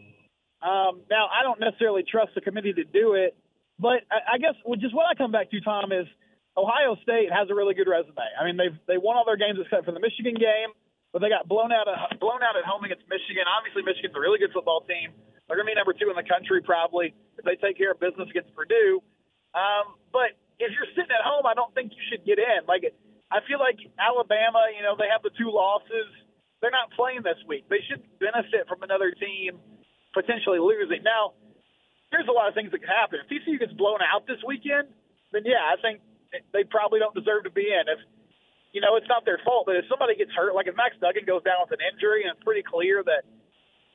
Um, 0.61 1.01
now, 1.11 1.27
I 1.27 1.43
don't 1.43 1.59
necessarily 1.59 2.03
trust 2.09 2.31
the 2.35 2.41
committee 2.41 2.73
to 2.73 2.83
do 2.85 3.13
it. 3.13 3.35
But 3.83 4.07
I, 4.07 4.39
guess 4.39 4.55
just 4.79 4.95
what 4.95 5.11
I 5.11 5.13
come 5.19 5.35
back 5.35 5.51
to, 5.51 5.59
Tom, 5.59 5.91
is 5.91 6.07
Ohio 6.55 6.95
State 7.03 7.27
has 7.35 7.51
a 7.51 7.55
really 7.55 7.75
good 7.75 7.91
resume. 7.91 8.15
I 8.15 8.47
mean, 8.47 8.55
they've 8.55 8.79
they 8.87 8.95
won 8.95 9.19
all 9.19 9.27
their 9.27 9.35
games 9.35 9.59
except 9.59 9.83
for 9.83 9.91
the 9.91 9.99
Michigan 9.99 10.39
game, 10.39 10.71
but 11.11 11.19
they 11.19 11.27
got 11.27 11.51
blown 11.51 11.75
out 11.75 11.91
at, 11.91 12.15
blown 12.23 12.39
out 12.39 12.55
at 12.55 12.63
home 12.63 12.87
against 12.87 13.03
Michigan. 13.11 13.43
Obviously, 13.43 13.83
Michigan's 13.83 14.15
a 14.15 14.23
really 14.23 14.39
good 14.39 14.55
football 14.55 14.87
team. 14.87 15.11
They're 15.51 15.59
going 15.59 15.67
to 15.67 15.75
be 15.75 15.75
number 15.75 15.91
two 15.91 16.07
in 16.07 16.15
the 16.15 16.23
country 16.23 16.63
probably 16.63 17.11
if 17.35 17.43
they 17.43 17.59
take 17.59 17.75
care 17.75 17.91
of 17.91 17.99
business 17.99 18.31
against 18.31 18.55
Purdue. 18.55 19.03
Um, 19.51 19.99
but 20.15 20.39
if 20.63 20.71
you're 20.71 20.87
sitting 20.95 21.11
at 21.11 21.19
home, 21.27 21.43
I 21.43 21.51
don't 21.51 21.75
think 21.75 21.91
you 21.91 22.03
should 22.07 22.23
get 22.23 22.39
in. 22.39 22.63
Like 22.71 22.87
I 23.27 23.43
feel 23.43 23.59
like 23.59 23.83
Alabama, 23.99 24.63
you 24.71 24.79
know, 24.79 24.95
they 24.95 25.11
have 25.11 25.27
the 25.27 25.35
two 25.35 25.51
losses. 25.51 26.07
They're 26.63 26.71
not 26.71 26.87
playing 26.95 27.27
this 27.27 27.41
week. 27.51 27.67
They 27.67 27.83
should 27.83 27.99
benefit 28.23 28.63
from 28.71 28.79
another 28.87 29.11
team 29.11 29.59
potentially 30.15 30.63
losing. 30.63 31.03
Now, 31.03 31.35
there's 32.13 32.29
a 32.29 32.35
lot 32.35 32.45
of 32.47 32.53
things 32.53 32.69
that 32.69 32.85
can 32.85 32.93
happen. 32.93 33.17
If 33.17 33.27
TCU 33.27 33.57
gets 33.57 33.73
blown 33.73 33.99
out 34.05 34.29
this 34.29 34.37
weekend, 34.45 34.93
then 35.33 35.41
yeah, 35.49 35.65
I 35.65 35.81
think 35.81 36.05
they 36.53 36.61
probably 36.63 37.01
don't 37.01 37.17
deserve 37.17 37.49
to 37.49 37.53
be 37.53 37.65
in. 37.65 37.89
If 37.89 37.99
you 38.71 38.81
know, 38.81 38.97
it's 38.97 39.09
not 39.09 39.25
their 39.25 39.41
fault, 39.41 39.65
but 39.65 39.77
if 39.77 39.85
somebody 39.89 40.13
gets 40.17 40.33
hurt, 40.33 40.53
like 40.53 40.69
if 40.69 40.77
Max 40.77 40.93
Duggan 41.01 41.25
goes 41.25 41.41
down 41.41 41.65
with 41.65 41.73
an 41.73 41.81
injury, 41.81 42.25
and 42.25 42.33
it's 42.33 42.41
pretty 42.45 42.61
clear 42.61 43.01
that 43.05 43.25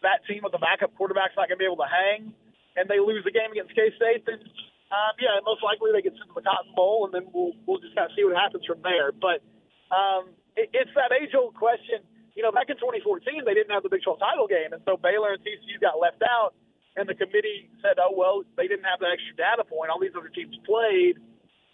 that 0.02 0.26
team 0.26 0.42
with 0.42 0.54
the 0.54 0.62
backup 0.62 0.94
quarterback's 0.94 1.34
not 1.34 1.50
going 1.50 1.58
to 1.58 1.62
be 1.62 1.66
able 1.66 1.82
to 1.82 1.90
hang, 1.90 2.34
and 2.74 2.86
they 2.90 2.98
lose 2.98 3.22
the 3.22 3.34
game 3.34 3.50
against 3.54 3.74
K 3.74 3.90
State, 3.94 4.26
then 4.26 4.42
um, 4.90 5.14
yeah, 5.22 5.38
most 5.44 5.62
likely 5.62 5.94
they 5.94 6.02
get 6.02 6.16
sent 6.18 6.26
to 6.32 6.36
the 6.36 6.42
Cotton 6.42 6.74
Bowl, 6.74 7.06
and 7.06 7.14
then 7.14 7.30
we'll 7.30 7.54
we'll 7.66 7.78
just 7.78 7.94
kind 7.94 8.10
of 8.10 8.14
see 8.18 8.26
what 8.26 8.34
happens 8.34 8.66
from 8.66 8.82
there. 8.82 9.14
But 9.14 9.46
um, 9.94 10.34
it, 10.58 10.74
it's 10.74 10.94
that 10.98 11.14
age 11.14 11.34
old 11.38 11.54
question. 11.54 12.02
You 12.34 12.46
know, 12.46 12.54
back 12.54 12.70
in 12.70 12.78
2014, 12.78 13.42
they 13.42 13.54
didn't 13.54 13.74
have 13.74 13.82
the 13.82 13.90
Big 13.90 14.06
12 14.06 14.14
title 14.22 14.46
game, 14.46 14.70
and 14.70 14.78
so 14.86 14.94
Baylor 14.94 15.34
and 15.34 15.42
TCU 15.42 15.82
got 15.82 15.98
left 15.98 16.22
out 16.22 16.54
and 16.96 17.08
the 17.08 17.14
committee 17.14 17.68
said, 17.82 17.98
"Oh 17.98 18.14
well, 18.14 18.44
they 18.56 18.66
didn't 18.68 18.84
have 18.84 19.00
that 19.00 19.12
extra 19.12 19.34
data 19.36 19.64
point. 19.64 19.90
All 19.90 20.00
these 20.00 20.16
other 20.16 20.30
teams 20.30 20.56
played 20.64 21.18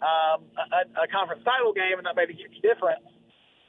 um, 0.01 0.49
a, 0.57 1.05
a 1.05 1.07
conference 1.07 1.43
title 1.43 1.71
game, 1.71 1.97
and 1.97 2.05
that 2.05 2.15
made 2.15 2.29
a 2.29 2.37
huge 2.37 2.59
difference." 2.59 3.05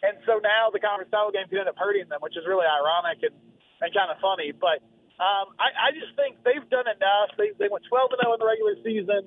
And 0.05 0.21
so 0.29 0.39
now 0.39 0.69
the 0.71 0.83
conference 0.83 1.11
title 1.11 1.33
game 1.33 1.49
could 1.49 1.59
end 1.59 1.71
up 1.71 1.79
hurting 1.81 2.09
them, 2.13 2.21
which 2.21 2.37
is 2.37 2.45
really 2.45 2.69
ironic 2.69 3.25
and, 3.25 3.35
and 3.81 3.89
kind 3.91 4.13
of 4.13 4.21
funny. 4.21 4.53
But 4.53 4.85
um, 5.17 5.57
I, 5.57 5.73
I 5.73 5.97
just 5.97 6.13
think 6.13 6.45
they've 6.45 6.65
done 6.69 6.85
enough. 6.85 7.33
They, 7.41 7.57
they 7.57 7.73
went 7.73 7.89
12 7.89 8.13
and 8.13 8.21
0 8.21 8.37
in 8.37 8.41
the 8.41 8.49
regular 8.49 8.77
season. 8.85 9.23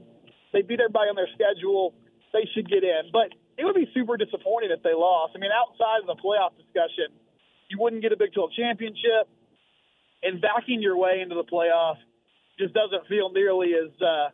They 0.53 0.61
beat 0.61 0.77
everybody 0.77 1.09
on 1.09 1.17
their 1.17 1.29
schedule. 1.33 1.97
They 2.31 2.45
should 2.53 2.69
get 2.69 2.85
in. 2.85 3.09
But 3.09 3.33
it 3.57 3.65
would 3.65 3.75
be 3.75 3.89
super 3.91 4.15
disappointing 4.15 4.69
if 4.69 4.85
they 4.85 4.93
lost. 4.93 5.33
I 5.33 5.41
mean, 5.41 5.51
outside 5.51 6.05
of 6.05 6.07
the 6.07 6.19
playoff 6.21 6.53
discussion, 6.55 7.09
you 7.67 7.81
wouldn't 7.81 8.01
get 8.01 8.13
a 8.13 8.17
Big 8.17 8.33
12 8.33 8.53
championship. 8.53 9.25
And 10.21 10.41
backing 10.43 10.83
your 10.83 10.97
way 10.99 11.21
into 11.23 11.35
the 11.35 11.47
playoff 11.47 11.95
just 12.59 12.75
doesn't 12.75 13.07
feel 13.07 13.31
nearly 13.31 13.71
as 13.73 13.89
uh, 14.03 14.27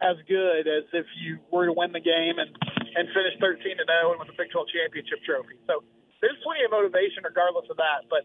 as 0.00 0.16
good 0.30 0.70
as 0.70 0.86
if 0.94 1.06
you 1.18 1.42
were 1.50 1.66
to 1.66 1.74
win 1.74 1.90
the 1.90 2.00
game 2.00 2.38
and 2.38 2.50
and 2.94 3.10
finish 3.10 3.34
13 3.42 3.58
to 3.58 3.84
0 3.84 4.14
and 4.14 4.22
with 4.22 4.30
the 4.30 4.38
Big 4.38 4.54
12 4.54 4.70
championship 4.70 5.18
trophy. 5.26 5.58
So 5.66 5.82
there's 6.22 6.38
plenty 6.46 6.62
of 6.62 6.70
motivation 6.70 7.26
regardless 7.26 7.66
of 7.66 7.76
that. 7.82 8.06
But 8.06 8.22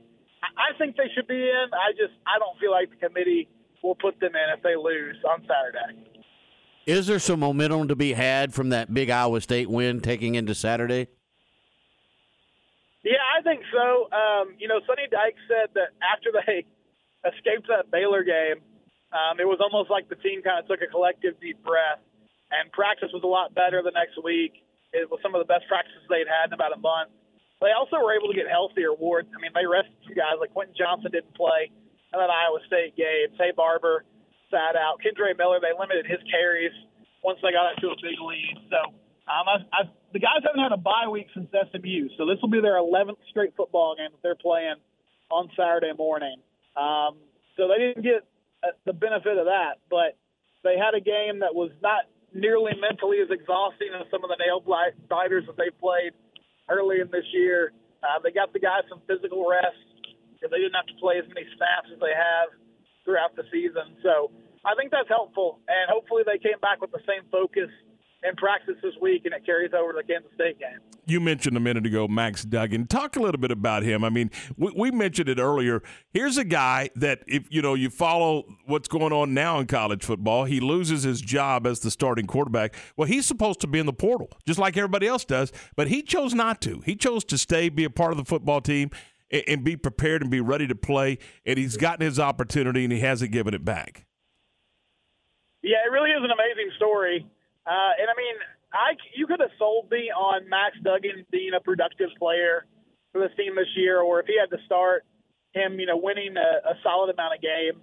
I 0.54 0.78
think 0.78 0.96
they 0.96 1.10
should 1.18 1.28
be 1.28 1.42
in. 1.42 1.66
I 1.74 1.92
just 1.98 2.14
I 2.30 2.38
don't 2.38 2.56
feel 2.62 2.72
like 2.72 2.94
the 2.94 3.02
committee 3.02 3.50
will 3.82 3.98
put 3.98 4.22
them 4.22 4.38
in 4.38 4.48
if 4.54 4.62
they 4.62 4.78
lose 4.78 5.18
on 5.26 5.42
Saturday. 5.50 6.06
Is 6.86 7.08
there 7.08 7.20
some 7.20 7.42
momentum 7.42 7.88
to 7.90 7.96
be 7.96 8.14
had 8.14 8.54
from 8.54 8.70
that 8.70 8.94
big 8.94 9.10
Iowa 9.10 9.42
State 9.42 9.70
win 9.70 10.02
taking 10.02 10.36
into 10.36 10.56
Saturday? 10.56 11.08
Yeah, 13.04 13.22
I 13.38 13.42
think 13.44 13.62
so. 13.72 14.10
Um, 14.12 14.56
you 14.58 14.68
know, 14.68 14.80
Sonny 14.86 15.08
Dykes 15.10 15.40
said 15.48 15.70
that 15.76 15.96
after 16.02 16.32
they 16.34 16.66
escaped 17.30 17.68
that 17.68 17.92
Baylor 17.92 18.24
game, 18.24 18.62
um, 19.10 19.42
it 19.42 19.48
was 19.50 19.58
almost 19.58 19.90
like 19.90 20.10
the 20.10 20.20
team 20.22 20.42
kind 20.46 20.62
of 20.62 20.70
took 20.70 20.82
a 20.86 20.90
collective 20.90 21.40
deep 21.42 21.58
breath, 21.66 22.02
and 22.54 22.70
practice 22.72 23.10
was 23.14 23.26
a 23.26 23.30
lot 23.30 23.54
better 23.54 23.82
the 23.82 23.94
next 23.94 24.22
week. 24.22 24.62
It 24.94 25.10
was 25.10 25.22
some 25.22 25.34
of 25.34 25.42
the 25.42 25.50
best 25.50 25.66
practices 25.70 26.02
they'd 26.10 26.30
had 26.30 26.50
in 26.50 26.54
about 26.54 26.74
a 26.74 26.82
month. 26.82 27.14
They 27.62 27.76
also 27.76 28.00
were 28.00 28.16
able 28.16 28.30
to 28.32 28.38
get 28.38 28.48
healthier. 28.48 28.94
Ward, 28.94 29.28
I 29.36 29.38
mean, 29.42 29.52
they 29.54 29.68
rested 29.68 29.94
some 30.06 30.16
guys 30.16 30.40
like 30.40 30.54
Quentin 30.56 30.74
Johnston 30.78 31.12
didn't 31.12 31.36
play 31.36 31.70
in 31.70 32.16
that 32.18 32.32
Iowa 32.32 32.62
State 32.66 32.96
game. 32.96 33.34
Taye 33.36 33.54
Barber 33.54 34.06
sat 34.50 34.78
out. 34.78 35.02
Kendre 35.04 35.36
Miller, 35.38 35.62
they 35.62 35.76
limited 35.78 36.06
his 36.06 36.22
carries 36.30 36.74
once 37.22 37.38
they 37.44 37.52
got 37.52 37.76
into 37.76 37.92
a 37.94 37.98
big 38.02 38.18
lead. 38.18 38.56
So 38.70 38.80
um, 39.30 39.46
I, 39.46 39.56
I, 39.74 39.82
the 40.14 40.20
guys 40.24 40.42
haven't 40.42 40.62
had 40.62 40.72
a 40.72 40.82
bye 40.82 41.08
week 41.12 41.28
since 41.34 41.50
SMU, 41.52 42.10
so 42.18 42.26
this 42.26 42.42
will 42.42 42.50
be 42.50 42.62
their 42.62 42.80
11th 42.80 43.22
straight 43.30 43.54
football 43.56 43.96
game 43.98 44.10
that 44.10 44.22
they're 44.24 44.40
playing 44.40 44.80
on 45.30 45.50
Saturday 45.54 45.94
morning. 45.94 46.38
Um, 46.80 47.20
so 47.58 47.68
they 47.68 47.78
didn't 47.78 48.02
get 48.02 48.26
the 48.86 48.94
benefit 48.94 49.38
of 49.38 49.46
that. 49.46 49.80
But 49.90 50.18
they 50.64 50.76
had 50.78 50.94
a 50.96 51.02
game 51.02 51.40
that 51.40 51.56
was 51.56 51.72
not 51.82 52.06
nearly 52.34 52.74
mentally 52.80 53.18
as 53.24 53.30
exhausting 53.32 53.90
as 53.96 54.06
some 54.12 54.24
of 54.24 54.30
the 54.30 54.38
nail 54.38 54.62
biters 54.62 55.46
that 55.48 55.58
they 55.58 55.72
played 55.80 56.14
early 56.70 57.00
in 57.02 57.10
this 57.12 57.26
year. 57.34 57.74
Uh, 58.04 58.20
they 58.24 58.32
got 58.32 58.54
the 58.54 58.60
guys 58.60 58.84
some 58.90 59.02
physical 59.08 59.44
rest 59.50 59.76
they 60.48 60.64
didn't 60.64 60.76
have 60.80 60.88
to 60.88 60.96
play 61.04 61.20
as 61.20 61.28
many 61.36 61.44
snaps 61.60 61.92
as 61.92 62.00
they 62.00 62.16
have 62.16 62.56
throughout 63.04 63.36
the 63.36 63.44
season. 63.52 64.00
So 64.00 64.32
I 64.64 64.72
think 64.80 64.92
that's 64.92 65.12
helpful, 65.12 65.60
and 65.68 65.92
hopefully 65.92 66.24
they 66.24 66.40
came 66.40 66.60
back 66.64 66.80
with 66.80 66.92
the 66.96 67.04
same 67.04 67.28
focus 67.28 67.68
in 68.24 68.36
practice 68.36 68.80
this 68.80 68.96
week, 69.04 69.28
and 69.28 69.36
it 69.36 69.44
carries 69.44 69.76
over 69.76 69.92
to 69.92 70.00
the 70.00 70.08
Kansas 70.08 70.32
State 70.36 70.60
game. 70.60 70.80
You 71.10 71.20
mentioned 71.20 71.58
a 71.58 71.60
minute 71.60 71.88
ago 71.88 72.08
Max 72.08 72.44
Duggan. 72.44 72.86
Talk 72.86 73.16
a 73.16 73.20
little 73.20 73.40
bit 73.40 73.50
about 73.50 73.82
him. 73.82 74.04
I 74.04 74.10
mean, 74.10 74.30
we, 74.58 74.72
we, 74.76 74.92
mentioned 74.92 75.28
it 75.28 75.40
earlier. 75.40 75.82
Here's 76.12 76.38
a 76.38 76.44
guy 76.44 76.90
that 76.96 77.22
if 77.26 77.48
you 77.50 77.62
know 77.62 77.74
you 77.74 77.90
follow 77.90 78.44
what's 78.66 78.88
going 78.88 79.12
on 79.12 79.34
now 79.34 79.60
in 79.60 79.66
college 79.66 80.04
football, 80.04 80.46
he 80.46 80.60
loses 80.60 81.04
his 81.04 81.20
job 81.20 81.66
as 81.66 81.80
the 81.80 81.90
starting 81.90 82.28
quarterback. 82.28 82.76
Well, 82.96 83.08
he's 83.08 83.26
supposed 83.26 83.60
to 83.62 83.68
be 83.68 83.80
in 83.80 83.88
the 83.88 83.94
portal, 83.94 84.30
just 84.46 84.60
like 84.60 84.78
everybody 84.78 85.08
else 85.08 85.26
does, 85.26 85.52
but 85.76 85.88
he 85.88 86.04
chose 86.04 86.34
not 86.36 86.62
to. 86.62 86.82
He 86.86 86.96
chose 86.96 87.24
to 87.26 87.38
stay, 87.38 87.70
be 87.70 87.86
a 87.86 87.90
part 87.90 88.12
of 88.12 88.18
the 88.18 88.26
football 88.26 88.62
team, 88.62 88.92
and, 89.32 89.44
and 89.48 89.64
be 89.64 89.76
prepared 89.76 90.22
and 90.22 90.30
be 90.30 90.42
ready 90.42 90.68
to 90.68 90.76
play. 90.76 91.18
And 91.46 91.58
he's 91.58 91.76
gotten 91.76 92.06
his 92.06 92.20
opportunity, 92.20 92.84
and 92.84 92.94
he 92.94 93.00
hasn't 93.00 93.32
given 93.32 93.54
it 93.56 93.66
back. 93.66 94.06
Yeah, 95.64 95.78
it 95.86 95.92
really 95.92 96.12
is 96.12 96.24
an 96.24 96.32
amazing 96.32 96.72
story. 96.78 97.26
Uh, 97.66 97.92
and 98.00 98.08
I 98.10 98.16
mean, 98.16 98.36
I 98.74 98.94
you 99.16 99.26
could 99.28 99.40
have 99.40 99.54
sold 99.58 99.90
me 99.90 100.12
on 100.14 100.48
Max 100.50 100.78
Duggan 100.84 101.26
being 101.32 101.52
a 101.58 101.62
productive 101.62 102.10
player 102.18 102.66
for 103.12 103.22
this 103.22 103.34
team 103.36 103.56
this 103.56 103.70
year, 103.76 104.02
or 104.02 104.20
if 104.22 104.28
he 104.28 104.38
had 104.38 104.50
to 104.56 104.62
start 104.66 105.04
him, 105.54 105.80
you 105.80 105.86
know, 105.86 105.98
winning 105.98 106.38
a, 106.38 106.52
a 106.70 106.76
solid 106.84 107.10
amount 107.10 107.34
of 107.34 107.42
games. 107.42 107.82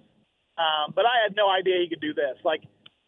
Um, 0.57 0.95
but 0.95 1.05
I 1.05 1.27
had 1.27 1.35
no 1.35 1.51
idea 1.51 1.83
he 1.83 1.89
could 1.91 2.01
do 2.01 2.15
this. 2.15 2.39
Like, 2.43 2.63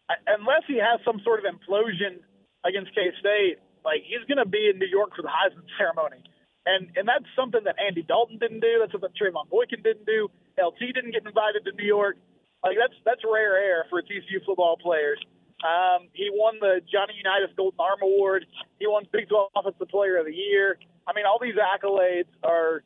I, 0.08 0.20
unless 0.36 0.62
he 0.68 0.76
has 0.76 1.00
some 1.04 1.20
sort 1.24 1.40
of 1.40 1.48
implosion 1.48 2.20
against 2.62 2.94
K 2.94 3.10
State, 3.18 3.58
like 3.84 4.04
he's 4.04 4.22
going 4.28 4.38
to 4.38 4.48
be 4.48 4.68
in 4.68 4.78
New 4.78 4.90
York 4.90 5.16
for 5.16 5.22
the 5.22 5.32
Heisman 5.32 5.64
ceremony. 5.78 6.22
And 6.68 6.92
and 6.94 7.08
that's 7.08 7.24
something 7.32 7.64
that 7.64 7.80
Andy 7.80 8.04
Dalton 8.04 8.36
didn't 8.36 8.60
do. 8.60 8.78
That's 8.78 8.92
something 8.92 9.08
Trevone 9.16 9.48
Boykin 9.48 9.80
didn't 9.80 10.04
do. 10.04 10.28
LT 10.60 10.92
didn't 10.92 11.16
get 11.16 11.24
invited 11.24 11.64
to 11.64 11.72
New 11.72 11.88
York. 11.88 12.20
Like 12.60 12.76
that's 12.76 12.92
that's 13.08 13.24
rare 13.24 13.56
air 13.56 13.88
for 13.88 14.04
TCU 14.04 14.44
football 14.44 14.76
players. 14.76 15.16
Um, 15.60 16.08
he 16.12 16.28
won 16.32 16.56
the 16.60 16.80
Johnny 16.88 17.14
Unitas 17.20 17.52
Golden 17.56 17.78
Arm 17.80 18.00
Award. 18.02 18.46
He 18.78 18.86
won 18.86 19.04
Big 19.12 19.28
12 19.28 19.52
Offensive 19.56 19.88
Player 19.88 20.16
of 20.16 20.26
the 20.26 20.34
Year. 20.34 20.78
I 21.06 21.12
mean, 21.12 21.26
all 21.26 21.38
these 21.40 21.56
accolades 21.56 22.30
are 22.42 22.82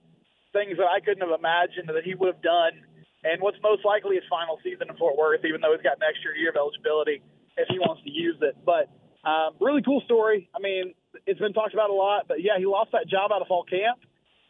things 0.53 0.79
that 0.79 0.91
I 0.91 0.99
couldn't 0.99 1.23
have 1.23 1.35
imagined 1.39 1.91
that 1.91 2.03
he 2.03 2.15
would 2.15 2.35
have 2.35 2.43
done. 2.43 2.83
And 3.23 3.41
what's 3.41 3.59
most 3.63 3.85
likely 3.85 4.17
his 4.17 4.25
final 4.29 4.59
season 4.63 4.91
in 4.91 4.97
Fort 4.97 5.17
Worth, 5.17 5.45
even 5.45 5.61
though 5.61 5.73
he's 5.73 5.83
got 5.83 5.97
an 6.03 6.07
extra 6.07 6.37
year 6.37 6.51
of 6.51 6.57
eligibility 6.57 7.23
if 7.57 7.67
he 7.71 7.79
wants 7.79 8.03
to 8.05 8.11
use 8.11 8.37
it. 8.43 8.57
But 8.67 8.91
um, 9.25 9.57
really 9.61 9.83
cool 9.83 10.03
story. 10.05 10.51
I 10.55 10.61
mean, 10.61 10.95
it's 11.27 11.41
been 11.41 11.55
talked 11.55 11.73
about 11.73 11.91
a 11.91 11.97
lot, 11.97 12.27
but 12.29 12.43
yeah, 12.43 12.59
he 12.59 12.67
lost 12.67 12.93
that 12.93 13.09
job 13.09 13.33
out 13.33 13.41
of 13.41 13.49
fall 13.49 13.65
camp, 13.65 13.99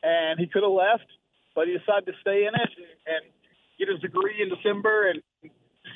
and 0.02 0.40
he 0.40 0.46
could 0.46 0.62
have 0.62 0.72
left, 0.72 1.06
but 1.54 1.68
he 1.68 1.76
decided 1.76 2.06
to 2.06 2.16
stay 2.20 2.48
in 2.48 2.54
it 2.56 2.72
and, 2.74 2.90
and 3.06 3.22
get 3.78 3.88
his 3.88 4.00
degree 4.00 4.42
in 4.42 4.50
December 4.50 5.10
and 5.10 5.22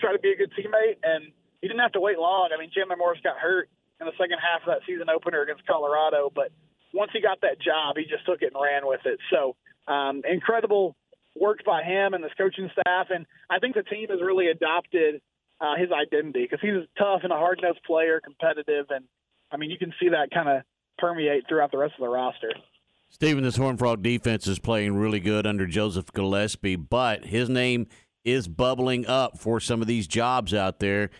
try 0.01 0.13
to 0.13 0.19
be 0.19 0.31
a 0.31 0.37
good 0.37 0.53
teammate. 0.55 1.03
And 1.03 1.33
he 1.61 1.69
didn't 1.69 1.81
have 1.81 1.93
to 1.93 2.01
wait 2.01 2.19
long. 2.19 2.51
I 2.55 2.61
mean, 2.61 2.71
Chandler 2.75 2.97
Morris 2.97 3.21
got 3.23 3.37
hurt 3.37 3.69
in 4.01 4.07
the 4.07 4.13
second 4.19 4.39
half 4.39 4.63
of 4.63 4.69
that 4.69 4.87
season 4.87 5.11
opener 5.11 5.43
against 5.43 5.67
Colorado, 5.67 6.31
but 6.35 6.51
once 6.95 7.11
he 7.13 7.21
got 7.21 7.41
that 7.43 7.61
job, 7.61 7.97
he 7.97 8.05
just 8.05 8.25
took 8.25 8.43
it 8.43 8.53
and 8.55 8.63
ran 8.63 8.87
with 8.87 9.01
it. 9.05 9.19
So 9.31 9.57
um, 9.91 10.23
incredible 10.29 10.97
work 11.35 11.65
by 11.65 11.83
him 11.83 12.15
and 12.15 12.23
this 12.23 12.33
coaching 12.39 12.71
staff, 12.73 13.09
and 13.11 13.27
I 13.51 13.59
think 13.59 13.75
the 13.75 13.83
team 13.83 14.09
has 14.11 14.21
really 14.21 14.49
adopted 14.49 15.21
uh, 15.61 15.77
his 15.77 15.91
identity 15.91 16.47
because 16.49 16.61
he's 16.61 16.87
tough 16.97 17.21
and 17.23 17.33
a 17.33 17.37
hard 17.37 17.61
nosed 17.63 17.83
player, 17.87 18.21
competitive, 18.23 18.87
and 18.91 19.05
I 19.51 19.57
mean 19.57 19.71
you 19.71 19.79
can 19.79 19.93
see 20.01 20.11
that 20.11 20.31
kind 20.33 20.49
of 20.49 20.63
permeate 20.99 21.45
throughout 21.49 21.71
the 21.73 21.79
rest 21.79 21.95
of 21.99 22.03
the 22.03 22.09
roster. 22.09 22.53
Stephen, 23.11 23.43
this 23.43 23.57
Horn 23.57 23.77
Frog 23.77 24.03
defense 24.03 24.47
is 24.47 24.59
playing 24.59 24.95
really 24.97 25.21
good 25.21 25.47
under 25.47 25.67
Joseph 25.67 26.13
Gillespie, 26.13 26.77
but 26.77 27.25
his 27.25 27.49
name 27.49 27.87
is 28.25 28.49
bubbling 28.49 29.07
up 29.07 29.39
for 29.39 29.61
some 29.61 29.81
of 29.81 29.89
these 29.89 30.07
jobs 30.07 30.53
out 30.53 30.79
there. 30.79 31.11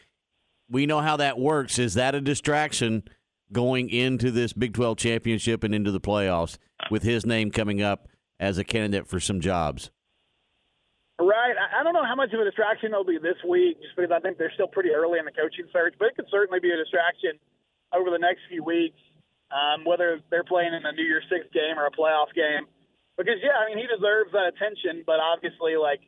We 0.71 0.87
know 0.87 1.01
how 1.01 1.17
that 1.17 1.39
works. 1.39 1.79
Is 1.79 1.95
that 1.95 2.15
a 2.15 2.21
distraction 2.21 3.05
going 3.53 3.89
into 3.89 4.31
this 4.31 4.53
Big 4.53 4.75
12 4.75 4.99
championship 4.99 5.65
and 5.65 5.75
into 5.75 5.91
the 5.91 6.01
playoffs 6.01 6.59
with 6.91 7.03
his 7.03 7.25
name 7.25 7.51
coming 7.51 7.83
up 7.83 8.09
as 8.39 8.59
a 8.59 8.65
candidate 8.65 9.07
for 9.07 9.21
some 9.21 9.41
jobs? 9.41 9.91
Right. 11.19 11.55
I 11.59 11.83
don't 11.83 11.95
know 11.95 12.07
how 12.07 12.15
much 12.15 12.33
of 12.33 12.39
a 12.39 12.45
distraction 12.45 12.93
it'll 12.93 13.03
be 13.03 13.19
this 13.19 13.43
week, 13.43 13.83
just 13.83 13.97
because 13.97 14.15
I 14.15 14.21
think 14.21 14.39
they're 14.39 14.55
still 14.55 14.71
pretty 14.71 14.91
early 14.91 15.19
in 15.19 15.25
the 15.25 15.35
coaching 15.35 15.67
search. 15.73 15.95
But 15.99 16.15
it 16.15 16.17
could 16.17 16.31
certainly 16.31 16.61
be 16.61 16.71
a 16.71 16.79
distraction 16.79 17.43
over 17.91 18.11
the 18.11 18.23
next 18.23 18.47
few 18.49 18.63
weeks, 18.63 19.01
um, 19.51 19.83
whether 19.83 20.21
they're 20.31 20.47
playing 20.47 20.75
in 20.75 20.87
a 20.87 20.93
New 20.93 21.03
Year's 21.03 21.27
Six 21.27 21.51
game 21.51 21.75
or 21.75 21.87
a 21.87 21.91
playoff 21.91 22.31
game. 22.39 22.71
Because 23.19 23.43
yeah, 23.43 23.59
I 23.59 23.67
mean 23.67 23.83
he 23.83 23.91
deserves 23.91 24.31
that 24.31 24.55
attention, 24.55 25.03
but 25.03 25.19
obviously 25.19 25.75
like 25.75 26.07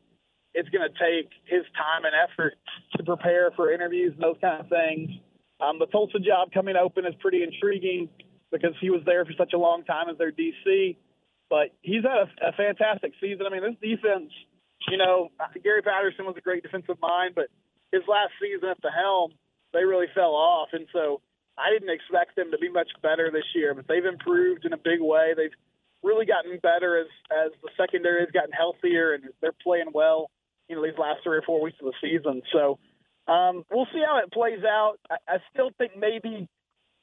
it's 0.55 0.69
going 0.71 0.87
to 0.87 0.95
take 0.99 1.31
his 1.47 1.65
time 1.77 2.05
and 2.05 2.15
effort 2.15 2.55
to 2.97 3.05
prepare 3.05 3.51
for 3.53 3.73
interviews 3.73 4.13
and 4.15 4.23
those 4.23 4.37
kind 4.41 4.61
of 4.61 4.69
things. 4.69 5.11
Um, 5.61 5.79
the 5.79 5.87
Tulsa 5.87 6.19
job 6.19 6.53
coming 6.53 6.77
open 6.77 7.07
is 7.07 7.15
pretty 7.21 7.43
intriguing 7.43 8.09
because 8.51 8.75
he 8.81 8.91
was 8.91 9.03
there 9.07 9.25
for 9.25 9.33
such 9.39 9.53
a 9.53 9.59
long 9.59 9.85
time 9.85 10.09
as 10.09 10.19
their 10.19 10.33
DC. 10.33 10.97
But 11.49 11.71
he's 11.83 12.03
had 12.03 12.27
a, 12.27 12.49
a 12.49 12.53
fantastic 12.53 13.13
season. 13.21 13.47
I 13.47 13.51
mean, 13.51 13.63
this 13.63 13.77
defense 13.83 14.33
you 14.89 14.97
know, 14.97 15.31
Gary 15.63 15.83
Patterson 15.83 16.25
was 16.25 16.37
a 16.39 16.41
great 16.41 16.63
defensive 16.63 16.97
mind, 17.03 17.35
but 17.35 17.49
his 17.93 18.03
last 18.09 18.33
season 18.41 18.69
at 18.69 18.81
the 18.83 18.91
helm, 18.91 19.33
they 19.73 19.85
really 19.85 20.07
fell 20.15 20.33
off. 20.33 20.69
And 20.73 20.87
so 20.93 21.21
I 21.59 21.71
didn't 21.71 21.91
expect 21.91 22.37
them 22.37 22.51
to 22.53 22.59
be 22.59 22.71
much 22.71 22.89
better 23.03 23.31
this 23.31 23.45
year, 23.55 23.75
but 23.75 23.87
they've 23.89 24.05
improved 24.05 24.65
in 24.65 24.73
a 24.73 24.79
big 24.79 25.01
way. 25.01 25.35
They've 25.37 25.55
really 26.03 26.25
gotten 26.25 26.59
better 26.63 26.99
as 26.99 27.09
as 27.31 27.53
the 27.63 27.69
secondary 27.77 28.21
has 28.21 28.31
gotten 28.31 28.53
healthier 28.53 29.13
and 29.13 29.25
they're 29.43 29.57
playing 29.63 29.93
well. 29.93 30.31
You 30.71 30.77
know, 30.77 30.85
these 30.85 30.99
last 30.99 31.21
three 31.25 31.37
or 31.37 31.43
four 31.43 31.61
weeks 31.61 31.77
of 31.83 31.93
the 31.93 31.95
season. 32.01 32.43
So 32.53 32.79
um, 33.27 33.65
we'll 33.71 33.89
see 33.93 34.03
how 34.07 34.19
it 34.25 34.33
plays 34.33 34.65
out. 34.65 34.95
I, 35.11 35.17
I 35.29 35.37
still 35.53 35.71
think 35.77 35.93
maybe 35.99 36.49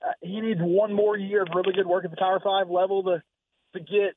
uh, 0.06 0.12
he 0.22 0.40
needs 0.42 0.60
one 0.62 0.94
more 0.94 1.18
year 1.18 1.44
of 1.44 1.50
really 1.54 1.74
good 1.74 1.86
work 1.86 2.06
at 2.06 2.12
the 2.12 2.18
Power 2.18 2.40
Five 2.44 2.70
level 2.70 3.04
to 3.04 3.22
to 3.74 3.80
get 3.80 4.16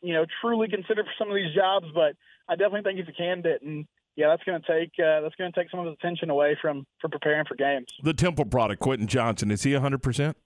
you 0.00 0.14
know 0.14 0.24
truly 0.40 0.68
considered 0.68 1.06
for 1.06 1.12
some 1.18 1.28
of 1.28 1.34
these 1.34 1.54
jobs, 1.54 1.86
but 1.94 2.14
I 2.48 2.56
definitely 2.56 2.82
think 2.82 2.98
he's 2.98 3.08
a 3.08 3.16
candidate, 3.16 3.62
and 3.62 3.86
yeah, 4.16 4.28
that's 4.28 4.44
going 4.44 4.60
to 4.60 4.66
take 4.66 4.92
uh, 4.98 5.20
that's 5.22 5.34
going 5.36 5.52
to 5.52 5.58
take 5.58 5.70
some 5.70 5.80
of 5.80 5.86
the 5.86 5.92
attention 5.92 6.30
away 6.30 6.56
from 6.60 6.86
from 7.00 7.10
preparing 7.10 7.44
for 7.46 7.54
games. 7.54 7.86
The 8.02 8.14
Temple 8.14 8.44
product, 8.44 8.80
Quentin 8.80 9.06
Johnston, 9.06 9.50
is 9.50 9.62
he 9.62 9.72
100 9.72 10.02
percent? 10.02 10.36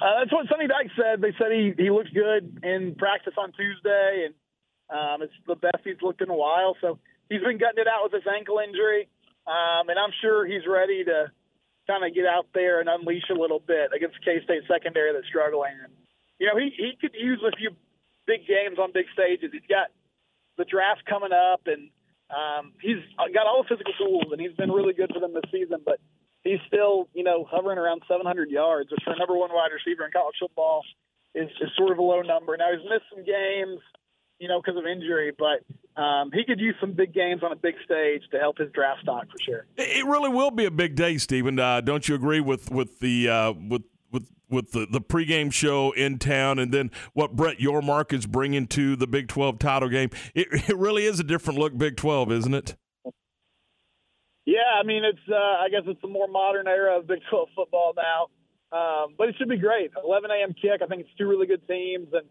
Uh, 0.00 0.20
that's 0.20 0.32
what 0.32 0.46
Sonny 0.48 0.66
Dykes 0.66 0.92
said. 0.96 1.20
They 1.20 1.34
said 1.38 1.52
he 1.52 1.72
he 1.76 1.90
looked 1.90 2.14
good 2.14 2.60
in 2.62 2.94
practice 2.96 3.34
on 3.36 3.52
Tuesday, 3.52 4.26
and 4.26 4.34
um, 4.90 5.22
it's 5.22 5.34
the 5.46 5.56
best 5.56 5.82
he's 5.84 6.02
looked 6.02 6.20
in 6.20 6.30
a 6.30 6.36
while. 6.36 6.76
So 6.80 6.98
he's 7.28 7.40
been 7.40 7.58
gutting 7.58 7.80
it 7.80 7.88
out 7.88 8.04
with 8.04 8.12
his 8.12 8.26
ankle 8.26 8.58
injury, 8.58 9.08
um, 9.46 9.88
and 9.88 9.98
I'm 9.98 10.12
sure 10.20 10.46
he's 10.46 10.66
ready 10.66 11.04
to 11.04 11.30
kind 11.86 12.04
of 12.04 12.14
get 12.14 12.26
out 12.26 12.46
there 12.54 12.80
and 12.80 12.88
unleash 12.88 13.30
a 13.30 13.38
little 13.38 13.60
bit 13.60 13.90
against 13.94 14.22
K 14.24 14.42
State 14.44 14.62
secondary 14.68 15.12
that's 15.12 15.26
struggling. 15.26 15.74
And, 15.82 15.92
you 16.38 16.46
know, 16.46 16.56
he 16.58 16.70
he 16.76 16.92
could 17.00 17.14
use 17.14 17.42
a 17.46 17.54
few 17.56 17.70
big 18.26 18.46
games 18.46 18.78
on 18.78 18.92
big 18.92 19.06
stages. 19.12 19.50
He's 19.52 19.66
got 19.68 19.88
the 20.58 20.64
draft 20.64 21.06
coming 21.06 21.32
up, 21.32 21.66
and 21.66 21.90
um, 22.30 22.72
he's 22.82 23.02
got 23.16 23.46
all 23.46 23.62
the 23.62 23.68
physical 23.70 23.94
tools, 23.98 24.28
and 24.30 24.40
he's 24.40 24.54
been 24.54 24.70
really 24.70 24.94
good 24.94 25.10
for 25.12 25.20
them 25.20 25.34
this 25.34 25.50
season. 25.50 25.82
But 25.84 25.98
he's 26.44 26.60
still, 26.66 27.08
you 27.14 27.24
know, 27.24 27.46
hovering 27.48 27.78
around 27.78 28.02
700 28.08 28.50
yards, 28.50 28.90
which 28.90 29.00
for 29.04 29.12
a 29.12 29.18
number 29.18 29.36
one 29.36 29.50
wide 29.52 29.70
receiver 29.72 30.04
in 30.04 30.12
college 30.12 30.36
football 30.40 30.82
is, 31.34 31.48
is 31.60 31.70
sort 31.76 31.92
of 31.92 31.98
a 31.98 32.02
low 32.02 32.22
number. 32.22 32.56
Now 32.56 32.72
he's 32.72 32.86
missed 32.88 33.08
some 33.12 33.24
games, 33.24 33.80
you 34.40 34.48
know, 34.48 34.60
because 34.60 34.78
of 34.78 34.86
injury, 34.86 35.32
but 35.38 36.00
um, 36.00 36.30
he 36.32 36.44
could 36.44 36.58
use 36.58 36.74
some 36.80 36.92
big 36.92 37.12
games 37.14 37.42
on 37.42 37.52
a 37.52 37.56
big 37.56 37.74
stage 37.84 38.22
to 38.32 38.38
help 38.38 38.58
his 38.58 38.72
draft 38.72 39.02
stock 39.02 39.26
for 39.30 39.38
sure. 39.44 39.66
It 39.76 40.04
really 40.06 40.30
will 40.30 40.50
be 40.50 40.64
a 40.64 40.70
big 40.70 40.96
day, 40.96 41.18
Stephen. 41.18 41.58
Uh, 41.58 41.80
don't 41.80 42.08
you 42.08 42.14
agree 42.14 42.40
with 42.40 42.70
with 42.70 43.00
the 43.00 43.28
uh, 43.28 43.52
with 43.52 43.82
with 44.50 44.72
the, 44.72 44.86
the 44.90 45.00
pregame 45.00 45.52
show 45.52 45.92
in 45.92 46.18
town 46.18 46.58
and 46.58 46.72
then 46.72 46.90
what 47.12 47.36
Brett 47.36 47.58
Yormark 47.58 48.12
is 48.12 48.26
bringing 48.26 48.66
to 48.68 48.96
the 48.96 49.06
Big 49.06 49.28
12 49.28 49.58
title 49.58 49.88
game. 49.88 50.10
It, 50.34 50.48
it 50.68 50.76
really 50.76 51.06
is 51.06 51.20
a 51.20 51.24
different 51.24 51.58
look 51.58 51.76
Big 51.76 51.96
12, 51.96 52.32
isn't 52.32 52.54
it? 52.54 52.76
Yeah, 54.46 54.80
I 54.80 54.84
mean, 54.84 55.04
it's, 55.04 55.20
uh, 55.30 55.34
I 55.34 55.68
guess 55.70 55.82
it's 55.86 56.02
a 56.02 56.08
more 56.08 56.26
modern 56.26 56.66
era 56.66 56.98
of 56.98 57.06
Big 57.06 57.20
12 57.30 57.48
football 57.54 57.94
now. 57.96 58.26
Um, 58.72 59.14
but 59.18 59.28
it 59.28 59.34
should 59.38 59.48
be 59.48 59.58
great. 59.58 59.90
11 60.04 60.30
a.m. 60.30 60.54
kick. 60.54 60.80
I 60.82 60.86
think 60.86 61.02
it's 61.02 61.10
two 61.18 61.28
really 61.28 61.46
good 61.46 61.66
teams. 61.66 62.08
And 62.12 62.26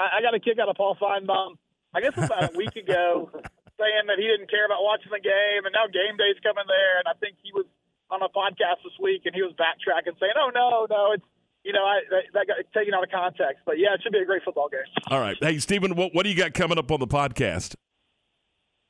I, 0.00 0.18
I 0.18 0.22
got 0.24 0.32
a 0.32 0.40
kick 0.40 0.56
out 0.56 0.72
of 0.72 0.76
Paul 0.80 0.96
Finebaum, 0.96 1.60
I 1.92 2.00
guess 2.00 2.16
about 2.16 2.54
a 2.54 2.56
week 2.56 2.76
ago, 2.84 3.28
saying 3.76 4.06
that 4.08 4.16
he 4.16 4.24
didn't 4.24 4.48
care 4.48 4.64
about 4.64 4.80
watching 4.80 5.12
the 5.12 5.20
game. 5.20 5.68
And 5.68 5.76
now 5.76 5.84
game 5.92 6.16
day's 6.16 6.40
coming 6.40 6.64
there. 6.64 7.04
And 7.04 7.06
I 7.08 7.14
think 7.20 7.36
he 7.44 7.52
was 7.52 7.68
on 8.08 8.24
a 8.24 8.32
podcast 8.32 8.80
this 8.80 8.96
week 8.96 9.28
and 9.28 9.34
he 9.36 9.44
was 9.44 9.52
backtracking 9.60 10.16
saying, 10.16 10.36
oh, 10.40 10.50
no, 10.52 10.88
no, 10.88 11.12
it's, 11.12 11.24
you 11.62 11.72
know, 11.76 11.84
I, 11.84 12.00
that, 12.08 12.24
that 12.32 12.44
got 12.48 12.56
taken 12.72 12.96
out 12.96 13.04
of 13.04 13.12
context. 13.12 13.60
But 13.68 13.76
yeah, 13.76 13.92
it 13.92 14.00
should 14.02 14.16
be 14.16 14.24
a 14.24 14.28
great 14.28 14.42
football 14.42 14.68
game. 14.72 14.88
All 15.12 15.20
right. 15.20 15.36
Hey, 15.40 15.58
Stephen, 15.58 15.94
what, 15.94 16.14
what 16.14 16.24
do 16.24 16.30
you 16.32 16.36
got 16.36 16.54
coming 16.54 16.78
up 16.78 16.90
on 16.90 17.00
the 17.00 17.10
podcast? 17.10 17.76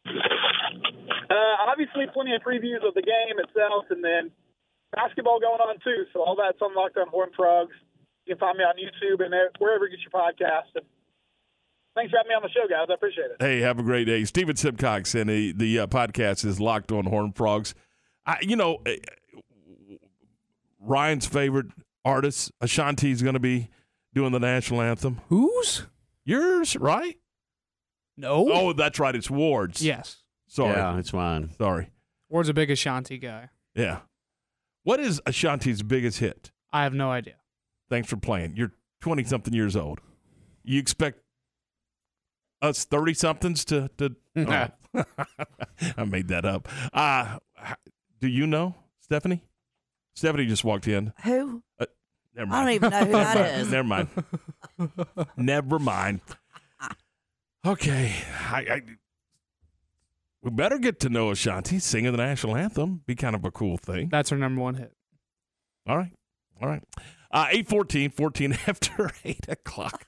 Uh, 0.07 1.55
obviously, 1.67 2.07
plenty 2.13 2.35
of 2.35 2.43
previews 2.43 2.83
of 2.83 2.95
the 2.95 3.03
game 3.07 3.39
itself, 3.39 3.87
and 3.91 4.03
then 4.03 4.31
basketball 4.91 5.39
going 5.39 5.63
on 5.63 5.79
too. 5.79 6.03
So 6.13 6.23
all 6.23 6.35
that's 6.35 6.61
on 6.61 6.75
Locked 6.75 6.99
On 6.99 7.07
Horn 7.09 7.31
Frogs. 7.37 7.75
You 8.27 8.35
can 8.35 8.41
find 8.41 8.59
me 8.59 8.65
on 8.65 8.75
YouTube 8.75 9.23
and 9.25 9.35
wherever 9.59 9.87
you 9.87 9.97
get 9.97 10.03
your 10.03 10.15
podcast. 10.15 10.75
And 10.75 10.85
thanks 11.95 12.11
for 12.11 12.19
having 12.19 12.29
me 12.29 12.35
on 12.35 12.43
the 12.43 12.49
show, 12.49 12.67
guys. 12.69 12.87
I 12.91 12.95
appreciate 12.95 13.27
it. 13.27 13.37
Hey, 13.41 13.61
have 13.61 13.79
a 13.79 13.83
great 13.83 14.05
day, 14.05 14.25
Stephen 14.25 14.57
Simcox, 14.57 15.15
and 15.15 15.29
the, 15.31 15.53
the 15.53 15.81
uh, 15.81 15.87
podcast 15.87 16.45
is 16.45 16.61
Locked 16.61 16.93
On 16.93 17.07
Horn 17.07 17.33
Frogs. 17.33 17.75
I, 18.27 18.39
you 18.43 18.57
know, 18.57 18.81
uh, 18.87 18.93
Ryan's 20.81 21.27
favorite 21.27 21.67
artist, 22.05 22.53
Ashanti, 22.61 23.11
is 23.11 23.23
going 23.23 23.35
to 23.35 23.41
be 23.41 23.69
doing 24.15 24.33
the 24.33 24.41
national 24.41 24.81
anthem. 24.81 25.21
Whose? 25.29 25.87
Yours, 26.25 26.77
right? 26.77 27.17
No. 28.17 28.47
Oh, 28.51 28.73
that's 28.73 28.99
right. 28.99 29.15
It's 29.15 29.31
Ward's. 29.31 29.83
Yes. 29.85 30.19
Sorry. 30.47 30.77
Yeah, 30.77 30.99
it's 30.99 31.13
mine. 31.13 31.51
Sorry. 31.57 31.91
Ward's 32.29 32.49
a 32.49 32.55
big 32.55 32.71
Ashanti 32.71 33.19
guy. 33.19 33.49
Yeah. 33.75 34.01
What 34.83 35.01
is 35.01 35.21
Ashanti's 35.27 35.83
biggest 35.83 36.19
hit? 36.19 36.51
I 36.73 36.83
have 36.83 36.95
no 36.95 37.11
idea. 37.11 37.35
Thanks 37.89 38.09
for 38.09 38.17
playing. 38.17 38.57
You're 38.57 38.73
20 39.01 39.25
something 39.25 39.53
years 39.55 39.77
old. 39.77 40.01
You 40.63 40.79
expect 40.79 41.21
us 42.63 42.85
30 42.85 43.15
somethings 43.15 43.65
to. 43.67 43.91
to 43.99 44.17
oh. 44.37 44.69
I 45.97 46.05
made 46.05 46.29
that 46.29 46.45
up. 46.45 46.69
Uh, 46.93 47.39
do 48.21 48.29
you 48.29 48.47
know, 48.47 48.75
Stephanie? 49.01 49.43
Stephanie 50.15 50.47
just 50.47 50.65
walked 50.65 50.89
in. 50.89 51.13
Who? 51.25 51.63
Uh, 51.79 51.87
never 52.35 52.53
I 52.53 52.65
don't 52.65 52.75
even 52.75 52.91
know 52.91 53.05
who 53.05 53.13
that 53.13 53.59
is. 53.61 53.71
never 53.71 53.89
mind. 53.89 54.09
never 55.37 55.79
mind. 55.79 56.21
Okay. 57.65 58.15
I, 58.51 58.59
I, 58.59 58.83
we 60.43 60.51
better 60.51 60.79
get 60.79 61.01
to 61.01 61.09
know 61.09 61.31
Ashanti 61.31 61.79
singing 61.79 62.13
the 62.13 62.19
national 62.19 62.57
anthem. 62.57 63.03
Be 63.07 63.15
kind 63.15 63.37
of 63.37 63.45
a 63.45 63.51
cool 63.51 63.77
thing. 63.77 64.09
That's 64.11 64.31
her 64.31 64.37
number 64.37 64.61
one 64.61 64.75
hit. 64.75 64.93
All 65.87 65.97
right. 65.97 66.13
All 66.61 66.69
right. 66.69 66.83
Uh, 67.33 67.47
814, 67.51 68.11
14 68.11 68.53
after 68.67 69.11
8 69.25 69.49
o'clock. 69.49 70.05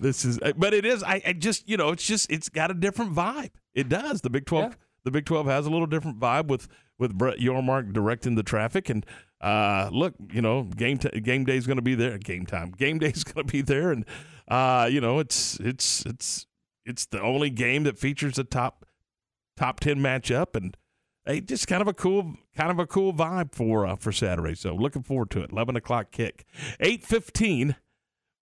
This 0.00 0.24
is, 0.24 0.38
but 0.56 0.72
it 0.72 0.86
is, 0.86 1.02
I, 1.02 1.20
I, 1.26 1.32
just, 1.34 1.68
you 1.68 1.76
know, 1.76 1.90
it's 1.90 2.06
just, 2.06 2.30
it's 2.30 2.48
got 2.48 2.70
a 2.70 2.74
different 2.74 3.14
vibe. 3.14 3.50
It 3.74 3.90
does. 3.90 4.22
The 4.22 4.30
Big 4.30 4.46
12, 4.46 4.70
yeah. 4.70 4.76
the 5.04 5.10
Big 5.10 5.26
12 5.26 5.46
has 5.46 5.66
a 5.66 5.70
little 5.70 5.86
different 5.86 6.18
vibe 6.18 6.46
with, 6.46 6.68
with 6.98 7.16
Brett 7.16 7.38
Yormark 7.38 7.92
directing 7.92 8.36
the 8.36 8.42
traffic. 8.42 8.88
And 8.88 9.04
uh, 9.42 9.90
look, 9.92 10.14
you 10.32 10.40
know, 10.40 10.62
game, 10.62 10.96
t- 10.96 11.20
game 11.20 11.44
day 11.44 11.58
is 11.58 11.66
going 11.66 11.76
to 11.76 11.82
be 11.82 11.94
there. 11.94 12.16
Game 12.16 12.46
time. 12.46 12.70
Game 12.78 12.98
day 12.98 13.08
is 13.08 13.24
going 13.24 13.46
to 13.46 13.52
be 13.52 13.60
there. 13.60 13.92
And, 13.92 14.06
uh, 14.48 14.88
you 14.90 15.00
know, 15.00 15.18
it's, 15.18 15.60
it's, 15.60 16.06
it's, 16.06 16.46
it's 16.86 17.06
the 17.06 17.20
only 17.20 17.50
game 17.50 17.84
that 17.84 17.98
features 17.98 18.38
a 18.38 18.44
top, 18.44 18.86
top 19.56 19.78
10 19.80 19.98
matchup. 19.98 20.56
And, 20.56 20.76
Hey, 21.24 21.40
just 21.40 21.68
kind 21.68 21.80
of 21.80 21.86
a 21.88 21.94
cool, 21.94 22.34
kind 22.56 22.70
of 22.70 22.78
a 22.80 22.86
cool 22.86 23.12
vibe 23.12 23.54
for 23.54 23.86
uh, 23.86 23.96
for 23.96 24.10
Saturday. 24.10 24.54
So 24.54 24.74
looking 24.74 25.02
forward 25.02 25.30
to 25.30 25.42
it. 25.42 25.52
Eleven 25.52 25.76
o'clock 25.76 26.10
kick, 26.10 26.44
eight 26.80 27.04
fifteen. 27.04 27.76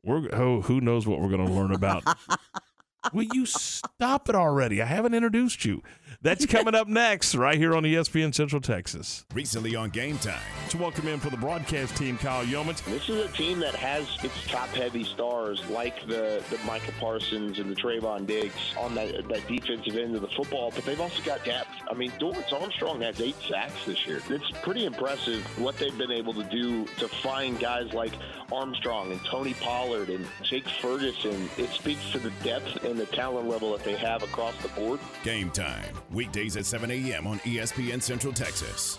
We're 0.03 0.29
oh, 0.33 0.63
who 0.63 0.81
knows 0.81 1.07
what 1.07 1.21
we're 1.21 1.29
going 1.29 1.47
to 1.47 1.53
learn 1.53 1.73
about. 1.73 2.05
Will 3.13 3.27
you 3.33 3.47
stop 3.47 4.29
it 4.29 4.35
already? 4.35 4.83
I 4.83 4.85
haven't 4.85 5.15
introduced 5.15 5.65
you. 5.65 5.83
That's 6.23 6.45
coming 6.45 6.75
up 6.75 6.87
next, 6.87 7.35
right 7.35 7.57
here 7.57 7.75
on 7.75 7.83
ESPN 7.83 8.35
Central 8.35 8.61
Texas. 8.61 9.25
Recently 9.33 9.75
on 9.75 9.89
Game 9.89 10.19
Time. 10.19 10.41
To 10.69 10.77
welcome 10.77 11.09
in 11.09 11.19
for 11.19 11.31
the 11.31 11.37
broadcast 11.39 11.97
team, 11.97 12.19
Kyle 12.19 12.45
Youmans. 12.45 12.85
This 12.85 13.09
is 13.09 13.25
a 13.25 13.33
team 13.33 13.59
that 13.61 13.75
has 13.75 14.07
its 14.23 14.47
top-heavy 14.47 15.05
stars, 15.05 15.67
like 15.71 16.07
the, 16.07 16.43
the 16.51 16.59
Micah 16.67 16.93
Parsons 17.01 17.59
and 17.59 17.71
the 17.71 17.75
Trevon 17.75 18.27
Diggs 18.27 18.75
on 18.79 18.95
that, 18.97 19.27
that 19.29 19.49
defensive 19.49 19.97
end 19.97 20.15
of 20.15 20.21
the 20.21 20.29
football, 20.29 20.71
but 20.75 20.85
they've 20.85 21.01
also 21.01 21.23
got 21.23 21.43
depth. 21.45 21.71
I 21.91 21.95
mean, 21.95 22.11
Dorance 22.13 22.53
Armstrong 22.53 23.01
has 23.01 23.19
eight 23.21 23.37
sacks 23.49 23.87
this 23.87 24.07
year. 24.07 24.21
It's 24.29 24.51
pretty 24.63 24.85
impressive 24.85 25.43
what 25.59 25.79
they've 25.79 25.97
been 25.97 26.13
able 26.13 26.35
to 26.35 26.45
do 26.45 26.85
to 26.99 27.09
find 27.09 27.59
guys 27.59 27.95
like 27.95 28.13
Armstrong 28.53 29.11
and 29.11 29.25
Tony 29.25 29.55
Pollard 29.55 30.11
and 30.11 30.27
Jake 30.43 30.69
Ferguson. 30.69 31.49
It 31.57 31.71
speaks 31.71 32.11
to 32.13 32.19
the 32.19 32.31
depth 32.45 32.85
and 32.91 32.99
the 32.99 33.07
talent 33.07 33.49
level 33.49 33.73
that 33.73 33.85
they 33.85 33.97
have 33.97 34.23
across 34.23 34.55
the 34.63 34.69
board. 34.69 35.01
Game 35.23 35.51
Time 35.51 35.95
weekdays 36.13 36.57
at 36.57 36.67
7 36.67 36.91
a.m. 36.91 37.27
on 37.27 37.39
ESPN 37.41 38.03
Central 38.03 38.33
Texas. 38.33 38.99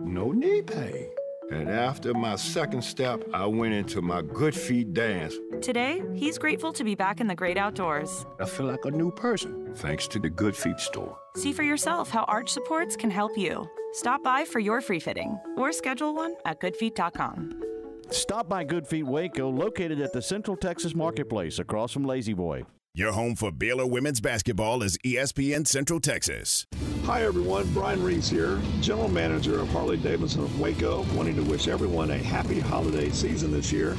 no 0.00 0.32
knee 0.32 0.62
pain. 0.62 1.08
And 1.50 1.68
after 1.68 2.14
my 2.14 2.36
second 2.36 2.82
step, 2.82 3.24
I 3.34 3.44
went 3.46 3.74
into 3.74 4.00
my 4.00 4.22
good 4.22 4.54
feet 4.54 4.94
dance. 4.94 5.34
Today, 5.60 6.00
he's 6.14 6.38
grateful 6.38 6.72
to 6.72 6.84
be 6.84 6.94
back 6.94 7.20
in 7.20 7.26
the 7.26 7.34
great 7.34 7.58
outdoors. 7.58 8.24
I 8.38 8.44
feel 8.44 8.66
like 8.66 8.84
a 8.84 8.90
new 8.90 9.10
person, 9.10 9.74
thanks 9.74 10.06
to 10.08 10.20
the 10.20 10.30
Good 10.30 10.56
Feet 10.56 10.78
store. 10.78 11.18
See 11.34 11.52
for 11.52 11.64
yourself 11.64 12.08
how 12.08 12.22
arch 12.24 12.50
supports 12.50 12.94
can 12.94 13.10
help 13.10 13.36
you. 13.36 13.68
Stop 13.92 14.22
by 14.22 14.44
for 14.44 14.60
your 14.60 14.80
free 14.80 15.00
fitting 15.00 15.38
or 15.56 15.72
schedule 15.72 16.14
one 16.14 16.36
at 16.44 16.60
goodfeet.com. 16.60 17.62
Stop 18.10 18.48
by 18.48 18.62
Good 18.62 18.86
Feet 18.86 19.04
Waco, 19.04 19.48
located 19.50 20.00
at 20.00 20.12
the 20.12 20.22
Central 20.22 20.56
Texas 20.56 20.94
Marketplace 20.94 21.58
across 21.58 21.92
from 21.92 22.04
La-Z-Boy. 22.04 22.64
Your 22.94 23.12
home 23.12 23.34
for 23.34 23.50
Baylor 23.52 23.86
women's 23.86 24.20
basketball 24.20 24.82
is 24.82 24.98
ESPN 24.98 25.66
Central 25.66 26.00
Texas. 26.00 26.66
Hi, 27.10 27.24
everyone. 27.24 27.66
Brian 27.74 28.04
Reese 28.04 28.28
here, 28.28 28.60
General 28.80 29.08
Manager 29.08 29.58
of 29.58 29.68
Harley 29.70 29.96
Davidson 29.96 30.44
of 30.44 30.60
Waco, 30.60 31.04
wanting 31.16 31.34
to 31.34 31.42
wish 31.42 31.66
everyone 31.66 32.12
a 32.12 32.16
happy 32.16 32.60
holiday 32.60 33.10
season 33.10 33.50
this 33.50 33.72
year. 33.72 33.96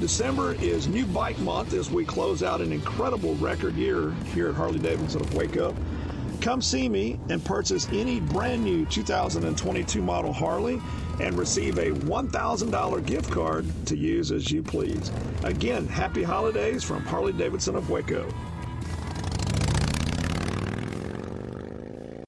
December 0.00 0.54
is 0.54 0.88
new 0.88 1.04
bike 1.04 1.38
month 1.40 1.74
as 1.74 1.90
we 1.90 2.02
close 2.06 2.42
out 2.42 2.62
an 2.62 2.72
incredible 2.72 3.34
record 3.34 3.74
year 3.74 4.12
here 4.32 4.48
at 4.48 4.54
Harley 4.54 4.78
Davidson 4.78 5.20
of 5.20 5.34
Waco. 5.34 5.76
Come 6.40 6.62
see 6.62 6.88
me 6.88 7.20
and 7.28 7.44
purchase 7.44 7.88
any 7.92 8.20
brand 8.20 8.64
new 8.64 8.86
2022 8.86 10.00
model 10.00 10.32
Harley 10.32 10.80
and 11.20 11.38
receive 11.38 11.76
a 11.76 11.90
$1,000 11.90 13.04
gift 13.04 13.30
card 13.30 13.66
to 13.84 13.98
use 13.98 14.32
as 14.32 14.50
you 14.50 14.62
please. 14.62 15.12
Again, 15.44 15.86
happy 15.86 16.22
holidays 16.22 16.82
from 16.82 17.04
Harley 17.04 17.34
Davidson 17.34 17.76
of 17.76 17.90
Waco. 17.90 18.26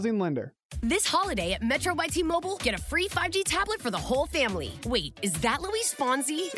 housing 0.00 0.18
lender. 0.18 0.54
This 0.82 1.06
holiday 1.06 1.52
at 1.52 1.62
Metro 1.62 1.94
by 1.94 2.06
T-Mobile, 2.06 2.56
get 2.62 2.74
a 2.74 2.78
free 2.78 3.06
5G 3.08 3.42
tablet 3.44 3.82
for 3.82 3.90
the 3.90 3.98
whole 3.98 4.26
family. 4.26 4.72
Wait, 4.86 5.18
is 5.20 5.32
that 5.42 5.60
Luis 5.60 5.94
Fonsi? 5.94 6.48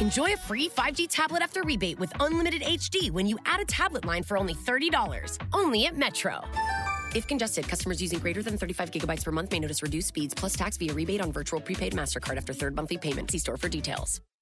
Enjoy 0.00 0.32
a 0.32 0.36
free 0.36 0.68
5G 0.68 1.06
tablet 1.08 1.42
after 1.42 1.62
rebate 1.62 2.00
with 2.00 2.12
unlimited 2.18 2.62
HD 2.62 3.10
when 3.12 3.26
you 3.26 3.38
add 3.46 3.60
a 3.60 3.64
tablet 3.64 4.04
line 4.04 4.24
for 4.24 4.36
only 4.36 4.54
$30. 4.54 5.38
Only 5.52 5.86
at 5.86 5.96
Metro. 5.96 6.42
If 7.14 7.26
congested, 7.26 7.68
customers 7.68 8.02
using 8.02 8.18
greater 8.18 8.42
than 8.42 8.58
35 8.58 8.90
gigabytes 8.90 9.24
per 9.24 9.30
month 9.30 9.52
may 9.52 9.60
notice 9.60 9.82
reduced 9.82 10.08
speeds 10.08 10.34
plus 10.34 10.54
tax 10.54 10.76
via 10.76 10.92
rebate 10.92 11.20
on 11.20 11.32
virtual 11.32 11.60
prepaid 11.60 11.94
MasterCard 11.94 12.36
after 12.36 12.52
third 12.52 12.74
monthly 12.74 12.98
payment. 12.98 13.30
See 13.30 13.38
store 13.38 13.56
for 13.56 13.68
details. 13.68 14.20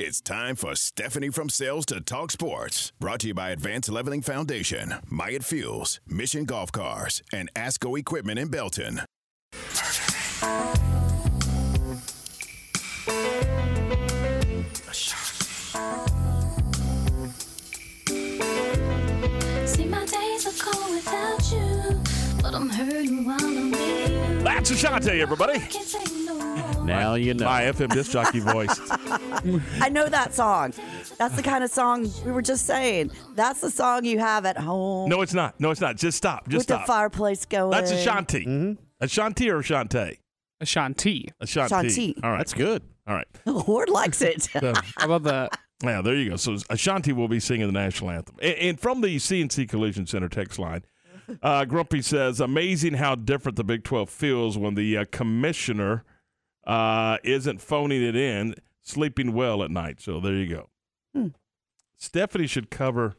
It's 0.00 0.20
time 0.20 0.54
for 0.54 0.76
Stephanie 0.76 1.30
from 1.30 1.48
Sales 1.48 1.84
to 1.86 2.00
Talk 2.00 2.30
Sports. 2.30 2.92
Brought 3.00 3.18
to 3.22 3.26
you 3.26 3.34
by 3.34 3.50
Advanced 3.50 3.88
Leveling 3.90 4.22
Foundation, 4.22 4.94
Myatt 5.10 5.42
Fuels, 5.42 5.98
Mission 6.06 6.44
Golf 6.44 6.70
Cars, 6.70 7.20
and 7.32 7.52
ASCO 7.54 7.98
Equipment 7.98 8.38
in 8.38 8.46
Belton. 8.46 9.00
See, 19.66 19.84
my 19.84 20.06
days 20.06 20.46
are 20.46 20.62
cold 20.62 20.94
without 20.94 21.50
you, 21.50 22.00
but 22.40 22.54
I'm 22.54 22.68
hurting 22.68 23.24
while 23.24 23.36
I'm 23.40 23.72
with. 23.72 24.17
That's 24.48 24.70
Ashante, 24.70 25.20
everybody. 25.20 25.58
Now 26.84 27.14
you 27.14 27.34
know. 27.34 27.44
My 27.44 27.62
FM 27.64 27.92
disc 27.92 28.10
jockey 28.12 28.40
voice. 28.40 28.80
I 29.80 29.90
know 29.90 30.08
that 30.08 30.34
song. 30.34 30.72
That's 31.18 31.36
the 31.36 31.42
kind 31.42 31.62
of 31.62 31.70
song 31.70 32.10
we 32.24 32.32
were 32.32 32.40
just 32.40 32.64
saying. 32.66 33.10
That's 33.34 33.60
the 33.60 33.70
song 33.70 34.06
you 34.06 34.18
have 34.18 34.46
at 34.46 34.56
home 34.56 35.10
No, 35.10 35.20
it's 35.20 35.34
not. 35.34 35.60
No, 35.60 35.70
it's 35.70 35.82
not. 35.82 35.96
Just 35.96 36.16
stop. 36.16 36.44
Just 36.48 36.54
with 36.56 36.62
stop. 36.62 36.80
the 36.82 36.86
fireplace 36.86 37.44
going. 37.44 37.70
That's 37.72 37.90
Ashanti. 37.90 38.46
Mm-hmm. 38.46 38.82
Ashanti 39.00 39.50
or 39.50 39.60
Ashante? 39.60 40.16
Ashanti. 40.62 41.28
Ashanti. 41.40 41.74
Ashanti. 41.74 42.16
All 42.22 42.30
right. 42.30 42.38
That's 42.38 42.54
good. 42.54 42.82
All 43.06 43.14
right. 43.14 43.28
Ward 43.68 43.90
likes 43.90 44.22
it. 44.22 44.42
So- 44.42 44.72
How 44.96 45.04
about 45.12 45.24
that? 45.24 45.58
Yeah, 45.84 46.00
there 46.00 46.14
you 46.16 46.30
go. 46.30 46.36
So 46.36 46.56
Ashanti 46.70 47.12
will 47.12 47.28
be 47.28 47.38
singing 47.38 47.66
the 47.66 47.72
national 47.72 48.10
anthem. 48.10 48.36
And, 48.40 48.54
and 48.54 48.80
from 48.80 49.02
the 49.02 49.16
CNC 49.16 49.68
Collision 49.68 50.06
Center 50.06 50.28
text 50.28 50.58
line, 50.58 50.82
uh, 51.42 51.64
Grumpy 51.64 52.02
says, 52.02 52.40
"Amazing 52.40 52.94
how 52.94 53.14
different 53.14 53.56
the 53.56 53.64
Big 53.64 53.84
Twelve 53.84 54.10
feels 54.10 54.56
when 54.58 54.74
the 54.74 54.96
uh, 54.98 55.04
commissioner 55.10 56.04
uh, 56.66 57.18
isn't 57.24 57.60
phoning 57.60 58.02
it 58.02 58.16
in, 58.16 58.54
sleeping 58.82 59.32
well 59.32 59.62
at 59.62 59.70
night." 59.70 60.00
So 60.00 60.20
there 60.20 60.34
you 60.34 60.46
go. 60.48 60.68
Hmm. 61.14 61.28
Stephanie 61.96 62.46
should 62.46 62.70
cover 62.70 63.16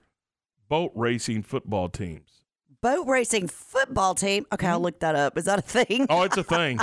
boat 0.69 0.91
racing 0.95 1.43
football 1.43 1.89
teams. 1.89 2.43
Boat 2.81 3.07
racing 3.07 3.47
football 3.47 4.15
team. 4.15 4.45
Okay, 4.53 4.65
Mm-hmm. 4.65 4.73
I'll 4.73 4.79
look 4.81 4.99
that 5.01 5.15
up. 5.15 5.37
Is 5.37 5.45
that 5.45 5.59
a 5.59 5.61
thing? 5.63 6.07
Oh, 6.09 6.21
it's 6.23 6.37
a 6.37 6.43
thing. 6.43 6.79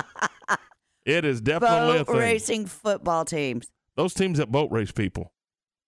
it 1.06 1.24
is 1.24 1.40
definitely 1.40 1.98
a 2.00 2.04
Boat 2.04 2.08
thing. 2.08 2.16
racing 2.16 2.66
football 2.66 3.24
teams. 3.24 3.66
Those 3.96 4.12
teams 4.12 4.36
that 4.38 4.52
boat 4.52 4.70
race 4.70 4.92
people. 4.92 5.32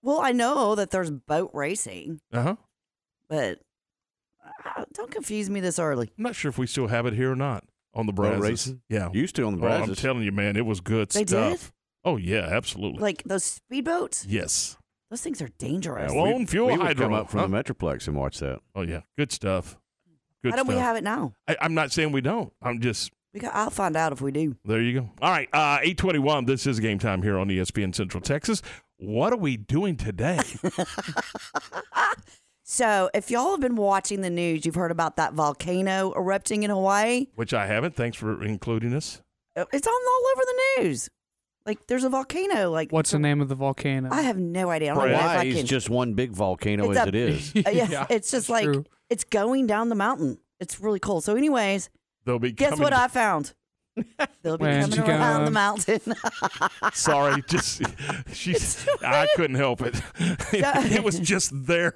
Well, 0.00 0.20
I 0.20 0.32
know 0.32 0.74
that 0.76 0.90
there's 0.90 1.10
boat 1.10 1.50
racing, 1.52 2.20
Uh 2.32 2.42
huh. 2.42 2.56
but 3.28 3.58
uh, 4.88 4.92
don't 4.94 5.10
confuse 5.10 5.48
me 5.50 5.60
this 5.60 5.78
early. 5.78 6.10
I'm 6.18 6.24
not 6.24 6.34
sure 6.34 6.48
if 6.48 6.58
we 6.58 6.66
still 6.66 6.86
have 6.88 7.06
it 7.06 7.14
here 7.14 7.32
or 7.32 7.36
not 7.36 7.64
on 7.94 8.06
the 8.06 8.12
Boat 8.12 8.38
Brazos. 8.38 8.42
racing? 8.50 8.80
Yeah, 8.88 9.10
Used 9.12 9.36
to 9.36 9.44
on 9.44 9.58
the 9.58 9.66
Oh, 9.66 9.68
I'm 9.70 9.78
Brazos. 9.86 9.98
telling 10.00 10.22
you, 10.22 10.32
man, 10.32 10.56
it 10.56 10.66
was 10.66 10.80
good 10.80 11.10
They 11.10 11.24
stuff. 11.24 11.60
did? 11.60 11.72
Oh 12.04 12.16
yeah, 12.16 12.46
absolutely. 12.50 13.00
Like 13.00 13.22
those 13.24 13.60
speedboats. 13.70 14.24
yes. 14.28 14.76
Those 15.10 15.22
things 15.22 15.40
are 15.40 15.48
dangerous. 15.58 16.12
Yeah, 16.12 16.22
well, 16.22 16.34
own 16.34 16.46
fuel 16.46 16.66
we 16.66 16.72
would 16.76 16.82
hydro. 16.86 17.06
come 17.06 17.14
up 17.14 17.30
from 17.30 17.40
huh? 17.40 17.46
the 17.46 17.74
Metroplex 17.74 18.06
and 18.08 18.16
watch 18.16 18.38
that. 18.40 18.60
Oh 18.74 18.82
yeah, 18.82 19.00
good 19.16 19.32
stuff. 19.32 19.78
Good 20.42 20.50
Why 20.52 20.56
don't 20.56 20.68
we 20.68 20.74
have 20.74 20.96
it 20.96 21.02
now? 21.02 21.32
I, 21.48 21.56
I'm 21.62 21.72
not 21.74 21.92
saying 21.92 22.12
we 22.12 22.20
don't. 22.20 22.52
I'm 22.62 22.80
just 22.80 23.10
We 23.34 23.40
got, 23.40 23.54
I'll 23.54 23.70
find 23.70 23.96
out 23.96 24.12
if 24.12 24.20
we 24.20 24.30
do. 24.32 24.54
there. 24.66 24.80
You 24.82 25.00
go. 25.00 25.10
All 25.22 25.30
right, 25.30 25.48
uh, 25.52 25.78
eight 25.82 25.96
twenty 25.98 26.18
one. 26.18 26.44
This 26.44 26.66
is 26.66 26.78
game 26.78 26.98
time 26.98 27.22
here 27.22 27.38
on 27.38 27.48
ESPN 27.48 27.94
Central 27.94 28.20
Texas. 28.20 28.60
What 28.98 29.32
are 29.32 29.36
we 29.38 29.56
doing 29.56 29.96
today? 29.96 30.38
So, 32.70 33.08
if 33.14 33.30
y'all 33.30 33.52
have 33.52 33.60
been 33.60 33.76
watching 33.76 34.20
the 34.20 34.28
news, 34.28 34.66
you've 34.66 34.74
heard 34.74 34.90
about 34.90 35.16
that 35.16 35.32
volcano 35.32 36.12
erupting 36.14 36.64
in 36.64 36.70
Hawaii. 36.70 37.28
Which 37.34 37.54
I 37.54 37.64
haven't. 37.66 37.96
Thanks 37.96 38.18
for 38.18 38.44
including 38.44 38.92
us. 38.92 39.22
Uh, 39.56 39.64
It's 39.72 39.86
on 39.86 39.94
all 39.94 40.22
over 40.36 40.42
the 40.44 40.82
news. 40.82 41.08
Like, 41.64 41.86
there's 41.86 42.04
a 42.04 42.10
volcano. 42.10 42.70
Like, 42.70 42.92
What's 42.92 43.12
the 43.12 43.18
name 43.18 43.40
of 43.40 43.48
the 43.48 43.54
volcano? 43.54 44.10
I 44.12 44.20
have 44.20 44.36
no 44.36 44.68
idea. 44.68 44.92
I 44.92 44.94
don't 44.96 45.08
know 45.08 45.14
if 45.16 45.22
I 45.22 45.34
Hawaii's 45.38 45.56
can. 45.56 45.66
just 45.66 45.88
one 45.88 46.12
big 46.12 46.32
volcano 46.32 46.90
It's 46.90 47.00
as 47.00 47.06
a- 47.06 47.08
it 47.08 47.14
is. 47.14 47.52
Uh, 47.56 47.70
yeah, 47.70 47.88
Yeah, 47.88 48.06
it's 48.10 48.30
just 48.30 48.50
like 48.50 48.64
true. 48.64 48.84
it's 49.08 49.24
going 49.24 49.66
down 49.66 49.88
the 49.88 49.94
mountain. 49.94 50.36
It's 50.60 50.78
really 50.78 51.00
cool. 51.00 51.22
So, 51.22 51.36
anyways, 51.36 51.88
They'll 52.26 52.38
be 52.38 52.52
guess 52.52 52.70
coming. 52.72 52.82
what 52.82 52.92
I 52.92 53.08
found? 53.08 53.54
They'll 54.42 54.58
be 54.58 54.64
Where'd 54.64 54.90
coming 54.90 54.98
you 54.98 55.04
around 55.04 55.40
go? 55.40 55.44
the 55.46 55.50
mountain. 55.50 56.00
Sorry, 56.92 57.42
just 57.48 57.82
she's. 58.32 58.86
I 59.02 59.26
couldn't 59.36 59.56
help 59.56 59.80
it. 59.82 60.00
it 60.20 61.02
was 61.04 61.18
just 61.20 61.50
there. 61.66 61.92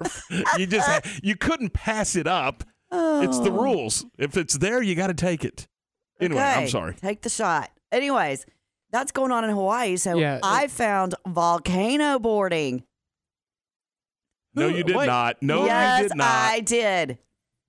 You 0.57 0.65
just 0.67 1.23
you 1.23 1.35
couldn't 1.35 1.73
pass 1.73 2.15
it 2.15 2.27
up. 2.27 2.63
It's 2.91 3.39
the 3.39 3.49
Oh. 3.51 3.63
rules. 3.63 4.05
If 4.17 4.37
it's 4.37 4.57
there, 4.57 4.81
you 4.81 4.95
got 4.95 5.07
to 5.07 5.13
take 5.15 5.43
it. 5.43 5.67
Anyway, 6.21 6.41
I'm 6.41 6.59
Okay, 6.63 6.67
sorry. 6.67 6.93
Take 6.95 7.21
the 7.21 7.29
shot. 7.29 7.71
Anyways, 7.91 8.45
that's 8.91 9.11
going 9.11 9.31
on 9.31 9.43
in 9.43 9.49
Hawaii. 9.49 9.95
So 9.97 10.17
Yeah, 10.17 10.39
I 10.43 10.67
found 10.67 11.15
volcano 11.27 12.19
boarding. 12.19 12.83
No, 14.55 14.67
you 14.67 14.83
did 14.83 14.95
Wait. 14.95 15.07
not. 15.07 15.41
No, 15.41 15.65
yes, 15.65 16.01
you 16.03 16.07
did 16.09 16.17
not. 16.17 16.27
I 16.27 16.59
did. 16.59 17.17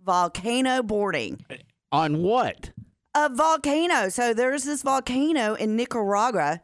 Volcano 0.02 0.82
boarding. 0.82 1.44
On 1.90 2.22
what? 2.22 2.72
A 3.14 3.28
volcano. 3.28 4.08
So 4.08 4.34
there's 4.34 4.64
this 4.64 4.82
volcano 4.82 5.54
in 5.54 5.76
Nicaragua. 5.76 6.62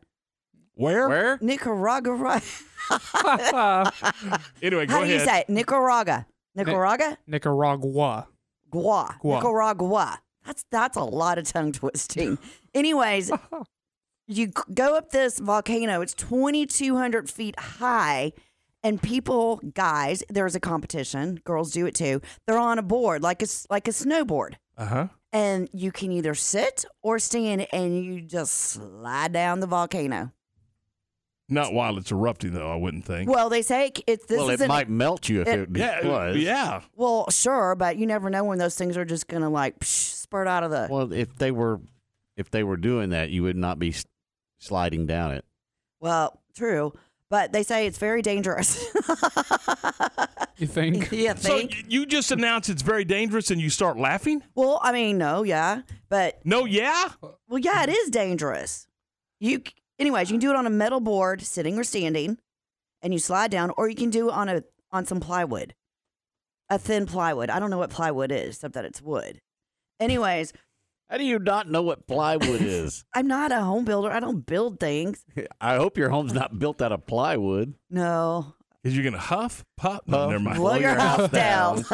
Where? 0.74 1.08
Where? 1.08 1.38
Nicaragua. 1.40 2.40
Anyway, 4.62 4.86
go 4.86 4.94
How 4.94 5.04
do 5.04 5.10
you 5.12 5.20
say 5.20 5.40
it? 5.40 5.48
Nicaragua. 5.48 6.26
Nicaragua? 6.54 7.18
Nicaragua. 7.26 8.26
Gua. 8.70 9.16
Gua. 9.20 9.36
Nicaragua. 9.36 10.20
That's 10.44 10.64
that's 10.70 10.96
a 10.96 11.04
lot 11.04 11.38
of 11.38 11.44
tongue 11.44 11.72
twisting. 11.72 12.38
Anyways, 12.74 13.30
you 14.26 14.48
go 14.74 14.96
up 14.96 15.10
this 15.10 15.38
volcano. 15.38 16.00
It's 16.00 16.14
2,200 16.14 17.28
feet 17.30 17.58
high, 17.58 18.32
and 18.82 19.00
people, 19.02 19.60
guys, 19.74 20.22
there's 20.28 20.54
a 20.54 20.60
competition. 20.60 21.40
Girls 21.44 21.70
do 21.72 21.86
it 21.86 21.94
too. 21.94 22.20
They're 22.46 22.58
on 22.58 22.78
a 22.78 22.82
board 22.82 23.22
like 23.22 23.42
a 23.42 23.44
s- 23.44 23.66
like 23.70 23.86
a 23.86 23.92
snowboard, 23.92 24.54
Uh 24.78 24.86
huh. 24.86 25.06
And 25.32 25.68
you 25.72 25.92
can 25.92 26.12
either 26.12 26.34
sit 26.34 26.84
or 27.02 27.18
stand, 27.18 27.66
and 27.72 28.04
you 28.04 28.20
just 28.20 28.52
slide 28.54 29.32
down 29.32 29.60
the 29.60 29.66
volcano. 29.66 30.32
Not 31.48 31.72
while 31.72 31.98
it's 31.98 32.12
erupting, 32.12 32.52
though. 32.52 32.70
I 32.70 32.76
wouldn't 32.76 33.04
think. 33.04 33.28
Well, 33.28 33.48
they 33.48 33.62
say 33.62 33.90
it's 34.06 34.26
this 34.26 34.38
well, 34.38 34.50
is 34.50 34.60
it 34.60 34.64
an- 34.64 34.68
might 34.68 34.88
melt 34.88 35.28
you 35.28 35.40
if 35.40 35.48
it- 35.48 35.60
it, 35.60 35.76
yeah, 35.76 36.06
was. 36.06 36.36
yeah. 36.36 36.80
Well, 36.94 37.28
sure, 37.30 37.74
but 37.74 37.96
you 37.96 38.06
never 38.06 38.30
know 38.30 38.44
when 38.44 38.58
those 38.58 38.76
things 38.76 38.96
are 38.96 39.04
just 39.04 39.26
gonna 39.26 39.50
like 39.50 39.80
psh, 39.80 39.86
spurt 40.14 40.46
out 40.46 40.62
of 40.62 40.70
the. 40.70 40.86
Well, 40.88 41.12
if 41.12 41.34
they 41.36 41.50
were, 41.50 41.80
if 42.36 42.50
they 42.52 42.62
were 42.62 42.76
doing 42.76 43.10
that, 43.10 43.30
you 43.30 43.42
would 43.42 43.56
not 43.56 43.80
be 43.80 43.94
sliding 44.58 45.06
down 45.06 45.32
it. 45.32 45.44
Well, 45.98 46.40
true, 46.56 46.92
but 47.30 47.52
they 47.52 47.62
say 47.62 47.86
it's 47.86 47.98
very 47.98 48.20
dangerous. 48.22 48.84
You 50.56 50.66
think? 50.66 51.10
you 51.10 51.28
So 51.28 51.34
think? 51.58 51.70
y- 51.72 51.82
you 51.88 52.04
just 52.04 52.30
announce 52.32 52.68
it's 52.68 52.82
very 52.82 53.04
dangerous, 53.06 53.50
and 53.50 53.58
you 53.58 53.70
start 53.70 53.96
laughing? 53.98 54.42
well, 54.54 54.78
I 54.82 54.92
mean, 54.92 55.16
no, 55.16 55.42
yeah, 55.42 55.82
but 56.10 56.38
No, 56.44 56.66
yeah. 56.66 57.08
well, 57.48 57.58
yeah, 57.58 57.82
it 57.84 57.88
is 57.88 58.10
dangerous. 58.10 58.86
You, 59.38 59.62
anyways, 59.98 60.28
you 60.30 60.34
can 60.34 60.40
do 60.40 60.50
it 60.50 60.56
on 60.56 60.66
a 60.66 60.70
metal 60.70 61.00
board, 61.00 61.40
sitting 61.40 61.78
or 61.78 61.84
standing, 61.84 62.36
and 63.00 63.14
you 63.14 63.18
slide 63.18 63.50
down, 63.50 63.72
or 63.78 63.88
you 63.88 63.94
can 63.96 64.10
do 64.10 64.28
it 64.28 64.34
on 64.34 64.50
a 64.50 64.62
on 64.92 65.06
some 65.06 65.18
plywood, 65.18 65.74
a 66.68 66.78
thin 66.78 67.06
plywood. 67.06 67.48
I 67.48 67.58
don't 67.58 67.70
know 67.70 67.78
what 67.78 67.88
plywood 67.88 68.30
is, 68.30 68.56
except 68.56 68.74
that 68.74 68.84
it's 68.84 69.00
wood. 69.00 69.40
Anyways, 69.98 70.52
How 71.10 71.18
do 71.18 71.24
you 71.24 71.40
not 71.40 71.68
know 71.68 71.82
what 71.82 72.06
plywood 72.06 72.62
is? 72.62 73.04
I'm 73.14 73.26
not 73.26 73.50
a 73.50 73.60
home 73.60 73.84
builder. 73.84 74.12
I 74.12 74.20
don't 74.20 74.46
build 74.46 74.78
things. 74.78 75.24
I 75.60 75.74
hope 75.74 75.98
your 75.98 76.08
home's 76.08 76.32
not 76.32 76.56
built 76.58 76.80
out 76.80 76.92
of 76.92 77.04
plywood. 77.04 77.74
No, 77.90 78.54
Is 78.84 78.94
you're 78.94 79.02
gonna 79.04 79.18
huff, 79.18 79.64
puff? 79.76 80.00
No, 80.06 80.18
Puff. 80.18 80.30
never 80.30 80.42
mind. 80.44 80.56
blow 80.58 80.76
your 80.76 80.94
house 80.94 81.28
down. 81.30 81.78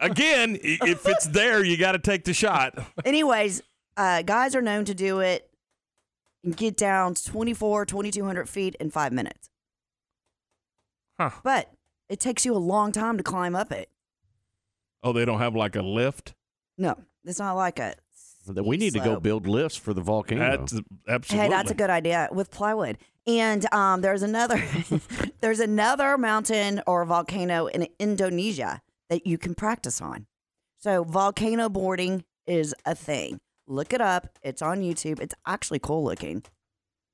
Again, 0.00 0.56
if 0.62 1.06
it's 1.06 1.26
there, 1.26 1.62
you 1.62 1.76
got 1.76 1.92
to 1.92 1.98
take 1.98 2.24
the 2.24 2.32
shot. 2.32 2.78
Anyways, 3.04 3.60
uh, 3.98 4.22
guys 4.22 4.56
are 4.56 4.62
known 4.62 4.86
to 4.86 4.94
do 4.94 5.20
it 5.20 5.50
and 6.42 6.56
get 6.56 6.78
down 6.78 7.14
24, 7.14 7.84
2,200 7.84 8.48
feet 8.48 8.74
in 8.80 8.90
five 8.90 9.12
minutes. 9.12 9.50
Huh. 11.20 11.30
But 11.42 11.70
it 12.08 12.20
takes 12.20 12.46
you 12.46 12.54
a 12.54 12.58
long 12.58 12.90
time 12.92 13.18
to 13.18 13.22
climb 13.22 13.54
up 13.54 13.70
it. 13.70 13.90
Oh, 15.02 15.12
they 15.12 15.26
don't 15.26 15.40
have 15.40 15.54
like 15.54 15.76
a 15.76 15.82
lift. 15.82 16.32
No, 16.78 16.96
it's 17.28 17.38
not 17.38 17.54
like 17.54 17.78
a. 17.78 17.94
We 18.46 18.78
need 18.78 18.94
to 18.94 19.00
go 19.00 19.20
build 19.20 19.46
lifts 19.46 19.76
for 19.76 19.92
the 19.92 20.00
volcano. 20.00 20.56
That's 20.56 20.80
absolutely. 21.06 21.44
Hey, 21.44 21.50
that's 21.50 21.70
a 21.70 21.74
good 21.74 21.90
idea 21.90 22.28
with 22.32 22.50
plywood. 22.50 22.96
And 23.26 23.70
um, 23.74 24.00
there's 24.00 24.22
another, 24.22 24.62
there's 25.42 25.60
another 25.60 26.16
mountain 26.16 26.80
or 26.86 27.04
volcano 27.04 27.66
in 27.66 27.88
Indonesia 27.98 28.80
that 29.10 29.26
you 29.26 29.36
can 29.36 29.54
practice 29.54 30.00
on. 30.00 30.26
So 30.78 31.04
volcano 31.04 31.68
boarding 31.68 32.24
is 32.46 32.74
a 32.86 32.94
thing. 32.94 33.38
Look 33.66 33.92
it 33.92 34.00
up. 34.00 34.38
It's 34.42 34.62
on 34.62 34.80
YouTube. 34.80 35.20
It's 35.20 35.34
actually 35.46 35.78
cool 35.78 36.02
looking. 36.02 36.42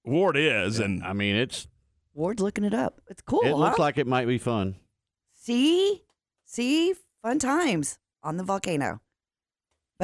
Ward 0.05 0.37
is, 0.37 0.79
and 0.79 1.03
I 1.03 1.15
mean, 1.15 1.35
it's 1.35 1.67
Ward's 2.15 2.41
looking 2.41 2.63
it 2.63 2.75
up. 2.75 3.01
It's 3.09 3.23
cool. 3.23 3.41
it 3.43 3.55
looks 3.55 3.79
like 3.79 3.99
it 3.99 4.07
might 4.07 4.27
be 4.27 4.39
fun. 4.39 4.77
See? 5.33 6.05
See? 6.45 6.95
Fun 7.23 7.41
times 7.41 7.99
on 8.23 8.37
the 8.37 8.45
volcano. 8.45 9.01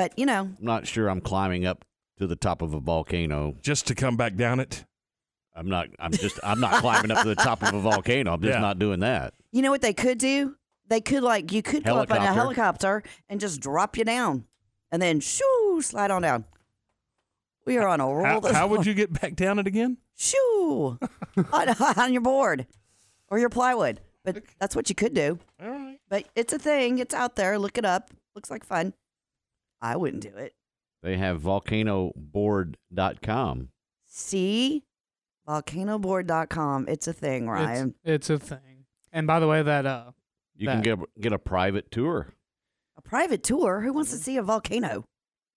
But, 0.00 0.18
you 0.18 0.24
know, 0.24 0.40
I'm 0.40 0.56
not 0.60 0.86
sure 0.86 1.08
I'm 1.10 1.20
climbing 1.20 1.66
up 1.66 1.84
to 2.16 2.26
the 2.26 2.34
top 2.36 2.62
of 2.62 2.72
a 2.72 2.80
volcano. 2.80 3.54
just 3.60 3.86
to 3.88 3.94
come 3.94 4.16
back 4.16 4.34
down 4.34 4.58
it. 4.58 4.86
I'm 5.54 5.68
not. 5.68 5.88
I'm 5.98 6.10
just. 6.10 6.40
I'm 6.42 6.58
not 6.58 6.80
climbing 6.80 7.10
up 7.10 7.22
to 7.24 7.28
the 7.28 7.34
top 7.34 7.62
of 7.62 7.74
a 7.74 7.80
volcano. 7.90 8.32
I'm 8.32 8.40
just 8.40 8.54
Yeah. 8.54 8.60
not 8.60 8.78
doing 8.78 9.00
that. 9.00 9.34
you 9.52 9.60
know 9.60 9.70
what 9.70 9.82
they 9.82 9.92
could 9.92 10.16
do? 10.16 10.56
They 10.88 11.02
could, 11.02 11.22
like, 11.22 11.52
you 11.52 11.60
could 11.62 11.84
go 11.84 11.96
up 11.98 12.10
on 12.10 12.16
a 12.16 12.20
Helicopter. 12.32 12.32
helicopter 12.94 13.02
and 13.28 13.40
just 13.40 13.60
drop 13.60 13.98
you 13.98 14.04
down 14.04 14.46
and 14.90 15.02
then 15.02 15.20
shoo, 15.20 15.80
slide 15.82 16.10
on 16.10 16.22
down. 16.22 16.46
We 17.66 17.76
are 17.76 17.86
on 17.86 18.00
a 18.00 18.06
roll. 18.06 18.24
How, 18.24 18.40
this 18.40 18.52
how 18.52 18.68
would 18.68 18.86
you 18.86 18.94
get 18.94 19.12
back 19.20 19.36
down 19.36 19.58
it 19.58 19.66
again? 19.66 19.98
Shoo 20.16 20.98
on, 21.52 21.68
on 21.98 22.12
your 22.14 22.22
board 22.22 22.66
or 23.28 23.38
your 23.38 23.50
plywood. 23.50 24.00
But 24.24 24.42
that's 24.58 24.74
what 24.74 24.88
you 24.88 24.94
could 24.94 25.12
do. 25.12 25.38
All 25.62 25.68
right. 25.68 25.98
But 26.08 26.26
it's 26.34 26.54
a 26.54 26.58
thing. 26.58 26.98
It's 27.00 27.14
out 27.14 27.36
there. 27.36 27.58
Look 27.58 27.76
it 27.76 27.84
up. 27.84 28.10
Looks 28.34 28.50
like 28.50 28.64
fun. 28.64 28.94
I 29.82 29.96
wouldn't 29.96 30.22
do 30.22 30.36
it. 30.36 30.54
They 31.02 31.16
have 31.16 31.40
volcanoboard.com. 31.40 33.68
See, 34.06 34.84
volcanoboard.com. 35.48 36.86
It's 36.88 37.08
a 37.08 37.12
thing, 37.12 37.48
Ryan. 37.48 37.94
It's, 38.04 38.30
it's 38.30 38.30
a 38.30 38.38
thing. 38.46 38.84
And 39.12 39.26
by 39.26 39.40
the 39.40 39.48
way, 39.48 39.62
that 39.62 39.86
uh, 39.86 40.12
You 40.56 40.66
that, 40.66 40.82
can 40.82 40.82
get 40.82 40.98
get 41.20 41.32
a 41.32 41.38
private 41.38 41.90
tour. 41.90 42.34
a 42.96 43.02
private 43.02 43.42
tour. 43.42 43.80
Who 43.80 43.92
wants 43.92 44.10
to 44.10 44.16
Mm-hmm. 44.16 44.22
see 44.24 44.36
a 44.36 44.42
volcano? 44.42 45.04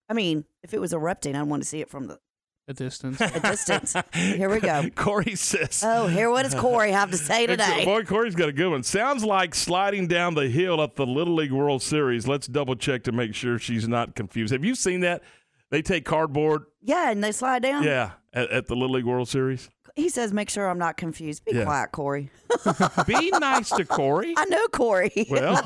I 0.10 0.14
mean, 0.14 0.45
if 0.64 0.74
it 0.74 0.82
was 0.82 0.94
erupting, 0.94 1.36
I'd 1.36 1.44
want 1.44 1.62
to 1.64 1.70
see 1.70 1.82
it 1.82 1.90
from 1.90 2.08
the 2.08 2.20
a 2.68 2.73
distance. 2.73 3.19
a 3.19 3.40
distance. 3.41 3.95
Here 4.14 4.49
we 4.49 4.60
go. 4.60 4.90
Corey 4.95 5.35
says. 5.35 5.84
Oh, 5.85 6.07
here. 6.07 6.30
What 6.30 6.44
does 6.44 6.56
Corey 6.56 6.91
have 6.91 7.11
to 7.11 7.18
say 7.18 7.45
today? 7.48 7.84
Boy, 7.85 8.03
Corey's 8.03 8.35
got 8.35 8.49
a 8.49 8.53
good 8.53 8.69
one. 8.69 8.84
Sounds 8.84 9.23
like 9.26 9.53
sliding 9.53 10.07
down 10.07 10.34
the 10.35 10.48
hill 10.49 10.81
at 10.81 10.95
the 10.95 11.06
Little 11.06 11.35
League 11.35 11.52
World 11.52 11.81
Series. 11.81 12.27
Let's 12.27 12.48
double 12.48 12.76
check 12.76 13.03
to 13.03 13.11
make 13.11 13.35
sure 13.35 13.60
she's 13.60 13.88
not 13.88 14.15
confused. 14.15 14.53
Have 14.53 14.64
you 14.64 14.76
seen 14.76 15.02
that? 15.02 15.23
They 15.72 15.81
take 15.81 16.06
cardboard, 16.06 16.65
Yeah, 16.81 17.10
and 17.10 17.23
they 17.23 17.31
slide 17.31 17.64
down. 17.64 17.84
yeah, 17.84 18.11
at, 18.31 18.49
at 18.52 18.68
the 18.68 18.76
Little 18.76 18.95
League 18.95 19.06
World 19.06 19.27
Series. 19.27 19.69
He 19.95 20.07
says, 20.10 20.31
"Make 20.31 20.49
sure 20.52 20.69
I'm 20.69 20.77
not 20.77 20.98
confused. 20.98 21.44
Be 21.45 21.53
Yeah. 21.56 21.64
quiet, 21.65 21.91
Corey." 21.91 22.30
Be 23.07 23.31
nice 23.31 23.69
to 23.72 23.84
Corey. 23.85 24.34
I 24.38 24.45
know 24.45 24.68
Corey. 24.68 25.11
Well, 25.30 25.61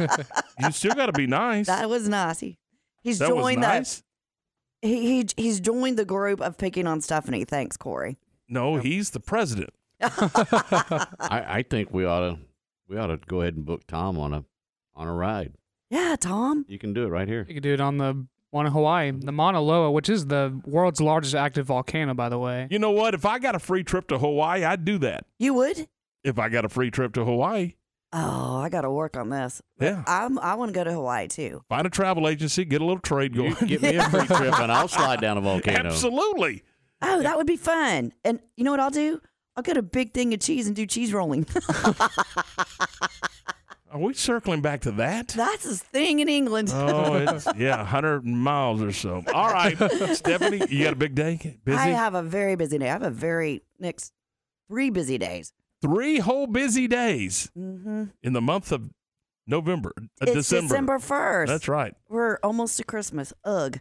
you 0.59 0.71
still 0.71 0.93
got 0.95 1.07
to 1.07 1.11
be 1.13 1.27
nice. 1.27 1.67
that 1.67 1.89
was 1.89 2.07
nice. 2.09 2.39
He, 2.39 2.57
he's 3.03 3.19
That 3.19 3.35
was 3.35 3.43
joined 3.43 3.61
nice? 3.61 3.97
that. 3.97 4.03
He, 4.87 5.21
he 5.21 5.27
he's 5.35 5.59
joined 5.59 5.97
the 5.97 6.05
group 6.05 6.41
of 6.41 6.57
picking 6.57 6.87
on 6.87 7.01
Stephanie. 7.01 7.45
Thanks, 7.45 7.77
Corey. 7.77 8.17
No, 8.47 8.77
he's 8.77 9.11
the 9.11 9.19
president. 9.19 9.71
I, 10.01 11.09
I 11.29 11.65
think 11.69 11.91
we 11.91 12.05
ought 12.05 12.21
to 12.21 12.39
we 12.87 12.97
ought 12.97 13.07
to 13.07 13.17
go 13.17 13.41
ahead 13.41 13.55
and 13.55 13.65
book 13.65 13.85
Tom 13.87 14.17
on 14.17 14.33
a 14.33 14.45
on 14.95 15.07
a 15.07 15.13
ride. 15.13 15.53
Yeah, 15.89 16.15
Tom. 16.19 16.65
You 16.67 16.79
can 16.79 16.93
do 16.93 17.03
it 17.03 17.09
right 17.09 17.27
here. 17.27 17.45
You 17.47 17.53
can 17.53 17.63
do 17.63 17.73
it 17.73 17.81
on 17.81 17.97
the 17.97 18.25
one 18.51 18.65
in 18.65 18.71
Hawaii, 18.71 19.11
the 19.11 19.31
Mauna 19.31 19.61
Loa, 19.61 19.91
which 19.91 20.09
is 20.09 20.27
the 20.27 20.59
world's 20.65 21.01
largest 21.01 21.35
active 21.35 21.67
volcano, 21.67 22.13
by 22.13 22.29
the 22.29 22.39
way. 22.39 22.67
You 22.71 22.79
know 22.79 22.91
what? 22.91 23.13
If 23.13 23.25
I 23.25 23.39
got 23.39 23.55
a 23.55 23.59
free 23.59 23.83
trip 23.83 24.07
to 24.07 24.17
Hawaii, 24.17 24.63
I'd 24.63 24.85
do 24.85 24.97
that. 24.99 25.25
You 25.37 25.53
would? 25.55 25.87
If 26.23 26.39
I 26.39 26.49
got 26.49 26.65
a 26.65 26.69
free 26.69 26.91
trip 26.91 27.13
to 27.13 27.25
Hawaii, 27.25 27.73
Oh, 28.13 28.57
I 28.57 28.69
got 28.69 28.81
to 28.81 28.89
work 28.91 29.17
on 29.17 29.29
this. 29.29 29.61
yeah. 29.81 30.03
I'm 30.07 30.39
I 30.39 30.55
want 30.55 30.69
to 30.69 30.73
go 30.73 30.83
to 30.83 30.93
Hawaii 30.93 31.27
too. 31.27 31.61
Find 31.67 31.85
a 31.85 31.89
travel 31.89 32.27
agency, 32.27 32.63
get 32.65 32.81
a 32.81 32.85
little 32.85 33.01
trade 33.01 33.35
You 33.35 33.53
going. 33.53 33.67
get 33.67 33.81
me 33.81 33.95
a 33.95 34.09
free 34.09 34.25
trip 34.25 34.59
and 34.59 34.71
I'll 34.71 34.87
slide 34.87 35.19
down 35.21 35.37
a 35.37 35.41
volcano. 35.49 35.89
Absolutely. 35.89 36.63
Oh, 37.01 37.21
that 37.21 37.35
would 37.37 37.47
be 37.47 37.57
fun. 37.57 38.13
And 38.23 38.39
you 38.55 38.63
know 38.63 38.71
what 38.71 38.79
I'll 38.79 38.89
do? 38.89 39.19
I'll 39.55 39.63
get 39.63 39.75
a 39.77 39.81
big 39.81 40.13
thing 40.13 40.33
of 40.33 40.39
cheese 40.39 40.67
and 40.67 40.75
do 40.75 40.85
cheese 40.85 41.11
rolling. 41.13 41.45
Are 43.89 43.99
we 43.99 44.13
circling 44.13 44.61
back 44.61 44.81
to 44.81 44.91
that? 44.91 45.29
That's 45.29 45.63
his 45.63 45.81
thing 45.81 46.19
in 46.19 46.27
England. 46.27 46.69
Oh, 46.73 47.15
it's 47.15 47.47
yeah, 47.57 47.83
hundred 47.85 48.25
miles 48.25 48.81
or 48.81 48.91
so. 48.91 49.23
All 49.33 49.49
right, 49.51 49.77
Stephanie, 50.13 50.61
you 50.69 50.83
got 50.83 50.93
a 50.93 50.97
big 50.97 51.15
day. 51.15 51.57
Busy. 51.63 51.77
I 51.77 51.87
have 51.87 52.13
a 52.13 52.21
very 52.21 52.55
busy 52.55 52.77
day. 52.77 52.87
I 52.89 52.91
have 52.91 53.03
a 53.03 53.09
very 53.09 53.63
next 53.79 54.11
three 54.67 54.89
busy 54.89 55.17
days. 55.17 55.53
Three 55.81 56.19
whole 56.19 56.47
busy 56.47 56.87
days 56.87 57.51
Mm-hmm. 57.57 58.05
in 58.23 58.33
the 58.33 58.41
month 58.41 58.71
of 58.71 58.89
November, 59.45 59.93
uh, 59.99 60.03
It's 60.21 60.33
December. 60.33 60.67
December 60.69 60.99
first. 60.99 61.49
That's 61.51 61.67
right. 61.67 61.93
We're 62.09 62.37
almost 62.43 62.77
to 62.77 62.83
Christmas. 62.83 63.31
Ugh. 63.45 63.79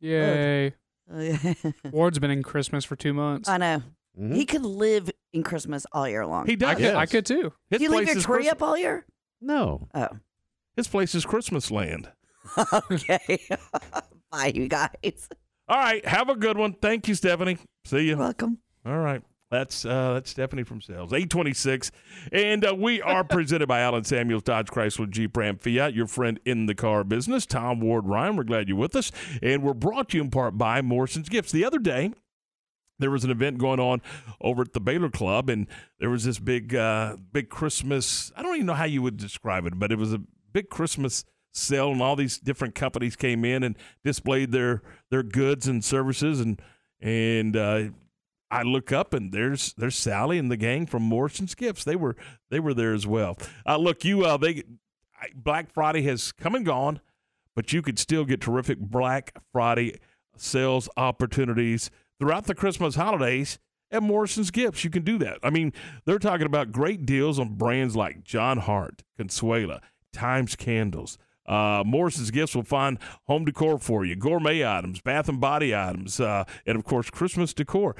Yay. 0.00 0.74
I 1.12 1.54
Ward's 1.90 2.18
been 2.18 2.30
in 2.30 2.42
Christmas 2.42 2.84
for 2.84 2.96
two 2.96 3.14
months. 3.14 3.48
I 3.48 3.56
know. 3.58 3.82
Mm-hmm. 4.18 4.34
He 4.34 4.44
could 4.46 4.62
live 4.64 5.10
in 5.32 5.42
Christmas 5.42 5.86
all 5.92 6.08
year 6.08 6.26
long. 6.26 6.46
He 6.46 6.56
does. 6.56 6.70
I 6.70 6.74
could, 6.74 6.94
I 6.94 7.06
could 7.06 7.26
too. 7.26 7.52
His 7.70 7.78
Do 7.78 7.84
you 7.84 7.90
leave 7.90 7.98
place 7.98 8.08
your 8.08 8.16
is 8.18 8.24
tree 8.24 8.34
Christ- 8.36 8.50
up 8.52 8.62
all 8.62 8.76
year? 8.76 9.06
No. 9.40 9.88
Oh. 9.94 10.08
His 10.76 10.88
place 10.88 11.14
is 11.14 11.24
Christmas 11.24 11.70
land. 11.70 12.10
okay. 12.90 13.38
Bye, 14.30 14.52
you 14.54 14.68
guys. 14.68 15.28
All 15.68 15.76
right, 15.78 16.04
have 16.06 16.28
a 16.28 16.34
good 16.36 16.56
one. 16.58 16.72
Thank 16.74 17.08
you, 17.08 17.14
Stephanie. 17.14 17.58
See 17.84 18.08
you. 18.08 18.16
Welcome. 18.16 18.58
All 18.86 18.98
right. 18.98 19.22
That's 19.50 19.86
uh, 19.86 20.14
that's 20.14 20.30
Stephanie 20.30 20.62
from 20.62 20.82
Sales, 20.82 21.12
eight 21.14 21.30
twenty 21.30 21.54
six, 21.54 21.90
and 22.30 22.66
uh, 22.66 22.74
we 22.74 23.00
are 23.00 23.24
presented 23.28 23.66
by 23.66 23.80
Allen 23.80 24.04
Samuels 24.04 24.42
Dodge 24.42 24.68
Chrysler 24.68 25.08
Jeep 25.08 25.34
Ram 25.36 25.56
Fiat, 25.56 25.94
your 25.94 26.06
friend 26.06 26.38
in 26.44 26.66
the 26.66 26.74
car 26.74 27.02
business. 27.02 27.46
Tom 27.46 27.80
Ward 27.80 28.06
Ryan, 28.06 28.36
we're 28.36 28.44
glad 28.44 28.68
you're 28.68 28.76
with 28.76 28.94
us, 28.94 29.10
and 29.42 29.62
we're 29.62 29.72
brought 29.72 30.10
to 30.10 30.18
you 30.18 30.24
in 30.24 30.30
part 30.30 30.58
by 30.58 30.82
Morrison's 30.82 31.30
Gifts. 31.30 31.50
The 31.50 31.64
other 31.64 31.78
day, 31.78 32.12
there 32.98 33.10
was 33.10 33.24
an 33.24 33.30
event 33.30 33.56
going 33.56 33.80
on 33.80 34.02
over 34.42 34.62
at 34.62 34.74
the 34.74 34.80
Baylor 34.80 35.08
Club, 35.08 35.48
and 35.48 35.66
there 35.98 36.10
was 36.10 36.24
this 36.24 36.38
big 36.38 36.74
uh, 36.74 37.16
big 37.32 37.48
Christmas. 37.48 38.30
I 38.36 38.42
don't 38.42 38.54
even 38.54 38.66
know 38.66 38.74
how 38.74 38.84
you 38.84 39.00
would 39.00 39.16
describe 39.16 39.64
it, 39.64 39.78
but 39.78 39.90
it 39.90 39.98
was 39.98 40.12
a 40.12 40.20
big 40.52 40.68
Christmas 40.68 41.24
sale, 41.52 41.90
and 41.90 42.02
all 42.02 42.16
these 42.16 42.38
different 42.38 42.74
companies 42.74 43.16
came 43.16 43.46
in 43.46 43.62
and 43.62 43.76
displayed 44.04 44.52
their 44.52 44.82
their 45.10 45.22
goods 45.22 45.66
and 45.66 45.82
services, 45.82 46.38
and 46.38 46.60
and 47.00 47.56
uh, 47.56 47.84
I 48.50 48.62
look 48.62 48.92
up 48.92 49.12
and 49.12 49.32
there's 49.32 49.74
there's 49.74 49.96
Sally 49.96 50.38
and 50.38 50.50
the 50.50 50.56
gang 50.56 50.86
from 50.86 51.02
Morrison's 51.02 51.54
Gifts. 51.54 51.84
They 51.84 51.96
were 51.96 52.16
they 52.50 52.60
were 52.60 52.74
there 52.74 52.94
as 52.94 53.06
well. 53.06 53.36
Uh, 53.66 53.76
look, 53.76 54.04
you 54.04 54.24
uh, 54.24 54.36
they 54.36 54.62
Black 55.34 55.72
Friday 55.72 56.02
has 56.02 56.32
come 56.32 56.54
and 56.54 56.64
gone, 56.64 57.00
but 57.54 57.72
you 57.72 57.82
could 57.82 57.98
still 57.98 58.24
get 58.24 58.40
terrific 58.40 58.78
Black 58.78 59.36
Friday 59.52 59.98
sales 60.36 60.88
opportunities 60.96 61.90
throughout 62.18 62.44
the 62.44 62.54
Christmas 62.54 62.94
holidays 62.94 63.58
at 63.90 64.02
Morrison's 64.02 64.50
Gifts. 64.50 64.84
You 64.84 64.90
can 64.90 65.02
do 65.02 65.18
that. 65.18 65.38
I 65.42 65.50
mean, 65.50 65.72
they're 66.04 66.18
talking 66.18 66.46
about 66.46 66.72
great 66.72 67.06
deals 67.06 67.38
on 67.38 67.54
brands 67.54 67.96
like 67.96 68.22
John 68.22 68.58
Hart, 68.58 69.02
Consuela, 69.18 69.80
Thymes 70.12 70.56
Candles. 70.56 71.18
Uh, 71.46 71.82
Morrison's 71.86 72.30
Gifts 72.30 72.54
will 72.54 72.62
find 72.62 72.98
home 73.26 73.46
decor 73.46 73.78
for 73.78 74.04
you, 74.04 74.14
gourmet 74.14 74.64
items, 74.64 75.00
bath 75.00 75.28
and 75.28 75.40
body 75.40 75.74
items, 75.74 76.20
uh, 76.20 76.44
and 76.66 76.76
of 76.76 76.84
course 76.84 77.08
Christmas 77.08 77.54
decor. 77.54 77.96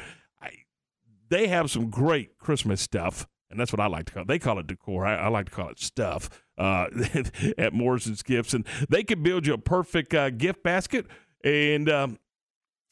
They 1.29 1.49
have 1.49 1.71
some 1.71 1.91
great 1.91 2.39
Christmas 2.39 2.81
stuff, 2.81 3.27
and 3.51 3.59
that's 3.59 3.73
what 3.73 3.81
I 3.81 3.87
like 3.87 4.07
to 4.07 4.13
call 4.13 4.23
it. 4.23 4.29
They 4.29 4.39
call 4.39 4.59
it 4.59 4.67
decor. 4.67 5.07
I, 5.07 5.17
I 5.17 5.29
like 5.29 5.47
to 5.47 5.53
call 5.53 5.69
it 5.69 5.79
stuff 5.79 6.29
uh, 6.57 6.87
at 7.59 7.73
Morrison's 7.73 8.23
Gifts, 8.23 8.55
and 8.55 8.67
they 8.89 9.03
can 9.05 9.23
build 9.23 9.47
you 9.47 9.55
a 9.55 9.59
perfect 9.59 10.15
uh, 10.15 10.31
gift 10.31 10.63
basket 10.63 11.07
and. 11.45 11.89
Um, 11.89 12.19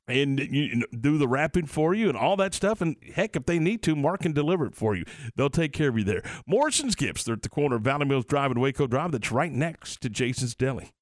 and 0.08 0.38
you 0.38 0.84
do 1.00 1.18
the 1.18 1.26
wrapping 1.26 1.66
for 1.66 1.92
you 1.92 2.08
and 2.08 2.16
all 2.16 2.36
that 2.36 2.54
stuff. 2.54 2.80
And 2.80 2.96
heck, 3.14 3.34
if 3.34 3.46
they 3.46 3.58
need 3.58 3.82
to, 3.82 3.96
Mark 3.96 4.20
can 4.20 4.32
deliver 4.32 4.66
it 4.66 4.76
for 4.76 4.94
you. 4.94 5.04
They'll 5.34 5.50
take 5.50 5.72
care 5.72 5.88
of 5.88 5.98
you 5.98 6.04
there. 6.04 6.22
Morrison's 6.46 6.94
Gifts. 6.94 7.24
They're 7.24 7.34
at 7.34 7.42
the 7.42 7.48
corner 7.48 7.74
of 7.74 7.82
Valley 7.82 8.04
Mills 8.04 8.24
Drive 8.24 8.52
and 8.52 8.60
Waco 8.60 8.86
Drive. 8.86 9.12
That's 9.12 9.32
right 9.32 9.50
next 9.50 10.00
to 10.02 10.08
Jason's 10.08 10.54
Deli. 10.54 10.92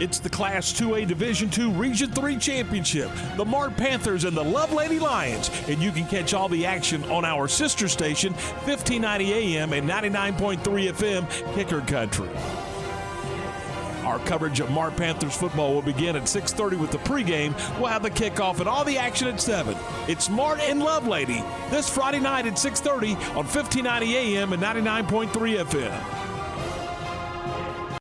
It's 0.00 0.20
the 0.20 0.30
Class 0.30 0.72
2A 0.72 1.08
Division 1.08 1.50
II 1.56 1.72
Region 1.72 2.12
3 2.12 2.36
Championship. 2.36 3.10
The 3.36 3.44
Mart 3.44 3.76
Panthers 3.76 4.22
and 4.22 4.36
the 4.36 4.44
Lovelady 4.44 5.00
Lions. 5.00 5.50
And 5.66 5.82
you 5.82 5.90
can 5.90 6.06
catch 6.06 6.34
all 6.34 6.48
the 6.48 6.66
action 6.66 7.02
on 7.10 7.24
our 7.24 7.48
sister 7.48 7.88
station, 7.88 8.32
1590 8.32 9.32
AM 9.32 9.72
and 9.72 9.88
99.3 9.88 10.58
FM, 10.92 11.54
Kicker 11.54 11.80
Country. 11.80 12.28
Our 14.04 14.20
coverage 14.20 14.60
of 14.60 14.70
Mart 14.70 14.96
Panthers 14.96 15.36
football 15.36 15.74
will 15.74 15.82
begin 15.82 16.14
at 16.14 16.28
6:30 16.28 16.76
with 16.78 16.92
the 16.92 16.98
pregame. 16.98 17.52
We'll 17.78 17.88
have 17.88 18.04
the 18.04 18.10
kickoff 18.10 18.60
and 18.60 18.68
all 18.68 18.84
the 18.84 18.98
action 18.98 19.26
at 19.26 19.40
7. 19.40 19.76
It's 20.06 20.30
Mart 20.30 20.60
and 20.60 20.80
Lovelady 20.80 21.44
this 21.70 21.88
Friday 21.90 22.20
night 22.20 22.46
at 22.46 22.56
6:30 22.56 23.16
on 23.36 23.46
1590 23.46 24.16
AM 24.16 24.52
and 24.52 24.62
99.3 24.62 25.58
FM. 25.58 26.27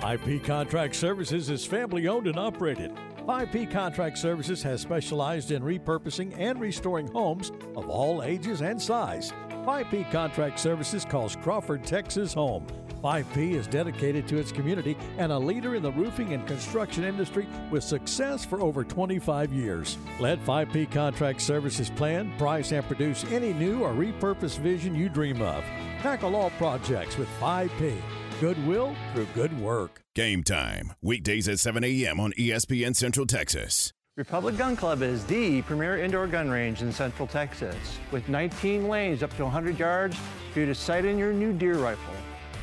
5P 0.00 0.42
Contract 0.42 0.96
Services 0.96 1.50
is 1.50 1.66
family 1.66 2.08
owned 2.08 2.26
and 2.26 2.38
operated. 2.38 2.90
5P 3.28 3.70
Contract 3.70 4.16
Services 4.16 4.62
has 4.62 4.80
specialized 4.80 5.50
in 5.50 5.62
repurposing 5.62 6.34
and 6.38 6.58
restoring 6.58 7.06
homes 7.08 7.52
of 7.76 7.86
all 7.90 8.22
ages 8.22 8.62
and 8.62 8.80
size. 8.80 9.34
5P 9.66 10.10
Contract 10.10 10.58
Services 10.58 11.04
calls 11.04 11.36
Crawford, 11.36 11.84
Texas 11.84 12.32
home. 12.32 12.66
5P 13.04 13.52
is 13.52 13.66
dedicated 13.66 14.26
to 14.28 14.38
its 14.38 14.50
community 14.50 14.96
and 15.18 15.32
a 15.32 15.38
leader 15.38 15.74
in 15.74 15.82
the 15.82 15.92
roofing 15.92 16.32
and 16.32 16.46
construction 16.46 17.04
industry 17.04 17.46
with 17.70 17.84
success 17.84 18.42
for 18.42 18.62
over 18.62 18.84
25 18.84 19.52
years. 19.52 19.98
Let 20.18 20.42
5P 20.46 20.90
Contract 20.90 21.42
Services 21.42 21.90
plan, 21.90 22.32
price, 22.38 22.72
and 22.72 22.86
produce 22.86 23.24
any 23.24 23.52
new 23.52 23.82
or 23.82 23.92
repurposed 23.92 24.60
vision 24.60 24.94
you 24.94 25.10
dream 25.10 25.42
of. 25.42 25.62
Tackle 26.00 26.36
all 26.36 26.50
projects 26.52 27.18
with 27.18 27.28
5P. 27.38 28.00
Goodwill 28.40 28.96
through 29.12 29.26
good 29.34 29.60
work. 29.60 30.02
Game 30.14 30.42
time, 30.42 30.94
weekdays 31.02 31.46
at 31.46 31.60
7 31.60 31.84
a.m. 31.84 32.18
on 32.18 32.32
ESPN 32.32 32.96
Central 32.96 33.26
Texas. 33.26 33.92
Republic 34.16 34.56
Gun 34.56 34.76
Club 34.76 35.02
is 35.02 35.26
the 35.26 35.60
premier 35.62 36.02
indoor 36.02 36.26
gun 36.26 36.48
range 36.48 36.80
in 36.80 36.90
Central 36.90 37.28
Texas, 37.28 37.76
with 38.10 38.26
19 38.30 38.88
lanes 38.88 39.22
up 39.22 39.36
to 39.36 39.42
100 39.42 39.78
yards 39.78 40.16
for 40.54 40.60
you 40.60 40.64
to 40.66 40.74
sight 40.74 41.04
in 41.04 41.18
your 41.18 41.34
new 41.34 41.52
deer 41.52 41.74
rifle. 41.74 42.14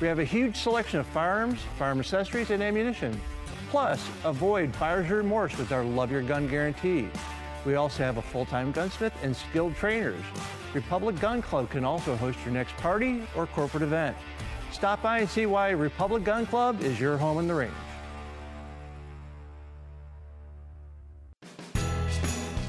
We 0.01 0.07
have 0.07 0.17
a 0.17 0.25
huge 0.25 0.57
selection 0.57 0.99
of 0.99 1.05
firearms, 1.05 1.59
firearm 1.77 1.99
accessories, 1.99 2.49
and 2.49 2.63
ammunition. 2.63 3.21
Plus, 3.69 4.03
avoid 4.23 4.77
buyer's 4.79 5.11
remorse 5.11 5.55
with 5.59 5.71
our 5.71 5.83
Love 5.83 6.11
Your 6.11 6.23
Gun 6.23 6.47
guarantee. 6.47 7.07
We 7.67 7.75
also 7.75 8.03
have 8.03 8.17
a 8.17 8.21
full-time 8.23 8.71
gunsmith 8.71 9.13
and 9.21 9.35
skilled 9.35 9.75
trainers. 9.75 10.23
Republic 10.73 11.19
Gun 11.19 11.43
Club 11.43 11.69
can 11.69 11.85
also 11.85 12.15
host 12.15 12.39
your 12.43 12.53
next 12.55 12.75
party 12.77 13.21
or 13.35 13.45
corporate 13.45 13.83
event. 13.83 14.17
Stop 14.77 15.01
by 15.01 15.17
and 15.17 15.27
see 15.27 15.47
why 15.47 15.71
Republic 15.71 16.23
Gun 16.23 16.45
Club 16.45 16.83
is 16.83 16.99
your 16.99 17.17
home 17.17 17.39
in 17.39 17.47
the 17.47 17.55
range. 17.55 17.73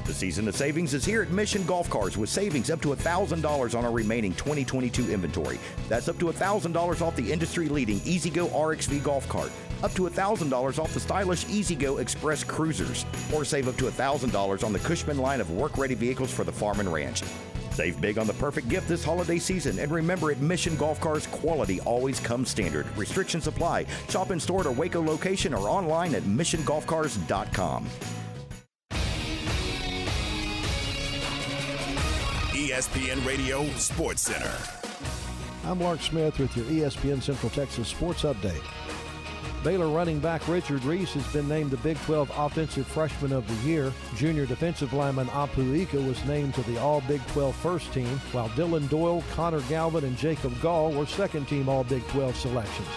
The 0.05 0.13
season 0.15 0.47
of 0.47 0.55
savings 0.55 0.95
is 0.95 1.05
here 1.05 1.21
at 1.21 1.29
Mission 1.29 1.63
Golf 1.67 1.87
Cars 1.87 2.17
with 2.17 2.31
savings 2.31 2.71
up 2.71 2.81
to 2.81 2.87
$1,000 2.87 3.77
on 3.77 3.85
our 3.85 3.91
remaining 3.91 4.33
2022 4.33 5.11
inventory. 5.11 5.59
That's 5.87 6.09
up 6.09 6.17
to 6.17 6.25
$1,000 6.25 7.01
off 7.03 7.15
the 7.15 7.31
industry 7.31 7.69
leading 7.69 8.01
E-Z-GO 8.03 8.47
RXV 8.47 9.03
golf 9.03 9.29
cart, 9.29 9.51
up 9.83 9.93
to 9.93 10.03
$1,000 10.03 10.79
off 10.79 10.93
the 10.93 10.99
stylish 10.99 11.47
E-Z-GO 11.49 11.97
Express 11.97 12.43
cruisers, 12.43 13.05
or 13.33 13.45
save 13.45 13.67
up 13.67 13.77
to 13.77 13.85
$1,000 13.85 14.63
on 14.63 14.73
the 14.73 14.79
Cushman 14.79 15.17
line 15.17 15.41
of 15.41 15.51
work 15.51 15.77
ready 15.77 15.95
vehicles 15.95 16.31
for 16.31 16.43
the 16.43 16.51
farm 16.51 16.79
and 16.79 16.91
ranch. 16.91 17.23
Save 17.71 18.01
big 18.01 18.17
on 18.17 18.27
the 18.27 18.33
perfect 18.33 18.67
gift 18.67 18.89
this 18.89 19.05
holiday 19.05 19.39
season. 19.39 19.79
And 19.79 19.89
remember, 19.89 20.31
at 20.31 20.39
Mission 20.39 20.75
Golf 20.75 20.99
Cars, 20.99 21.27
quality 21.27 21.79
always 21.81 22.19
comes 22.19 22.49
standard. 22.49 22.85
Restrictions 22.97 23.47
apply. 23.47 23.85
Shop 24.09 24.31
in 24.31 24.39
store 24.39 24.59
at 24.59 24.67
our 24.67 24.73
Waco 24.73 25.01
location 25.01 25.53
or 25.53 25.69
online 25.69 26.13
at 26.13 26.23
missiongolfcars.com. 26.23 27.87
ESPN 32.51 33.25
Radio 33.25 33.65
Sports 33.77 34.23
Center. 34.23 34.53
I'm 35.65 35.79
Mark 35.79 36.01
Smith 36.01 36.37
with 36.37 36.55
your 36.57 36.65
ESPN 36.65 37.23
Central 37.23 37.49
Texas 37.49 37.87
Sports 37.87 38.23
Update. 38.23 38.63
Baylor 39.63 39.89
running 39.89 40.19
back 40.19 40.47
Richard 40.47 40.83
Reese 40.85 41.13
has 41.13 41.33
been 41.33 41.49
named 41.49 41.71
the 41.71 41.77
Big 41.77 41.97
12 42.01 42.31
Offensive 42.33 42.87
Freshman 42.87 43.33
of 43.33 43.45
the 43.47 43.69
Year. 43.69 43.91
Junior 44.15 44.45
defensive 44.45 44.93
lineman 44.93 45.27
Apu 45.27 45.77
Ika 45.81 45.99
was 46.01 46.23
named 46.25 46.53
to 46.53 46.61
the 46.63 46.77
All 46.77 47.01
Big 47.01 47.25
12 47.27 47.53
first 47.57 47.91
team, 47.91 48.07
while 48.31 48.47
Dylan 48.49 48.89
Doyle, 48.89 49.21
Connor 49.33 49.61
Galvin, 49.61 50.05
and 50.05 50.17
Jacob 50.17 50.59
Gall 50.61 50.93
were 50.93 51.05
second 51.05 51.47
team 51.47 51.67
All 51.67 51.83
Big 51.83 52.07
12 52.07 52.35
selections. 52.37 52.87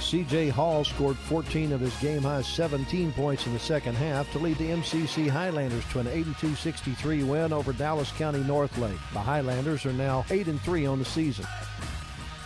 CJ 0.00 0.50
Hall 0.50 0.82
scored 0.82 1.16
14 1.16 1.70
of 1.70 1.80
his 1.80 1.94
game 1.98 2.22
high 2.22 2.42
17 2.42 3.12
points 3.12 3.46
in 3.46 3.52
the 3.52 3.60
second 3.60 3.94
half 3.94 4.30
to 4.32 4.40
lead 4.40 4.58
the 4.58 4.70
MCC 4.70 5.28
Highlanders 5.28 5.84
to 5.92 6.00
an 6.00 6.08
82 6.08 6.56
63 6.56 7.22
win 7.22 7.52
over 7.52 7.72
Dallas 7.72 8.10
County 8.12 8.40
Northlake. 8.40 8.98
The 9.12 9.20
Highlanders 9.20 9.86
are 9.86 9.92
now 9.92 10.24
8 10.30 10.48
and 10.48 10.60
3 10.62 10.86
on 10.86 10.98
the 10.98 11.04
season. 11.04 11.46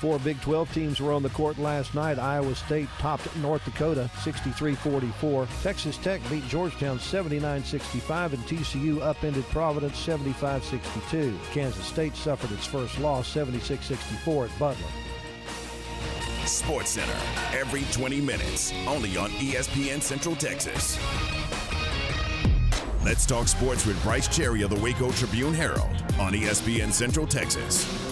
Four 0.04 0.18
Big 0.18 0.38
12 0.42 0.74
teams 0.74 1.00
were 1.00 1.12
on 1.12 1.22
the 1.22 1.30
court 1.30 1.56
last 1.56 1.94
night. 1.94 2.18
Iowa 2.18 2.54
State 2.54 2.90
topped 2.98 3.34
North 3.36 3.64
Dakota 3.64 4.10
63 4.22 4.74
44. 4.74 5.48
Texas 5.62 5.96
Tech 5.96 6.20
beat 6.28 6.46
Georgetown 6.46 7.00
79 7.00 7.64
65, 7.64 8.34
and 8.34 8.42
TCU 8.42 9.00
upended 9.00 9.44
Providence 9.44 9.98
75 9.98 10.62
62. 10.62 11.38
Kansas 11.52 11.86
State 11.86 12.14
suffered 12.16 12.52
its 12.52 12.66
first 12.66 12.98
loss 12.98 13.26
76 13.28 13.82
64 13.82 14.44
at 14.44 14.58
Butler. 14.58 14.88
Sports 16.44 16.90
Center, 16.90 17.58
every 17.58 17.84
20 17.90 18.20
minutes, 18.20 18.74
only 18.86 19.16
on 19.16 19.30
ESPN 19.30 20.02
Central 20.02 20.36
Texas. 20.36 20.98
Let's 23.02 23.24
talk 23.24 23.48
sports 23.48 23.86
with 23.86 24.02
Brice 24.02 24.28
Cherry 24.28 24.60
of 24.60 24.68
the 24.68 24.80
Waco 24.82 25.10
Tribune 25.12 25.54
Herald 25.54 25.96
on 26.20 26.34
ESPN 26.34 26.92
Central 26.92 27.26
Texas. 27.26 28.03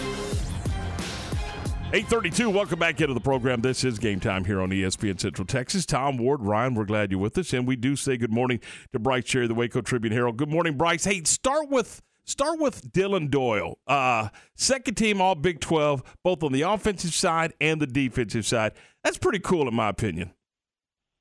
832, 1.93 2.49
welcome 2.49 2.79
back 2.79 2.99
into 3.01 3.13
the 3.13 3.19
program. 3.19 3.61
This 3.61 3.83
is 3.83 3.99
game 3.99 4.19
time 4.19 4.45
here 4.45 4.59
on 4.59 4.71
ESPN 4.71 5.19
Central 5.19 5.45
Texas. 5.45 5.85
Tom 5.85 6.17
Ward, 6.17 6.41
Ryan, 6.41 6.73
we're 6.73 6.85
glad 6.85 7.11
you're 7.11 7.19
with 7.19 7.37
us. 7.37 7.53
And 7.53 7.67
we 7.67 7.75
do 7.75 7.95
say 7.95 8.17
good 8.17 8.31
morning 8.31 8.61
to 8.93 8.97
Brice 8.97 9.25
Cherry, 9.25 9.45
the 9.45 9.53
Waco 9.53 9.79
Tribune 9.79 10.11
Herald. 10.11 10.37
Good 10.37 10.49
morning, 10.49 10.75
Brice. 10.75 11.03
Hey, 11.03 11.21
start 11.23 11.69
with 11.69 12.01
start 12.25 12.59
with 12.59 12.91
Dylan 12.91 13.29
Doyle. 13.29 13.77
Uh, 13.85 14.29
second 14.55 14.95
team 14.95 15.21
all 15.21 15.35
Big 15.35 15.59
12, 15.59 16.01
both 16.23 16.41
on 16.41 16.51
the 16.51 16.63
offensive 16.63 17.13
side 17.13 17.53
and 17.61 17.79
the 17.79 17.85
defensive 17.85 18.47
side. 18.47 18.71
That's 19.03 19.19
pretty 19.19 19.37
cool 19.37 19.67
in 19.67 19.75
my 19.75 19.89
opinion. 19.89 20.33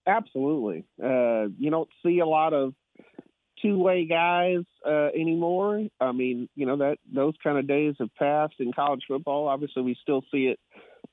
Absolutely. 0.06 0.86
Uh, 0.98 1.48
you 1.58 1.68
don't 1.70 1.90
see 2.02 2.20
a 2.20 2.26
lot 2.26 2.54
of 2.54 2.72
two-way 3.62 4.06
guys 4.06 4.64
uh, 4.86 5.08
anymore. 5.14 5.86
I 6.00 6.12
mean, 6.12 6.48
you 6.54 6.66
know 6.66 6.76
that 6.78 6.98
those 7.12 7.34
kind 7.42 7.58
of 7.58 7.66
days 7.66 7.94
have 8.00 8.14
passed 8.18 8.54
in 8.58 8.72
college 8.72 9.02
football. 9.08 9.48
Obviously, 9.48 9.82
we 9.82 9.96
still 10.02 10.22
see 10.32 10.46
it 10.46 10.58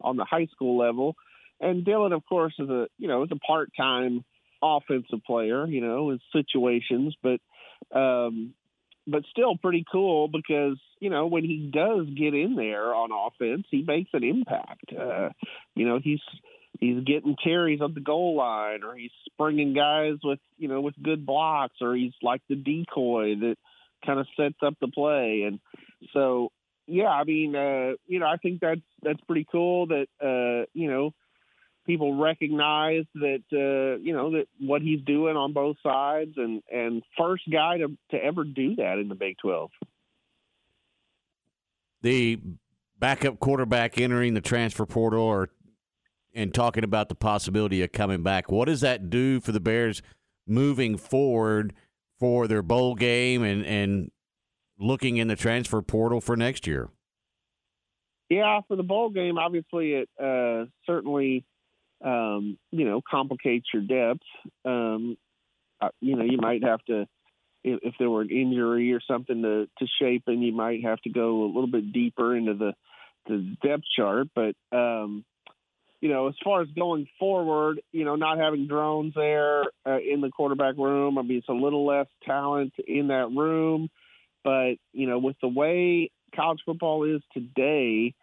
on 0.01 0.17
the 0.17 0.25
high 0.25 0.47
school 0.51 0.77
level. 0.77 1.15
And 1.61 1.85
Dylan, 1.85 2.13
of 2.13 2.23
course, 2.27 2.53
is 2.59 2.69
a 2.69 2.87
you 2.97 3.07
know 3.07 3.23
is 3.23 3.31
a 3.31 3.35
part-time 3.35 4.23
offensive 4.61 5.23
player. 5.25 5.65
You 5.65 5.81
know, 5.81 6.09
in 6.09 6.19
situations, 6.33 7.15
but 7.21 7.39
um, 7.97 8.53
but 9.07 9.23
still 9.29 9.57
pretty 9.57 9.85
cool 9.91 10.27
because 10.27 10.77
you 10.99 11.09
know 11.09 11.27
when 11.27 11.43
he 11.43 11.69
does 11.73 12.07
get 12.15 12.33
in 12.33 12.55
there 12.55 12.93
on 12.93 13.09
offense, 13.11 13.65
he 13.69 13.83
makes 13.85 14.09
an 14.13 14.23
impact. 14.23 14.91
Uh, 14.97 15.29
you 15.75 15.87
know, 15.87 15.99
he's 16.01 16.21
he's 16.79 17.03
getting 17.03 17.35
carries 17.41 17.81
on 17.81 17.93
the 17.93 18.01
goal 18.01 18.35
line, 18.35 18.83
or 18.83 18.95
he's 18.95 19.11
springing 19.25 19.73
guys 19.73 20.15
with 20.23 20.39
you 20.57 20.67
know 20.67 20.81
with 20.81 20.95
good 21.01 21.25
blocks, 21.25 21.77
or 21.81 21.95
he's 21.95 22.13
like 22.21 22.41
the 22.49 22.55
decoy 22.55 23.35
that 23.35 23.57
kind 24.05 24.19
of 24.19 24.27
sets 24.37 24.57
up 24.65 24.75
the 24.79 24.87
play. 24.87 25.43
And 25.45 25.59
so, 26.13 26.51
yeah, 26.87 27.09
I 27.09 27.23
mean, 27.23 27.55
uh, 27.55 27.93
you 28.07 28.19
know, 28.19 28.27
I 28.27 28.37
think 28.37 28.61
that's 28.61 28.81
that's 29.01 29.21
pretty 29.21 29.47
cool 29.51 29.87
that 29.87 30.07
uh, 30.21 30.65
you 30.73 30.89
know 30.89 31.13
people 31.85 32.15
recognize 32.15 33.05
that 33.15 33.43
uh, 33.51 33.99
you 34.01 34.13
know 34.13 34.31
that 34.31 34.47
what 34.59 34.81
he's 34.81 35.01
doing 35.01 35.35
on 35.35 35.53
both 35.53 35.77
sides, 35.83 36.33
and 36.37 36.61
and 36.71 37.03
first 37.17 37.43
guy 37.51 37.77
to 37.77 37.87
to 38.11 38.17
ever 38.23 38.43
do 38.43 38.75
that 38.75 38.99
in 38.99 39.09
the 39.09 39.15
Big 39.15 39.37
Twelve. 39.37 39.71
The 42.01 42.39
backup 42.97 43.39
quarterback 43.39 43.97
entering 43.97 44.33
the 44.33 44.41
transfer 44.41 44.85
portal 44.85 45.21
or 45.21 45.49
and 46.33 46.53
talking 46.53 46.83
about 46.83 47.09
the 47.09 47.15
possibility 47.15 47.81
of 47.81 47.91
coming 47.91 48.23
back. 48.23 48.51
What 48.51 48.65
does 48.65 48.81
that 48.81 49.09
do 49.09 49.39
for 49.39 49.51
the 49.51 49.59
Bears 49.59 50.01
moving 50.47 50.97
forward 50.97 51.73
for 52.19 52.47
their 52.47 52.61
bowl 52.61 52.95
game 52.95 53.43
and, 53.43 53.65
and 53.65 54.11
looking 54.77 55.17
in 55.17 55.27
the 55.27 55.35
transfer 55.35 55.81
portal 55.81 56.21
for 56.21 56.35
next 56.35 56.67
year? 56.67 56.89
Yeah, 58.29 58.61
for 58.67 58.75
the 58.75 58.83
bowl 58.83 59.09
game, 59.09 59.37
obviously 59.37 59.93
it 59.93 60.09
uh, 60.21 60.65
certainly 60.85 61.45
um, 62.03 62.57
you 62.71 62.85
know 62.85 63.01
complicates 63.09 63.67
your 63.73 63.81
depth. 63.81 64.23
Um, 64.63 65.17
uh, 65.81 65.89
you 65.99 66.15
know, 66.15 66.23
you 66.23 66.37
might 66.37 66.63
have 66.63 66.83
to 66.85 67.07
if, 67.63 67.79
if 67.83 67.93
there 67.97 68.09
were 68.09 68.21
an 68.21 68.29
injury 68.29 68.93
or 68.93 69.01
something 69.01 69.41
to 69.41 69.67
to 69.79 69.87
shape, 69.99 70.23
and 70.27 70.43
you 70.43 70.53
might 70.53 70.83
have 70.83 70.99
to 71.01 71.09
go 71.09 71.43
a 71.43 71.47
little 71.47 71.67
bit 71.67 71.91
deeper 71.91 72.35
into 72.35 72.53
the 72.53 72.73
the 73.25 73.55
depth 73.63 73.83
chart. 73.95 74.27
But 74.35 74.55
um, 74.71 75.25
you 76.01 76.09
know, 76.09 76.27
as 76.27 76.35
far 76.43 76.61
as 76.61 76.69
going 76.69 77.07
forward, 77.19 77.81
you 77.91 78.05
know, 78.05 78.15
not 78.15 78.37
having 78.37 78.67
Drones 78.67 79.13
there 79.15 79.63
uh, 79.85 79.97
in 79.99 80.21
the 80.21 80.29
quarterback 80.29 80.77
room, 80.77 81.17
I 81.17 81.23
mean, 81.23 81.39
it's 81.39 81.49
a 81.49 81.53
little 81.53 81.85
less 81.85 82.07
talent 82.25 82.73
in 82.87 83.07
that 83.07 83.29
room. 83.35 83.89
But, 84.43 84.75
you 84.93 85.07
know, 85.07 85.19
with 85.19 85.35
the 85.41 85.49
way 85.49 86.11
college 86.33 86.61
football 86.65 87.03
is 87.03 87.21
today, 87.33 88.13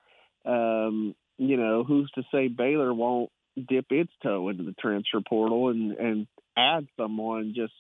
um, 0.47 1.15
you 1.37 1.59
know, 1.59 1.85
who's 1.85 2.11
to 2.15 2.23
say 2.33 2.49
Baylor 2.49 2.95
won't 2.95 3.31
dip 3.57 3.87
its 3.91 4.13
toe 4.23 4.49
into 4.49 4.63
the 4.63 4.75
transfer 4.81 5.21
portal 5.27 5.69
and, 5.69 5.93
and 5.93 6.27
add 6.57 6.87
someone 6.97 7.53
just, 7.55 7.75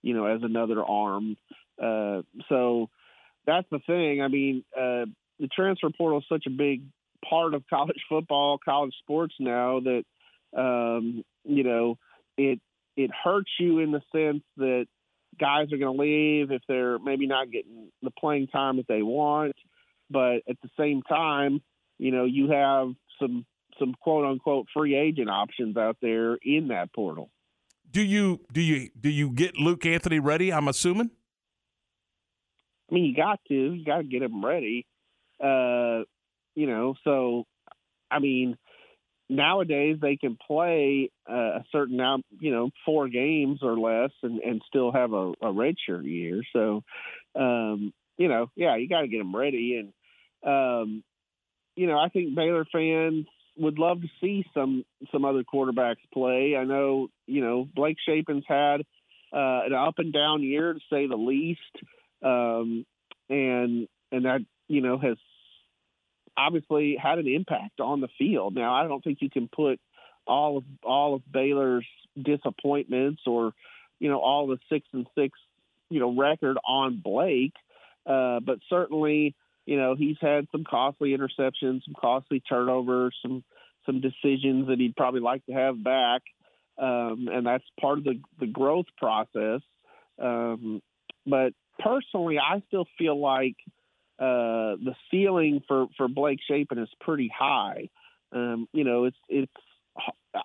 you 0.00 0.14
know, 0.14 0.24
as 0.24 0.42
another 0.42 0.82
arm. 0.82 1.36
Uh, 1.82 2.22
so 2.48 2.88
that's 3.46 3.66
the 3.70 3.80
thing. 3.80 4.22
I 4.22 4.28
mean, 4.28 4.64
uh, 4.74 5.04
the 5.38 5.48
transfer 5.54 5.90
portal 5.90 6.20
is 6.20 6.24
such 6.28 6.44
a 6.46 6.50
big 6.50 6.82
part 7.28 7.54
of 7.54 7.64
college 7.68 8.02
football, 8.08 8.58
college 8.64 8.94
sports 9.02 9.34
now 9.38 9.80
that 9.80 10.04
Um, 10.54 11.24
you 11.44 11.64
know, 11.64 11.96
it 12.36 12.60
it 12.94 13.10
hurts 13.10 13.50
you 13.58 13.78
in 13.78 13.90
the 13.90 14.02
sense 14.12 14.44
that 14.58 14.86
guys 15.40 15.72
are 15.72 15.78
going 15.78 15.96
to 15.96 16.02
leave 16.02 16.50
if 16.50 16.60
they're 16.68 16.98
maybe 16.98 17.26
not 17.26 17.50
getting 17.50 17.90
the 18.02 18.10
playing 18.10 18.48
time 18.48 18.76
that 18.76 18.86
they 18.86 19.02
want. 19.02 19.56
But 20.10 20.42
at 20.46 20.60
the 20.62 20.68
same 20.78 21.00
time, 21.02 21.62
you 21.98 22.10
know, 22.10 22.26
you 22.26 22.50
have 22.50 22.92
some 23.18 23.46
some 23.78 23.94
quote 23.94 24.26
unquote 24.26 24.66
free 24.74 24.94
agent 24.94 25.30
options 25.30 25.78
out 25.78 25.96
there 26.02 26.34
in 26.42 26.68
that 26.68 26.92
portal. 26.92 27.30
Do 27.90 28.02
you 28.02 28.40
do 28.52 28.60
you 28.60 28.90
do 29.00 29.08
you 29.08 29.30
get 29.30 29.56
Luke 29.56 29.86
Anthony 29.86 30.18
ready? 30.18 30.52
I'm 30.52 30.68
assuming. 30.68 31.10
I 32.90 32.94
mean, 32.94 33.06
you 33.06 33.16
got 33.16 33.40
to 33.48 33.54
you 33.54 33.84
got 33.84 33.98
to 33.98 34.04
get 34.04 34.22
him 34.22 34.44
ready. 34.44 34.86
Uh, 35.40 36.04
you 36.54 36.66
know, 36.66 36.94
so 37.04 37.44
I 38.10 38.18
mean, 38.18 38.56
nowadays 39.28 39.96
they 40.00 40.16
can 40.16 40.36
play 40.46 41.10
a 41.26 41.64
certain 41.72 41.96
now, 41.96 42.18
you 42.40 42.50
know, 42.50 42.70
four 42.84 43.08
games 43.08 43.60
or 43.62 43.78
less 43.78 44.10
and, 44.22 44.40
and 44.40 44.62
still 44.66 44.92
have 44.92 45.12
a, 45.12 45.32
a 45.40 45.52
redshirt 45.52 46.04
year. 46.04 46.42
So, 46.52 46.82
um, 47.34 47.92
you 48.18 48.28
know, 48.28 48.50
yeah, 48.54 48.76
you 48.76 48.88
got 48.88 49.00
to 49.00 49.08
get 49.08 49.18
them 49.18 49.34
ready. 49.34 49.80
And, 49.80 49.92
um, 50.46 51.02
you 51.76 51.86
know, 51.86 51.98
I 51.98 52.08
think 52.10 52.34
Baylor 52.34 52.66
fans 52.70 53.26
would 53.56 53.78
love 53.78 54.00
to 54.02 54.08
see 54.20 54.44
some 54.54 54.84
some 55.10 55.24
other 55.24 55.42
quarterbacks 55.42 55.96
play. 56.12 56.56
I 56.56 56.64
know, 56.64 57.08
you 57.26 57.42
know, 57.42 57.68
Blake 57.74 57.96
Shapen's 58.06 58.44
had 58.46 58.82
uh, 59.32 59.64
an 59.66 59.72
up 59.72 59.94
and 59.98 60.12
down 60.12 60.42
year 60.42 60.74
to 60.74 60.80
say 60.90 61.06
the 61.06 61.16
least, 61.16 61.60
um, 62.22 62.84
and 63.28 63.88
and 64.10 64.24
that 64.24 64.40
you 64.68 64.82
know 64.82 64.98
has 64.98 65.16
obviously 66.36 66.96
had 67.00 67.18
an 67.18 67.28
impact 67.28 67.80
on 67.80 68.00
the 68.00 68.08
field. 68.18 68.54
Now, 68.54 68.74
I 68.74 68.86
don't 68.86 69.02
think 69.02 69.18
you 69.20 69.30
can 69.30 69.48
put 69.48 69.80
all 70.26 70.58
of 70.58 70.64
all 70.82 71.14
of 71.14 71.22
Baylor's 71.30 71.86
disappointments 72.20 73.22
or 73.26 73.52
you 73.98 74.08
know 74.08 74.18
all 74.18 74.46
the 74.46 74.58
six 74.70 74.86
and 74.92 75.06
six 75.16 75.38
you 75.90 76.00
know 76.00 76.14
record 76.16 76.58
on 76.66 77.00
Blake, 77.02 77.54
uh, 78.06 78.40
but 78.40 78.58
certainly 78.68 79.34
you 79.66 79.76
know 79.76 79.94
he's 79.96 80.16
had 80.20 80.46
some 80.52 80.64
costly 80.64 81.16
interceptions, 81.16 81.84
some 81.84 81.94
costly 81.98 82.40
turnovers, 82.40 83.16
some 83.22 83.44
some 83.86 84.00
decisions 84.00 84.68
that 84.68 84.78
he'd 84.78 84.96
probably 84.96 85.20
like 85.20 85.44
to 85.46 85.52
have 85.52 85.82
back, 85.82 86.22
um, 86.78 87.28
and 87.32 87.46
that's 87.46 87.64
part 87.80 87.98
of 87.98 88.04
the 88.04 88.20
the 88.38 88.46
growth 88.46 88.86
process. 88.96 89.60
Um, 90.20 90.82
but 91.26 91.52
personally, 91.78 92.38
I 92.38 92.62
still 92.68 92.86
feel 92.98 93.20
like 93.20 93.56
uh, 94.22 94.76
the 94.76 94.94
ceiling 95.10 95.62
for 95.66 95.86
for 95.96 96.06
Blake 96.06 96.38
Shapen 96.46 96.78
is 96.78 96.88
pretty 97.00 97.28
high. 97.36 97.88
Um, 98.30 98.68
you 98.72 98.84
know, 98.84 99.04
it's 99.04 99.16
it's. 99.28 99.52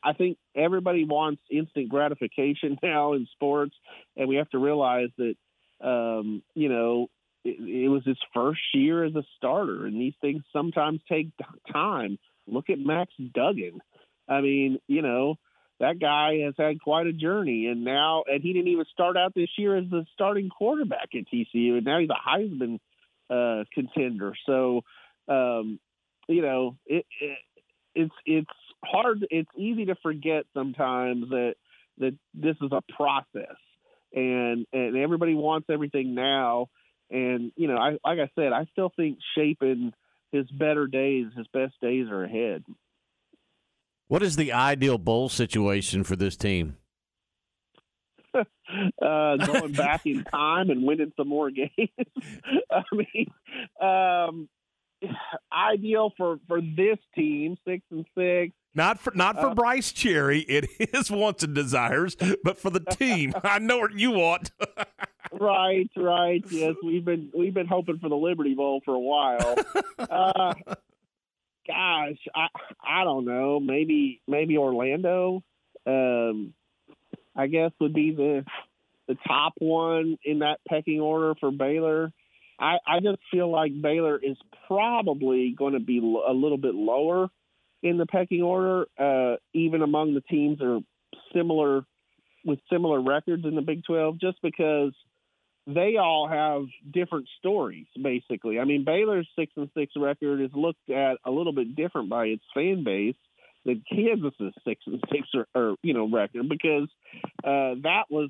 I 0.04 0.14
think 0.14 0.38
everybody 0.56 1.06
wants 1.06 1.42
instant 1.50 1.88
gratification 1.88 2.78
now 2.84 3.14
in 3.14 3.28
sports, 3.34 3.76
and 4.16 4.28
we 4.28 4.38
have 4.38 4.50
to 4.50 4.58
realize 4.58 5.10
that 5.18 5.36
um, 5.80 6.42
you 6.56 6.70
know 6.70 7.08
it, 7.46 7.60
it 7.60 7.88
was 7.88 8.02
his 8.04 8.18
first 8.34 8.62
year 8.74 9.04
as 9.04 9.16
a 9.16 9.24
starter, 9.38 9.86
and 9.86 10.02
these 10.02 10.16
things 10.22 10.42
sometimes 10.52 11.00
take 11.08 11.28
time. 11.72 12.18
Look 12.48 12.72
at 12.72 12.80
Max 12.80 13.14
Duggan. 13.36 13.80
I 14.28 14.42
mean, 14.42 14.80
you 14.88 15.04
know, 15.04 15.36
that 15.80 16.00
guy 16.00 16.40
has 16.46 16.56
had 16.58 16.82
quite 16.82 17.06
a 17.06 17.14
journey, 17.14 17.68
and 17.68 17.84
now, 17.84 18.24
and 18.26 18.42
he 18.42 18.54
didn't 18.54 18.70
even 18.70 18.86
start 18.92 19.18
out 19.18 19.36
this 19.36 19.52
year 19.56 19.78
as 19.78 19.86
the 19.92 20.04
starting 20.16 20.50
quarterback 20.50 21.10
at 21.14 21.28
TCU, 21.32 21.78
and 21.78 21.86
now 21.86 22.00
he's 22.00 22.10
a 22.10 22.30
Heisman 22.30 22.80
uh, 23.30 23.64
contender. 23.74 24.34
So, 24.46 24.82
um, 25.28 25.80
you 26.28 26.42
know, 26.42 26.78
it, 26.86 27.06
it, 27.22 27.38
it's 27.96 28.14
it's 28.26 28.50
hard. 28.84 29.26
It's 29.30 29.50
easy 29.58 29.86
to 29.86 29.96
forget 29.96 30.46
sometimes 30.54 31.30
that 31.30 31.56
that 32.00 32.16
this 32.34 32.56
is 32.62 32.72
a 32.72 32.82
process, 32.96 33.58
and 34.14 34.66
and 34.72 34.98
everybody 34.98 35.36
wants 35.36 35.68
everything 35.70 36.16
now. 36.16 36.68
And 37.10 37.52
you 37.56 37.68
know, 37.68 37.78
I 37.78 37.92
like 38.04 38.20
I 38.20 38.30
said, 38.36 38.54
I 38.54 38.68
still 38.72 38.92
think 38.96 39.20
Shapen 39.36 39.94
his 40.32 40.50
better 40.52 40.88
days, 40.88 41.28
his 41.36 41.48
best 41.54 41.74
days 41.82 42.08
are 42.10 42.24
ahead. 42.24 42.64
What 44.08 44.24
is 44.24 44.36
the 44.36 44.54
ideal 44.54 44.98
bowl 44.98 45.30
situation 45.30 46.04
for 46.04 46.16
this 46.16 46.38
team? 46.38 46.78
uh, 49.02 49.38
going 49.38 49.74
back 49.74 50.06
in 50.06 50.24
time 50.24 50.70
and 50.70 50.84
winning 50.84 51.12
some 51.18 51.28
more 51.28 51.50
games. 51.52 51.72
I 52.72 52.84
mean, 52.92 53.32
um, 53.82 54.50
ideal 55.52 56.12
for 56.18 56.40
for 56.48 56.62
this 56.62 56.98
team, 57.16 57.58
six 57.68 57.84
and 57.92 58.06
six. 58.18 58.54
Not 58.76 59.00
for 59.00 59.12
not 59.16 59.40
for 59.40 59.48
uh, 59.48 59.56
Brice 59.56 59.92
Cherry. 59.92 60.42
It 60.42 60.70
is 60.94 61.10
wants 61.10 61.44
and 61.44 61.56
desires, 61.56 62.16
but 62.44 62.60
for 62.60 62.70
the 62.70 62.80
team, 62.80 63.34
I 63.44 63.60
know 63.60 63.80
what 63.80 63.98
you 63.98 64.12
want. 64.12 64.52
right, 65.32 65.90
right. 65.96 66.44
Yes, 66.52 66.76
we've 66.84 67.06
been 67.06 67.32
we've 67.36 67.54
been 67.54 67.68
hoping 67.68 68.00
for 68.00 68.10
the 68.10 68.16
Liberty 68.16 68.54
Bowl 68.54 68.82
for 68.86 68.94
a 68.94 69.00
while. 69.00 69.56
Uh, 69.98 70.54
gosh, 71.68 72.20
I 72.36 72.48
I 72.84 73.04
don't 73.04 73.26
know. 73.26 73.60
Maybe 73.60 74.22
maybe 74.28 74.58
Orlando. 74.58 75.44
Um, 75.88 76.54
I 77.38 77.48
guess 77.48 77.72
would 77.80 77.94
be 77.94 78.14
the 78.14 78.44
the 79.08 79.16
top 79.26 79.54
one 79.60 80.18
in 80.26 80.40
that 80.40 80.60
pecking 80.68 81.00
order 81.00 81.34
for 81.40 81.52
Baylor. 81.52 82.12
I, 82.60 82.78
I 82.86 83.00
just 83.02 83.20
feel 83.32 83.50
like 83.50 83.72
Baylor 83.82 84.20
is 84.22 84.36
probably 84.68 85.56
going 85.58 85.74
to 85.74 85.80
be 85.80 86.00
a 86.00 86.34
little 86.34 86.58
bit 86.58 86.76
lower 86.76 87.30
in 87.84 87.98
the 87.98 88.06
pecking 88.06 88.42
order, 88.42 88.88
uh, 89.00 89.38
even 89.54 89.82
among 89.82 90.14
the 90.14 90.22
teams 90.22 90.58
that 90.58 90.66
are 90.66 90.80
similar 91.34 91.86
with 92.44 92.60
similar 92.72 93.02
records 93.02 93.46
in 93.46 93.56
the 93.56 93.62
Big 93.62 93.84
12, 93.86 94.20
just 94.20 94.42
because 94.42 94.94
they 95.68 95.98
all 95.98 96.28
have 96.28 96.64
different 96.92 97.28
stories. 97.40 97.88
Basically, 98.02 98.60
I 98.60 98.64
mean 98.64 98.84
Baylor's 98.86 99.28
six 99.38 99.52
and 99.56 99.70
six 99.78 99.94
record 99.96 100.42
is 100.42 100.52
looked 100.54 100.90
at 100.90 101.18
a 101.26 101.32
little 101.32 101.54
bit 101.54 101.76
different 101.76 102.10
by 102.10 102.26
its 102.26 102.44
fan 102.54 102.84
base 102.84 103.16
than 103.68 103.84
Kansas's 103.88 104.54
six 104.66 104.82
and 104.88 105.04
six 105.12 105.28
or, 105.36 105.46
or 105.54 105.76
you 105.84 105.94
know 105.94 106.10
record 106.10 106.50
because 106.50 106.88
uh, 107.44 107.76
that 107.84 108.06
was 108.10 108.30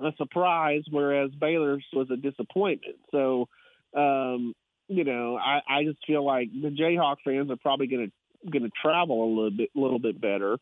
a 0.00 0.12
surprise, 0.16 0.82
whereas 0.90 1.30
Baylor's 1.30 1.84
was 1.92 2.08
a 2.10 2.16
disappointment. 2.16 2.96
So, 3.12 3.48
um, 3.96 4.54
you 4.88 5.04
know, 5.04 5.36
I, 5.36 5.60
I 5.68 5.84
just 5.84 5.98
feel 6.06 6.24
like 6.24 6.48
the 6.50 6.70
Jayhawk 6.70 7.16
fans 7.24 7.50
are 7.50 7.56
probably 7.56 7.86
going 7.86 8.06
to 8.06 8.50
going 8.50 8.64
to 8.64 8.70
travel 8.82 9.24
a 9.24 9.28
little 9.28 9.50
bit 9.50 9.70
little 9.74 9.98
bit 9.98 10.20
better 10.20 10.54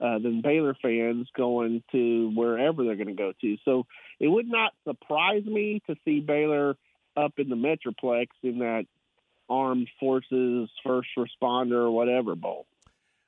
uh, 0.00 0.18
than 0.18 0.42
Baylor 0.42 0.76
fans 0.82 1.28
going 1.36 1.82
to 1.92 2.32
wherever 2.34 2.84
they're 2.84 2.96
going 2.96 3.08
to 3.08 3.14
go 3.14 3.32
to. 3.40 3.56
So 3.64 3.86
it 4.20 4.28
would 4.28 4.48
not 4.48 4.72
surprise 4.86 5.44
me 5.44 5.80
to 5.88 5.96
see 6.04 6.20
Baylor 6.20 6.76
up 7.16 7.32
in 7.38 7.48
the 7.48 7.56
Metroplex 7.56 8.26
in 8.42 8.58
that 8.58 8.86
Armed 9.48 9.88
Forces 10.00 10.68
First 10.84 11.08
Responder 11.16 11.84
or 11.84 11.90
whatever 11.90 12.34
bowl. 12.34 12.66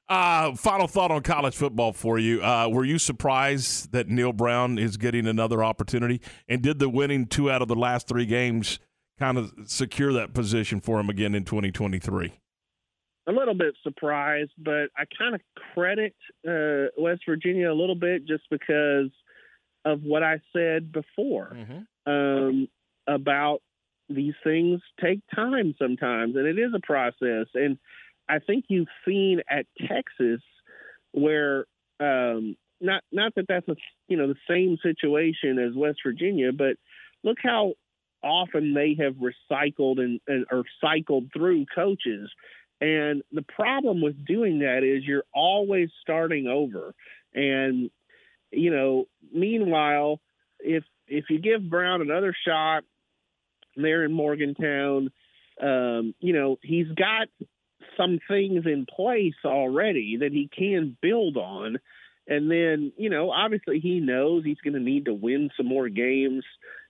Uh, 0.09 0.55
final 0.55 0.87
thought 0.87 1.11
on 1.11 1.23
college 1.23 1.57
football 1.57 1.93
for 1.93 2.19
you. 2.19 2.43
Uh, 2.43 2.69
were 2.69 2.85
you 2.85 2.99
surprised 2.99 3.91
that 3.91 4.09
Neal 4.09 4.33
Brown 4.33 4.79
is 4.79 4.97
getting 4.97 5.27
another 5.27 5.65
opportunity? 5.65 6.21
And 6.49 6.63
did 6.63 6.79
the 6.79 6.89
winning 6.89 7.27
two 7.27 7.51
out 7.51 7.61
of 7.61 7.69
the 7.69 7.75
last 7.75 8.07
three 8.07 8.27
games 8.27 8.79
kind 9.19 9.37
of 9.37 9.53
secure 9.65 10.13
that 10.13 10.33
position 10.33 10.81
for 10.81 11.01
him 11.01 11.11
again 11.11 11.35
in 11.35 11.45
2023? 11.45 12.33
A 13.29 13.33
little 13.33 13.55
bit 13.55 13.75
surprised, 13.83 14.53
but 14.57 14.91
I 14.97 15.05
kind 15.19 15.35
of 15.35 15.41
credit 15.75 16.15
uh, 16.49 16.93
West 16.97 17.23
Virginia 17.29 17.73
a 17.73 17.75
little 17.75 17.97
bit 17.97 18.25
just 18.27 18.45
because 18.49 19.11
of 19.85 20.03
what 20.03 20.23
I 20.23 20.41
said 20.53 20.93
before 20.93 21.57
mm-hmm. 21.57 22.11
um, 22.11 22.69
about 23.09 23.63
these 24.09 24.35
things 24.45 24.81
take 25.03 25.21
time 25.35 25.75
sometimes, 25.81 26.37
and 26.37 26.47
it 26.47 26.59
is 26.61 26.73
a 26.77 26.87
process. 26.87 27.47
And 27.55 27.79
I 28.29 28.39
think 28.39 28.67
you've 28.69 28.89
seen 29.07 29.41
at 29.49 29.67
Texas 29.89 30.41
where 31.13 31.67
um, 32.01 32.57
not 32.81 33.03
not 33.13 33.35
that 33.37 33.47
that's 33.49 33.69
a, 33.69 33.77
you 34.09 34.17
know 34.17 34.29
the 34.29 34.37
same 34.49 34.77
situation 34.83 35.59
as 35.59 35.75
West 35.75 35.99
Virginia, 36.05 36.53
but 36.53 36.77
look 37.23 37.39
how 37.43 37.75
often 38.23 38.75
they 38.75 38.97
have 39.03 39.15
recycled 39.15 39.99
and, 39.99 40.21
and 40.27 40.47
or 40.51 40.65
cycled 40.81 41.31
through 41.33 41.67
coaches. 41.75 42.31
And 42.81 43.23
the 43.33 43.43
problem 43.43 44.03
with 44.03 44.27
doing 44.27 44.59
that 44.59 44.83
is 44.83 45.05
you're 45.05 45.25
always 45.35 45.89
starting 46.03 46.47
over. 46.47 46.95
And 47.35 47.91
you 48.51 48.71
know, 48.71 49.07
meanwhile, 49.33 50.21
if 50.61 50.85
if 51.07 51.27
you 51.31 51.39
give 51.39 51.69
Brown 51.69 52.03
another 52.03 52.35
shot 52.47 52.85
there 53.77 54.05
in 54.05 54.13
Morgantown, 54.13 55.11
um, 55.63 56.15
you 56.21 56.33
know, 56.33 56.59
he's 56.63 56.89
got 56.89 57.29
some 57.97 58.19
things 58.29 58.65
in 58.67 58.87
place 58.87 59.35
already 59.45 60.19
that 60.21 60.33
he 60.33 60.49
can 60.49 60.97
build 61.01 61.37
on. 61.37 61.79
And 62.29 62.51
then, 62.51 62.93
you 62.97 63.09
know, 63.09 63.31
obviously 63.31 63.81
he 63.81 64.01
knows 64.01 64.45
he's 64.45 64.61
going 64.63 64.75
to 64.75 64.81
need 64.81 65.05
to 65.05 65.15
win 65.15 65.51
some 65.57 65.67
more 65.67 65.89
games 65.89 66.45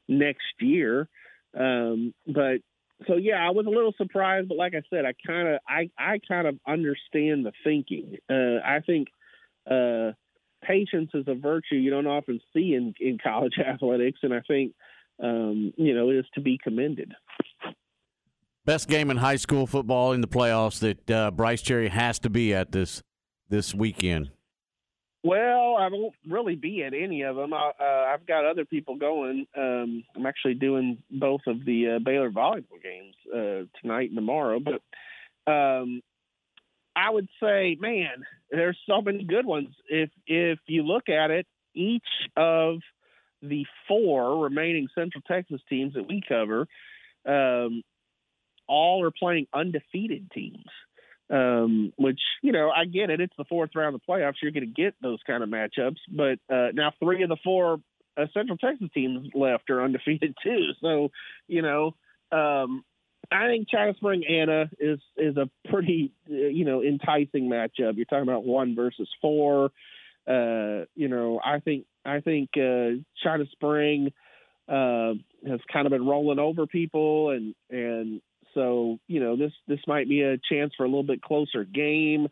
next 0.08 0.54
year. 0.60 1.08
Um, 1.54 2.14
but 2.26 2.60
so 3.06 3.16
yeah, 3.16 3.46
I 3.46 3.50
was 3.50 3.66
a 3.66 3.70
little 3.70 3.92
surprised, 3.96 4.48
but 4.48 4.56
like 4.56 4.74
I 4.74 4.82
said, 4.88 5.04
I 5.04 5.12
kind 5.26 5.48
of 5.48 5.60
I 5.68 5.90
I 5.98 6.18
kind 6.26 6.46
of 6.46 6.58
understand 6.66 7.44
the 7.44 7.52
thinking. 7.62 8.16
Uh, 8.30 8.60
I 8.64 8.80
think 8.80 9.08
uh, 9.70 10.12
patience 10.62 11.10
is 11.14 11.24
a 11.28 11.34
virtue 11.34 11.74
you 11.76 11.90
don't 11.90 12.06
often 12.06 12.40
see 12.52 12.74
in 12.74 12.94
in 12.98 13.18
college 13.18 13.58
athletics, 13.58 14.20
and 14.22 14.32
I 14.32 14.40
think 14.40 14.72
um, 15.22 15.72
you 15.76 15.94
know 15.94 16.10
it 16.10 16.16
is 16.16 16.26
to 16.34 16.40
be 16.40 16.58
commended. 16.62 17.14
Best 18.66 18.88
game 18.88 19.12
in 19.12 19.16
high 19.16 19.36
school 19.36 19.68
football 19.68 20.10
in 20.10 20.20
the 20.20 20.26
playoffs 20.26 20.80
that 20.80 21.08
uh, 21.08 21.30
Brice 21.30 21.62
Cherry 21.62 21.88
has 21.88 22.18
to 22.18 22.28
be 22.28 22.52
at 22.52 22.72
this 22.72 23.00
this 23.48 23.72
weekend. 23.72 24.32
Well, 25.22 25.76
I 25.78 25.88
won't 25.88 26.14
really 26.28 26.56
be 26.56 26.82
at 26.82 26.92
any 26.92 27.22
of 27.22 27.36
them. 27.36 27.54
I, 27.54 27.70
uh, 27.80 28.12
I've 28.12 28.26
got 28.26 28.44
other 28.44 28.64
people 28.64 28.96
going. 28.96 29.46
Um, 29.56 30.02
I'm 30.16 30.26
actually 30.26 30.54
doing 30.54 30.98
both 31.08 31.42
of 31.46 31.64
the 31.64 31.96
uh, 31.96 31.98
Baylor 32.00 32.30
volleyball 32.32 32.82
games 32.82 33.14
uh, 33.32 33.68
tonight 33.80 34.08
and 34.08 34.16
tomorrow. 34.16 34.58
But 34.58 34.82
um, 35.48 36.02
I 36.96 37.10
would 37.10 37.28
say, 37.40 37.76
man, 37.78 38.24
there's 38.50 38.78
so 38.88 39.00
many 39.00 39.22
good 39.22 39.46
ones. 39.46 39.68
If 39.88 40.10
if 40.26 40.58
you 40.66 40.82
look 40.82 41.08
at 41.08 41.30
it, 41.30 41.46
each 41.72 42.02
of 42.36 42.78
the 43.42 43.64
four 43.86 44.42
remaining 44.42 44.88
Central 44.92 45.22
Texas 45.28 45.60
teams 45.68 45.94
that 45.94 46.08
we 46.08 46.20
cover, 46.28 46.66
um, 47.26 47.84
all 48.68 49.04
are 49.04 49.10
playing 49.10 49.46
undefeated 49.54 50.30
teams 50.32 50.64
um, 51.30 51.92
which 51.96 52.20
you 52.42 52.52
know 52.52 52.70
I 52.70 52.84
get 52.84 53.10
it. 53.10 53.20
It's 53.20 53.34
the 53.36 53.44
fourth 53.44 53.70
round 53.74 53.94
of 53.94 54.00
the 54.00 54.12
playoffs. 54.12 54.34
You're 54.42 54.52
going 54.52 54.72
to 54.72 54.82
get 54.82 54.94
those 55.02 55.18
kind 55.26 55.42
of 55.42 55.48
matchups. 55.48 55.98
But 56.08 56.38
uh, 56.52 56.68
now 56.72 56.92
three 57.00 57.22
of 57.22 57.28
the 57.28 57.36
four 57.42 57.80
uh, 58.16 58.26
Central 58.32 58.56
Texas 58.56 58.88
teams 58.94 59.28
left 59.34 59.68
are 59.70 59.82
undefeated 59.82 60.34
too. 60.42 60.70
So 60.80 61.10
you 61.48 61.62
know, 61.62 61.94
um, 62.30 62.84
I 63.30 63.46
think 63.46 63.68
China 63.68 63.94
Spring 63.96 64.24
Anna 64.28 64.70
is 64.78 65.00
is 65.16 65.36
a 65.36 65.50
pretty 65.68 66.12
uh, 66.30 66.34
you 66.34 66.64
know 66.64 66.82
enticing 66.82 67.48
matchup. 67.48 67.96
You're 67.96 68.04
talking 68.04 68.22
about 68.22 68.44
one 68.44 68.76
versus 68.76 69.08
four. 69.20 69.70
Uh, 70.28 70.86
you 70.94 71.08
know, 71.08 71.40
I 71.44 71.60
think 71.60 71.86
I 72.04 72.20
think 72.20 72.50
uh, 72.56 73.02
China 73.22 73.44
Spring 73.50 74.12
uh, 74.68 75.14
has 75.46 75.60
kind 75.72 75.86
of 75.86 75.90
been 75.90 76.06
rolling 76.06 76.38
over 76.38 76.66
people, 76.66 77.30
and 77.30 77.54
and 77.68 78.20
so 78.56 78.98
you 79.06 79.20
know 79.20 79.36
this 79.36 79.52
this 79.68 79.80
might 79.86 80.08
be 80.08 80.22
a 80.22 80.38
chance 80.50 80.72
for 80.76 80.84
a 80.84 80.88
little 80.88 81.02
bit 81.02 81.22
closer 81.22 81.62
game, 81.64 82.28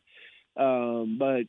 um, 0.56 1.16
but 1.18 1.42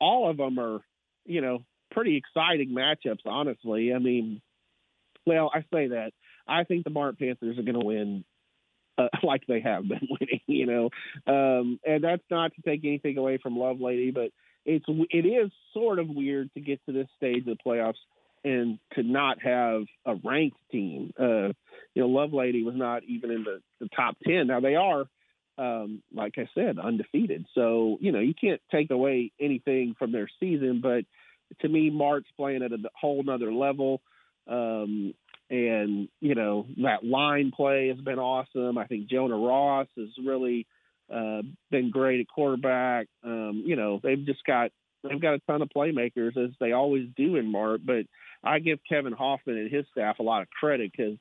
all 0.00 0.30
of 0.30 0.38
them 0.38 0.58
are 0.58 0.80
you 1.26 1.42
know 1.42 1.64
pretty 1.92 2.16
exciting 2.16 2.70
matchups. 2.70 3.26
Honestly, 3.26 3.92
I 3.94 3.98
mean, 3.98 4.40
well, 5.26 5.50
I 5.54 5.60
say 5.72 5.88
that 5.88 6.12
I 6.48 6.64
think 6.64 6.84
the 6.84 6.90
Mart 6.90 7.18
Panthers 7.18 7.58
are 7.58 7.62
going 7.62 7.78
to 7.78 7.86
win 7.86 8.24
uh, 8.98 9.08
like 9.22 9.42
they 9.46 9.60
have 9.60 9.86
been 9.86 10.08
winning, 10.20 10.40
you 10.46 10.66
know. 10.66 10.90
Um, 11.26 11.78
and 11.86 12.02
that's 12.02 12.24
not 12.30 12.52
to 12.54 12.62
take 12.62 12.84
anything 12.84 13.18
away 13.18 13.38
from 13.42 13.56
Lovelady, 13.56 14.14
but 14.14 14.30
it's 14.64 14.86
it 14.88 15.26
is 15.26 15.50
sort 15.72 15.98
of 15.98 16.08
weird 16.08 16.52
to 16.54 16.60
get 16.60 16.80
to 16.86 16.92
this 16.92 17.08
stage 17.16 17.46
of 17.46 17.56
the 17.56 17.58
playoffs 17.64 17.94
and 18.44 18.78
to 18.94 19.02
not 19.02 19.42
have 19.42 19.82
a 20.04 20.14
ranked 20.22 20.58
team. 20.70 21.12
Uh, 21.18 21.52
you 21.94 22.02
know, 22.02 22.08
Lovelady 22.08 22.64
was 22.64 22.74
not 22.76 23.02
even 23.04 23.30
in 23.30 23.44
the, 23.44 23.60
the 23.80 23.88
top 23.94 24.16
ten. 24.26 24.46
Now 24.46 24.60
they 24.60 24.74
are, 24.76 25.06
um, 25.58 26.02
like 26.14 26.34
I 26.36 26.48
said, 26.54 26.78
undefeated. 26.78 27.46
So 27.54 27.98
you 28.00 28.12
know, 28.12 28.20
you 28.20 28.34
can't 28.34 28.60
take 28.70 28.90
away 28.90 29.32
anything 29.40 29.94
from 29.98 30.12
their 30.12 30.28
season. 30.40 30.80
But 30.82 31.04
to 31.60 31.68
me, 31.68 31.90
Mart's 31.90 32.30
playing 32.36 32.62
at 32.62 32.72
a 32.72 32.78
whole 32.94 33.22
nother 33.22 33.52
level. 33.52 34.00
Um, 34.48 35.14
and 35.48 36.08
you 36.20 36.34
know 36.34 36.66
that 36.82 37.04
line 37.04 37.52
play 37.54 37.88
has 37.88 37.98
been 37.98 38.18
awesome. 38.18 38.78
I 38.78 38.86
think 38.86 39.08
Jonah 39.08 39.36
Ross 39.36 39.86
has 39.96 40.08
really 40.24 40.66
uh, 41.12 41.42
been 41.70 41.90
great 41.90 42.20
at 42.20 42.28
quarterback. 42.28 43.06
Um, 43.24 43.62
you 43.64 43.76
know 43.76 44.00
they've 44.02 44.24
just 44.24 44.44
got 44.44 44.72
they've 45.08 45.20
got 45.20 45.34
a 45.34 45.38
ton 45.40 45.62
of 45.62 45.68
playmakers 45.74 46.36
as 46.36 46.50
they 46.60 46.72
always 46.72 47.08
do 47.16 47.36
in 47.36 47.50
Mart. 47.50 47.80
But 47.84 48.06
I 48.44 48.58
give 48.58 48.78
Kevin 48.88 49.12
Hoffman 49.12 49.58
and 49.58 49.70
his 49.70 49.86
staff 49.92 50.18
a 50.18 50.22
lot 50.22 50.42
of 50.42 50.50
credit 50.50 50.92
because, 50.96 51.18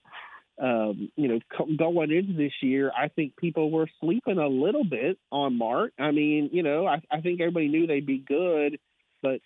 um, 0.62 1.10
you 1.16 1.28
know, 1.28 1.40
going 1.78 2.12
into 2.12 2.34
this 2.34 2.54
year, 2.62 2.92
I 2.98 3.10
think 3.10 3.36
people 3.38 3.72
were 3.72 3.88
sleeping 4.02 4.38
a 4.38 4.48
little 4.48 4.86
bit 4.86 5.18
on 5.32 5.58
Mart. 5.58 5.94
I 6.00 6.12
mean, 6.12 6.50
you 6.54 6.64
know, 6.64 6.86
I, 6.86 7.02
I 7.12 7.22
think 7.22 7.42
everybody 7.42 7.68
knew 7.68 7.88
they'd 7.88 8.06
be 8.06 8.20
good, 8.20 8.80
but 9.22 9.40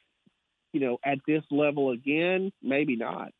you 0.73 0.79
know, 0.79 0.97
at 1.03 1.17
this 1.27 1.43
level 1.49 1.91
again, 1.91 2.51
maybe 2.61 2.95
not. 2.95 3.31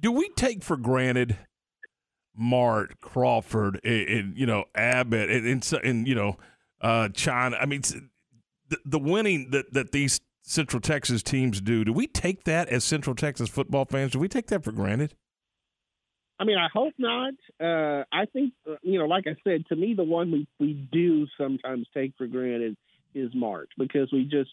Do 0.00 0.12
we 0.12 0.28
take 0.36 0.62
for 0.62 0.76
granted 0.76 1.36
Mart, 2.34 3.00
Crawford, 3.00 3.80
and, 3.84 4.08
and 4.08 4.38
you 4.38 4.46
know 4.46 4.64
Abbott, 4.74 5.30
and, 5.30 5.46
and, 5.46 5.72
and 5.84 6.08
you 6.08 6.14
know 6.14 6.38
uh, 6.80 7.08
China? 7.08 7.56
I 7.60 7.66
mean, 7.66 7.82
the, 8.68 8.78
the 8.84 8.98
winning 8.98 9.50
that 9.50 9.72
that 9.72 9.92
these 9.92 10.20
Central 10.42 10.80
Texas 10.80 11.22
teams 11.22 11.60
do. 11.60 11.84
Do 11.84 11.92
we 11.92 12.06
take 12.06 12.44
that 12.44 12.68
as 12.68 12.84
Central 12.84 13.14
Texas 13.14 13.48
football 13.48 13.84
fans? 13.84 14.12
Do 14.12 14.18
we 14.18 14.28
take 14.28 14.46
that 14.48 14.64
for 14.64 14.72
granted? 14.72 15.14
I 16.38 16.44
mean, 16.44 16.56
I 16.56 16.68
hope 16.72 16.94
not. 16.96 17.34
Uh, 17.60 18.04
I 18.10 18.24
think, 18.32 18.54
uh, 18.68 18.76
you 18.82 18.98
know, 18.98 19.04
like 19.04 19.26
I 19.26 19.36
said, 19.44 19.66
to 19.68 19.76
me, 19.76 19.92
the 19.94 20.04
one 20.04 20.32
we, 20.32 20.48
we 20.58 20.72
do 20.72 21.26
sometimes 21.38 21.86
take 21.92 22.14
for 22.16 22.26
granted 22.26 22.76
is 23.14 23.30
Mart 23.34 23.68
because 23.76 24.10
we 24.10 24.24
just 24.24 24.50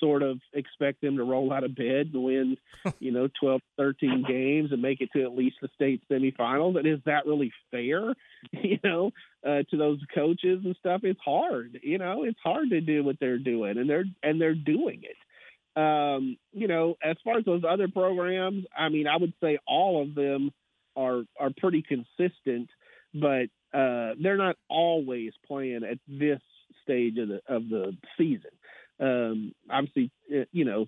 sort 0.00 0.22
of 0.22 0.40
expect 0.52 1.00
them 1.00 1.16
to 1.16 1.24
roll 1.24 1.52
out 1.52 1.64
of 1.64 1.74
bed 1.74 2.10
and 2.12 2.22
win, 2.22 2.56
you 2.98 3.12
know, 3.12 3.28
12, 3.40 3.60
13 3.76 4.24
games 4.26 4.72
and 4.72 4.82
make 4.82 5.00
it 5.00 5.10
to 5.12 5.22
at 5.22 5.36
least 5.36 5.56
the 5.60 5.68
state 5.74 6.02
semifinals. 6.10 6.78
And 6.78 6.86
is 6.86 7.00
that 7.06 7.26
really 7.26 7.52
fair, 7.70 8.14
you 8.52 8.78
know, 8.84 9.12
uh, 9.46 9.62
to 9.70 9.76
those 9.76 10.00
coaches 10.14 10.60
and 10.64 10.76
stuff? 10.78 11.02
It's 11.04 11.20
hard, 11.24 11.80
you 11.82 11.98
know, 11.98 12.24
it's 12.24 12.40
hard 12.42 12.70
to 12.70 12.80
do 12.80 13.04
what 13.04 13.16
they're 13.20 13.38
doing 13.38 13.78
and 13.78 13.88
they're, 13.88 14.04
and 14.22 14.40
they're 14.40 14.54
doing 14.54 15.02
it. 15.02 15.16
Um, 15.80 16.38
you 16.52 16.68
know, 16.68 16.96
as 17.02 17.16
far 17.22 17.38
as 17.38 17.44
those 17.44 17.62
other 17.68 17.88
programs, 17.88 18.64
I 18.76 18.88
mean, 18.88 19.06
I 19.06 19.18
would 19.18 19.34
say 19.42 19.58
all 19.66 20.02
of 20.02 20.14
them 20.14 20.50
are, 20.96 21.22
are 21.38 21.50
pretty 21.54 21.82
consistent, 21.82 22.70
but 23.12 23.48
uh, 23.74 24.14
they're 24.18 24.38
not 24.38 24.56
always 24.70 25.32
playing 25.46 25.84
at 25.84 25.98
this 26.08 26.40
stage 26.82 27.18
of 27.18 27.28
the, 27.28 27.40
of 27.48 27.68
the 27.68 27.96
season. 28.16 28.50
Um, 29.00 29.52
obviously, 29.70 30.10
uh, 30.34 30.44
you 30.52 30.64
know, 30.64 30.86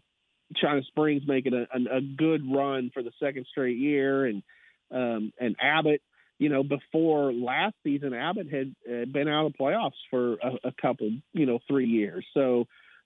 China 0.57 0.83
Springs 0.85 1.23
making 1.27 1.55
a, 1.55 1.67
a, 1.77 1.99
a, 1.99 2.01
good 2.01 2.43
run 2.51 2.91
for 2.93 3.03
the 3.03 3.13
second 3.23 3.47
straight 3.51 3.77
year, 3.77 4.25
and 4.25 4.43
um, 4.91 5.33
and 5.39 5.57
Abbott, 5.61 6.01
you 6.39 6.49
know, 6.49 6.63
before 6.63 7.33
last 7.33 7.75
season, 7.85 8.15
Abbott 8.15 8.51
had 8.51 8.75
uh, 8.89 9.05
been 9.05 9.29
out 9.29 9.47
of 9.47 9.53
playoffs 9.61 9.99
for 10.11 10.35
a, 10.35 10.69
a, 10.69 10.73
couple, 10.81 11.11
you 11.35 11.45
know, 11.45 11.59
three 11.69 11.87
years. 11.87 12.25
So 12.33 12.63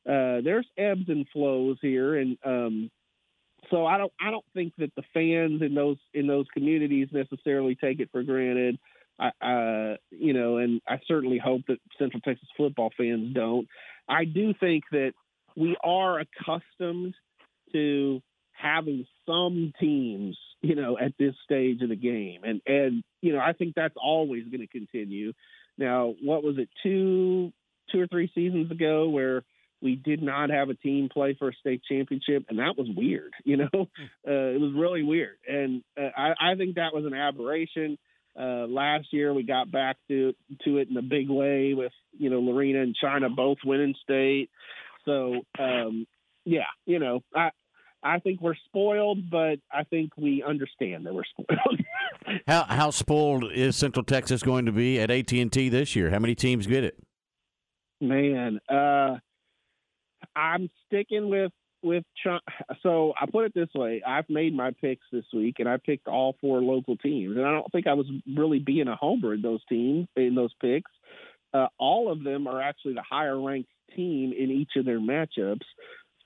uh, 0.07 0.41
there's 0.45 0.67
ebbs 0.79 1.09
and 1.09 1.27
flows 1.33 1.79
here, 1.83 2.17
and 2.17 2.39
um, 2.45 2.91
so 3.71 3.87
I 3.87 3.99
don't 3.99 4.13
I 4.21 4.31
don't 4.31 4.45
think 4.55 4.75
that 4.79 4.93
the 4.97 5.03
fans 5.15 5.63
in 5.63 5.75
those 5.75 5.99
in 6.15 6.27
those 6.27 6.47
communities 6.53 7.09
necessarily 7.13 7.75
take 7.75 8.01
it 8.01 8.11
for 8.13 8.23
granted. 8.23 8.79
I, 9.23 9.45
uh, 9.45 9.97
you 10.11 10.33
know, 10.33 10.57
and 10.57 10.81
I 10.89 10.99
certainly 11.07 11.39
hope 11.39 11.63
that 11.69 11.79
Central 11.99 12.21
Texas 12.21 12.49
football 12.57 12.91
fans 12.97 13.35
don't. 13.35 13.69
I 14.09 14.25
do 14.25 14.55
think 14.59 14.85
that 14.93 15.13
we 15.57 15.77
are 15.83 16.21
accustomed 16.21 17.15
to 17.73 18.21
having 18.53 19.07
some 19.27 19.73
teams, 19.79 20.37
you 20.61 20.75
know, 20.75 20.99
at 20.99 21.13
this 21.19 21.35
stage 21.45 21.83
of 21.83 21.89
the 21.89 21.97
game, 21.97 22.43
and 22.45 22.61
and 22.67 23.03
you 23.21 23.33
know, 23.33 23.41
I 23.41 23.53
think 23.53 23.75
that's 23.75 23.95
always 23.97 24.45
going 24.45 24.61
to 24.61 24.67
continue. 24.67 25.33
Now, 25.79 26.15
what 26.23 26.43
was 26.43 26.59
it 26.59 26.69
two 26.83 27.53
two 27.91 28.01
or 28.01 28.07
three 28.07 28.31
seasons 28.35 28.71
ago 28.71 29.09
where 29.09 29.43
we 29.83 29.97
did 29.97 30.23
not 30.23 30.51
have 30.51 30.71
a 30.71 30.75
team 30.75 31.09
play 31.13 31.35
for 31.39 31.49
a 31.49 31.55
state 31.55 31.83
championship, 31.89 32.47
and 32.49 32.59
that 32.61 32.79
was 32.79 32.89
weird. 32.95 33.33
You 33.45 33.57
know, 33.57 33.69
uh, 33.73 34.55
it 34.55 34.61
was 34.61 34.73
really 34.75 35.03
weird, 35.03 35.37
and 35.49 35.83
uh, 36.01 36.11
I, 36.17 36.53
I 36.53 36.55
think 36.57 36.77
that 36.77 36.95
was 36.95 37.05
an 37.05 37.13
aberration. 37.13 37.99
Uh, 38.39 38.67
last 38.67 39.13
year 39.13 39.35
we 39.35 39.43
got 39.43 39.71
back 39.71 39.97
to 40.09 40.33
to 40.65 40.79
it 40.79 40.89
in 40.89 40.97
a 40.97 41.03
big 41.03 41.29
way 41.29 41.75
with 41.75 41.93
you 42.19 42.31
know 42.31 42.41
Lorena 42.41 42.81
and 42.81 42.95
China 42.95 43.29
both 43.29 43.59
winning 43.65 43.95
state. 44.03 44.51
So 45.05 45.43
um, 45.59 46.07
yeah, 46.45 46.71
you 46.87 46.99
know 46.99 47.21
I 47.35 47.51
I 48.03 48.19
think 48.19 48.41
we're 48.41 48.57
spoiled, 48.67 49.31
but 49.31 49.57
I 49.71 49.85
think 49.85 50.17
we 50.17 50.43
understand 50.43 51.07
that 51.07 51.15
we're 51.15 51.25
spoiled. 51.25 51.81
how 52.47 52.65
how 52.65 52.91
spoiled 52.91 53.53
is 53.53 53.77
Central 53.77 54.05
Texas 54.05 54.43
going 54.43 54.67
to 54.67 54.73
be 54.73 54.99
at 54.99 55.11
AT 55.11 55.33
and 55.33 55.53
T 55.53 55.69
this 55.69 55.95
year? 55.95 56.11
How 56.11 56.19
many 56.19 56.35
teams 56.35 56.67
get 56.67 56.85
it? 56.85 56.99
Man, 58.01 58.59
uh, 58.69 59.19
I'm 60.35 60.71
sticking 60.87 61.29
with 61.29 61.53
with 61.83 62.05
so 62.83 63.13
I 63.21 63.27
put 63.27 63.45
it 63.45 63.55
this 63.55 63.69
way: 63.75 64.03
I've 64.07 64.29
made 64.29 64.55
my 64.55 64.73
picks 64.81 65.05
this 65.13 65.25
week, 65.33 65.57
and 65.59 65.69
I 65.69 65.77
picked 65.77 66.09
all 66.09 66.37
four 66.41 66.61
local 66.61 66.97
teams, 66.97 67.37
and 67.37 67.47
I 67.47 67.53
don't 67.53 67.71
think 67.73 67.87
I 67.87 67.95
was 67.95 68.07
really 68.37 68.59
being 68.59 68.89
a 68.89 68.97
homer 68.97 69.35
in 69.35 69.43
those 69.43 69.65
teams 69.69 70.09
in 70.17 70.35
those 70.35 70.55
picks. 70.61 70.91
Uh, 71.53 71.67
all 71.79 72.11
of 72.11 72.25
them 72.25 72.47
are 72.47 72.61
actually 72.61 72.95
the 72.95 73.05
higher 73.09 73.39
ranked 73.39 73.69
team 73.95 74.33
in 74.33 74.51
each 74.51 74.73
of 74.77 74.85
their 74.85 75.01
matchups. 75.01 75.67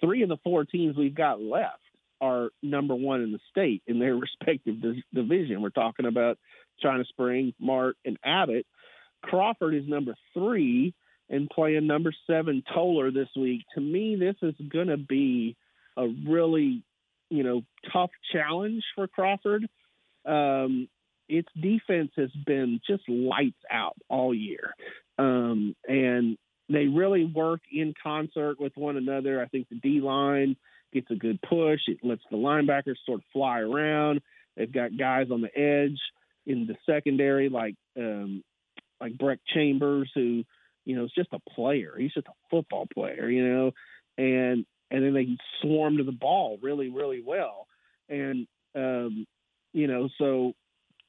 Three 0.00 0.22
of 0.22 0.28
the 0.28 0.36
four 0.44 0.64
teams 0.64 0.96
we've 0.96 1.14
got 1.14 1.40
left 1.40 1.80
are 2.20 2.50
number 2.62 2.94
one 2.94 3.22
in 3.22 3.32
the 3.32 3.40
state 3.50 3.82
in 3.86 3.98
their 3.98 4.14
respective 4.16 4.76
division. 5.12 5.62
We're 5.62 5.70
talking 5.70 6.06
about 6.06 6.38
China 6.80 7.04
Spring, 7.04 7.54
Mart, 7.58 7.96
and 8.04 8.18
Abbott. 8.24 8.66
Crawford 9.22 9.74
is 9.74 9.88
number 9.88 10.14
three 10.34 10.94
and 11.28 11.50
playing 11.50 11.86
number 11.86 12.12
seven 12.26 12.62
Tolar 12.72 13.10
this 13.10 13.28
week. 13.36 13.62
To 13.74 13.80
me, 13.80 14.16
this 14.16 14.36
is 14.42 14.54
going 14.68 14.88
to 14.88 14.96
be 14.96 15.56
a 15.96 16.06
really, 16.06 16.82
you 17.30 17.42
know, 17.42 17.62
tough 17.92 18.10
challenge 18.32 18.84
for 18.94 19.08
Crawford. 19.08 19.66
Um, 20.24 20.88
its 21.28 21.48
defense 21.60 22.12
has 22.16 22.30
been 22.46 22.80
just 22.88 23.08
lights 23.08 23.58
out 23.70 23.96
all 24.08 24.32
year, 24.34 24.74
um, 25.18 25.74
and 25.88 26.36
they 26.68 26.86
really 26.86 27.24
work 27.24 27.60
in 27.72 27.94
concert 28.00 28.60
with 28.60 28.72
one 28.76 28.96
another. 28.96 29.42
I 29.42 29.46
think 29.46 29.68
the 29.68 29.76
D 29.76 30.00
line 30.00 30.56
gets 30.92 31.10
a 31.10 31.16
good 31.16 31.40
push. 31.42 31.80
It 31.88 31.98
lets 32.02 32.22
the 32.30 32.36
linebackers 32.36 32.96
sort 33.04 33.20
of 33.20 33.24
fly 33.32 33.60
around. 33.60 34.20
They've 34.56 34.72
got 34.72 34.96
guys 34.96 35.28
on 35.30 35.42
the 35.42 35.58
edge 35.58 35.98
in 36.46 36.66
the 36.66 36.76
secondary 36.86 37.48
like 37.48 37.74
um, 37.96 38.42
like 39.00 39.18
Breck 39.18 39.40
Chambers, 39.52 40.10
who 40.14 40.44
you 40.86 40.96
know 40.96 41.04
is 41.04 41.12
just 41.14 41.28
a 41.32 41.50
player. 41.50 41.94
He's 41.98 42.14
just 42.14 42.28
a 42.28 42.48
football 42.50 42.86
player, 42.94 43.28
you 43.28 43.46
know, 43.46 43.72
and 44.16 44.64
and 44.90 45.04
then 45.04 45.12
they 45.12 45.36
swarm 45.60 45.98
to 45.98 46.04
the 46.04 46.12
ball 46.12 46.58
really, 46.62 46.88
really 46.88 47.22
well. 47.24 47.66
And 48.08 48.46
um, 48.74 49.26
you 49.72 49.88
know, 49.88 50.08
so 50.16 50.52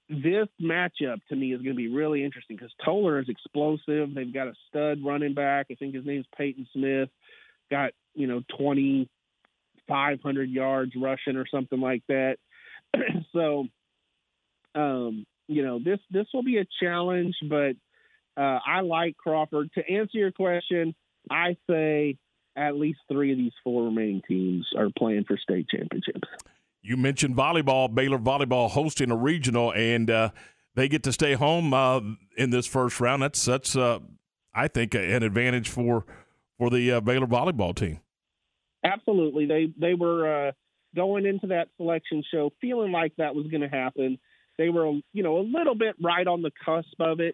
this 0.09 0.47
matchup 0.61 1.19
to 1.29 1.35
me 1.35 1.53
is 1.53 1.61
going 1.61 1.75
to 1.75 1.77
be 1.77 1.89
really 1.89 2.23
interesting 2.23 2.55
because 2.55 2.73
Tolar 2.83 3.19
is 3.19 3.29
explosive. 3.29 4.13
They've 4.13 4.33
got 4.33 4.47
a 4.47 4.53
stud 4.67 4.99
running 5.05 5.33
back. 5.33 5.67
I 5.69 5.75
think 5.75 5.93
his 5.95 6.05
name's 6.05 6.25
Peyton 6.37 6.67
Smith. 6.73 7.09
Got 7.69 7.91
you 8.15 8.27
know 8.27 8.41
twenty 8.57 9.09
five 9.87 10.19
hundred 10.21 10.49
yards 10.49 10.93
rushing 10.95 11.37
or 11.37 11.45
something 11.47 11.79
like 11.79 12.03
that. 12.07 12.37
so, 13.33 13.67
um, 14.75 15.25
you 15.47 15.63
know 15.63 15.79
this 15.83 15.99
this 16.09 16.27
will 16.33 16.43
be 16.43 16.57
a 16.57 16.65
challenge, 16.81 17.35
but 17.47 17.75
uh, 18.37 18.59
I 18.65 18.81
like 18.81 19.17
Crawford. 19.17 19.69
To 19.73 19.89
answer 19.89 20.17
your 20.17 20.31
question, 20.31 20.93
I 21.29 21.57
say 21.69 22.17
at 22.55 22.75
least 22.75 22.99
three 23.11 23.31
of 23.31 23.37
these 23.37 23.53
four 23.63 23.85
remaining 23.85 24.21
teams 24.27 24.67
are 24.77 24.89
playing 24.97 25.25
for 25.25 25.37
state 25.37 25.67
championships. 25.69 26.27
You 26.81 26.97
mentioned 26.97 27.35
volleyball, 27.35 27.93
Baylor 27.93 28.17
volleyball 28.19 28.69
hosting 28.69 29.11
a 29.11 29.15
regional, 29.15 29.73
and 29.73 30.09
uh, 30.09 30.29
they 30.75 30.87
get 30.87 31.03
to 31.03 31.11
stay 31.11 31.33
home 31.33 31.73
uh, 31.73 31.99
in 32.37 32.49
this 32.49 32.65
first 32.65 32.99
round. 32.99 33.21
That's 33.21 33.43
that's 33.43 33.75
uh, 33.75 33.99
I 34.53 34.67
think 34.67 34.95
an 34.95 35.23
advantage 35.23 35.69
for 35.69 36.05
for 36.57 36.69
the 36.69 36.93
uh, 36.93 37.01
Baylor 37.01 37.27
volleyball 37.27 37.75
team. 37.75 37.99
Absolutely, 38.83 39.45
they 39.47 39.73
they 39.77 39.95
were 39.95 40.47
uh, 40.47 40.51
going 40.95 41.25
into 41.25 41.47
that 41.47 41.67
selection 41.77 42.23
show 42.31 42.51
feeling 42.61 42.91
like 42.91 43.13
that 43.17 43.35
was 43.35 43.47
going 43.47 43.61
to 43.61 43.69
happen. 43.69 44.17
They 44.57 44.69
were 44.69 44.93
you 45.13 45.23
know 45.23 45.39
a 45.39 45.45
little 45.45 45.75
bit 45.75 45.95
right 46.01 46.25
on 46.25 46.41
the 46.41 46.51
cusp 46.63 46.99
of 46.99 47.19
it, 47.19 47.33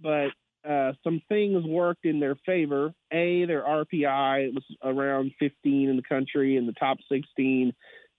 but 0.00 0.28
uh, 0.68 0.92
some 1.04 1.22
things 1.28 1.64
worked 1.64 2.04
in 2.04 2.20
their 2.20 2.36
favor. 2.46 2.92
A, 3.12 3.44
their 3.44 3.62
RPI 3.62 4.54
was 4.54 4.64
around 4.82 5.32
15 5.38 5.88
in 5.88 5.96
the 5.96 6.02
country, 6.02 6.56
in 6.56 6.66
the 6.66 6.72
top 6.72 6.98
16 7.10 7.72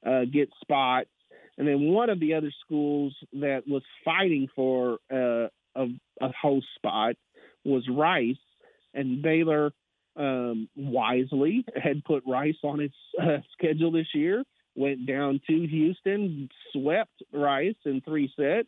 uh, 0.06 0.26
get 0.32 0.49
spots. 0.62 1.10
And 1.58 1.68
then 1.68 1.91
one 1.91 2.10
of 2.10 2.20
the 2.20 2.36
other 2.36 2.52
schools 2.66 3.16
that 3.34 3.64
was 3.68 3.82
fighting 4.06 4.48
for 4.56 4.99
uh, 5.12 5.48
a, 5.76 5.88
a, 6.22 6.32
host 6.40 6.68
spot 6.76 7.16
was 7.66 7.88
Rice, 7.90 8.36
and 8.94 9.22
Baylor 9.22 9.72
um, 10.16 10.70
wisely 10.76 11.66
had 11.76 12.04
put 12.06 12.24
Rice 12.28 12.58
on 12.64 12.80
its 12.80 12.95
uh, 13.22 13.40
schedule 13.54 13.91
this 13.91 14.14
year. 14.14 14.44
Went 14.76 15.08
down 15.08 15.41
to 15.48 15.68
Houston, 15.68 16.49
swept 16.72 17.24
Rice 17.34 17.76
in 17.86 18.02
three 18.02 18.32
sets. 18.36 18.68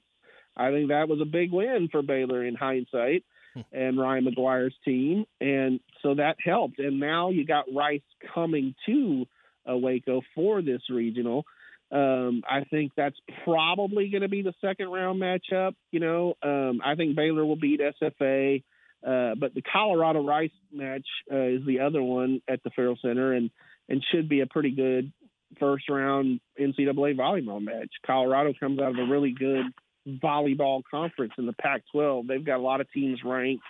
I 0.60 0.72
think 0.72 0.90
that 0.90 1.07
was 1.07 1.22
a 1.22 1.26
big 1.26 1.52
win 1.52 1.88
for 1.91 2.02
Baylor 2.02 2.45
in 2.45 2.56
hindsight 2.56 3.23
and 3.72 3.99
Ryan 3.99 4.26
McGuire's 4.26 4.76
team, 4.86 5.26
and 5.41 5.80
so 6.02 6.15
that 6.15 6.38
helped. 6.44 6.80
And 6.80 6.99
now 6.99 7.30
you 7.30 7.45
got 7.45 7.65
Rice 7.73 8.02
coming 8.34 8.76
to 8.86 9.26
uh, 9.69 9.77
Waco 9.77 10.22
for 10.36 10.61
this 10.61 10.81
regional. 10.90 11.45
Um, 11.91 12.44
I 12.48 12.65
think 12.69 12.91
that's 12.95 13.15
probably 13.44 14.10
going 14.10 14.22
to 14.22 14.30
be 14.30 14.44
the 14.44 14.53
second 14.61 14.90
round 14.90 15.22
matchup. 15.22 15.73
You 15.91 15.99
know, 15.99 16.36
um, 16.44 16.81
I 16.86 16.95
think 16.95 17.15
Baylor 17.15 17.45
will 17.45 17.56
beat 17.56 17.81
SFA, 17.81 18.64
uh, 19.06 19.36
but 19.36 19.56
the 19.56 19.64
Colorado 19.64 20.23
Rice 20.23 20.52
match 20.72 21.07
uh, 21.31 21.38
is 21.38 21.65
the 21.65 21.80
other 21.80 22.03
one 22.03 22.41
at 22.48 22.64
the 22.64 22.69
Ferrell 22.72 22.98
Center, 23.02 23.34
and 23.34 23.49
and 23.88 24.06
should 24.11 24.30
be 24.30 24.41
a 24.41 24.45
pretty 24.45 24.72
good 24.72 25.11
first 25.60 25.90
round 25.90 26.40
NCAA 26.60 27.18
volleyball 27.18 27.61
match. 27.61 27.90
Colorado 28.06 28.53
comes 28.60 28.80
out 28.80 28.91
of 28.91 28.99
a 28.99 29.11
really 29.11 29.31
good 29.31 29.65
volleyball 30.10 30.81
conference 30.90 31.34
in 31.38 31.45
the 31.45 31.53
Pac-12. 31.53 32.27
They've 32.27 32.44
got 32.44 32.57
a 32.57 32.64
lot 32.64 32.81
of 32.81 32.91
teams 32.91 33.19
ranked, 33.23 33.64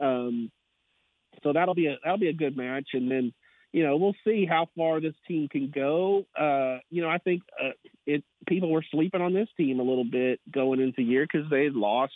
um, 0.00 0.50
so 1.42 1.52
that'll 1.52 1.74
be 1.74 1.86
a 1.86 1.96
that'll 2.02 2.18
be 2.18 2.28
a 2.28 2.34
good 2.34 2.56
match, 2.56 2.88
and 2.94 3.10
then 3.10 3.32
you 3.72 3.84
know, 3.84 3.96
we'll 3.96 4.14
see 4.24 4.46
how 4.46 4.68
far 4.76 5.00
this 5.00 5.14
team 5.26 5.48
can 5.48 5.70
go. 5.74 6.24
Uh, 6.38 6.78
you 6.90 7.02
know, 7.02 7.08
I 7.08 7.18
think 7.18 7.42
uh, 7.62 7.72
it 8.06 8.24
people 8.46 8.70
were 8.70 8.84
sleeping 8.90 9.20
on 9.20 9.34
this 9.34 9.48
team 9.56 9.78
a 9.78 9.82
little 9.82 10.04
bit 10.04 10.40
going 10.50 10.80
into 10.80 11.02
year 11.02 11.26
because 11.30 11.50
they 11.50 11.68
lost 11.68 12.14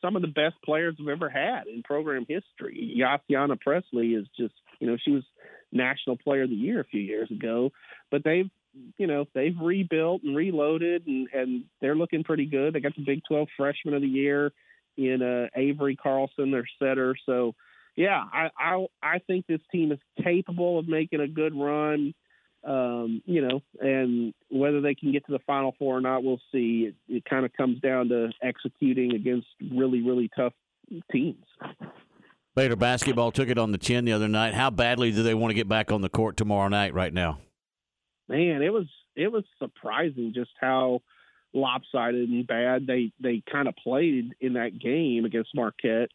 some 0.00 0.16
of 0.16 0.22
the 0.22 0.28
best 0.28 0.54
players 0.64 0.94
we've 0.98 1.08
ever 1.08 1.28
had 1.28 1.66
in 1.66 1.82
program 1.82 2.24
history. 2.28 2.96
Yossiana 2.98 3.60
Pressley 3.60 4.14
is 4.14 4.26
just, 4.38 4.54
you 4.80 4.86
know, 4.86 4.96
she 5.02 5.10
was 5.10 5.24
National 5.72 6.16
Player 6.16 6.44
of 6.44 6.50
the 6.50 6.56
Year 6.56 6.80
a 6.80 6.84
few 6.84 7.00
years 7.00 7.30
ago, 7.30 7.72
but 8.10 8.24
they've, 8.24 8.48
you 8.96 9.06
know, 9.06 9.26
they've 9.34 9.56
rebuilt 9.60 10.22
and 10.22 10.36
reloaded, 10.36 11.06
and 11.06 11.28
and 11.32 11.64
they're 11.80 11.96
looking 11.96 12.24
pretty 12.24 12.46
good. 12.46 12.74
They 12.74 12.80
got 12.80 12.96
the 12.96 13.04
Big 13.04 13.22
12 13.28 13.48
Freshman 13.56 13.94
of 13.94 14.02
the 14.02 14.08
Year 14.08 14.52
in 14.96 15.22
uh, 15.22 15.48
Avery 15.54 15.96
Carlson, 15.96 16.50
their 16.50 16.68
setter, 16.78 17.14
so 17.24 17.54
yeah, 17.98 18.22
I, 18.32 18.50
I 18.56 18.86
I 19.02 19.18
think 19.26 19.48
this 19.48 19.60
team 19.72 19.90
is 19.90 19.98
capable 20.22 20.78
of 20.78 20.86
making 20.86 21.20
a 21.20 21.26
good 21.26 21.52
run. 21.52 22.14
Um, 22.62 23.22
you 23.24 23.40
know, 23.40 23.60
and 23.80 24.34
whether 24.50 24.80
they 24.80 24.94
can 24.94 25.10
get 25.10 25.26
to 25.26 25.32
the 25.32 25.40
Final 25.40 25.74
Four 25.80 25.98
or 25.98 26.00
not, 26.00 26.22
we'll 26.22 26.40
see. 26.52 26.90
It, 26.90 26.94
it 27.08 27.24
kind 27.24 27.44
of 27.44 27.52
comes 27.54 27.80
down 27.80 28.08
to 28.10 28.30
executing 28.40 29.14
against 29.14 29.48
really, 29.72 30.00
really 30.02 30.30
tough 30.36 30.52
teams. 31.10 31.44
Baylor 32.54 32.76
basketball 32.76 33.32
took 33.32 33.48
it 33.48 33.58
on 33.58 33.72
the 33.72 33.78
chin 33.78 34.04
the 34.04 34.12
other 34.12 34.28
night. 34.28 34.54
How 34.54 34.70
badly 34.70 35.10
do 35.10 35.24
they 35.24 35.34
want 35.34 35.50
to 35.50 35.54
get 35.54 35.68
back 35.68 35.90
on 35.90 36.00
the 36.00 36.08
court 36.08 36.36
tomorrow 36.36 36.68
night? 36.68 36.94
Right 36.94 37.12
now, 37.12 37.38
man, 38.28 38.62
it 38.62 38.72
was 38.72 38.86
it 39.16 39.32
was 39.32 39.44
surprising 39.58 40.32
just 40.34 40.50
how 40.60 41.02
lopsided 41.54 42.28
and 42.28 42.46
bad 42.46 42.86
they 42.86 43.12
they 43.20 43.42
kind 43.50 43.68
of 43.68 43.74
played 43.76 44.34
in 44.40 44.54
that 44.54 44.78
game 44.78 45.24
against 45.24 45.54
Marquette 45.54 46.10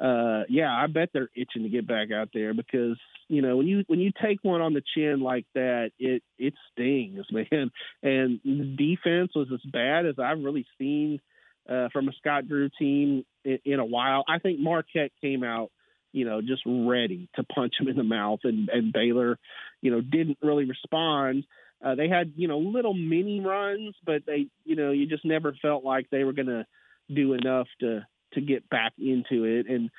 uh, 0.00 0.44
yeah, 0.48 0.72
I 0.72 0.86
bet 0.86 1.10
they're 1.12 1.28
itching 1.36 1.64
to 1.64 1.68
get 1.68 1.86
back 1.86 2.10
out 2.10 2.30
there 2.32 2.54
because 2.54 2.96
you 3.28 3.42
know 3.42 3.58
when 3.58 3.66
you 3.66 3.84
when 3.86 4.00
you 4.00 4.12
take 4.22 4.38
one 4.42 4.62
on 4.62 4.72
the 4.72 4.82
chin 4.94 5.20
like 5.20 5.44
that, 5.54 5.90
it 5.98 6.22
it 6.38 6.54
stings, 6.72 7.26
man. 7.30 7.70
And 8.02 8.40
the 8.42 8.76
defense 8.78 9.32
was 9.34 9.48
as 9.52 9.60
bad 9.70 10.06
as 10.06 10.14
I've 10.18 10.42
really 10.42 10.66
seen 10.78 11.20
uh, 11.68 11.88
from 11.92 12.08
a 12.08 12.12
Scott 12.12 12.48
Drew 12.48 12.70
team 12.78 13.26
in, 13.44 13.58
in 13.66 13.78
a 13.78 13.84
while. 13.84 14.24
I 14.26 14.38
think 14.38 14.58
Marquette 14.58 15.12
came 15.20 15.44
out, 15.44 15.70
you 16.12 16.24
know, 16.24 16.40
just 16.40 16.62
ready 16.66 17.28
to 17.36 17.44
punch 17.44 17.74
him 17.78 17.88
in 17.88 17.96
the 17.96 18.04
mouth, 18.04 18.40
and 18.44 18.68
and 18.68 18.92
Baylor, 18.92 19.38
you 19.80 19.90
know, 19.90 20.00
didn't 20.00 20.38
really 20.42 20.64
respond. 20.64 21.44
Uh, 21.84 21.94
they 21.94 22.08
had 22.08 22.32
you 22.36 22.48
know 22.48 22.58
little 22.58 22.94
mini 22.94 23.40
runs, 23.40 23.94
but 24.04 24.22
they 24.26 24.46
you 24.64 24.76
know 24.76 24.92
you 24.92 25.06
just 25.06 25.24
never 25.24 25.54
felt 25.62 25.84
like 25.84 26.08
they 26.10 26.24
were 26.24 26.32
going 26.32 26.46
to 26.46 26.66
do 27.12 27.34
enough 27.34 27.66
to 27.80 28.06
to 28.34 28.40
get 28.40 28.68
back 28.68 28.92
into 28.98 29.44
it. 29.44 29.66
And 29.68 29.90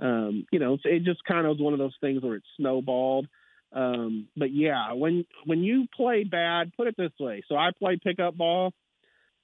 um, 0.00 0.46
you 0.52 0.58
know, 0.58 0.78
it 0.84 1.04
just 1.04 1.24
kind 1.24 1.46
of 1.46 1.50
was 1.50 1.60
one 1.60 1.72
of 1.72 1.78
those 1.78 1.96
things 2.00 2.22
where 2.22 2.36
it 2.36 2.42
snowballed. 2.56 3.28
Um, 3.72 4.28
but 4.36 4.52
yeah, 4.52 4.92
when 4.94 5.24
when 5.44 5.62
you 5.62 5.86
play 5.94 6.24
bad, 6.24 6.72
put 6.76 6.86
it 6.86 6.96
this 6.96 7.12
way. 7.20 7.42
So 7.48 7.56
I 7.56 7.70
play 7.78 7.98
pickup 8.02 8.36
ball, 8.36 8.72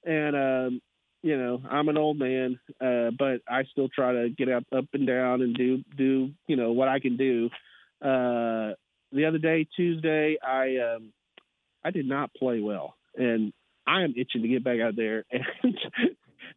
and 0.03 0.35
um, 0.35 0.81
you 1.25 1.37
know 1.37 1.59
I'm 1.67 1.89
an 1.89 1.97
old 1.97 2.19
man, 2.19 2.59
uh, 2.79 3.09
but 3.17 3.41
I 3.49 3.63
still 3.71 3.89
try 3.89 4.13
to 4.13 4.29
get 4.29 4.47
up 4.47 4.63
up 4.71 4.85
and 4.93 5.07
down 5.07 5.41
and 5.41 5.55
do 5.55 5.83
do 5.97 6.29
you 6.45 6.55
know 6.55 6.71
what 6.71 6.87
I 6.87 6.99
can 6.99 7.17
do. 7.17 7.49
Uh, 7.99 8.77
the 9.11 9.25
other 9.27 9.39
day, 9.39 9.67
Tuesday, 9.75 10.37
I 10.39 10.77
um, 10.77 11.13
I 11.83 11.89
did 11.89 12.07
not 12.07 12.31
play 12.35 12.59
well, 12.59 12.95
and 13.15 13.53
I 13.87 14.03
am 14.03 14.13
itching 14.15 14.43
to 14.43 14.47
get 14.47 14.63
back 14.63 14.79
out 14.79 14.95
there 14.95 15.25
and 15.31 15.77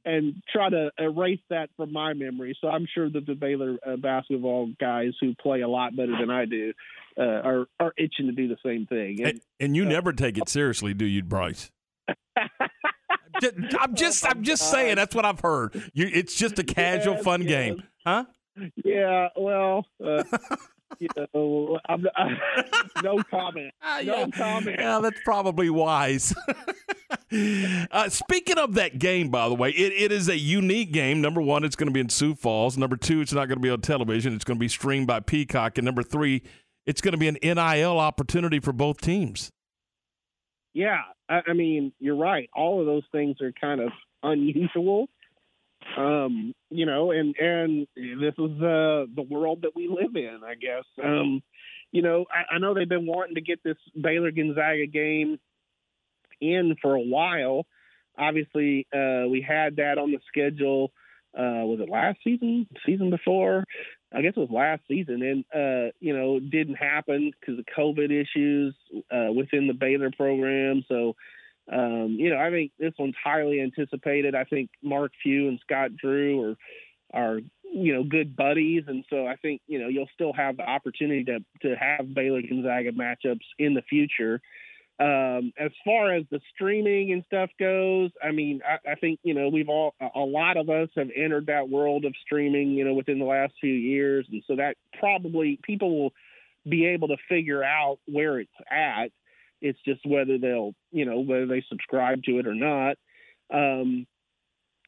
and 0.05 0.43
try 0.53 0.69
to 0.69 0.91
erase 0.99 1.41
that 1.49 1.71
from 1.79 1.91
my 1.91 2.13
memory. 2.13 2.55
So 2.61 2.69
I'm 2.69 2.87
sure 2.95 3.09
that 3.09 3.25
the 3.25 3.35
Baylor 3.35 3.79
uh, 3.87 3.97
basketball 3.97 4.71
guys 4.79 5.15
who 5.19 5.35
play 5.35 5.63
a 5.63 5.69
lot 5.69 5.97
better 5.97 6.13
than 6.21 6.29
I 6.29 6.45
do 6.45 6.75
uh, 7.19 7.23
are 7.23 7.67
are 7.81 7.95
itching 7.97 8.27
to 8.27 8.33
do 8.33 8.49
the 8.49 8.59
same 8.63 8.85
thing. 8.85 9.21
And, 9.21 9.29
and, 9.29 9.41
and 9.61 9.77
you 9.77 9.87
uh, 9.87 9.89
never 9.89 10.13
take 10.13 10.37
it 10.37 10.51
seriously, 10.51 10.93
do 10.93 11.07
you, 11.07 11.23
Brice? 11.23 11.71
I'm 13.79 13.95
just 13.95 14.27
I'm 14.27 14.43
just 14.43 14.63
oh 14.63 14.73
saying 14.73 14.97
that's 14.97 15.15
what 15.15 15.25
I've 15.25 15.41
heard. 15.41 15.91
You, 15.95 16.11
it's 16.13 16.35
just 16.35 16.59
a 16.59 16.65
casual, 16.65 17.15
yes, 17.15 17.25
fun 17.25 17.43
yes. 17.43 17.51
game, 17.51 17.83
huh? 18.05 18.25
Yeah. 18.85 19.29
Well. 19.37 19.87
Uh, 20.05 20.25
you 20.99 21.09
know, 21.17 21.79
I'm, 21.89 22.07
I, 22.17 22.37
no 23.03 23.23
comment. 23.31 23.73
Uh, 23.83 24.03
no 24.05 24.19
yeah. 24.19 24.27
comment. 24.29 24.77
Yeah, 24.79 25.01
that's 25.01 25.21
probably 25.25 25.71
wise. 25.71 26.35
Uh, 27.31 28.09
speaking 28.09 28.57
of 28.57 28.75
that 28.75 28.99
game, 28.99 29.29
by 29.29 29.49
the 29.49 29.55
way, 29.55 29.71
it, 29.71 29.93
it 29.93 30.13
is 30.13 30.29
a 30.31 30.39
unique 30.39 30.93
game. 30.93 31.21
Number 31.21 31.43
one, 31.43 31.63
it's 31.63 31.77
going 31.77 31.87
to 31.87 31.93
be 31.93 32.01
in 32.01 32.09
Sioux 32.09 32.35
Falls. 32.35 32.79
Number 32.79 32.97
two, 32.97 33.21
it's 33.21 33.35
not 33.35 33.49
going 33.49 33.59
to 33.59 33.63
be 33.63 33.69
on 33.69 33.83
television. 33.83 34.35
It's 34.35 34.45
going 34.45 34.57
to 34.57 34.61
be 34.61 34.69
streamed 34.69 35.07
by 35.07 35.21
Peacock. 35.21 35.77
And 35.77 35.85
number 35.85 36.03
three, 36.03 36.43
it's 36.87 37.03
going 37.03 37.13
to 37.13 37.19
be 37.19 37.29
an 37.29 37.37
NIL 37.43 37.99
opportunity 37.99 38.61
for 38.61 38.73
both 38.73 39.03
teams. 39.03 39.51
Yeah, 40.73 41.03
I, 41.29 41.43
I 41.49 41.53
mean, 41.53 41.93
you're 41.99 42.17
right. 42.17 42.49
All 42.55 42.81
of 42.81 42.87
those 42.87 43.05
things 43.13 43.41
are 43.41 43.53
kind 43.53 43.81
of 43.81 43.91
unusual. 44.23 45.09
Um, 45.97 46.55
you 46.71 46.87
know, 46.87 47.13
and 47.13 47.35
and 47.39 47.87
this 47.97 48.35
is 48.39 48.63
uh, 48.63 49.07
the 49.15 49.27
world 49.29 49.63
that 49.63 49.73
we 49.75 49.89
live 49.89 50.17
in, 50.17 50.41
I 50.45 50.55
guess. 50.55 50.85
Um, 51.03 51.43
you 51.93 52.03
know, 52.03 52.27
I, 52.31 52.57
I 52.57 52.59
know 52.59 52.75
they've 52.75 52.89
been 52.89 53.07
wanting 53.07 53.37
to 53.37 53.41
get 53.41 53.63
this 53.65 53.77
Baylor 54.01 54.31
Gonzaga 54.31 54.87
game 54.87 55.39
in 56.41 56.77
for 56.83 56.95
a 56.95 57.01
while. 57.01 57.67
Obviously, 58.19 58.87
uh, 58.93 59.29
we 59.29 59.45
had 59.47 59.77
that 59.77 59.99
on 59.99 60.11
the 60.11 60.19
schedule. 60.29 60.93
Uh, 61.37 61.65
was 61.65 61.81
it 61.81 61.89
last 61.89 62.19
season? 62.25 62.67
Season 62.85 63.11
before? 63.11 63.65
I 64.13 64.23
guess 64.23 64.33
it 64.37 64.41
was 64.41 64.51
last 64.51 64.83
season, 64.89 65.23
and 65.23 65.45
uh, 65.55 65.93
you 66.01 66.17
know, 66.17 66.41
didn't 66.41 66.77
happen 66.77 67.31
because 67.39 67.59
of 67.59 67.67
COVID 67.77 68.11
issues 68.11 68.75
uh, 69.11 69.33
within 69.33 69.67
the 69.67 69.75
Baylor 69.75 70.11
program. 70.11 70.83
So, 70.89 71.15
um, 71.71 72.17
you 72.19 72.31
know, 72.31 72.39
I 72.39 72.51
think 72.51 72.73
this 72.79 72.95
one's 72.99 73.17
highly 73.23 73.61
anticipated. 73.61 74.35
I 74.35 74.45
think 74.45 74.71
Mark 74.83 75.13
Few 75.23 75.49
and 75.49 75.61
Scott 75.61 75.97
Drew 75.97 76.43
are 76.43 76.57
are 77.13 77.41
you 77.71 77.95
know 77.95 78.03
good 78.03 78.35
buddies, 78.35 78.85
and 78.87 79.05
so 79.11 79.27
I 79.27 79.37
think 79.37 79.61
you 79.67 79.79
know 79.79 79.89
you'll 79.89 80.09
still 80.15 80.33
have 80.33 80.57
the 80.57 80.69
opportunity 80.69 81.25
to 81.25 81.41
to 81.63 81.77
have 81.77 82.15
Baylor 82.15 82.41
Gonzaga 82.41 82.93
matchups 82.93 83.45
in 83.59 83.75
the 83.75 83.83
future. 83.83 84.41
Um, 85.01 85.53
as 85.57 85.71
far 85.85 86.13
as 86.13 86.25
the 86.31 86.41
streaming 86.53 87.13
and 87.13 87.23
stuff 87.25 87.51
goes, 87.61 88.11
I 88.23 88.33
mean, 88.33 88.61
I, 88.69 88.93
I 88.93 88.95
think 88.97 89.21
you 89.23 89.33
know 89.33 89.49
we've 89.49 89.69
all 89.69 89.95
a 90.01 90.19
lot 90.19 90.57
of 90.57 90.69
us 90.71 90.89
have 90.97 91.09
entered 91.15 91.47
that 91.47 91.69
world 91.69 92.05
of 92.05 92.15
streaming, 92.25 92.73
you 92.73 92.85
know, 92.85 92.95
within 92.95 93.21
the 93.21 93.25
last 93.25 93.55
few 93.61 93.73
years, 93.73 94.27
and 94.31 94.43
so 94.47 94.57
that 94.57 94.77
probably 94.99 95.61
people 95.63 96.03
will 96.03 96.13
be 96.69 96.87
able 96.87 97.09
to 97.09 97.17
figure 97.29 97.63
out 97.63 97.99
where 98.07 98.41
it's 98.41 98.51
at. 98.71 99.11
It's 99.61 99.79
just 99.85 100.01
whether 100.05 100.39
they'll, 100.39 100.75
you 100.91 101.05
know, 101.05 101.21
whether 101.21 101.47
they 101.47 101.65
subscribe 101.69 102.23
to 102.25 102.39
it 102.39 102.47
or 102.47 102.55
not. 102.55 102.97
Um, 103.53 104.07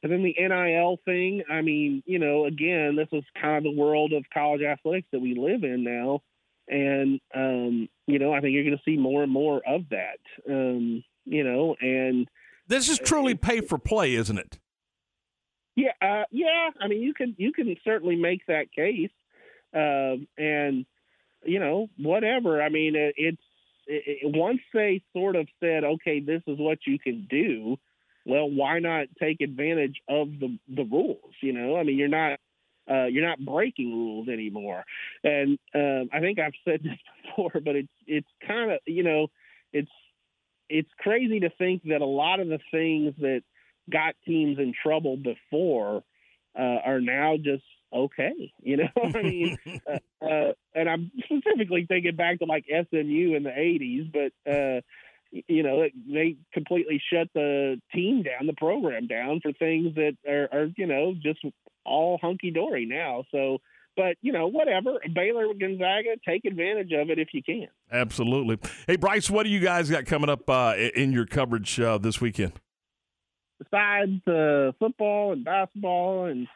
and 0.02 0.10
then 0.10 0.22
the 0.22 0.34
NIL 0.38 0.98
thing, 1.04 1.42
I 1.50 1.60
mean, 1.60 2.02
you 2.06 2.18
know, 2.18 2.46
again, 2.46 2.96
this 2.96 3.08
is 3.12 3.24
kind 3.40 3.58
of 3.58 3.64
the 3.64 3.78
world 3.78 4.12
of 4.12 4.24
college 4.32 4.62
athletics 4.62 5.08
that 5.12 5.20
we 5.20 5.34
live 5.34 5.62
in 5.62 5.84
now. 5.84 6.20
And, 6.70 7.20
um, 7.34 7.88
you 8.06 8.18
know, 8.18 8.32
I 8.32 8.40
think 8.40 8.54
you're 8.54 8.64
going 8.64 8.76
to 8.76 8.82
see 8.84 8.96
more 8.96 9.22
and 9.22 9.32
more 9.32 9.60
of 9.66 9.88
that, 9.90 10.20
um, 10.48 11.02
you 11.24 11.44
know, 11.44 11.76
and. 11.80 12.28
This 12.68 12.88
is 12.88 12.98
truly 13.00 13.34
pay 13.34 13.60
for 13.60 13.76
play, 13.76 14.14
isn't 14.14 14.38
it? 14.38 14.58
Yeah, 15.74 15.92
uh, 16.00 16.24
yeah. 16.30 16.70
I 16.80 16.86
mean, 16.88 17.02
you 17.02 17.14
can 17.14 17.34
you 17.38 17.52
can 17.52 17.74
certainly 17.84 18.14
make 18.14 18.46
that 18.46 18.70
case, 18.72 19.10
um, 19.74 20.28
and 20.38 20.86
you 21.44 21.58
know, 21.58 21.88
whatever. 21.96 22.62
I 22.62 22.68
mean, 22.68 22.94
it, 22.94 23.14
it's 23.16 23.42
it, 23.86 24.18
it, 24.22 24.36
once 24.36 24.60
they 24.72 25.02
sort 25.12 25.34
of 25.36 25.48
said, 25.58 25.82
okay, 25.82 26.20
this 26.20 26.42
is 26.46 26.58
what 26.58 26.78
you 26.86 26.98
can 26.98 27.26
do 27.28 27.76
well, 28.24 28.50
why 28.50 28.78
not 28.78 29.06
take 29.20 29.40
advantage 29.40 30.00
of 30.08 30.28
the 30.38 30.58
the 30.68 30.84
rules? 30.84 31.34
You 31.40 31.52
know, 31.52 31.76
I 31.76 31.82
mean, 31.82 31.98
you're 31.98 32.08
not 32.08 32.38
uh, 32.88 33.06
you're 33.06 33.26
not 33.26 33.44
breaking 33.44 33.92
rules 33.92 34.28
anymore. 34.28 34.84
And 35.24 35.58
um, 35.74 36.08
I 36.12 36.20
think 36.20 36.38
I've 36.38 36.52
said 36.64 36.80
this 36.84 36.98
before, 37.24 37.60
but 37.64 37.76
it's 37.76 37.92
it's 38.06 38.28
kind 38.46 38.72
of 38.72 38.78
you 38.86 39.02
know 39.02 39.28
it's 39.72 39.90
it's 40.68 40.90
crazy 40.98 41.40
to 41.40 41.50
think 41.50 41.82
that 41.84 42.00
a 42.00 42.06
lot 42.06 42.40
of 42.40 42.48
the 42.48 42.60
things 42.70 43.14
that 43.18 43.42
got 43.90 44.14
teams 44.24 44.58
in 44.58 44.72
trouble 44.82 45.16
before 45.16 46.02
uh, 46.58 46.78
are 46.84 47.00
now 47.00 47.36
just 47.36 47.64
okay. 47.92 48.52
You 48.62 48.78
know, 48.78 48.88
I 49.14 49.22
mean, 49.22 49.58
uh, 49.88 50.24
uh, 50.24 50.52
and 50.74 50.88
I'm 50.88 51.10
specifically 51.24 51.86
thinking 51.86 52.16
back 52.16 52.38
to 52.38 52.44
like 52.44 52.64
SMU 52.66 53.34
in 53.34 53.42
the 53.42 53.50
'80s, 53.50 54.12
but 54.12 54.50
uh, 54.50 54.80
you 55.30 55.62
know, 55.62 55.86
they 56.12 56.36
completely 56.52 57.00
shut 57.12 57.28
the 57.34 57.80
team 57.94 58.22
down, 58.22 58.46
the 58.46 58.54
program 58.54 59.06
down 59.06 59.40
for 59.40 59.52
things 59.52 59.94
that 59.94 60.16
are, 60.28 60.48
are 60.52 60.68
you 60.76 60.86
know, 60.86 61.14
just 61.20 61.38
all 61.84 62.18
hunky 62.20 62.50
dory 62.50 62.86
now. 62.86 63.24
So, 63.30 63.58
but 63.96 64.16
you 64.22 64.32
know, 64.32 64.48
whatever. 64.48 65.00
Baylor, 65.14 65.46
Gonzaga, 65.58 66.16
take 66.26 66.44
advantage 66.44 66.92
of 66.92 67.10
it 67.10 67.18
if 67.18 67.28
you 67.32 67.42
can. 67.42 67.68
Absolutely. 67.92 68.58
Hey, 68.86 68.96
Brice, 68.96 69.30
what 69.30 69.44
do 69.44 69.50
you 69.50 69.60
guys 69.60 69.90
got 69.90 70.06
coming 70.06 70.30
up 70.30 70.48
uh, 70.48 70.74
in 70.94 71.12
your 71.12 71.26
coverage 71.26 71.78
uh, 71.80 71.98
this 71.98 72.20
weekend? 72.20 72.52
Besides 73.58 74.26
uh, 74.26 74.72
football 74.78 75.32
and 75.32 75.44
basketball 75.44 76.26
and 76.26 76.46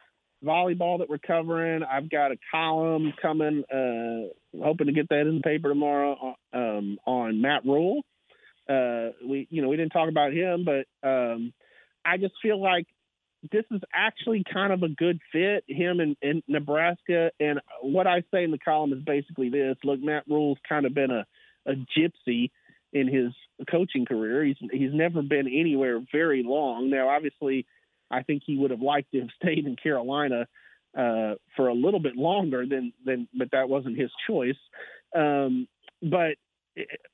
volleyball 0.43 0.99
that 0.99 1.09
we're 1.09 1.19
covering, 1.19 1.83
I've 1.83 2.09
got 2.09 2.31
a 2.31 2.37
column 2.51 3.13
coming. 3.21 3.63
Uh, 3.71 4.33
hoping 4.63 4.87
to 4.87 4.93
get 4.93 5.09
that 5.09 5.21
in 5.21 5.35
the 5.35 5.41
paper 5.41 5.69
tomorrow 5.69 6.35
uh, 6.53 6.57
um, 6.57 6.97
on 7.05 7.41
Matt 7.41 7.63
Rhule 7.65 8.01
uh, 8.69 9.09
we, 9.25 9.47
you 9.49 9.61
know, 9.61 9.69
we 9.69 9.77
didn't 9.77 9.91
talk 9.91 10.09
about 10.09 10.33
him, 10.33 10.65
but 10.65 11.07
um, 11.07 11.53
I 12.03 12.17
just 12.17 12.33
feel 12.41 12.61
like 12.61 12.87
this 13.51 13.65
is 13.71 13.81
actually 13.93 14.43
kind 14.51 14.73
of 14.73 14.83
a 14.83 14.89
good 14.89 15.19
fit, 15.31 15.63
him 15.67 15.99
in, 15.99 16.15
in 16.21 16.41
Nebraska. 16.47 17.31
And 17.39 17.59
what 17.81 18.07
I 18.07 18.23
say 18.31 18.43
in 18.43 18.51
the 18.51 18.57
column 18.57 18.93
is 18.93 19.03
basically 19.03 19.49
this: 19.49 19.77
Look, 19.83 20.01
Matt 20.01 20.23
Rhule's 20.27 20.59
kind 20.67 20.85
of 20.85 20.93
been 20.93 21.11
a, 21.11 21.25
a 21.65 21.73
gypsy 21.97 22.51
in 22.93 23.07
his 23.07 23.33
coaching 23.69 24.05
career. 24.05 24.43
He's 24.43 24.57
he's 24.71 24.93
never 24.93 25.21
been 25.21 25.47
anywhere 25.47 26.01
very 26.11 26.43
long. 26.43 26.89
Now, 26.89 27.09
obviously, 27.09 27.65
I 28.11 28.23
think 28.23 28.43
he 28.45 28.57
would 28.57 28.71
have 28.71 28.81
liked 28.81 29.11
to 29.11 29.21
have 29.21 29.29
stayed 29.41 29.65
in 29.65 29.75
Carolina 29.75 30.47
uh, 30.97 31.35
for 31.55 31.67
a 31.67 31.73
little 31.73 31.99
bit 31.99 32.15
longer 32.15 32.65
than 32.65 32.93
than, 33.05 33.27
but 33.37 33.51
that 33.51 33.69
wasn't 33.69 33.97
his 33.97 34.11
choice. 34.27 34.55
Um, 35.15 35.67
but 36.01 36.35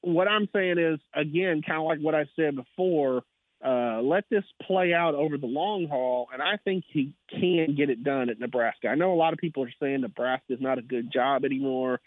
what 0.01 0.27
I'm 0.27 0.47
saying 0.53 0.79
is, 0.79 0.99
again, 1.15 1.61
kind 1.65 1.79
of 1.79 1.85
like 1.85 1.99
what 1.99 2.15
I 2.15 2.25
said 2.35 2.55
before, 2.55 3.23
uh, 3.65 4.01
let 4.01 4.23
this 4.29 4.43
play 4.61 4.93
out 4.93 5.13
over 5.13 5.37
the 5.37 5.45
long 5.45 5.87
haul, 5.87 6.27
and 6.33 6.41
I 6.41 6.57
think 6.63 6.83
he 6.87 7.13
can 7.29 7.75
get 7.75 7.89
it 7.89 8.03
done 8.03 8.29
at 8.29 8.39
Nebraska. 8.39 8.87
I 8.87 8.95
know 8.95 9.13
a 9.13 9.15
lot 9.15 9.33
of 9.33 9.39
people 9.39 9.63
are 9.63 9.73
saying 9.79 10.01
Nebraska 10.01 10.53
is 10.53 10.61
not 10.61 10.79
a 10.79 10.81
good 10.81 11.11
job 11.13 11.45
anymore, 11.45 11.99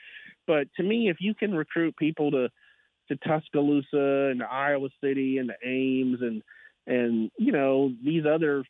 but 0.47 0.67
to 0.77 0.83
me, 0.83 1.09
if 1.09 1.19
you 1.21 1.35
can 1.35 1.55
recruit 1.55 1.97
people 1.97 2.31
to 2.33 2.51
to 3.09 3.17
Tuscaloosa 3.17 4.31
and 4.31 4.41
to 4.41 4.47
Iowa 4.51 4.89
City 5.03 5.39
and 5.39 5.51
to 5.51 5.69
Ames 5.69 6.21
and 6.23 6.43
and 6.87 7.31
you 7.39 7.53
know 7.53 7.93
these 8.03 8.25
other 8.27 8.65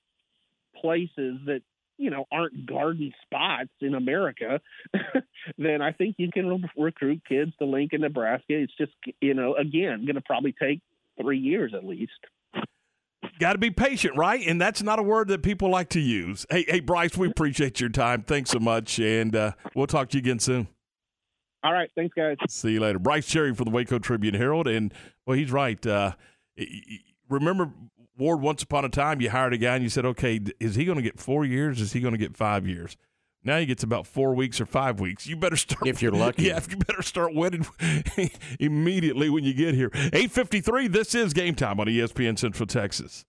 places 0.80 1.38
that 1.46 1.62
you 1.96 2.10
know 2.10 2.26
aren't 2.30 2.66
garden 2.66 3.12
spots 3.22 3.70
in 3.80 3.94
America, 3.94 4.60
then 5.58 5.82
I 5.82 5.92
think 5.92 6.16
you 6.18 6.30
can 6.30 6.48
re- 6.48 6.70
recruit 6.76 7.22
kids 7.28 7.52
to 7.58 7.64
Lincoln, 7.64 8.02
Nebraska. 8.02 8.44
It's 8.48 8.76
just 8.76 8.92
you 9.20 9.34
know 9.34 9.54
again 9.54 10.04
going 10.04 10.16
to 10.16 10.20
probably 10.20 10.52
take 10.52 10.80
three 11.20 11.38
years 11.38 11.72
at 11.74 11.84
least. 11.84 12.12
Got 13.38 13.52
to 13.52 13.58
be 13.58 13.70
patient, 13.70 14.16
right? 14.16 14.46
And 14.46 14.60
that's 14.60 14.82
not 14.82 14.98
a 14.98 15.02
word 15.02 15.28
that 15.28 15.42
people 15.42 15.68
like 15.70 15.88
to 15.90 16.00
use. 16.00 16.46
Hey, 16.50 16.64
hey, 16.68 16.80
Brice, 16.80 17.16
we 17.16 17.28
appreciate 17.28 17.80
your 17.80 17.90
time. 17.90 18.22
Thanks 18.22 18.50
so 18.50 18.58
much, 18.58 18.98
and 18.98 19.34
uh, 19.34 19.52
we'll 19.74 19.86
talk 19.86 20.08
to 20.10 20.16
you 20.16 20.20
again 20.20 20.38
soon. 20.38 20.68
All 21.62 21.72
right, 21.72 21.90
thanks, 21.94 22.14
guys. 22.14 22.36
See 22.48 22.72
you 22.72 22.80
later. 22.80 22.98
Brice 22.98 23.26
Cherry 23.26 23.54
for 23.54 23.64
the 23.64 23.70
Waco 23.70 23.98
Tribune 23.98 24.34
Herald, 24.34 24.66
and 24.66 24.92
well, 25.26 25.36
he's 25.36 25.50
right. 25.50 25.84
Uh, 25.86 26.12
remember 27.28 27.72
Ward, 28.16 28.40
once 28.40 28.62
upon 28.62 28.84
a 28.84 28.88
time, 28.88 29.20
you 29.20 29.30
hired 29.30 29.54
a 29.54 29.58
guy 29.58 29.74
and 29.74 29.82
you 29.82 29.88
said, 29.90 30.04
okay, 30.04 30.40
is 30.60 30.76
he 30.76 30.84
going 30.84 30.96
to 30.96 31.02
get 31.02 31.18
four 31.18 31.44
years? 31.44 31.80
Is 31.80 31.92
he 31.92 32.00
going 32.00 32.12
to 32.12 32.18
get 32.18 32.36
five 32.36 32.66
years? 32.66 32.96
Now 33.44 33.58
he 33.58 33.66
gets 33.66 33.82
about 33.82 34.06
four 34.06 34.34
weeks 34.34 34.60
or 34.60 34.66
five 34.66 35.00
weeks. 35.00 35.26
You 35.26 35.36
better 35.36 35.56
start 35.56 35.86
if 35.86 36.00
you're 36.02 36.12
lucky. 36.12 36.44
Yeah, 36.44 36.60
you 36.68 36.76
better 36.76 37.02
start 37.02 37.34
winning 37.34 37.66
immediately 38.58 39.28
when 39.30 39.44
you 39.44 39.54
get 39.54 39.74
here. 39.74 39.90
Eight 40.12 40.30
fifty 40.30 40.60
three. 40.60 40.88
This 40.88 41.14
is 41.14 41.32
game 41.32 41.54
time 41.54 41.78
on 41.78 41.86
ESPN 41.86 42.38
Central 42.38 42.66
Texas. 42.66 43.24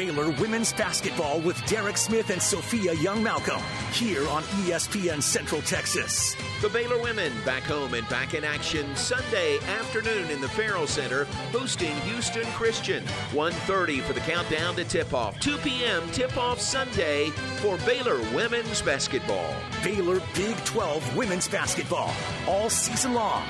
Baylor 0.00 0.30
women's 0.40 0.72
basketball 0.72 1.40
with 1.40 1.62
Derek 1.66 1.98
Smith 1.98 2.30
and 2.30 2.40
Sophia 2.40 2.94
Young 2.94 3.22
Malcolm 3.22 3.60
here 3.92 4.26
on 4.30 4.42
ESPN 4.64 5.22
Central 5.22 5.60
Texas. 5.60 6.34
The 6.62 6.70
Baylor 6.70 7.02
women 7.02 7.34
back 7.44 7.64
home 7.64 7.92
and 7.92 8.08
back 8.08 8.32
in 8.32 8.42
action 8.42 8.96
Sunday 8.96 9.58
afternoon 9.78 10.30
in 10.30 10.40
the 10.40 10.48
Ferrell 10.48 10.86
Center, 10.86 11.26
hosting 11.52 11.94
Houston 12.08 12.46
Christian. 12.52 13.04
1:30 13.32 14.00
for 14.00 14.14
the 14.14 14.20
countdown 14.20 14.74
to 14.76 14.84
tip-off. 14.84 15.38
2 15.38 15.58
p.m. 15.58 16.10
tip-off 16.12 16.58
Sunday 16.62 17.28
for 17.60 17.76
Baylor 17.84 18.20
women's 18.34 18.80
basketball. 18.80 19.54
Baylor 19.84 20.22
Big 20.34 20.56
12 20.64 21.14
women's 21.14 21.46
basketball 21.46 22.14
all 22.48 22.70
season 22.70 23.12
long 23.12 23.44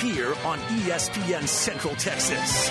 here 0.00 0.32
on 0.46 0.58
ESPN 0.80 1.46
Central 1.46 1.94
Texas. 1.96 2.70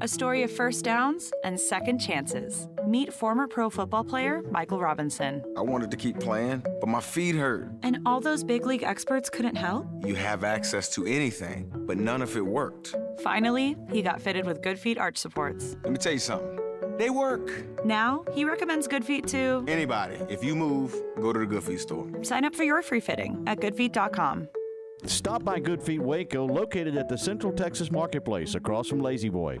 A 0.00 0.06
story 0.06 0.44
of 0.44 0.52
first 0.52 0.84
downs 0.84 1.32
and 1.42 1.58
second 1.58 1.98
chances. 1.98 2.68
Meet 2.86 3.12
former 3.12 3.48
pro 3.48 3.68
football 3.68 4.04
player 4.04 4.42
Michael 4.48 4.78
Robinson. 4.80 5.42
I 5.56 5.60
wanted 5.62 5.90
to 5.90 5.96
keep 5.96 6.20
playing, 6.20 6.62
but 6.80 6.88
my 6.88 7.00
feet 7.00 7.34
hurt. 7.34 7.72
And 7.82 7.98
all 8.06 8.20
those 8.20 8.44
big 8.44 8.64
league 8.64 8.84
experts 8.84 9.28
couldn't 9.28 9.56
help? 9.56 9.88
You 10.06 10.14
have 10.14 10.44
access 10.44 10.88
to 10.90 11.04
anything, 11.04 11.72
but 11.74 11.98
none 11.98 12.22
of 12.22 12.36
it 12.36 12.46
worked. 12.46 12.94
Finally, 13.24 13.76
he 13.90 14.00
got 14.00 14.20
fitted 14.20 14.46
with 14.46 14.62
Good 14.62 14.78
Feet 14.78 14.98
arch 14.98 15.16
supports. 15.16 15.76
Let 15.82 15.90
me 15.90 15.98
tell 15.98 16.12
you 16.12 16.20
something. 16.20 16.60
They 16.96 17.10
work. 17.10 17.50
Now, 17.84 18.24
he 18.32 18.44
recommends 18.44 18.86
Good 18.86 19.04
Feet 19.04 19.26
to 19.28 19.64
anybody. 19.66 20.14
If 20.28 20.44
you 20.44 20.54
move, 20.54 20.94
go 21.20 21.32
to 21.32 21.40
the 21.40 21.46
Good 21.46 21.64
Feet 21.64 21.80
store. 21.80 22.08
Sign 22.22 22.44
up 22.44 22.54
for 22.54 22.62
your 22.62 22.82
free 22.82 23.00
fitting 23.00 23.42
at 23.48 23.58
goodfeet.com. 23.58 24.46
Stop 25.06 25.42
by 25.44 25.58
Good 25.58 25.82
Feet 25.82 26.00
Waco, 26.00 26.46
located 26.46 26.96
at 26.96 27.08
the 27.08 27.18
Central 27.18 27.52
Texas 27.52 27.90
Marketplace 27.90 28.54
across 28.54 28.86
from 28.86 29.00
La-Z-Boy. 29.00 29.60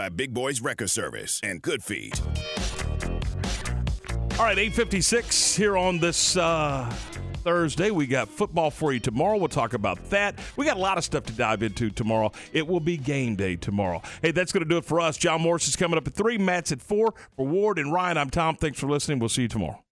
Big 0.09 0.33
Boys 0.33 0.61
Wrecker 0.61 0.87
Service 0.87 1.39
and 1.43 1.61
Good 1.61 1.83
Feet. 1.83 2.21
All 4.39 4.47
right, 4.47 4.57
856 4.57 5.55
here 5.55 5.77
on 5.77 5.99
this 5.99 6.35
uh, 6.35 6.91
Thursday. 7.43 7.91
We 7.91 8.07
got 8.07 8.27
football 8.27 8.71
for 8.71 8.93
you 8.93 8.99
tomorrow. 8.99 9.37
We'll 9.37 9.49
talk 9.49 9.73
about 9.73 10.09
that. 10.09 10.39
We 10.55 10.65
got 10.65 10.77
a 10.77 10.79
lot 10.79 10.97
of 10.97 11.03
stuff 11.03 11.25
to 11.25 11.33
dive 11.33 11.61
into 11.63 11.89
tomorrow. 11.89 12.31
It 12.53 12.67
will 12.67 12.79
be 12.79 12.97
game 12.97 13.35
day 13.35 13.55
tomorrow. 13.55 14.01
Hey, 14.21 14.31
that's 14.31 14.51
going 14.51 14.63
to 14.63 14.69
do 14.69 14.77
it 14.77 14.85
for 14.85 14.99
us. 14.99 15.17
John 15.17 15.41
Morris 15.41 15.67
is 15.67 15.75
coming 15.75 15.97
up 15.97 16.07
at 16.07 16.13
3, 16.13 16.37
Matt's 16.37 16.71
at 16.71 16.81
4. 16.81 17.13
For 17.35 17.45
Ward 17.45 17.77
and 17.77 17.93
Ryan, 17.93 18.17
I'm 18.17 18.29
Tom. 18.29 18.55
Thanks 18.55 18.79
for 18.79 18.87
listening. 18.87 19.19
We'll 19.19 19.29
see 19.29 19.43
you 19.43 19.47
tomorrow. 19.47 19.83